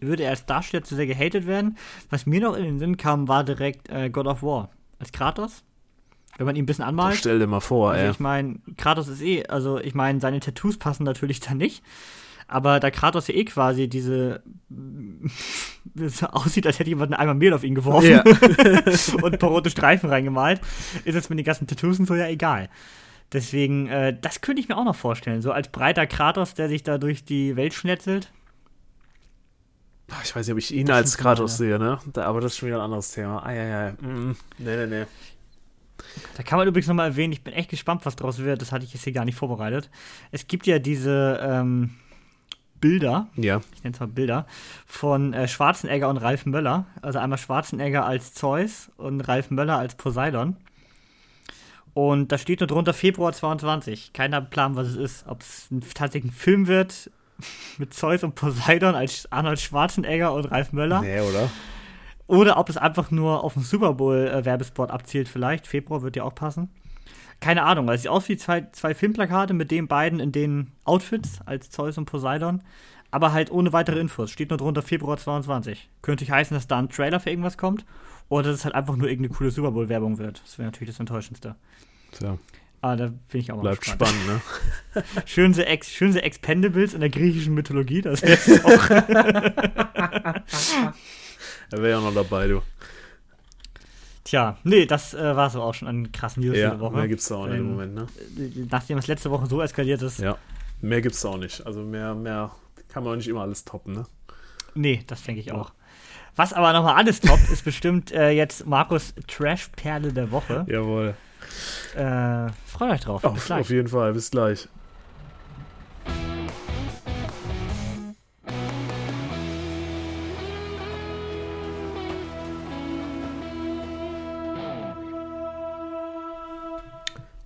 würde 0.00 0.24
er 0.24 0.30
als 0.30 0.44
Darsteller 0.44 0.82
zu 0.82 0.96
sehr 0.96 1.06
gehatet 1.06 1.46
werden. 1.46 1.78
Was 2.10 2.26
mir 2.26 2.40
noch 2.40 2.56
in 2.56 2.64
den 2.64 2.78
Sinn 2.80 2.96
kam, 2.96 3.28
war 3.28 3.44
direkt 3.44 3.88
äh, 3.90 4.10
God 4.10 4.26
of 4.26 4.42
War. 4.42 4.70
Als 4.98 5.12
Kratos. 5.12 5.62
Wenn 6.36 6.46
man 6.46 6.56
ihn 6.56 6.64
ein 6.64 6.66
bisschen 6.66 6.84
anmalt. 6.84 7.16
stell 7.16 7.38
dir 7.38 7.46
mal 7.46 7.60
vor, 7.60 7.92
Also 7.92 8.04
ey. 8.04 8.10
ich 8.10 8.18
meine, 8.20 8.56
Kratos 8.76 9.08
ist 9.08 9.22
eh, 9.22 9.46
also 9.46 9.78
ich 9.78 9.94
meine, 9.94 10.20
seine 10.20 10.40
Tattoos 10.40 10.76
passen 10.78 11.04
natürlich 11.04 11.40
da 11.40 11.54
nicht. 11.54 11.82
Aber 12.46 12.78
da 12.78 12.90
Kratos 12.90 13.28
ja 13.28 13.34
eh 13.34 13.44
quasi 13.44 13.88
diese 13.88 14.42
es 15.98 16.22
aussieht, 16.24 16.66
als 16.66 16.78
hätte 16.78 16.90
jemand 16.90 17.14
einmal 17.14 17.34
Mehl 17.34 17.54
auf 17.54 17.64
ihn 17.64 17.74
geworfen 17.74 18.10
Ja. 18.10 18.22
und 19.22 19.32
ein 19.32 19.38
paar 19.38 19.50
rote 19.50 19.70
Streifen 19.70 20.10
reingemalt, 20.10 20.60
ist 21.04 21.14
es 21.14 21.30
mit 21.30 21.38
den 21.38 21.44
ganzen 21.46 21.66
Tattoos 21.66 21.98
und 21.98 22.06
so 22.06 22.14
ja 22.14 22.26
egal. 22.26 22.68
Deswegen, 23.32 23.86
äh, 23.88 24.16
das 24.20 24.40
könnte 24.42 24.60
ich 24.60 24.68
mir 24.68 24.76
auch 24.76 24.84
noch 24.84 24.94
vorstellen. 24.94 25.40
So 25.40 25.52
als 25.52 25.68
breiter 25.68 26.06
Kratos, 26.06 26.54
der 26.54 26.68
sich 26.68 26.82
da 26.82 26.98
durch 26.98 27.24
die 27.24 27.56
Welt 27.56 27.72
schnetzelt. 27.74 28.30
Ich 30.22 30.36
weiß 30.36 30.46
nicht, 30.46 30.52
ob 30.52 30.58
ich 30.58 30.74
ihn 30.74 30.86
Das 30.86 30.96
als 30.98 31.16
Kratos 31.16 31.56
sehe, 31.56 31.78
ne? 31.78 31.98
Da, 32.12 32.26
aber 32.26 32.40
das 32.42 32.52
ist 32.52 32.58
schon 32.58 32.66
wieder 32.68 32.78
ein 32.78 32.84
anderes 32.84 33.10
Thema. 33.12 33.44
Eieiei. 33.44 33.92
Mm, 33.92 34.36
nee, 34.58 34.76
nee, 34.76 34.86
nee. 34.86 35.04
Da 36.36 36.42
kann 36.42 36.58
man 36.58 36.68
übrigens 36.68 36.88
nochmal 36.88 37.08
erwähnen, 37.10 37.32
ich 37.32 37.42
bin 37.42 37.52
echt 37.54 37.70
gespannt, 37.70 38.04
was 38.04 38.16
draus 38.16 38.38
wird. 38.38 38.60
Das 38.62 38.72
hatte 38.72 38.84
ich 38.84 38.92
jetzt 38.94 39.04
hier 39.04 39.12
gar 39.12 39.24
nicht 39.24 39.36
vorbereitet. 39.36 39.90
Es 40.30 40.46
gibt 40.46 40.66
ja 40.66 40.78
diese 40.78 41.40
ähm, 41.42 41.90
Bilder, 42.80 43.28
Ja. 43.36 43.60
ich 43.74 43.82
nenne 43.84 43.94
es 43.94 44.00
mal 44.00 44.06
Bilder, 44.06 44.46
von 44.86 45.32
äh, 45.32 45.48
Schwarzenegger 45.48 46.08
und 46.08 46.18
Ralf 46.18 46.44
Möller. 46.46 46.86
Also 47.02 47.18
einmal 47.18 47.38
Schwarzenegger 47.38 48.04
als 48.04 48.34
Zeus 48.34 48.90
und 48.96 49.20
Ralf 49.22 49.50
Möller 49.50 49.78
als 49.78 49.94
Poseidon. 49.94 50.56
Und 51.94 52.32
da 52.32 52.38
steht 52.38 52.60
nur 52.60 52.66
drunter 52.66 52.92
Februar 52.92 53.32
22. 53.32 54.12
Keiner 54.12 54.40
Plan, 54.40 54.74
was 54.74 54.88
es 54.88 54.96
ist. 54.96 55.24
Ob 55.28 55.42
es 55.42 55.70
ein, 55.70 55.80
tatsächlich 55.94 56.32
ein 56.32 56.34
Film 56.34 56.66
wird 56.66 57.10
mit 57.78 57.94
Zeus 57.94 58.24
und 58.24 58.34
Poseidon 58.34 58.94
als 58.94 59.30
Arnold 59.30 59.60
Schwarzenegger 59.60 60.32
und 60.34 60.46
Ralf 60.46 60.72
Möller. 60.72 61.00
Nee, 61.00 61.20
oder? 61.20 61.50
Oder 62.26 62.56
ob 62.58 62.68
es 62.70 62.76
einfach 62.76 63.10
nur 63.10 63.44
auf 63.44 63.54
den 63.54 63.62
Super 63.62 63.94
Bowl-Werbespot 63.94 64.90
abzielt, 64.90 65.28
vielleicht. 65.28 65.66
Februar 65.66 66.02
wird 66.02 66.16
ja 66.16 66.24
auch 66.24 66.34
passen. 66.34 66.70
Keine 67.40 67.64
Ahnung, 67.64 67.86
weil 67.86 67.96
es 67.96 68.02
sieht 68.02 68.10
aus 68.10 68.28
wie 68.28 68.36
zwei, 68.36 68.66
zwei 68.72 68.94
Filmplakate 68.94 69.52
mit 69.52 69.70
den 69.70 69.88
beiden 69.88 70.20
in 70.20 70.32
den 70.32 70.70
Outfits 70.84 71.40
als 71.44 71.68
Zeus 71.68 71.98
und 71.98 72.06
Poseidon. 72.06 72.62
Aber 73.10 73.32
halt 73.32 73.50
ohne 73.52 73.72
weitere 73.72 74.00
Infos. 74.00 74.30
Steht 74.30 74.50
nur 74.50 74.56
drunter 74.56 74.82
Februar 74.82 75.18
22. 75.18 75.90
Könnte 76.02 76.26
heißen, 76.26 76.54
dass 76.54 76.66
da 76.66 76.78
ein 76.78 76.88
Trailer 76.88 77.20
für 77.20 77.30
irgendwas 77.30 77.58
kommt. 77.58 77.84
Oder 78.28 78.48
dass 78.48 78.60
es 78.60 78.64
halt 78.64 78.74
einfach 78.74 78.96
nur 78.96 79.08
irgendeine 79.08 79.36
coole 79.36 79.50
Super 79.50 79.72
Bowl-Werbung 79.72 80.18
wird. 80.18 80.40
Das 80.42 80.58
wäre 80.58 80.66
natürlich 80.66 80.94
das 80.94 81.00
Enttäuschendste. 81.00 81.56
Tja, 82.12 82.38
Aber 82.80 82.96
da 82.96 83.06
bin 83.28 83.40
ich 83.40 83.52
auch 83.52 83.56
mal 83.56 83.62
bleibt 83.62 83.82
gespannt. 83.82 84.12
spannend, 84.12 84.42
ne? 84.94 85.04
Schön 85.26 85.52
sie, 85.52 85.66
Ex 85.66 85.90
schön 85.92 86.12
sie 86.12 86.22
Expendables 86.22 86.94
in 86.94 87.00
der 87.00 87.10
griechischen 87.10 87.54
Mythologie. 87.54 88.00
Das 88.00 88.22
wäre 88.22 88.64
auch. 88.64 88.88
Er 91.74 91.82
wäre 91.82 92.00
ja 92.00 92.00
noch 92.00 92.14
dabei, 92.14 92.46
du. 92.46 92.62
Tja, 94.22 94.56
nee, 94.62 94.86
das 94.86 95.12
äh, 95.12 95.36
war 95.36 95.48
es 95.48 95.56
auch 95.56 95.74
schon 95.74 95.88
an 95.88 96.12
krassen 96.12 96.42
News 96.44 96.56
Ja, 96.56 96.70
diese 96.70 96.80
Woche. 96.80 96.94
mehr 96.96 97.08
gibt's 97.08 97.26
da 97.28 97.34
auch 97.34 97.46
nicht 97.46 97.56
im 97.58 97.64
Ähm, 97.66 97.70
Moment, 97.72 97.94
ne? 97.94 98.06
nachdem 98.70 98.98
es 98.98 99.06
letzte 99.06 99.30
Woche 99.30 99.46
so 99.46 99.60
eskaliert 99.60 100.00
ist, 100.02 100.18
Ja. 100.20 100.38
Mehr 100.80 101.00
gibt's 101.00 101.20
da 101.22 101.30
auch 101.30 101.36
nicht. 101.36 101.66
Also 101.66 101.80
mehr, 101.82 102.14
mehr 102.14 102.50
kann 102.88 103.02
man 103.02 103.12
auch 103.12 103.16
nicht 103.16 103.28
immer 103.28 103.42
alles 103.42 103.64
toppen, 103.64 103.92
ne? 103.94 104.06
nee, 104.74 105.02
das 105.06 105.22
denke 105.24 105.40
ich 105.40 105.50
auch. 105.52 105.72
Was 106.36 106.52
aber 106.52 106.72
nochmal 106.72 106.94
alles 106.94 107.20
toppt, 107.20 107.48
ist 107.50 107.64
bestimmt 107.64 108.12
äh, 108.12 108.30
jetzt 108.30 108.66
Markus 108.66 109.14
Trash-Perle 109.28 110.12
der 110.12 110.30
Woche. 110.30 110.64
Jawohl. 110.68 111.14
Äh, 111.94 112.50
freut 112.66 112.92
euch 112.92 113.00
drauf. 113.02 113.24
Auf, 113.24 113.50
auf 113.50 113.70
jeden 113.70 113.88
Fall. 113.88 114.12
Bis 114.14 114.30
gleich. 114.30 114.68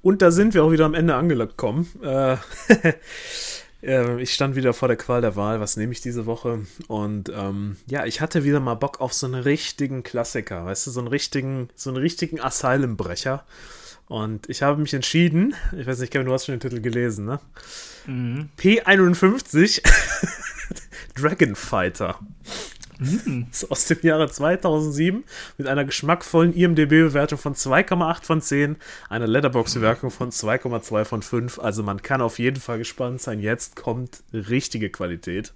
Und 0.09 0.23
da 0.23 0.31
sind 0.31 0.55
wir 0.55 0.65
auch 0.65 0.73
wieder 0.73 0.87
am 0.87 0.95
Ende 0.95 1.17
angekommen. 1.17 1.87
Äh, 2.03 2.39
äh, 3.83 4.23
ich 4.23 4.33
stand 4.33 4.57
wieder 4.57 4.73
vor 4.73 4.89
der 4.89 4.97
Qual 4.97 5.21
der 5.21 5.37
Wahl. 5.37 5.61
Was 5.61 5.77
nehme 5.77 5.93
ich 5.93 6.01
diese 6.01 6.25
Woche? 6.25 6.61
Und 6.87 7.29
ähm, 7.29 7.77
ja, 7.85 8.07
ich 8.07 8.23
hatte 8.23 8.43
wieder 8.43 8.59
mal 8.59 8.77
Bock 8.77 9.03
auf 9.03 9.13
so 9.13 9.27
einen 9.27 9.43
richtigen 9.43 10.03
Klassiker. 10.05 10.65
Weißt 10.65 10.87
du, 10.87 10.93
so 10.93 11.01
einen 11.01 11.09
richtigen, 11.09 11.69
so 11.75 11.91
einen 11.91 11.99
richtigen 11.99 12.41
Asylum-Brecher. 12.41 13.45
Und 14.07 14.49
ich 14.49 14.63
habe 14.63 14.81
mich 14.81 14.95
entschieden, 14.95 15.55
ich 15.79 15.87
weiß 15.87 15.99
nicht, 15.99 16.11
Kevin, 16.11 16.27
du 16.27 16.33
hast 16.33 16.47
schon 16.47 16.55
den 16.55 16.61
Titel 16.61 16.81
gelesen, 16.81 17.27
ne? 17.27 17.39
Mhm. 18.07 18.49
P51 18.59 19.83
Dragon 21.21 21.55
Fighter. 21.55 22.19
Ist 23.51 23.71
aus 23.71 23.87
dem 23.87 23.99
Jahre 24.03 24.29
2007 24.29 25.25
mit 25.57 25.67
einer 25.67 25.85
geschmackvollen 25.85 26.53
IMDb-Bewertung 26.55 27.39
von 27.39 27.55
2,8 27.55 28.25
von 28.25 28.41
10, 28.41 28.77
einer 29.09 29.27
Letterbox-Bewertung 29.27 30.11
von 30.11 30.31
2,2 30.31 31.05
von 31.05 31.23
5. 31.23 31.59
Also 31.59 31.83
man 31.83 32.03
kann 32.03 32.21
auf 32.21 32.39
jeden 32.39 32.61
Fall 32.61 32.79
gespannt 32.79 33.21
sein. 33.21 33.41
Jetzt 33.41 33.77
kommt 33.77 34.23
richtige 34.33 34.91
Qualität. 34.91 35.53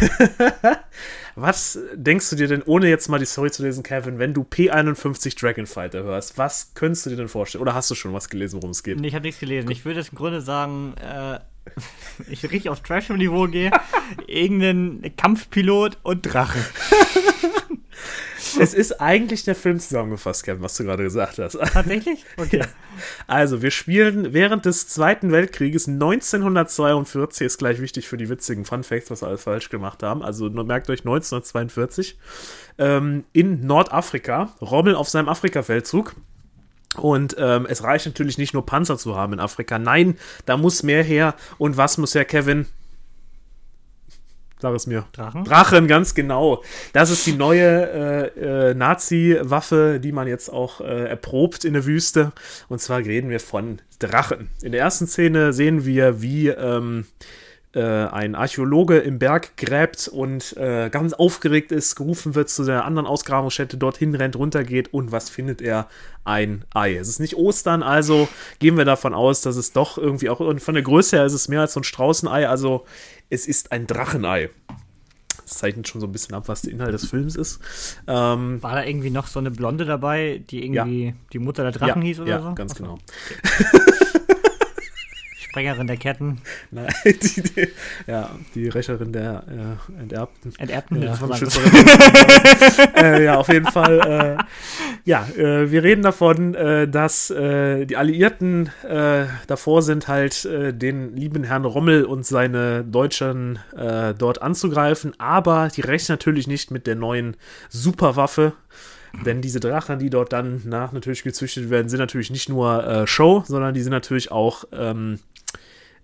was 1.34 1.78
denkst 1.94 2.30
du 2.30 2.36
dir 2.36 2.48
denn, 2.48 2.62
ohne 2.62 2.88
jetzt 2.88 3.08
mal 3.08 3.18
die 3.18 3.26
Story 3.26 3.50
zu 3.50 3.62
lesen, 3.62 3.82
Kevin, 3.82 4.18
wenn 4.18 4.32
du 4.32 4.42
P51 4.42 5.38
Dragon 5.38 5.66
Fighter 5.66 6.02
hörst, 6.02 6.38
was 6.38 6.72
könntest 6.74 7.06
du 7.06 7.10
dir 7.10 7.16
denn 7.16 7.28
vorstellen? 7.28 7.60
Oder 7.62 7.74
hast 7.74 7.90
du 7.90 7.94
schon 7.94 8.12
was 8.12 8.28
gelesen, 8.30 8.56
worum 8.56 8.70
es 8.70 8.82
geht? 8.82 9.04
Ich 9.04 9.14
habe 9.14 9.24
nichts 9.24 9.40
gelesen. 9.40 9.70
Ich 9.70 9.84
würde 9.84 10.00
jetzt 10.00 10.12
im 10.12 10.18
Grunde 10.18 10.40
sagen, 10.40 10.94
äh, 10.96 11.38
ich 12.28 12.42
richtig 12.44 12.68
auf 12.68 12.80
Trash-Niveau 12.80 13.48
gehe. 13.48 13.70
Irgendein 14.26 15.12
Kampfpilot 15.16 15.98
und 16.02 16.22
Drache. 16.22 16.58
Es 18.58 18.74
ist 18.74 19.00
eigentlich 19.00 19.44
der 19.44 19.54
Film 19.54 19.80
zusammengefasst, 19.80 20.44
Kevin, 20.44 20.62
was 20.62 20.76
du 20.76 20.84
gerade 20.84 21.02
gesagt 21.02 21.38
hast. 21.38 21.58
Tatsächlich? 21.58 22.24
Okay. 22.36 22.64
Also, 23.26 23.62
wir 23.62 23.70
spielen 23.70 24.32
während 24.32 24.66
des 24.66 24.88
Zweiten 24.88 25.32
Weltkrieges 25.32 25.88
1942, 25.88 27.46
ist 27.46 27.58
gleich 27.58 27.80
wichtig 27.80 28.06
für 28.06 28.16
die 28.16 28.28
witzigen 28.28 28.64
Fun 28.64 28.84
Facts, 28.84 29.10
was 29.10 29.22
wir 29.22 29.28
alles 29.28 29.42
falsch 29.42 29.70
gemacht 29.70 30.02
haben. 30.02 30.22
Also, 30.22 30.48
merkt 30.50 30.90
euch 30.90 31.00
1942 31.00 32.18
ähm, 32.78 33.24
in 33.32 33.66
Nordafrika, 33.66 34.54
Rommel 34.60 34.94
auf 34.94 35.08
seinem 35.08 35.28
Afrika-Feldzug. 35.28 36.14
Und 36.96 37.36
ähm, 37.38 37.66
es 37.68 37.82
reicht 37.82 38.06
natürlich 38.06 38.38
nicht 38.38 38.54
nur 38.54 38.64
Panzer 38.64 38.96
zu 38.98 39.16
haben 39.16 39.32
in 39.32 39.40
Afrika. 39.40 39.78
Nein, 39.78 40.16
da 40.46 40.56
muss 40.56 40.82
mehr 40.82 41.02
her. 41.02 41.34
Und 41.58 41.76
was 41.76 41.98
muss 41.98 42.14
her, 42.14 42.24
Kevin? 42.24 42.66
Sag 44.60 44.74
es 44.74 44.86
mir. 44.86 45.04
Drachen? 45.12 45.44
Drachen, 45.44 45.88
ganz 45.88 46.14
genau. 46.14 46.62
Das 46.92 47.10
ist 47.10 47.26
die 47.26 47.34
neue 47.34 48.32
äh, 48.36 48.70
äh, 48.70 48.74
Nazi-Waffe, 48.74 50.00
die 50.02 50.12
man 50.12 50.26
jetzt 50.26 50.48
auch 50.48 50.80
äh, 50.80 51.08
erprobt 51.08 51.64
in 51.64 51.74
der 51.74 51.84
Wüste. 51.84 52.32
Und 52.68 52.80
zwar 52.80 53.00
reden 53.00 53.28
wir 53.28 53.40
von 53.40 53.80
Drachen. 53.98 54.48
In 54.62 54.72
der 54.72 54.80
ersten 54.80 55.06
Szene 55.06 55.52
sehen 55.52 55.84
wir, 55.84 56.22
wie 56.22 56.48
ähm, 56.48 57.04
äh, 57.20 57.43
ein 57.80 58.34
Archäologe 58.34 58.98
im 58.98 59.18
Berg 59.18 59.56
gräbt 59.56 60.08
und 60.08 60.56
äh, 60.56 60.90
ganz 60.90 61.12
aufgeregt 61.12 61.72
ist, 61.72 61.96
gerufen 61.96 62.34
wird 62.34 62.48
zu 62.48 62.64
der 62.64 62.84
anderen 62.84 63.06
Ausgrabungsstätte, 63.06 63.76
dorthin 63.76 64.14
rennt, 64.14 64.36
runtergeht 64.36 64.92
und 64.92 65.12
was 65.12 65.30
findet 65.30 65.60
er? 65.60 65.88
Ein 66.24 66.64
Ei. 66.72 66.96
Es 66.96 67.08
ist 67.08 67.20
nicht 67.20 67.36
Ostern, 67.36 67.82
also 67.82 68.28
gehen 68.58 68.76
wir 68.76 68.84
davon 68.84 69.12
aus, 69.12 69.42
dass 69.42 69.56
es 69.56 69.72
doch 69.72 69.98
irgendwie 69.98 70.30
auch 70.30 70.40
und 70.40 70.60
von 70.60 70.74
der 70.74 70.82
Größe 70.82 71.16
her 71.16 71.26
ist 71.26 71.34
es 71.34 71.48
mehr 71.48 71.60
als 71.60 71.74
so 71.74 71.80
ein 71.80 71.84
Straußenei, 71.84 72.48
also 72.48 72.86
es 73.28 73.46
ist 73.46 73.72
ein 73.72 73.86
Drachenei. 73.86 74.50
Das 75.44 75.58
zeichnet 75.58 75.88
schon 75.88 76.00
so 76.00 76.06
ein 76.06 76.12
bisschen 76.12 76.34
ab, 76.34 76.48
was 76.48 76.62
der 76.62 76.72
Inhalt 76.72 76.94
des 76.94 77.06
Films 77.06 77.36
ist. 77.36 77.60
Ähm, 78.06 78.62
War 78.62 78.76
da 78.76 78.84
irgendwie 78.84 79.10
noch 79.10 79.26
so 79.26 79.38
eine 79.38 79.50
Blonde 79.50 79.84
dabei, 79.84 80.42
die 80.50 80.64
irgendwie 80.64 81.06
ja. 81.06 81.12
die 81.32 81.38
Mutter 81.38 81.64
der 81.64 81.72
Drachen 81.72 82.02
ja, 82.02 82.06
hieß 82.06 82.20
oder 82.20 82.30
ja, 82.30 82.42
so? 82.42 82.54
ganz 82.54 82.72
Achso. 82.72 82.84
genau. 82.84 82.98
Sprengerin 85.54 85.86
der 85.86 85.96
Ketten. 85.96 86.38
Nein, 86.72 86.92
die, 87.04 87.42
die, 87.42 87.68
ja, 88.08 88.28
die 88.56 88.66
Rächerin 88.66 89.12
der 89.12 89.44
äh, 89.46 90.02
Enterbten. 90.02 90.52
Enterbten? 90.58 91.00
Ja, 91.00 91.16
äh, 92.96 93.24
ja, 93.24 93.36
auf 93.36 93.46
jeden 93.46 93.66
Fall. 93.66 94.36
Äh, 94.40 94.44
ja, 95.04 95.24
äh, 95.36 95.70
wir 95.70 95.84
reden 95.84 96.02
davon, 96.02 96.56
äh, 96.56 96.88
dass 96.88 97.30
äh, 97.30 97.86
die 97.86 97.96
Alliierten 97.96 98.70
davor 99.46 99.82
sind, 99.82 100.08
halt 100.08 100.44
den 100.44 101.16
lieben 101.16 101.44
Herrn 101.44 101.64
Rommel 101.64 102.04
und 102.04 102.26
seine 102.26 102.84
Deutschen 102.84 103.58
dort 104.18 104.42
anzugreifen, 104.42 105.12
aber 105.18 105.68
die 105.74 105.80
rechnen 105.80 106.14
natürlich 106.14 106.46
nicht 106.46 106.70
mit 106.70 106.86
der 106.86 106.96
neuen 106.96 107.36
Superwaffe, 107.68 108.54
denn 109.22 109.40
diese 109.40 109.60
Drachen, 109.60 109.98
die 109.98 110.10
dort 110.10 110.32
dann 110.32 110.62
nach 110.64 110.92
natürlich 110.92 111.22
gezüchtet 111.22 111.70
werden, 111.70 111.88
sind 111.88 112.00
natürlich 112.00 112.30
nicht 112.30 112.48
nur 112.48 112.84
äh, 112.84 113.06
Show, 113.06 113.44
sondern 113.46 113.74
die 113.74 113.82
sind 113.82 113.92
natürlich 113.92 114.32
auch 114.32 114.64
ähm, 114.72 115.20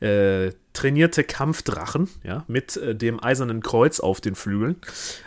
äh, 0.00 0.52
trainierte 0.72 1.24
Kampfdrachen, 1.24 2.08
ja, 2.22 2.44
mit 2.48 2.76
äh, 2.76 2.94
dem 2.94 3.22
eisernen 3.22 3.62
Kreuz 3.62 4.00
auf 4.00 4.20
den 4.20 4.34
Flügeln. 4.34 4.76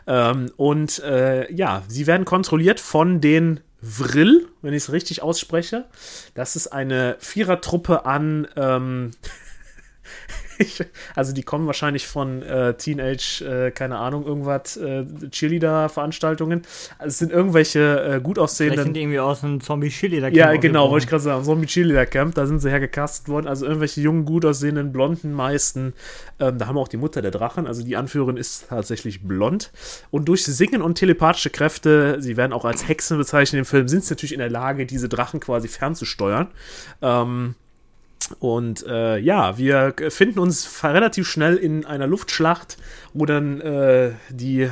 Ähm, 0.07 0.51
und 0.57 0.99
äh, 0.99 1.51
ja, 1.53 1.83
sie 1.87 2.07
werden 2.07 2.25
kontrolliert 2.25 2.79
von 2.79 3.21
den 3.21 3.59
Vril, 3.81 4.47
wenn 4.61 4.73
ich 4.73 4.83
es 4.83 4.91
richtig 4.91 5.21
ausspreche. 5.21 5.85
Das 6.33 6.55
ist 6.55 6.67
eine 6.67 7.17
Vierertruppe 7.19 8.05
an 8.05 8.47
ähm, 8.55 9.11
ich, 10.63 10.83
also 11.15 11.33
die 11.33 11.43
kommen 11.43 11.67
wahrscheinlich 11.67 12.07
von 12.07 12.41
äh, 12.41 12.73
Teenage, 12.73 13.41
äh, 13.41 13.71
keine 13.71 13.97
Ahnung, 13.97 14.25
irgendwas, 14.25 14.77
äh, 14.77 15.05
Cheerleader-Veranstaltungen. 15.29 16.63
Also 16.97 17.09
es 17.09 17.17
sind 17.19 17.31
irgendwelche 17.31 18.03
äh, 18.03 18.21
gut 18.21 18.39
aussehenden. 18.39 18.73
Vielleicht 18.73 18.85
sind 18.85 18.93
die 18.95 19.01
irgendwie 19.01 19.19
aus 19.19 19.43
einem 19.43 19.61
Zombie-Cheerleader-Camp. 19.61 20.35
Ja, 20.35 20.55
genau, 20.55 20.89
wollte 20.89 21.05
ich 21.05 21.09
gerade 21.09 21.23
sagen, 21.23 21.43
Zombie-Cheerleader-Camp, 21.43 22.35
da 22.35 22.45
sind 22.45 22.59
sie 22.59 22.69
hergecastet 22.69 23.29
worden. 23.29 23.47
Also 23.47 23.65
irgendwelche 23.65 24.01
jungen, 24.01 24.25
gut 24.25 24.45
aussehenden, 24.45 24.91
blonden 24.91 25.33
meisten. 25.33 25.93
Ähm, 26.39 26.57
da 26.57 26.67
haben 26.67 26.75
wir 26.75 26.81
auch 26.81 26.87
die 26.87 26.97
Mutter 26.97 27.21
der 27.21 27.31
Drachen, 27.31 27.67
also 27.67 27.83
die 27.83 27.95
Anführerin 27.95 28.37
ist 28.37 28.69
tatsächlich 28.69 29.27
blond. 29.27 29.71
Und 30.11 30.25
durch 30.25 30.45
Singen 30.45 30.81
und 30.81 30.95
telepathische 30.95 31.49
Kräfte, 31.49 32.17
sie 32.19 32.37
werden 32.37 32.53
auch 32.53 32.65
als 32.65 32.87
Hexen 32.87 33.17
bezeichnet 33.17 33.59
im 33.59 33.65
Film, 33.65 33.87
sind 33.87 34.03
sie 34.03 34.13
natürlich 34.13 34.33
in 34.33 34.39
der 34.39 34.49
Lage, 34.49 34.85
diese 34.85 35.09
Drachen 35.09 35.39
quasi 35.39 35.67
fernzusteuern. 35.67 36.47
Ähm, 37.01 37.55
und 38.39 38.85
äh, 38.87 39.17
ja, 39.17 39.57
wir 39.57 39.93
finden 40.09 40.39
uns 40.39 40.83
relativ 40.83 41.27
schnell 41.27 41.55
in 41.55 41.85
einer 41.85 42.07
Luftschlacht, 42.07 42.77
wo 43.13 43.25
dann 43.25 43.61
äh, 43.61 44.11
die 44.29 44.61
äh, 44.61 44.69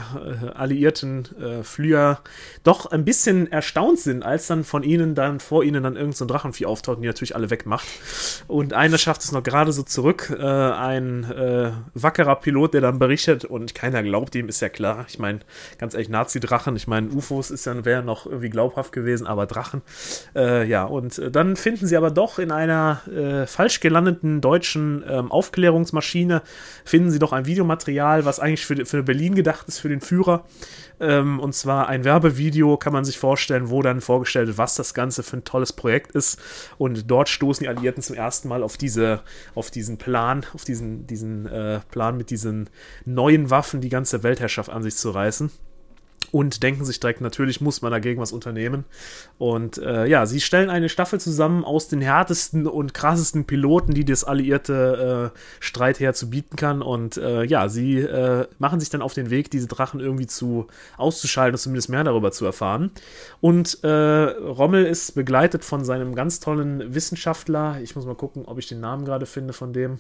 alliierten 0.54 1.28
äh, 1.40 1.64
Flieger 1.64 2.22
doch 2.64 2.88
ein 2.88 3.06
bisschen 3.06 3.52
erstaunt 3.52 4.00
sind, 4.00 4.24
als 4.24 4.48
dann 4.48 4.64
von 4.64 4.84
ihnen 4.84 5.16
dann 5.16 5.40
vor 5.40 5.64
ihnen 5.64 5.84
dann 5.84 5.94
irgendein 5.94 6.14
so 6.18 6.26
Drachenvieh 6.26 6.66
auftaucht 6.66 6.98
und 6.98 7.04
die 7.04 7.08
natürlich 7.08 7.36
alle 7.36 7.50
wegmacht. 7.50 7.88
Und 8.48 8.74
einer 8.74 8.98
schafft 8.98 9.24
es 9.24 9.32
noch 9.32 9.44
gerade 9.44 9.72
so 9.72 9.84
zurück, 9.84 10.36
äh, 10.38 10.44
ein 10.44 11.24
äh, 11.24 11.72
wackerer 11.94 12.36
Pilot, 12.38 12.74
der 12.74 12.82
dann 12.82 13.00
berichtet 13.00 13.46
und 13.46 13.76
keiner 13.76 14.02
glaubt 14.04 14.34
ihm, 14.36 14.50
ist 14.50 14.62
ja 14.62 14.70
klar. 14.70 15.06
Ich 15.08 15.20
meine, 15.20 15.40
ganz 15.78 15.94
ehrlich, 15.94 16.10
Nazi-Drachen, 16.10 16.76
ich 16.76 16.88
meine, 16.88 17.10
UFOs 17.10 17.52
ist 17.52 17.66
ja 17.66 17.72
wäre 17.86 18.04
noch 18.04 18.26
irgendwie 18.26 18.50
glaubhaft 18.50 18.92
gewesen, 18.92 19.26
aber 19.26 19.46
Drachen. 19.46 19.82
ja, 20.36 20.84
und 20.84 21.22
dann 21.32 21.56
finden 21.56 21.88
sie 21.88 21.96
aber 21.96 22.12
doch 22.12 22.38
in 22.38 22.52
einer 22.52 23.41
falsch 23.48 23.80
gelandeten 23.80 24.42
deutschen 24.42 25.04
ähm, 25.08 25.32
Aufklärungsmaschine, 25.32 26.42
finden 26.86 27.12
sie 27.12 27.20
doch 27.20 27.34
ein 27.34 27.46
Videomaterial, 27.46 28.26
was 28.26 28.40
eigentlich 28.40 28.66
für, 28.66 28.86
für 28.86 29.04
Berlin 29.04 29.36
gedacht 29.36 29.68
ist, 29.68 29.80
für 29.80 29.90
den 29.90 30.02
Führer. 30.02 30.46
Ähm, 31.00 31.40
und 31.40 31.54
zwar 31.54 31.88
ein 31.88 32.04
Werbevideo, 32.04 32.78
kann 32.78 32.94
man 32.94 33.06
sich 33.06 33.18
vorstellen, 33.18 33.70
wo 33.70 33.82
dann 33.82 34.02
vorgestellt 34.02 34.48
wird, 34.48 34.58
was 34.58 34.76
das 34.76 34.94
Ganze 34.94 35.24
für 35.24 35.38
ein 35.38 35.44
tolles 35.44 35.74
Projekt 35.74 36.12
ist. 36.12 36.40
Und 36.78 37.10
dort 37.10 37.30
stoßen 37.30 37.64
die 37.64 37.70
Alliierten 37.70 38.04
zum 38.04 38.16
ersten 38.16 38.48
Mal 38.48 38.64
auf, 38.64 38.78
diese, 38.78 39.22
auf 39.56 39.72
diesen 39.72 39.98
Plan, 39.98 40.46
auf 40.54 40.64
diesen, 40.64 41.08
diesen 41.08 41.46
äh, 41.48 41.80
Plan 41.90 42.18
mit 42.18 42.30
diesen 42.30 42.70
neuen 43.06 43.50
Waffen, 43.50 43.82
die 43.82 43.90
ganze 43.90 44.24
Weltherrschaft 44.24 44.70
an 44.70 44.84
sich 44.84 44.96
zu 44.96 45.10
reißen 45.10 45.52
und 46.32 46.64
denken 46.64 46.86
sich 46.86 47.00
direkt, 47.00 47.22
natürlich 47.22 47.62
muss 47.62 47.82
man 47.82 47.92
dagegen 47.92 48.22
was 48.22 48.32
unternehmen. 48.32 48.86
Und 49.38 49.78
äh, 49.78 50.06
ja, 50.06 50.26
sie 50.26 50.40
stellen 50.40 50.70
eine 50.70 50.90
Staffel 50.90 51.20
zusammen 51.20 51.66
aus 51.66 51.88
den 51.88 52.02
härtesten 52.02 52.68
und 52.68 52.94
krassesten 52.94 53.46
Piloten, 53.46 53.94
die 53.94 54.06
das 54.06 54.24
alliierte 54.24 55.32
äh, 55.34 55.40
Streitheer 55.60 56.14
zu 56.14 56.30
bieten 56.30 56.56
kann. 56.56 56.82
Und 56.82 57.18
äh, 57.18 57.44
ja, 57.44 57.70
sie 57.70 58.00
äh, 58.00 58.48
machen 58.60 58.80
sich 58.80 58.90
dann 58.90 59.02
auf 59.02 59.14
den 59.14 59.30
Weg, 59.30 59.52
diese 59.52 59.68
Drachen 59.68 60.00
irgendwie 60.00 60.28
zu 60.28 60.68
auszuschalten 60.98 61.56
und 61.56 61.60
zumindest 61.60 61.90
mehr 61.90 62.04
darüber 62.04 62.32
zu 62.32 62.46
erfahren. 62.46 62.92
Und 63.42 63.84
äh, 63.84 63.90
Rommel 63.90 64.86
ist 64.86 65.16
begleitet 65.16 65.66
von 65.66 65.84
seinem 65.84 66.16
ganz 66.16 66.40
tollen 66.40 66.96
Wissenschaftler. 66.96 67.80
Ich 67.82 67.96
muss 67.96 68.06
mal 68.06 68.16
gucken, 68.16 68.46
ob 68.46 68.58
ich 68.58 68.68
den 68.68 68.80
Namen 68.80 69.06
gerade 69.06 69.26
finde 69.26 69.54
von 69.54 69.74
dem. 69.74 70.00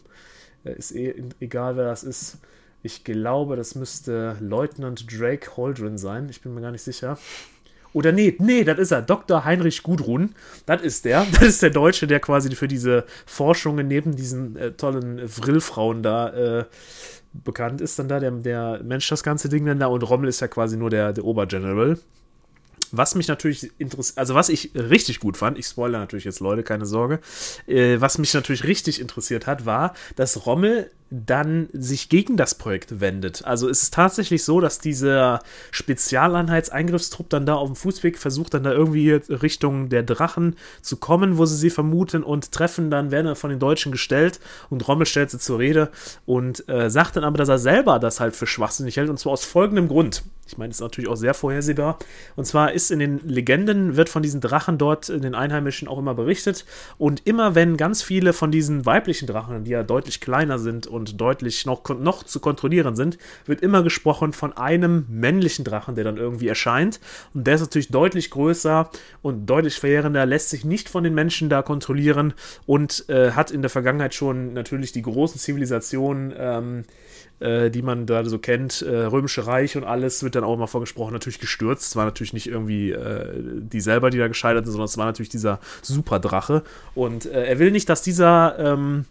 Ist 0.63 0.95
eh 0.95 1.15
egal, 1.39 1.75
wer 1.75 1.85
das 1.85 2.03
ist. 2.03 2.37
Ich 2.83 3.03
glaube, 3.03 3.55
das 3.55 3.75
müsste 3.75 4.37
Leutnant 4.39 5.05
Drake 5.11 5.55
Holdren 5.55 5.97
sein. 5.97 6.27
Ich 6.29 6.41
bin 6.41 6.53
mir 6.53 6.61
gar 6.61 6.71
nicht 6.71 6.83
sicher. 6.83 7.17
Oder 7.93 8.11
nee, 8.11 8.35
nee, 8.39 8.63
das 8.63 8.79
ist 8.79 8.91
er. 8.91 9.01
Dr. 9.01 9.43
Heinrich 9.45 9.83
Gudrun. 9.83 10.33
Das 10.65 10.81
ist 10.81 11.05
der. 11.05 11.25
Das 11.31 11.43
ist 11.43 11.61
der 11.61 11.69
Deutsche, 11.69 12.07
der 12.07 12.19
quasi 12.19 12.53
für 12.55 12.67
diese 12.67 13.05
Forschungen 13.25 13.87
neben 13.87 14.15
diesen 14.15 14.55
äh, 14.55 14.71
tollen 14.71 15.27
Vrillfrauen 15.27 16.01
da 16.01 16.29
äh, 16.59 16.65
bekannt 17.33 17.81
ist. 17.81 17.99
Dann 17.99 18.07
da 18.07 18.19
der, 18.19 18.31
der 18.31 18.81
Mensch 18.83 19.07
das 19.09 19.23
ganze 19.23 19.49
Ding 19.49 19.65
dann 19.65 19.79
da. 19.79 19.87
Und 19.87 20.03
Rommel 20.03 20.29
ist 20.29 20.39
ja 20.39 20.47
quasi 20.47 20.77
nur 20.77 20.89
der, 20.89 21.13
der 21.13 21.25
Obergeneral. 21.25 21.97
Was 22.93 23.15
mich 23.15 23.27
natürlich 23.29 23.71
interessiert, 23.77 24.17
also 24.17 24.35
was 24.35 24.49
ich 24.49 24.71
richtig 24.75 25.21
gut 25.21 25.37
fand, 25.37 25.57
ich 25.57 25.65
spoilere 25.65 26.01
natürlich 26.01 26.25
jetzt 26.25 26.41
Leute, 26.41 26.61
keine 26.61 26.85
Sorge, 26.85 27.21
äh, 27.65 28.01
was 28.01 28.17
mich 28.17 28.33
natürlich 28.33 28.65
richtig 28.65 28.99
interessiert 28.99 29.47
hat, 29.47 29.65
war, 29.65 29.93
dass 30.17 30.45
Rommel 30.45 30.91
dann 31.11 31.67
sich 31.73 32.07
gegen 32.07 32.37
das 32.37 32.55
Projekt 32.55 33.01
wendet. 33.01 33.43
Also 33.45 33.67
ist 33.67 33.83
es 33.83 33.91
tatsächlich 33.91 34.45
so, 34.45 34.61
dass 34.61 34.79
dieser 34.79 35.41
Spezialeinheitseingriffstrupp 35.71 37.29
dann 37.29 37.45
da 37.45 37.55
auf 37.55 37.67
dem 37.67 37.75
Fußweg 37.75 38.17
versucht, 38.17 38.53
dann 38.53 38.63
da 38.63 38.71
irgendwie 38.71 39.11
Richtung 39.11 39.89
der 39.89 40.03
Drachen 40.03 40.55
zu 40.81 40.95
kommen, 40.95 41.37
wo 41.37 41.45
sie 41.45 41.57
sie 41.57 41.69
vermuten 41.69 42.23
und 42.23 42.53
treffen 42.53 42.89
dann, 42.89 43.11
werden 43.11 43.25
dann 43.27 43.35
von 43.35 43.49
den 43.49 43.59
Deutschen 43.59 43.91
gestellt 43.91 44.39
und 44.69 44.87
Rommel 44.87 45.05
stellt 45.05 45.31
sie 45.31 45.39
zur 45.39 45.59
Rede 45.59 45.89
und 46.25 46.67
äh, 46.69 46.89
sagt 46.89 47.17
dann 47.17 47.25
aber, 47.25 47.37
dass 47.37 47.49
er 47.49 47.59
selber 47.59 47.99
das 47.99 48.21
halt 48.21 48.33
für 48.33 48.47
schwachsinnig 48.47 48.95
hält 48.95 49.09
und 49.09 49.19
zwar 49.19 49.33
aus 49.33 49.43
folgendem 49.43 49.89
Grund. 49.89 50.23
Ich 50.51 50.57
meine, 50.57 50.69
das 50.69 50.77
ist 50.77 50.81
natürlich 50.81 51.09
auch 51.09 51.15
sehr 51.15 51.33
vorhersehbar. 51.33 51.97
Und 52.35 52.45
zwar 52.45 52.73
ist 52.73 52.91
in 52.91 52.99
den 52.99 53.19
Legenden, 53.25 53.95
wird 53.95 54.09
von 54.09 54.21
diesen 54.21 54.41
Drachen 54.41 54.77
dort 54.77 55.07
in 55.07 55.21
den 55.21 55.33
Einheimischen 55.33 55.87
auch 55.87 55.97
immer 55.97 56.13
berichtet. 56.13 56.65
Und 56.97 57.25
immer 57.25 57.55
wenn 57.55 57.77
ganz 57.77 58.03
viele 58.03 58.33
von 58.33 58.51
diesen 58.51 58.85
weiblichen 58.85 59.27
Drachen, 59.27 59.63
die 59.63 59.71
ja 59.71 59.83
deutlich 59.83 60.19
kleiner 60.19 60.59
sind 60.59 60.87
und 60.87 61.00
und 61.01 61.19
deutlich 61.19 61.65
noch, 61.65 61.87
noch 61.89 62.23
zu 62.23 62.39
kontrollieren 62.39 62.95
sind, 62.95 63.17
wird 63.45 63.61
immer 63.61 63.81
gesprochen 63.81 64.33
von 64.33 64.55
einem 64.55 65.05
männlichen 65.09 65.65
Drachen, 65.65 65.95
der 65.95 66.03
dann 66.03 66.17
irgendwie 66.17 66.47
erscheint. 66.47 66.99
Und 67.33 67.47
der 67.47 67.55
ist 67.55 67.61
natürlich 67.61 67.89
deutlich 67.89 68.29
größer 68.29 68.89
und 69.21 69.47
deutlich 69.47 69.79
verheerender, 69.79 70.25
lässt 70.25 70.49
sich 70.49 70.63
nicht 70.63 70.89
von 70.89 71.03
den 71.03 71.15
Menschen 71.15 71.49
da 71.49 71.61
kontrollieren 71.63 72.33
und 72.67 73.05
äh, 73.09 73.31
hat 73.31 73.49
in 73.49 73.61
der 73.61 73.69
Vergangenheit 73.69 74.13
schon 74.13 74.53
natürlich 74.53 74.91
die 74.91 75.01
großen 75.01 75.39
Zivilisationen 75.39 76.33
ähm, 76.37 76.83
äh, 77.41 77.71
die 77.71 77.81
man 77.81 78.05
da 78.05 78.23
so 78.23 78.37
kennt, 78.37 78.81
äh, 78.83 79.05
Römische 79.05 79.47
Reich 79.47 79.75
und 79.75 79.83
alles, 79.83 80.23
wird 80.23 80.35
dann 80.35 80.43
auch 80.43 80.53
immer 80.53 80.67
vorgesprochen, 80.67 81.13
natürlich 81.13 81.39
gestürzt. 81.39 81.87
Es 81.87 81.95
war 81.95 82.05
natürlich 82.05 82.33
nicht 82.33 82.47
irgendwie 82.47 82.91
äh, 82.91 83.33
die 83.35 83.81
selber, 83.81 84.11
die 84.11 84.19
da 84.19 84.27
gescheitert 84.27 84.65
sind, 84.65 84.73
sondern 84.73 84.85
es 84.85 84.97
war 84.97 85.07
natürlich 85.07 85.29
dieser 85.29 85.59
Superdrache. 85.81 86.63
Und 86.93 87.25
äh, 87.25 87.45
er 87.45 87.59
will 87.59 87.71
nicht, 87.71 87.89
dass 87.89 88.03
dieser 88.03 88.59
ähm, 88.59 89.05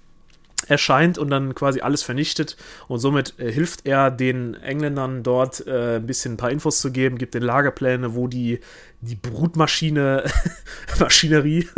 erscheint 0.68 1.18
und 1.18 1.30
dann 1.30 1.54
quasi 1.54 1.80
alles 1.80 2.02
vernichtet. 2.02 2.56
Und 2.88 2.98
somit 2.98 3.34
äh, 3.38 3.50
hilft 3.50 3.86
er 3.86 4.10
den 4.10 4.54
Engländern 4.54 5.22
dort 5.22 5.66
äh, 5.66 5.96
ein 5.96 6.06
bisschen 6.06 6.34
ein 6.34 6.36
paar 6.36 6.50
Infos 6.50 6.80
zu 6.80 6.92
geben, 6.92 7.18
gibt 7.18 7.34
den 7.34 7.42
Lagerpläne, 7.42 8.14
wo 8.14 8.28
die, 8.28 8.60
die 9.00 9.16
Brutmaschine, 9.16 10.24
Maschinerie 10.98 11.68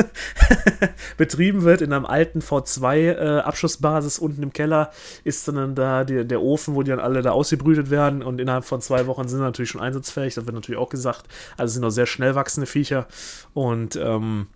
betrieben 1.17 1.63
wird. 1.63 1.81
In 1.81 1.93
einem 1.93 2.07
alten 2.07 2.41
V2-Abschussbasis 2.41 4.19
äh, 4.19 4.23
unten 4.23 4.43
im 4.43 4.53
Keller 4.53 4.91
ist 5.25 5.49
dann 5.49 5.75
da 5.75 6.05
die, 6.05 6.25
der 6.27 6.43
Ofen, 6.43 6.75
wo 6.75 6.83
die 6.83 6.91
dann 6.91 7.01
alle 7.01 7.23
da 7.23 7.33
ausgebrütet 7.33 7.91
werden. 7.91 8.23
Und 8.23 8.41
innerhalb 8.41 8.65
von 8.65 8.81
zwei 8.81 9.07
Wochen 9.07 9.29
sind 9.29 9.39
sie 9.39 9.45
natürlich 9.45 9.71
schon 9.71 9.81
einsatzfähig. 9.81 10.35
Das 10.35 10.47
wird 10.47 10.55
natürlich 10.55 10.81
auch 10.81 10.91
gesagt. 10.91 11.25
Also 11.57 11.75
sind 11.75 11.83
noch 11.83 11.91
sehr 11.91 12.07
schnell 12.07 12.35
wachsende 12.35 12.67
Viecher. 12.67 13.07
Und 13.55 13.97
ähm, 13.97 14.49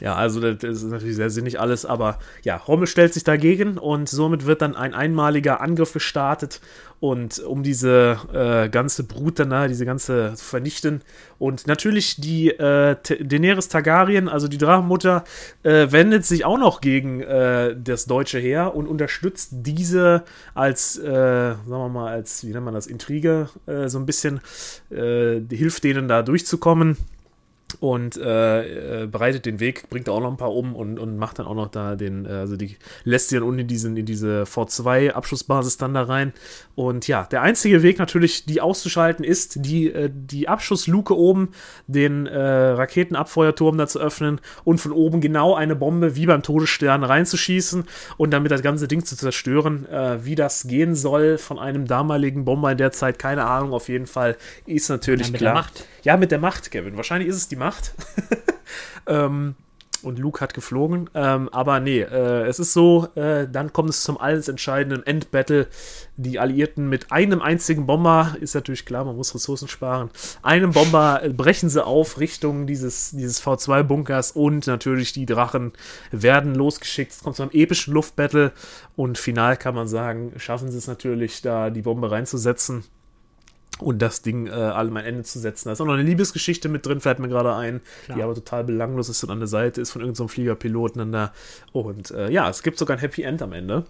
Ja, 0.00 0.14
also 0.14 0.40
das 0.40 0.62
ist 0.62 0.90
natürlich 0.90 1.16
sehr 1.16 1.30
sinnig 1.30 1.58
alles, 1.58 1.86
aber 1.86 2.18
ja, 2.42 2.56
Rommel 2.56 2.86
stellt 2.86 3.14
sich 3.14 3.24
dagegen 3.24 3.78
und 3.78 4.08
somit 4.08 4.44
wird 4.44 4.60
dann 4.60 4.76
ein 4.76 4.92
einmaliger 4.92 5.60
Angriff 5.60 5.92
gestartet 5.94 6.60
und 7.00 7.38
um 7.40 7.62
diese 7.62 8.18
äh, 8.32 8.68
ganze 8.68 9.04
Brut 9.04 9.38
danach, 9.38 9.68
diese 9.68 9.86
ganze 9.86 10.32
zu 10.34 10.44
vernichten. 10.44 11.02
Und 11.38 11.66
natürlich 11.66 12.20
die 12.20 12.50
äh, 12.50 12.96
Daenerys 13.20 13.68
Targaryen, 13.68 14.28
also 14.28 14.48
die 14.48 14.58
Drachenmutter, 14.58 15.24
äh, 15.62 15.90
wendet 15.90 16.24
sich 16.24 16.44
auch 16.44 16.58
noch 16.58 16.80
gegen 16.80 17.20
äh, 17.20 17.74
das 17.78 18.06
deutsche 18.06 18.38
Heer 18.38 18.74
und 18.74 18.86
unterstützt 18.86 19.50
diese 19.52 20.24
als, 20.54 20.98
äh, 20.98 21.02
sagen 21.02 21.68
wir 21.68 21.88
mal, 21.88 22.12
als, 22.12 22.46
wie 22.46 22.50
nennt 22.50 22.64
man 22.64 22.74
das, 22.74 22.86
Intrige, 22.86 23.48
äh, 23.66 23.88
so 23.88 23.98
ein 23.98 24.06
bisschen, 24.06 24.40
hilft 24.88 25.84
denen 25.84 26.08
da 26.08 26.22
durchzukommen 26.22 26.96
und 27.80 28.16
äh, 28.16 29.02
äh, 29.02 29.06
bereitet 29.06 29.46
den 29.46 29.60
Weg, 29.60 29.88
bringt 29.88 30.08
auch 30.08 30.20
noch 30.20 30.30
ein 30.30 30.36
paar 30.36 30.54
um 30.54 30.74
und, 30.74 30.98
und 30.98 31.16
macht 31.16 31.38
dann 31.38 31.46
auch 31.46 31.54
noch 31.54 31.68
da 31.68 31.96
den, 31.96 32.26
äh, 32.26 32.30
also 32.30 32.56
die 32.56 32.76
lässt 33.04 33.28
sie 33.28 33.36
dann 33.36 33.44
unten 33.44 33.60
in, 33.60 33.66
diesen, 33.66 33.96
in 33.96 34.06
diese 34.06 34.44
V2 34.44 35.10
Abschussbasis 35.10 35.76
dann 35.76 35.94
da 35.94 36.02
rein. 36.02 36.32
Und 36.74 37.08
ja, 37.08 37.24
der 37.24 37.42
einzige 37.42 37.82
Weg 37.82 37.98
natürlich, 37.98 38.44
die 38.46 38.60
auszuschalten, 38.60 39.24
ist, 39.24 39.64
die, 39.64 39.92
äh, 39.92 40.10
die 40.12 40.48
Abschussluke 40.48 41.16
oben, 41.16 41.50
den 41.86 42.26
äh, 42.26 42.38
Raketenabfeuerturm 42.38 43.78
da 43.78 43.86
zu 43.86 43.98
öffnen 43.98 44.40
und 44.64 44.78
von 44.78 44.92
oben 44.92 45.20
genau 45.20 45.54
eine 45.54 45.76
Bombe 45.76 46.16
wie 46.16 46.26
beim 46.26 46.42
Todesstern 46.42 47.04
reinzuschießen 47.04 47.84
und 48.16 48.30
damit 48.32 48.52
das 48.52 48.62
ganze 48.62 48.88
Ding 48.88 49.04
zu 49.04 49.16
zerstören. 49.16 49.86
Äh, 49.86 50.24
wie 50.24 50.34
das 50.34 50.66
gehen 50.66 50.94
soll 50.94 51.38
von 51.38 51.58
einem 51.58 51.86
damaligen 51.86 52.44
Bomber 52.44 52.72
in 52.72 52.78
der 52.78 52.92
Zeit, 52.92 53.18
keine 53.18 53.44
Ahnung, 53.46 53.72
auf 53.72 53.88
jeden 53.88 54.06
Fall 54.06 54.36
ist 54.66 54.88
natürlich 54.88 55.32
klar. 55.32 55.66
Ja, 56.06 56.16
mit 56.16 56.30
der 56.30 56.38
Macht, 56.38 56.70
Kevin. 56.70 56.96
Wahrscheinlich 56.96 57.28
ist 57.28 57.34
es 57.34 57.48
die 57.48 57.56
Macht. 57.56 57.92
ähm, 59.08 59.56
und 60.04 60.20
Luke 60.20 60.40
hat 60.40 60.54
geflogen. 60.54 61.10
Ähm, 61.14 61.48
aber 61.48 61.80
nee, 61.80 61.98
äh, 61.98 62.46
es 62.46 62.60
ist 62.60 62.74
so, 62.74 63.08
äh, 63.16 63.48
dann 63.50 63.72
kommt 63.72 63.90
es 63.90 64.04
zum 64.04 64.16
alles 64.16 64.46
entscheidenden 64.46 65.04
Endbattle. 65.04 65.66
Die 66.16 66.38
Alliierten 66.38 66.88
mit 66.88 67.10
einem 67.10 67.42
einzigen 67.42 67.86
Bomber, 67.86 68.36
ist 68.40 68.54
natürlich 68.54 68.86
klar, 68.86 69.04
man 69.04 69.16
muss 69.16 69.34
Ressourcen 69.34 69.66
sparen. 69.66 70.10
Einem 70.42 70.70
Bomber 70.70 71.22
brechen 71.30 71.68
sie 71.68 71.84
auf 71.84 72.20
Richtung 72.20 72.68
dieses, 72.68 73.10
dieses 73.10 73.42
V2-Bunkers 73.42 74.30
und 74.30 74.68
natürlich 74.68 75.12
die 75.12 75.26
Drachen 75.26 75.72
werden 76.12 76.54
losgeschickt. 76.54 77.10
Es 77.10 77.24
kommt 77.24 77.34
zu 77.34 77.42
einem 77.42 77.50
epischen 77.52 77.92
Luftbattle 77.94 78.52
und 78.94 79.18
final 79.18 79.56
kann 79.56 79.74
man 79.74 79.88
sagen, 79.88 80.34
schaffen 80.36 80.70
sie 80.70 80.78
es 80.78 80.86
natürlich, 80.86 81.42
da 81.42 81.70
die 81.70 81.82
Bombe 81.82 82.12
reinzusetzen 82.12 82.84
und 83.78 84.00
das 84.00 84.22
Ding 84.22 84.46
äh, 84.46 84.50
allem 84.50 84.96
ein 84.96 85.04
Ende 85.04 85.22
zu 85.22 85.38
setzen. 85.38 85.68
Da 85.68 85.72
ist 85.72 85.80
auch 85.80 85.86
noch 85.86 85.94
eine 85.94 86.02
Liebesgeschichte 86.02 86.68
mit 86.68 86.86
drin, 86.86 87.00
fällt 87.00 87.18
mir 87.18 87.28
gerade 87.28 87.54
ein, 87.54 87.80
Klar. 88.04 88.16
die 88.16 88.22
aber 88.22 88.34
total 88.34 88.64
belanglos 88.64 89.08
ist 89.08 89.22
und 89.24 89.30
an 89.30 89.38
der 89.38 89.48
Seite 89.48 89.80
ist 89.80 89.90
von 89.90 90.00
irgendeinem 90.00 90.28
so 90.28 90.28
Fliegerpiloten 90.28 90.98
dann 90.98 91.12
da. 91.12 91.32
Und 91.72 92.10
äh, 92.10 92.30
ja, 92.30 92.48
es 92.48 92.62
gibt 92.62 92.78
sogar 92.78 92.96
ein 92.96 93.00
Happy 93.00 93.22
End 93.22 93.42
am 93.42 93.52
Ende. 93.52 93.84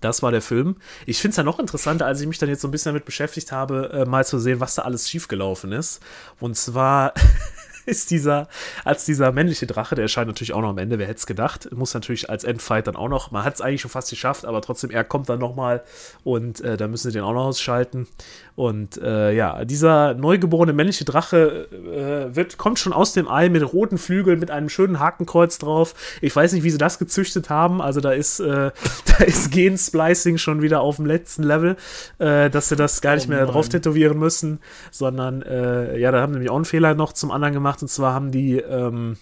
Das 0.00 0.22
war 0.22 0.32
der 0.32 0.42
Film. 0.42 0.76
Ich 1.06 1.20
finde 1.20 1.30
es 1.30 1.36
ja 1.36 1.44
noch 1.44 1.58
interessanter, 1.58 2.06
als 2.06 2.20
ich 2.20 2.26
mich 2.26 2.38
dann 2.38 2.48
jetzt 2.48 2.60
so 2.60 2.68
ein 2.68 2.72
bisschen 2.72 2.90
damit 2.90 3.04
beschäftigt 3.04 3.52
habe, 3.52 3.90
äh, 3.92 4.04
mal 4.04 4.26
zu 4.26 4.38
sehen, 4.38 4.60
was 4.60 4.74
da 4.74 4.82
alles 4.82 5.08
schiefgelaufen 5.08 5.72
ist. 5.72 6.00
Und 6.40 6.56
zwar 6.56 7.14
ist 7.86 8.10
dieser, 8.10 8.48
als 8.84 9.04
dieser 9.04 9.32
männliche 9.32 9.66
Drache, 9.66 9.94
der 9.94 10.02
erscheint 10.02 10.28
natürlich 10.28 10.52
auch 10.52 10.60
noch 10.60 10.70
am 10.70 10.78
Ende, 10.78 10.98
wer 10.98 11.06
hätte 11.06 11.18
es 11.18 11.26
gedacht, 11.26 11.68
muss 11.72 11.94
natürlich 11.94 12.30
als 12.30 12.44
Endfight 12.44 12.86
dann 12.86 12.96
auch 12.96 13.08
noch, 13.08 13.30
man 13.30 13.44
hat 13.44 13.54
es 13.54 13.60
eigentlich 13.60 13.80
schon 13.80 13.90
fast 13.90 14.10
geschafft, 14.10 14.44
aber 14.44 14.60
trotzdem, 14.62 14.90
er 14.90 15.04
kommt 15.04 15.28
dann 15.28 15.38
nochmal 15.38 15.82
und 16.24 16.60
äh, 16.60 16.76
da 16.76 16.88
müssen 16.88 17.10
sie 17.10 17.18
den 17.18 17.24
auch 17.24 17.32
noch 17.32 17.44
ausschalten. 17.44 18.06
Und 18.54 18.98
äh, 18.98 19.32
ja, 19.32 19.64
dieser 19.64 20.12
neugeborene 20.12 20.74
männliche 20.74 21.06
Drache 21.06 21.68
äh, 21.72 22.36
wird, 22.36 22.58
kommt 22.58 22.78
schon 22.78 22.92
aus 22.92 23.14
dem 23.14 23.26
Ei 23.26 23.48
mit 23.48 23.72
roten 23.72 23.96
Flügeln, 23.96 24.38
mit 24.38 24.50
einem 24.50 24.68
schönen 24.68 25.00
Hakenkreuz 25.00 25.58
drauf. 25.58 25.94
Ich 26.20 26.36
weiß 26.36 26.52
nicht, 26.52 26.62
wie 26.62 26.70
sie 26.70 26.78
das 26.78 26.98
gezüchtet 26.98 27.48
haben. 27.48 27.80
Also 27.80 28.00
da 28.00 28.12
ist, 28.12 28.40
äh, 28.40 28.70
da 29.18 29.24
ist 29.24 29.52
Gensplicing 29.52 30.36
schon 30.36 30.60
wieder 30.60 30.82
auf 30.82 30.96
dem 30.96 31.06
letzten 31.06 31.44
Level, 31.44 31.76
äh, 32.18 32.50
dass 32.50 32.68
sie 32.68 32.76
das 32.76 33.00
gar 33.00 33.14
nicht 33.14 33.26
oh 33.26 33.30
mehr 33.30 33.46
drauf 33.46 33.70
tätowieren 33.70 34.18
müssen, 34.18 34.60
sondern 34.90 35.40
äh, 35.42 35.96
ja, 35.98 36.12
da 36.12 36.20
haben 36.20 36.32
nämlich 36.32 36.50
auch 36.50 36.56
einen 36.56 36.66
Fehler 36.66 36.94
noch 36.94 37.14
zum 37.14 37.30
anderen 37.30 37.54
gemacht. 37.54 37.71
Und 37.80 37.88
zwar 37.88 38.12
haben 38.12 38.32
die, 38.32 38.56
ähm, 38.56 39.16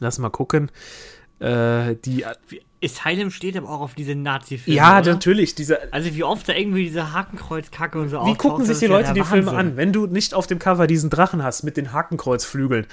lass 0.00 0.18
mal 0.18 0.28
gucken, 0.28 0.70
äh, 1.38 1.96
die 2.04 2.24
Asylum 2.84 3.30
steht 3.30 3.56
aber 3.56 3.68
auch 3.70 3.80
auf 3.80 3.94
diese 3.94 4.14
Nazi-Filme. 4.14 4.76
Ja, 4.76 4.98
oder? 4.98 5.12
natürlich. 5.12 5.54
Diese, 5.54 5.92
also 5.92 6.14
wie 6.14 6.24
oft 6.24 6.48
da 6.48 6.52
irgendwie 6.52 6.84
diese 6.84 7.12
Hakenkreuz-Kacke 7.12 8.00
und 8.00 8.08
so 8.08 8.24
Wie 8.26 8.34
gucken 8.34 8.64
sich 8.64 8.78
die 8.78 8.86
Leute 8.86 9.08
ja 9.08 9.14
die. 9.14 9.22
Filme 9.22 9.52
an? 9.52 9.76
Wenn 9.76 9.92
du 9.92 10.06
nicht 10.06 10.34
auf 10.34 10.46
dem 10.46 10.58
Cover 10.58 10.86
diesen 10.86 11.08
Drachen 11.08 11.42
hast 11.42 11.62
mit 11.62 11.76
den 11.76 11.92
Hakenkreuzflügeln, 11.92 12.86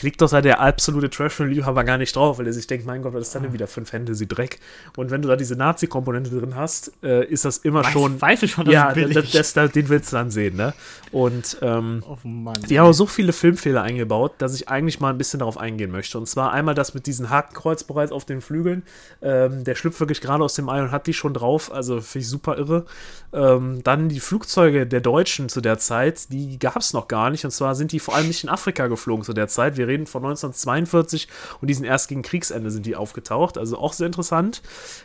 klickt 0.00 0.22
doch 0.22 0.30
da 0.30 0.40
der 0.40 0.60
absolute 0.60 1.10
Trash-Liebhaber 1.10 1.84
gar 1.84 1.98
nicht 1.98 2.16
drauf, 2.16 2.38
weil 2.38 2.46
er 2.46 2.54
sich 2.54 2.66
denkt, 2.66 2.86
mein 2.86 3.02
Gott, 3.02 3.12
was 3.12 3.26
ist 3.26 3.34
dann 3.34 3.42
denn 3.42 3.52
wieder 3.52 3.66
fünf 3.66 3.92
Hände, 3.92 4.14
sie 4.14 4.26
Dreck. 4.26 4.58
Und 4.96 5.10
wenn 5.10 5.20
du 5.20 5.28
da 5.28 5.36
diese 5.36 5.56
Nazi-Komponente 5.56 6.30
drin 6.30 6.56
hast, 6.56 6.90
äh, 7.02 7.26
ist 7.26 7.44
das 7.44 7.58
immer 7.58 7.84
weiß, 7.84 7.92
schon. 7.92 8.18
Weißt 8.18 8.42
du 8.42 8.48
schon, 8.48 8.64
dass 8.64 8.72
ja, 8.72 8.94
das, 8.94 9.30
das, 9.30 9.52
das, 9.52 9.72
den 9.72 9.90
willst 9.90 10.10
du 10.10 10.16
dann 10.16 10.30
sehen, 10.30 10.56
ne? 10.56 10.72
Und 11.12 11.58
ähm, 11.60 12.02
oh 12.08 12.16
Mann, 12.26 12.62
die 12.66 12.78
haben 12.80 12.86
auch 12.86 12.94
so 12.94 13.04
viele 13.04 13.34
Filmfehler 13.34 13.82
eingebaut, 13.82 14.32
dass 14.38 14.54
ich 14.54 14.70
eigentlich 14.70 15.00
mal 15.00 15.10
ein 15.10 15.18
bisschen 15.18 15.40
darauf 15.40 15.58
eingehen 15.58 15.90
möchte. 15.90 16.16
Und 16.16 16.26
zwar 16.26 16.52
einmal 16.52 16.74
das 16.74 16.94
mit 16.94 17.06
diesen 17.06 17.28
Hakenkreuz 17.28 17.84
bereits 17.84 18.10
auf 18.10 18.24
den 18.24 18.40
Flügeln. 18.40 18.84
Ähm, 19.20 19.64
der 19.64 19.74
schlüpft 19.74 20.00
wirklich 20.00 20.22
gerade 20.22 20.42
aus 20.42 20.54
dem 20.54 20.70
Ei 20.70 20.80
und 20.80 20.92
hat 20.92 21.06
die 21.08 21.14
schon 21.14 21.34
drauf, 21.34 21.70
also 21.70 22.00
finde 22.00 22.22
ich 22.22 22.28
super 22.28 22.56
irre. 22.56 22.86
Ähm, 23.32 23.82
dann 23.84 24.08
die 24.08 24.20
Flugzeuge 24.20 24.86
der 24.86 25.00
Deutschen 25.00 25.50
zu 25.50 25.60
der 25.60 25.78
Zeit, 25.78 26.32
die 26.32 26.58
gab 26.58 26.78
es 26.78 26.94
noch 26.94 27.06
gar 27.06 27.28
nicht. 27.28 27.44
Und 27.44 27.50
zwar 27.50 27.74
sind 27.74 27.92
die 27.92 28.00
vor 28.00 28.14
allem 28.14 28.28
nicht 28.28 28.44
in 28.44 28.48
Afrika 28.48 28.86
geflogen 28.86 29.24
zu 29.24 29.34
der 29.34 29.48
Zeit. 29.48 29.76
Wir 29.76 29.89
reden 29.90 30.06
von 30.06 30.22
1942 30.24 31.28
und 31.60 31.68
die 31.68 31.74
sind 31.74 31.84
erst 31.84 32.08
gegen 32.08 32.22
Kriegsende 32.22 32.70
sind 32.70 32.86
die 32.86 32.96
aufgetaucht, 32.96 33.58
also 33.58 33.78
auch 33.78 33.92
sehr 33.92 34.06
interessant. 34.06 34.62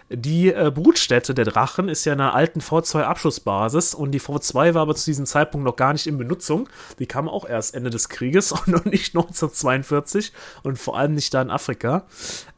Die 0.09 0.53
äh, 0.53 0.71
Brutstätte 0.73 1.33
der 1.33 1.45
Drachen 1.45 1.89
ist 1.89 2.05
ja 2.05 2.13
in 2.13 2.21
einer 2.21 2.33
alten 2.33 2.59
V2-Abschussbasis 2.59 3.93
und 3.95 4.11
die 4.11 4.21
V2 4.21 4.73
war 4.73 4.83
aber 4.83 4.95
zu 4.95 5.05
diesem 5.05 5.25
Zeitpunkt 5.25 5.65
noch 5.65 5.75
gar 5.75 5.93
nicht 5.93 6.07
in 6.07 6.17
Benutzung. 6.17 6.69
Die 6.99 7.07
kam 7.07 7.27
auch 7.27 7.47
erst 7.47 7.75
Ende 7.75 7.89
des 7.89 8.09
Krieges 8.09 8.51
und 8.51 8.67
noch 8.67 8.85
nicht 8.85 9.15
1942 9.15 10.31
und 10.63 10.77
vor 10.77 10.97
allem 10.97 11.15
nicht 11.15 11.33
da 11.33 11.41
in 11.41 11.49
Afrika. 11.49 12.05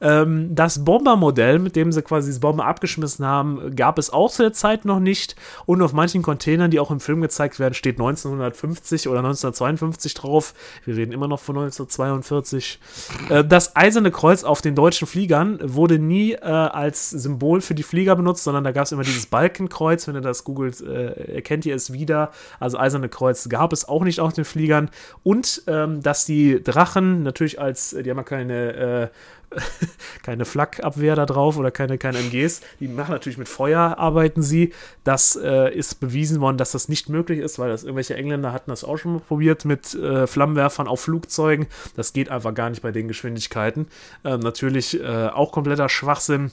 Ähm, 0.01 0.53
das 0.53 0.83
Bombermodell, 0.83 1.59
mit 1.59 1.75
dem 1.75 1.91
sie 1.91 2.01
quasi 2.01 2.29
diese 2.29 2.41
Bombe 2.41 2.65
abgeschmissen 2.65 3.25
haben, 3.25 3.75
gab 3.75 3.97
es 3.97 4.09
auch 4.09 4.31
zu 4.31 4.43
der 4.43 4.53
Zeit 4.53 4.85
noch 4.85 4.99
nicht 4.99 5.35
und 5.65 5.81
auf 5.81 5.93
manchen 5.93 6.21
Containern, 6.21 6.71
die 6.71 6.79
auch 6.79 6.91
im 6.91 6.99
Film 6.99 7.21
gezeigt 7.21 7.59
werden, 7.59 7.73
steht 7.73 7.95
1950 7.95 9.07
oder 9.07 9.19
1952 9.19 10.13
drauf. 10.13 10.53
Wir 10.83 10.97
reden 10.97 11.11
immer 11.11 11.27
noch 11.27 11.39
von 11.39 11.57
1952. 11.57 12.06
42. 12.07 12.79
Das 13.47 13.75
Eiserne 13.75 14.11
Kreuz 14.11 14.43
auf 14.43 14.61
den 14.61 14.75
deutschen 14.75 15.07
Fliegern 15.07 15.59
wurde 15.61 15.99
nie 15.99 16.37
als 16.37 17.09
Symbol 17.09 17.61
für 17.61 17.75
die 17.75 17.83
Flieger 17.83 18.15
benutzt, 18.15 18.43
sondern 18.43 18.63
da 18.63 18.71
gab 18.71 18.85
es 18.85 18.91
immer 18.91 19.03
dieses 19.03 19.25
Balkenkreuz. 19.25 20.07
Wenn 20.07 20.15
ihr 20.15 20.21
das 20.21 20.43
googelt, 20.43 20.81
erkennt 20.81 21.65
ihr 21.65 21.75
es 21.75 21.93
wieder. 21.93 22.31
Also 22.59 22.77
Eiserne 22.77 23.09
Kreuz 23.09 23.47
gab 23.49 23.73
es 23.73 23.87
auch 23.87 24.03
nicht 24.03 24.19
auf 24.19 24.33
den 24.33 24.45
Fliegern. 24.45 24.89
Und 25.23 25.63
dass 25.65 26.25
die 26.25 26.63
Drachen 26.63 27.23
natürlich 27.23 27.59
als, 27.59 27.91
die 27.91 28.09
haben 28.09 28.17
ja 28.17 28.23
keine 28.23 28.73
äh, 28.73 29.07
keine 30.23 30.45
Flakabwehr 30.45 31.15
da 31.15 31.25
drauf 31.25 31.57
oder 31.57 31.71
keine, 31.71 31.97
keine 31.97 32.19
MGs. 32.19 32.61
Die 32.79 32.87
machen 32.87 33.11
natürlich 33.11 33.37
mit 33.37 33.47
Feuer, 33.47 33.97
arbeiten 33.97 34.41
sie. 34.41 34.73
Das 35.03 35.35
äh, 35.35 35.73
ist 35.73 35.99
bewiesen 35.99 36.41
worden, 36.41 36.57
dass 36.57 36.71
das 36.71 36.89
nicht 36.89 37.09
möglich 37.09 37.39
ist, 37.39 37.59
weil 37.59 37.69
das 37.69 37.83
irgendwelche 37.83 38.15
Engländer 38.15 38.53
hatten 38.53 38.69
das 38.69 38.83
auch 38.83 38.97
schon 38.97 39.13
mal 39.13 39.21
probiert 39.21 39.65
mit 39.65 39.93
äh, 39.95 40.27
Flammenwerfern 40.27 40.87
auf 40.87 41.01
Flugzeugen. 41.01 41.67
Das 41.95 42.13
geht 42.13 42.29
einfach 42.29 42.53
gar 42.53 42.69
nicht 42.69 42.81
bei 42.81 42.91
den 42.91 43.07
Geschwindigkeiten. 43.07 43.87
Ähm, 44.23 44.39
natürlich 44.41 44.99
äh, 44.99 45.27
auch 45.27 45.51
kompletter 45.51 45.89
Schwachsinn. 45.89 46.51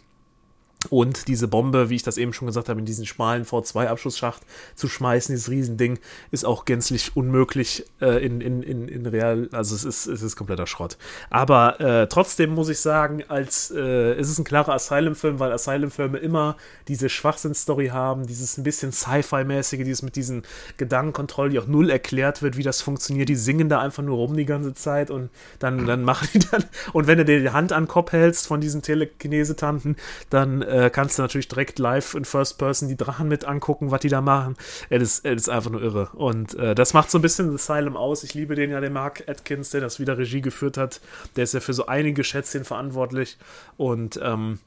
Und 0.91 1.29
diese 1.29 1.49
Bombe, 1.49 1.91
wie 1.91 1.97
ich 1.97 2.03
das 2.03 2.17
eben 2.17 2.33
schon 2.33 2.47
gesagt 2.47 2.69
habe, 2.69 2.81
in 2.81 2.87
diesen 2.87 3.07
schmalen 3.07 3.45
V2-Abschussschacht 3.45 4.43
zu 4.75 4.89
schmeißen, 4.89 5.35
dieses 5.35 5.51
Riesending, 5.51 5.99
ist 6.31 6.45
auch 6.45 6.65
gänzlich 6.65 7.17
unmöglich 7.17 7.85
äh, 8.01 8.25
in, 8.25 8.41
in, 8.41 8.63
in, 8.63 8.89
in 8.89 9.07
real. 9.07 9.49
Also 9.53 9.75
es 9.75 9.85
ist, 9.85 10.07
es 10.07 10.23
ist 10.23 10.37
kompletter 10.37 10.67
Schrott. 10.67 10.97
Aber 11.31 11.81
äh, 11.81 12.07
trotzdem 12.09 12.55
muss 12.55 12.69
ich 12.69 12.81
sagen, 12.81 13.23
als 13.29 13.71
äh, 13.71 14.13
es 14.15 14.31
ist 14.31 14.39
ein 14.39 14.45
klarer 14.45 14.75
Asylum-Film, 14.75 15.39
weil 15.39 15.53
Asylum-Filme 15.53 16.19
immer 16.19 16.57
diese 16.89 17.09
Schwachsinn-Story 17.09 17.89
haben, 17.89 18.27
dieses 18.27 18.59
ein 18.59 18.65
bisschen 18.65 18.93
Sci-Fi-mäßige, 18.93 19.85
dieses 19.85 20.03
mit 20.03 20.17
diesen 20.17 20.43
Gedankenkontrollen, 20.77 21.53
die 21.53 21.59
auch 21.59 21.67
null 21.67 21.91
erklärt 21.91 22.43
wird, 22.43 22.57
wie 22.57 22.63
das 22.63 22.83
funktioniert. 22.83 23.29
Die 23.29 23.37
singen 23.37 23.69
da 23.69 23.81
einfach 23.81 24.03
nur 24.03 24.17
rum 24.17 24.37
die 24.37 24.45
ganze 24.45 24.75
Zeit 24.75 25.11
und 25.11 25.31
dann, 25.59 25.87
dann 25.87 26.03
machen 26.03 26.29
die 26.35 26.39
dann. 26.41 26.65
Und 26.93 27.07
wenn 27.07 27.19
du 27.19 27.25
dir 27.25 27.41
die 27.41 27.51
Hand 27.51 27.73
an 27.73 27.85
den 27.85 27.89
Kopf 27.89 28.13
hältst 28.13 28.47
von 28.47 28.61
diesen 28.61 28.83
Telekinesetanten, 28.83 29.97
dann 30.31 30.63
äh, 30.75 30.91
kannst 30.91 31.19
du 31.19 31.23
natürlich 31.23 31.47
direkt 31.47 31.79
live 31.79 32.15
in 32.15 32.25
First 32.25 32.59
Person 32.59 32.89
die 32.89 32.97
Drachen 32.97 33.29
mit 33.29 33.45
angucken, 33.45 33.93
was 33.93 34.01
die 34.01 34.09
da 34.09 34.21
machen. 34.21 34.57
Es 34.91 35.21
ist, 35.21 35.25
ist 35.25 35.49
einfach 35.49 35.71
nur 35.71 35.81
irre. 35.81 36.11
Und 36.15 36.55
äh, 36.55 36.75
das 36.75 36.95
macht 36.95 37.11
so 37.11 37.19
ein 37.19 37.23
bisschen 37.23 37.55
Asylum 37.55 37.97
aus. 37.97 38.25
Ich 38.25 38.35
liebe 38.35 38.57
den 38.57 38.71
ja, 38.71 38.81
den 38.81 38.93
Mark 38.93 39.23
Atkins, 39.29 39.71
der 39.71 39.81
das 39.81 40.01
wieder 40.01 40.19
Regie 40.19 40.41
geführt 40.41 40.77
hat. 40.77 41.01
Der 41.37 41.45
ist 41.45 41.55
ja 41.55 41.61
für 41.61 41.75
so 41.75 41.87
einige 41.87 42.25
Schätzchen 42.25 42.65
verantwortlich. 42.65 43.39
Und 43.77 44.19
ähm, 44.21 44.59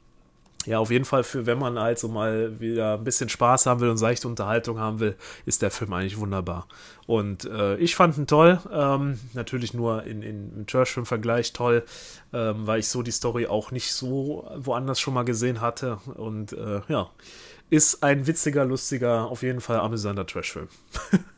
ja, 0.65 0.79
auf 0.79 0.91
jeden 0.91 1.05
Fall 1.05 1.23
für, 1.23 1.45
wenn 1.45 1.59
man 1.59 1.79
halt 1.79 1.97
so 1.97 2.09
mal 2.09 2.59
wieder 2.59 2.95
ein 2.95 3.03
bisschen 3.03 3.29
Spaß 3.29 3.67
haben 3.67 3.79
will 3.79 3.89
und 3.89 3.97
seichte 3.97 4.27
Unterhaltung 4.27 4.79
haben 4.79 4.99
will, 4.99 5.15
ist 5.45 5.61
der 5.61 5.71
Film 5.71 5.93
eigentlich 5.93 6.17
wunderbar. 6.17 6.67
Und 7.05 7.45
äh, 7.45 7.77
ich 7.77 7.95
fand 7.95 8.17
ihn 8.17 8.27
toll. 8.27 8.59
Ähm, 8.71 9.17
natürlich 9.33 9.73
nur 9.73 10.03
in, 10.03 10.21
in, 10.21 10.53
im 10.53 10.67
Trash-Film-Vergleich 10.67 11.53
toll, 11.53 11.85
ähm, 12.33 12.67
weil 12.67 12.79
ich 12.79 12.89
so 12.89 13.01
die 13.01 13.11
Story 13.11 13.47
auch 13.47 13.71
nicht 13.71 13.93
so 13.93 14.49
woanders 14.57 14.99
schon 14.99 15.13
mal 15.13 15.23
gesehen 15.23 15.61
hatte. 15.61 15.99
Und 16.15 16.51
äh, 16.51 16.81
ja, 16.89 17.09
ist 17.69 18.03
ein 18.03 18.27
witziger, 18.27 18.65
lustiger, 18.65 19.31
auf 19.31 19.43
jeden 19.43 19.61
Fall 19.61 19.79
amüsanter 19.79 20.25
Trash-Film. 20.25 20.67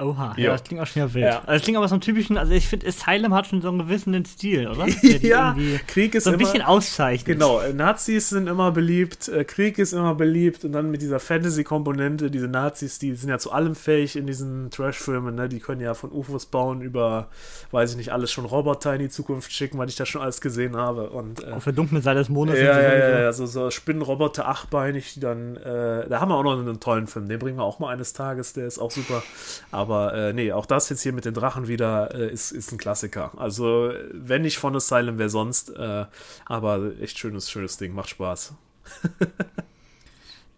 Oha, 0.00 0.34
ja, 0.36 0.44
Ja. 0.44 0.52
das 0.52 0.64
klingt 0.64 0.80
auch 0.82 0.86
schon 0.86 1.02
wieder 1.02 1.14
wild. 1.14 1.24
Ja. 1.26 1.38
Also 1.40 1.52
das 1.52 1.62
klingt 1.62 1.76
aber 1.78 1.88
so 1.88 1.94
einem 1.94 2.00
typischen, 2.00 2.36
also 2.38 2.52
ich 2.52 2.66
finde, 2.68 2.86
Asylum 2.86 3.34
hat 3.34 3.46
schon 3.46 3.60
so 3.62 3.68
einen 3.68 3.78
gewissen 3.78 4.24
Stil, 4.24 4.68
oder? 4.68 4.86
Ja, 5.22 5.56
Krieg 5.86 6.14
ist 6.14 6.24
so 6.24 6.30
ein 6.30 6.34
immer- 6.34 6.44
bisschen 6.44 6.62
auszeichnet. 6.62 7.38
Genau, 7.38 7.60
äh, 7.60 7.72
Nazis 7.72 8.30
sind 8.30 8.48
immer 8.48 8.70
beliebt, 8.72 9.28
äh, 9.28 9.44
Krieg 9.44 9.78
ist 9.78 9.92
immer 9.92 10.14
beliebt 10.14 10.64
und 10.64 10.72
dann 10.72 10.90
mit 10.90 11.02
dieser 11.02 11.20
Fantasy-Komponente, 11.20 12.30
diese 12.30 12.48
Nazis, 12.48 12.98
die 12.98 13.14
sind 13.14 13.28
ja 13.28 13.38
zu 13.38 13.52
allem 13.52 13.74
fähig 13.74 14.16
in 14.16 14.26
diesen 14.26 14.70
Trash-Filmen, 14.70 15.34
ne? 15.34 15.48
die 15.48 15.60
können 15.60 15.80
ja 15.80 15.94
von 15.94 16.10
UFOs 16.12 16.46
bauen 16.46 16.80
über, 16.80 17.28
weiß 17.70 17.90
ich 17.92 17.96
nicht, 17.96 18.12
alles 18.12 18.30
schon 18.32 18.44
Roboter 18.44 18.94
in 18.94 19.00
die 19.00 19.08
Zukunft 19.08 19.52
schicken, 19.52 19.78
weil 19.78 19.88
ich 19.88 19.96
das 19.96 20.08
schon 20.08 20.22
alles 20.22 20.40
gesehen 20.40 20.76
habe 20.76 21.10
und 21.10 21.42
äh, 21.44 21.50
Auf 21.52 21.64
der 21.64 21.72
dunklen 21.72 22.02
Seite 22.02 22.18
des 22.20 22.28
Mondes. 22.28 22.58
ja, 22.58 22.80
ja, 22.80 22.96
ja, 22.96 23.20
ja, 23.20 23.32
so, 23.32 23.46
so 23.46 23.70
Spinnenroboter, 23.70 24.48
achtbeinig, 24.48 25.14
die 25.14 25.20
dann, 25.20 25.56
äh, 25.56 26.08
da 26.08 26.20
haben 26.20 26.30
wir 26.30 26.36
auch 26.36 26.42
noch 26.44 26.58
einen 26.58 26.80
tollen 26.80 27.06
Film, 27.06 27.28
den 27.28 27.38
bringen 27.38 27.58
wir 27.58 27.64
auch 27.64 27.78
mal 27.78 27.92
eines 27.92 28.12
Tages, 28.12 28.52
der 28.52 28.66
ist 28.66 28.78
auch 28.78 28.90
super, 28.90 29.22
aber 29.70 29.89
äh, 29.90 30.32
nee, 30.32 30.52
auch 30.52 30.66
das 30.66 30.88
jetzt 30.88 31.02
hier 31.02 31.12
mit 31.12 31.24
den 31.24 31.34
Drachen 31.34 31.68
wieder 31.68 32.14
äh, 32.14 32.32
ist, 32.32 32.52
ist 32.52 32.72
ein 32.72 32.78
Klassiker, 32.78 33.32
also 33.36 33.92
wenn 34.12 34.42
nicht 34.42 34.58
von 34.58 34.74
Asylum, 34.76 35.18
wer 35.18 35.28
sonst, 35.28 35.70
äh, 35.70 36.06
aber 36.46 36.92
echt 37.00 37.18
schönes, 37.18 37.50
schönes 37.50 37.76
Ding, 37.76 37.94
macht 37.94 38.10
Spaß. 38.10 38.54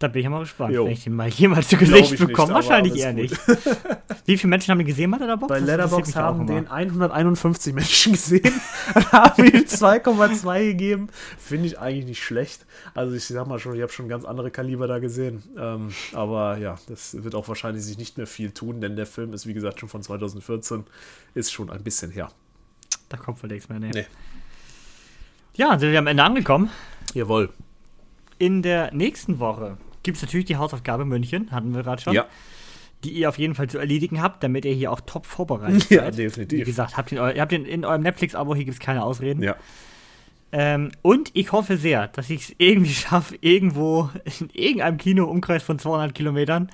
Da 0.03 0.09
bin 0.09 0.19
ich 0.19 0.23
ja 0.25 0.29
mal 0.31 0.41
gespannt, 0.41 0.73
Jo. 0.73 0.83
wenn 0.83 0.91
ich 0.91 1.05
den 1.05 1.15
mal 1.15 1.29
jemals 1.29 1.69
zu 1.69 1.77
Gesicht 1.77 2.17
bekomme. 2.17 2.55
Wahrscheinlich 2.55 2.97
eher 2.97 3.13
gut. 3.13 3.21
nicht. 3.21 3.37
Wie 4.25 4.35
viele 4.35 4.49
Menschen 4.49 4.71
haben 4.71 4.79
den 4.79 4.87
gesehen 4.87 5.09
bei 5.11 5.17
Letterboxd? 5.17 5.47
Bei 5.47 5.59
Letterboxd 5.59 6.15
haben 6.17 6.45
den 6.45 6.67
151 6.67 7.73
Menschen 7.73 8.11
gesehen 8.11 8.51
und 8.95 9.11
haben 9.13 9.45
ihm 9.45 9.63
2,2 9.63 10.65
gegeben. 10.71 11.07
Finde 11.37 11.67
ich 11.67 11.79
eigentlich 11.79 12.05
nicht 12.05 12.21
schlecht. 12.21 12.65
Also 12.93 13.15
ich 13.15 13.23
sag 13.23 13.47
mal 13.47 13.59
schon, 13.59 13.75
ich 13.75 13.81
habe 13.81 13.93
schon 13.93 14.09
ganz 14.09 14.25
andere 14.25 14.51
Kaliber 14.51 14.87
da 14.87 14.99
gesehen. 14.99 15.41
Ähm, 15.57 15.93
aber 16.11 16.57
ja, 16.57 16.75
das 16.89 17.23
wird 17.23 17.33
auch 17.33 17.47
wahrscheinlich 17.47 17.85
sich 17.85 17.97
nicht 17.97 18.17
mehr 18.17 18.27
viel 18.27 18.51
tun, 18.51 18.81
denn 18.81 18.97
der 18.97 19.05
Film 19.05 19.31
ist, 19.31 19.47
wie 19.47 19.53
gesagt, 19.53 19.79
schon 19.79 19.87
von 19.87 20.03
2014. 20.03 20.83
Ist 21.33 21.53
schon 21.53 21.69
ein 21.69 21.81
bisschen 21.81 22.11
her. 22.11 22.29
Da 23.07 23.15
kommt 23.15 23.41
wohl 23.41 23.49
nichts 23.49 23.69
mehr. 23.69 23.79
Nee. 23.79 23.91
Nee. 23.93 24.05
Ja, 25.55 25.79
sind 25.79 25.93
wir 25.93 25.99
am 25.99 26.07
Ende 26.07 26.23
angekommen. 26.25 26.69
Jawohl. 27.13 27.51
In 28.37 28.63
der 28.63 28.93
nächsten 28.93 29.39
Woche 29.39 29.77
gibt 30.03 30.17
es 30.17 30.23
natürlich 30.23 30.45
die 30.45 30.57
Hausaufgabe 30.57 31.05
München, 31.05 31.51
hatten 31.51 31.73
wir 31.73 31.83
gerade 31.83 32.01
schon. 32.01 32.13
Ja. 32.13 32.25
Die 33.03 33.11
ihr 33.11 33.27
auf 33.27 33.37
jeden 33.37 33.53
Fall 33.55 33.69
zu 33.69 33.79
erledigen 33.79 34.21
habt, 34.21 34.43
damit 34.43 34.63
ihr 34.65 34.73
hier 34.73 34.91
auch 34.91 35.01
top 35.01 35.25
vorbereitet 35.27 35.89
Ja, 35.89 36.03
seid. 36.03 36.17
definitiv. 36.17 36.59
Wie 36.59 36.63
gesagt, 36.63 36.95
habt 36.95 37.11
ihr, 37.11 37.21
in 37.29 37.35
ihr 37.35 37.41
habt 37.41 37.51
den 37.51 37.65
in 37.65 37.83
eurem 37.83 38.01
Netflix-Abo, 38.01 38.55
hier 38.55 38.65
gibt 38.65 38.75
es 38.75 38.79
keine 38.79 39.03
Ausreden. 39.03 39.43
Ja. 39.43 39.55
Ähm, 40.53 40.91
und 41.01 41.31
ich 41.33 41.51
hoffe 41.51 41.77
sehr, 41.77 42.07
dass 42.09 42.29
ich 42.29 42.43
es 42.49 42.55
irgendwie 42.59 42.93
schaffe, 42.93 43.35
irgendwo 43.41 44.09
in 44.39 44.49
irgendeinem 44.53 44.97
Kino 44.97 45.25
Umkreis 45.25 45.63
von 45.63 45.79
200 45.79 46.13
Kilometern 46.13 46.69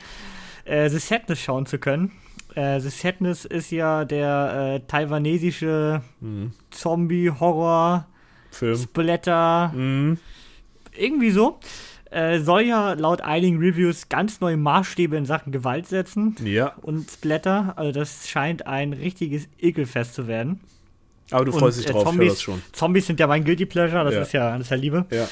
äh, 0.66 0.90
The 0.90 1.00
Sadness 1.00 1.40
schauen 1.40 1.66
zu 1.66 1.80
können. 1.80 2.12
Äh, 2.56 2.80
The 2.80 2.90
Sadness 2.90 3.46
ist 3.46 3.72
ja 3.72 4.06
der 4.06 4.82
äh, 4.84 4.88
taiwanesische 4.88 6.02
Mhm. 6.20 6.52
Zombie-Horror, 6.72 8.06
Film. 8.52 8.76
Splatter, 8.78 9.72
Mhm. 9.74 10.18
irgendwie 10.98 11.32
so. 11.32 11.60
Äh, 12.12 12.40
soll 12.40 12.62
ja 12.62 12.94
laut 12.94 13.22
einigen 13.22 13.60
Reviews 13.60 14.10
ganz 14.10 14.42
neue 14.42 14.58
Maßstäbe 14.58 15.16
in 15.16 15.26
Sachen 15.26 15.52
Gewalt 15.52 15.86
setzen 15.88 16.36
Ja. 16.44 16.74
und 16.82 17.10
Splatter. 17.12 17.74
Also 17.76 17.92
das 17.92 18.28
scheint 18.28 18.66
ein 18.66 18.94
richtiges 18.94 19.48
Ekelfest 19.60 20.16
zu 20.16 20.28
werden. 20.28 20.60
Aber 21.32 21.46
du 21.46 21.52
Und, 21.52 21.60
freust 21.60 21.80
dich 21.80 21.86
äh, 21.88 21.92
drauf, 21.92 22.02
ich 22.02 22.06
höre 22.06 22.12
Zombies, 22.14 22.34
das 22.34 22.42
schon. 22.42 22.62
Zombies 22.72 23.06
sind 23.06 23.20
ja 23.20 23.28
mein 23.28 23.44
Guilty 23.44 23.68
Pleasure, 23.68 24.04
das 24.04 24.14
Ja. 24.16 24.22
ist 24.22 24.32
ja 24.34 24.52
das 24.54 24.62
ist 24.62 24.72
ja 24.72 24.78
Liebe. 24.78 25.06
Ja. 25.12 25.28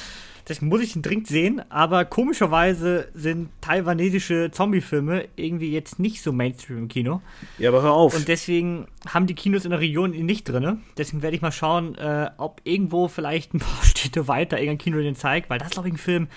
Deswegen 0.46 0.68
muss 0.68 0.80
ich 0.80 0.96
ihn 0.96 1.02
dringend 1.02 1.26
sehen, 1.26 1.60
aber 1.68 2.06
komischerweise 2.06 3.08
sind 3.12 3.50
taiwanesische 3.60 4.50
Zombie-Filme 4.50 5.24
irgendwie 5.36 5.72
jetzt 5.72 5.98
nicht 5.98 6.22
so 6.22 6.32
Mainstream 6.32 6.78
im 6.78 6.88
Kino. 6.88 7.20
ja, 7.58 7.68
aber 7.68 7.82
hör 7.82 7.92
auf. 7.92 8.14
Und 8.16 8.28
deswegen 8.28 8.86
haben 9.08 9.26
die 9.26 9.34
Kinos 9.34 9.64
in 9.64 9.72
der 9.72 9.80
Region 9.80 10.14
ihn 10.14 10.24
nicht 10.26 10.44
drin. 10.48 10.78
Deswegen 10.96 11.20
werde 11.22 11.36
ich 11.36 11.42
mal 11.42 11.52
schauen, 11.52 11.96
äh, 11.96 12.30
ob 12.38 12.60
irgendwo 12.64 13.08
vielleicht 13.08 13.52
ein 13.52 13.58
paar 13.58 13.82
Städte 13.84 14.26
weiter 14.28 14.56
irgendein 14.58 14.78
Kino 14.78 14.98
den 14.98 15.16
zeigt, 15.16 15.50
weil 15.50 15.58
das 15.58 15.70
glaube 15.70 15.88
ich 15.88 15.94
ein 15.94 15.98
Film. 15.98 16.28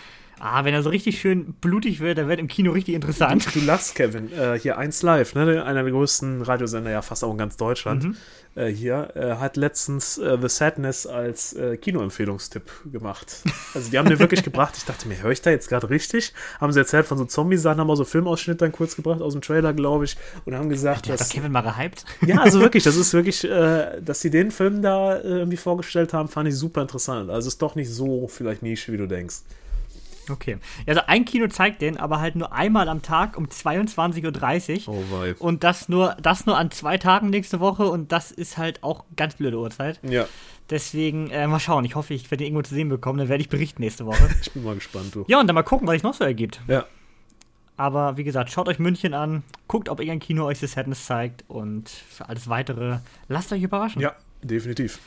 Ah, 0.44 0.66
wenn 0.66 0.74
er 0.74 0.82
so 0.82 0.90
richtig 0.90 1.20
schön 1.20 1.54
blutig 1.62 2.00
wird, 2.00 2.18
dann 2.18 2.28
wird 2.28 2.40
im 2.40 2.48
Kino 2.48 2.72
richtig 2.72 2.96
interessant. 2.96 3.48
Du 3.54 3.60
lachst, 3.60 3.94
Kevin. 3.94 4.34
Äh, 4.34 4.58
hier 4.58 4.76
1 4.76 5.04
Live, 5.04 5.36
ne? 5.36 5.64
einer 5.64 5.84
der 5.84 5.92
größten 5.92 6.42
Radiosender, 6.42 6.90
ja 6.90 7.04
fast 7.04 7.24
auch 7.24 7.32
in 7.32 7.38
ganz 7.38 7.58
Deutschland. 7.58 8.06
Mhm. 8.06 8.18
Äh, 8.56 8.70
hier 8.70 9.12
äh, 9.16 9.36
hat 9.36 9.56
letztens 9.56 10.18
äh, 10.18 10.40
The 10.42 10.50
Sadness 10.50 11.06
als 11.06 11.54
äh, 11.54 11.78
Kinoempfehlungstipp 11.78 12.64
gemacht. 12.92 13.44
Also 13.74 13.90
die 13.90 13.98
haben 13.98 14.10
den 14.10 14.20
wirklich 14.20 14.44
gebracht. 14.44 14.74
Ich 14.76 14.84
dachte 14.84 15.08
mir, 15.08 15.22
höre 15.22 15.32
ich 15.32 15.42
da 15.42 15.52
jetzt 15.52 15.70
gerade 15.70 15.90
richtig? 15.90 16.34
Haben 16.60 16.74
sie 16.74 16.80
erzählt 16.80 17.06
von 17.06 17.18
so 17.18 17.24
Zombie-Sachen, 17.24 17.80
haben 17.80 17.90
auch 17.90 17.96
so 17.96 18.04
Filmausschnitt 18.04 18.62
dann 18.62 18.74
kurz 18.74 18.98
gebracht 18.98 19.22
aus 19.22 19.34
dem 19.34 19.42
Trailer, 19.42 19.74
glaube 19.74 20.06
ich, 20.06 20.18
und 20.44 20.56
haben 20.56 20.68
gesagt, 20.68 21.08
doch 21.08 21.16
dass 21.16 21.30
Kevin 21.30 21.54
mal 21.54 21.62
gehypt. 21.62 22.04
ja, 22.26 22.42
also 22.42 22.60
wirklich, 22.60 22.84
das 22.84 22.98
ist 22.98 23.14
wirklich, 23.14 23.46
äh, 23.46 24.02
dass 24.02 24.20
sie 24.20 24.30
den 24.30 24.52
Film 24.52 24.82
da 24.82 25.22
irgendwie 25.22 25.58
vorgestellt 25.58 26.14
haben, 26.14 26.28
fand 26.28 26.50
ich 26.50 26.56
super 26.56 26.82
interessant. 26.82 27.30
Also 27.30 27.48
ist 27.48 27.62
doch 27.62 27.76
nicht 27.76 27.90
so 27.90 28.28
vielleicht 28.28 28.64
Nische, 28.64 28.92
wie 28.92 28.98
du 28.98 29.08
denkst. 29.08 29.44
Okay. 30.32 30.58
Also 30.88 31.02
ein 31.08 31.26
Kino 31.26 31.48
zeigt 31.48 31.82
den, 31.82 31.98
aber 31.98 32.20
halt 32.20 32.36
nur 32.36 32.54
einmal 32.54 32.90
am 32.90 33.02
Tag 33.02 33.38
um 33.38 33.46
22.30 33.46 34.88
Uhr. 34.88 34.96
Oh 34.96 35.04
wei. 35.12 35.36
Und 35.40 35.64
das 35.64 35.90
nur, 35.90 36.16
das 36.22 36.46
nur 36.46 36.58
an 36.58 36.72
zwei 36.72 36.98
Tagen 36.98 37.30
nächste 37.30 37.60
Woche 37.60 37.90
und 37.90 38.12
das 38.12 38.32
ist 38.32 38.58
halt 38.58 38.84
auch 38.84 39.06
ganz 39.16 39.36
blöde 39.36 39.58
Uhrzeit. 39.58 40.00
Ja, 40.04 40.28
Deswegen, 40.72 41.30
äh, 41.32 41.48
mal 41.48 41.60
schauen. 41.60 41.84
Ich 41.84 41.96
hoffe, 41.96 42.14
ich 42.14 42.32
werde 42.32 42.46
ihn 42.46 42.48
irgendwo 42.54 42.62
zu 42.64 42.74
sehen 42.74 42.88
bekommen, 42.88 43.20
dann 43.20 43.28
werde 43.28 43.42
ich 43.42 43.50
berichten 43.50 43.82
nächste 43.82 44.06
Woche. 44.06 44.30
ich 44.42 44.52
bin 44.52 44.64
mal 44.64 44.76
gespannt, 44.76 45.14
du. 45.14 45.26
ja, 45.28 45.40
und 45.40 45.48
dann 45.48 45.54
mal 45.54 45.64
gucken, 45.64 45.86
was 45.86 45.96
sich 45.96 46.04
noch 46.04 46.14
so 46.14 46.24
ergibt. 46.24 46.62
Ja. 46.68 46.86
Aber 47.76 48.16
wie 48.16 48.24
gesagt, 48.24 48.52
schaut 48.52 48.70
euch 48.70 48.80
München 48.80 49.14
an, 49.14 49.44
guckt, 49.68 49.90
ob 49.90 50.00
irgendein 50.00 50.20
Kino 50.20 50.46
euch 50.46 50.60
The 50.60 50.68
Sadness 50.68 51.06
zeigt 51.06 51.44
und 51.50 51.90
für 51.90 52.30
alles 52.30 52.48
weitere 52.48 53.00
lasst 53.28 53.52
euch 53.52 53.64
überraschen. 53.64 54.02
Ja, 54.02 54.16
definitiv. 54.42 55.00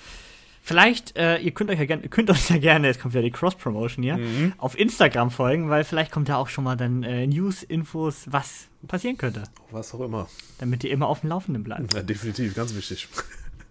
Vielleicht, 0.66 1.14
äh, 1.18 1.36
ihr 1.40 1.50
könnt 1.50 1.68
euch 1.68 1.78
ja 1.78 1.84
gerne, 1.84 2.08
könnt 2.08 2.30
uns 2.30 2.48
ja 2.48 2.56
gerne, 2.56 2.86
jetzt 2.86 2.98
kommt 3.02 3.12
ja 3.14 3.20
die 3.20 3.30
Cross-Promotion 3.30 4.02
hier, 4.02 4.16
Mhm. 4.16 4.54
auf 4.56 4.78
Instagram 4.78 5.30
folgen, 5.30 5.68
weil 5.68 5.84
vielleicht 5.84 6.10
kommt 6.10 6.30
da 6.30 6.36
auch 6.36 6.48
schon 6.48 6.64
mal 6.64 6.74
dann 6.74 7.02
äh, 7.02 7.26
News, 7.26 7.62
Infos, 7.62 8.22
was 8.30 8.68
passieren 8.88 9.18
könnte, 9.18 9.42
Was 9.72 9.92
auch 9.92 10.00
immer. 10.00 10.26
damit 10.58 10.82
ihr 10.82 10.90
immer 10.90 11.06
auf 11.08 11.20
dem 11.20 11.28
Laufenden 11.28 11.64
bleibt. 11.64 11.92
Ja, 11.92 12.00
definitiv, 12.02 12.54
ganz 12.54 12.74
wichtig. 12.74 13.08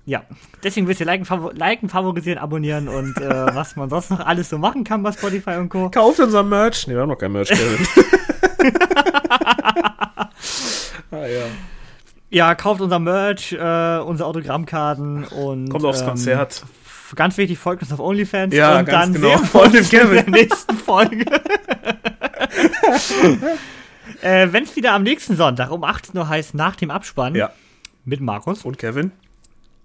Ja, 0.05 0.21
deswegen 0.63 0.87
wisst 0.87 0.99
ihr 0.99 1.07
liken, 1.07 1.25
favor 1.25 1.51
liken 1.55 1.89
favorisieren, 1.89 2.37
abonnieren 2.37 2.87
und 2.87 3.17
äh, 3.17 3.27
was 3.55 3.75
man 3.75 3.89
sonst 3.89 4.11
noch 4.11 4.19
alles 4.19 4.49
so 4.49 4.59
machen 4.59 4.83
kann 4.83 5.01
bei 5.01 5.11
Spotify 5.13 5.55
und 5.55 5.69
Co. 5.69 5.89
Kauft 5.89 6.19
unser 6.19 6.43
Merch. 6.43 6.85
Ne, 6.85 6.93
wir 6.93 7.01
haben 7.01 7.09
noch 7.09 7.17
kein 7.17 7.31
Merch, 7.31 7.49
Kevin. 7.49 7.87
ah 11.11 11.25
ja. 11.25 11.45
Ja, 12.29 12.55
kauft 12.55 12.81
unser 12.81 12.99
Merch, 12.99 13.51
äh, 13.53 13.97
unsere 13.99 14.27
Autogrammkarten 14.27 15.23
und 15.25 15.69
Kommt 15.69 15.85
aufs 15.85 16.01
ähm, 16.01 16.07
Konzert. 16.07 16.63
Ganz 17.15 17.37
wichtig, 17.37 17.57
folgt 17.59 17.81
uns 17.83 17.91
auf 17.91 17.99
OnlyFans 17.99 18.53
Ja, 18.55 18.79
und 18.79 18.85
ganz 18.85 19.13
dann 19.13 19.13
genau. 19.21 19.29
sehen 19.37 19.41
wir 19.41 19.47
Folgt 19.47 19.75
uns 19.75 19.93
in 19.93 20.09
der 20.11 20.29
nächsten 20.29 20.75
Folge. 20.77 21.25
äh, 24.21 24.47
Wenn 24.51 24.63
es 24.63 24.75
wieder 24.75 24.93
am 24.93 25.03
nächsten 25.03 25.35
Sonntag 25.35 25.71
um 25.71 25.83
18 25.83 26.17
Uhr 26.17 26.27
heißt, 26.27 26.53
nach 26.55 26.75
dem 26.75 26.91
Abspann 26.91 27.35
Ja. 27.35 27.51
mit 28.05 28.21
Markus, 28.21 28.63
Und 28.65 28.77
Kevin? 28.77 29.11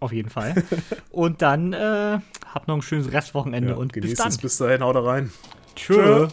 auf 0.01 0.13
jeden 0.13 0.31
Fall. 0.31 0.55
und 1.11 1.43
dann 1.43 1.73
äh, 1.73 2.19
habt 2.55 2.69
noch 2.69 2.77
ein 2.77 2.83
schönes 2.83 3.13
Restwochenende 3.13 3.71
Ja, 3.71 3.77
und 3.77 3.93
bis 3.93 4.03
genießt 4.03 4.21
dann. 4.21 4.29
es 4.29 4.39
bis 4.39 4.57
dahin, 4.57 4.83
haut 4.83 4.97
rein. 4.97 5.31
Tschö. 5.77 5.95
Tschö. 5.95 6.29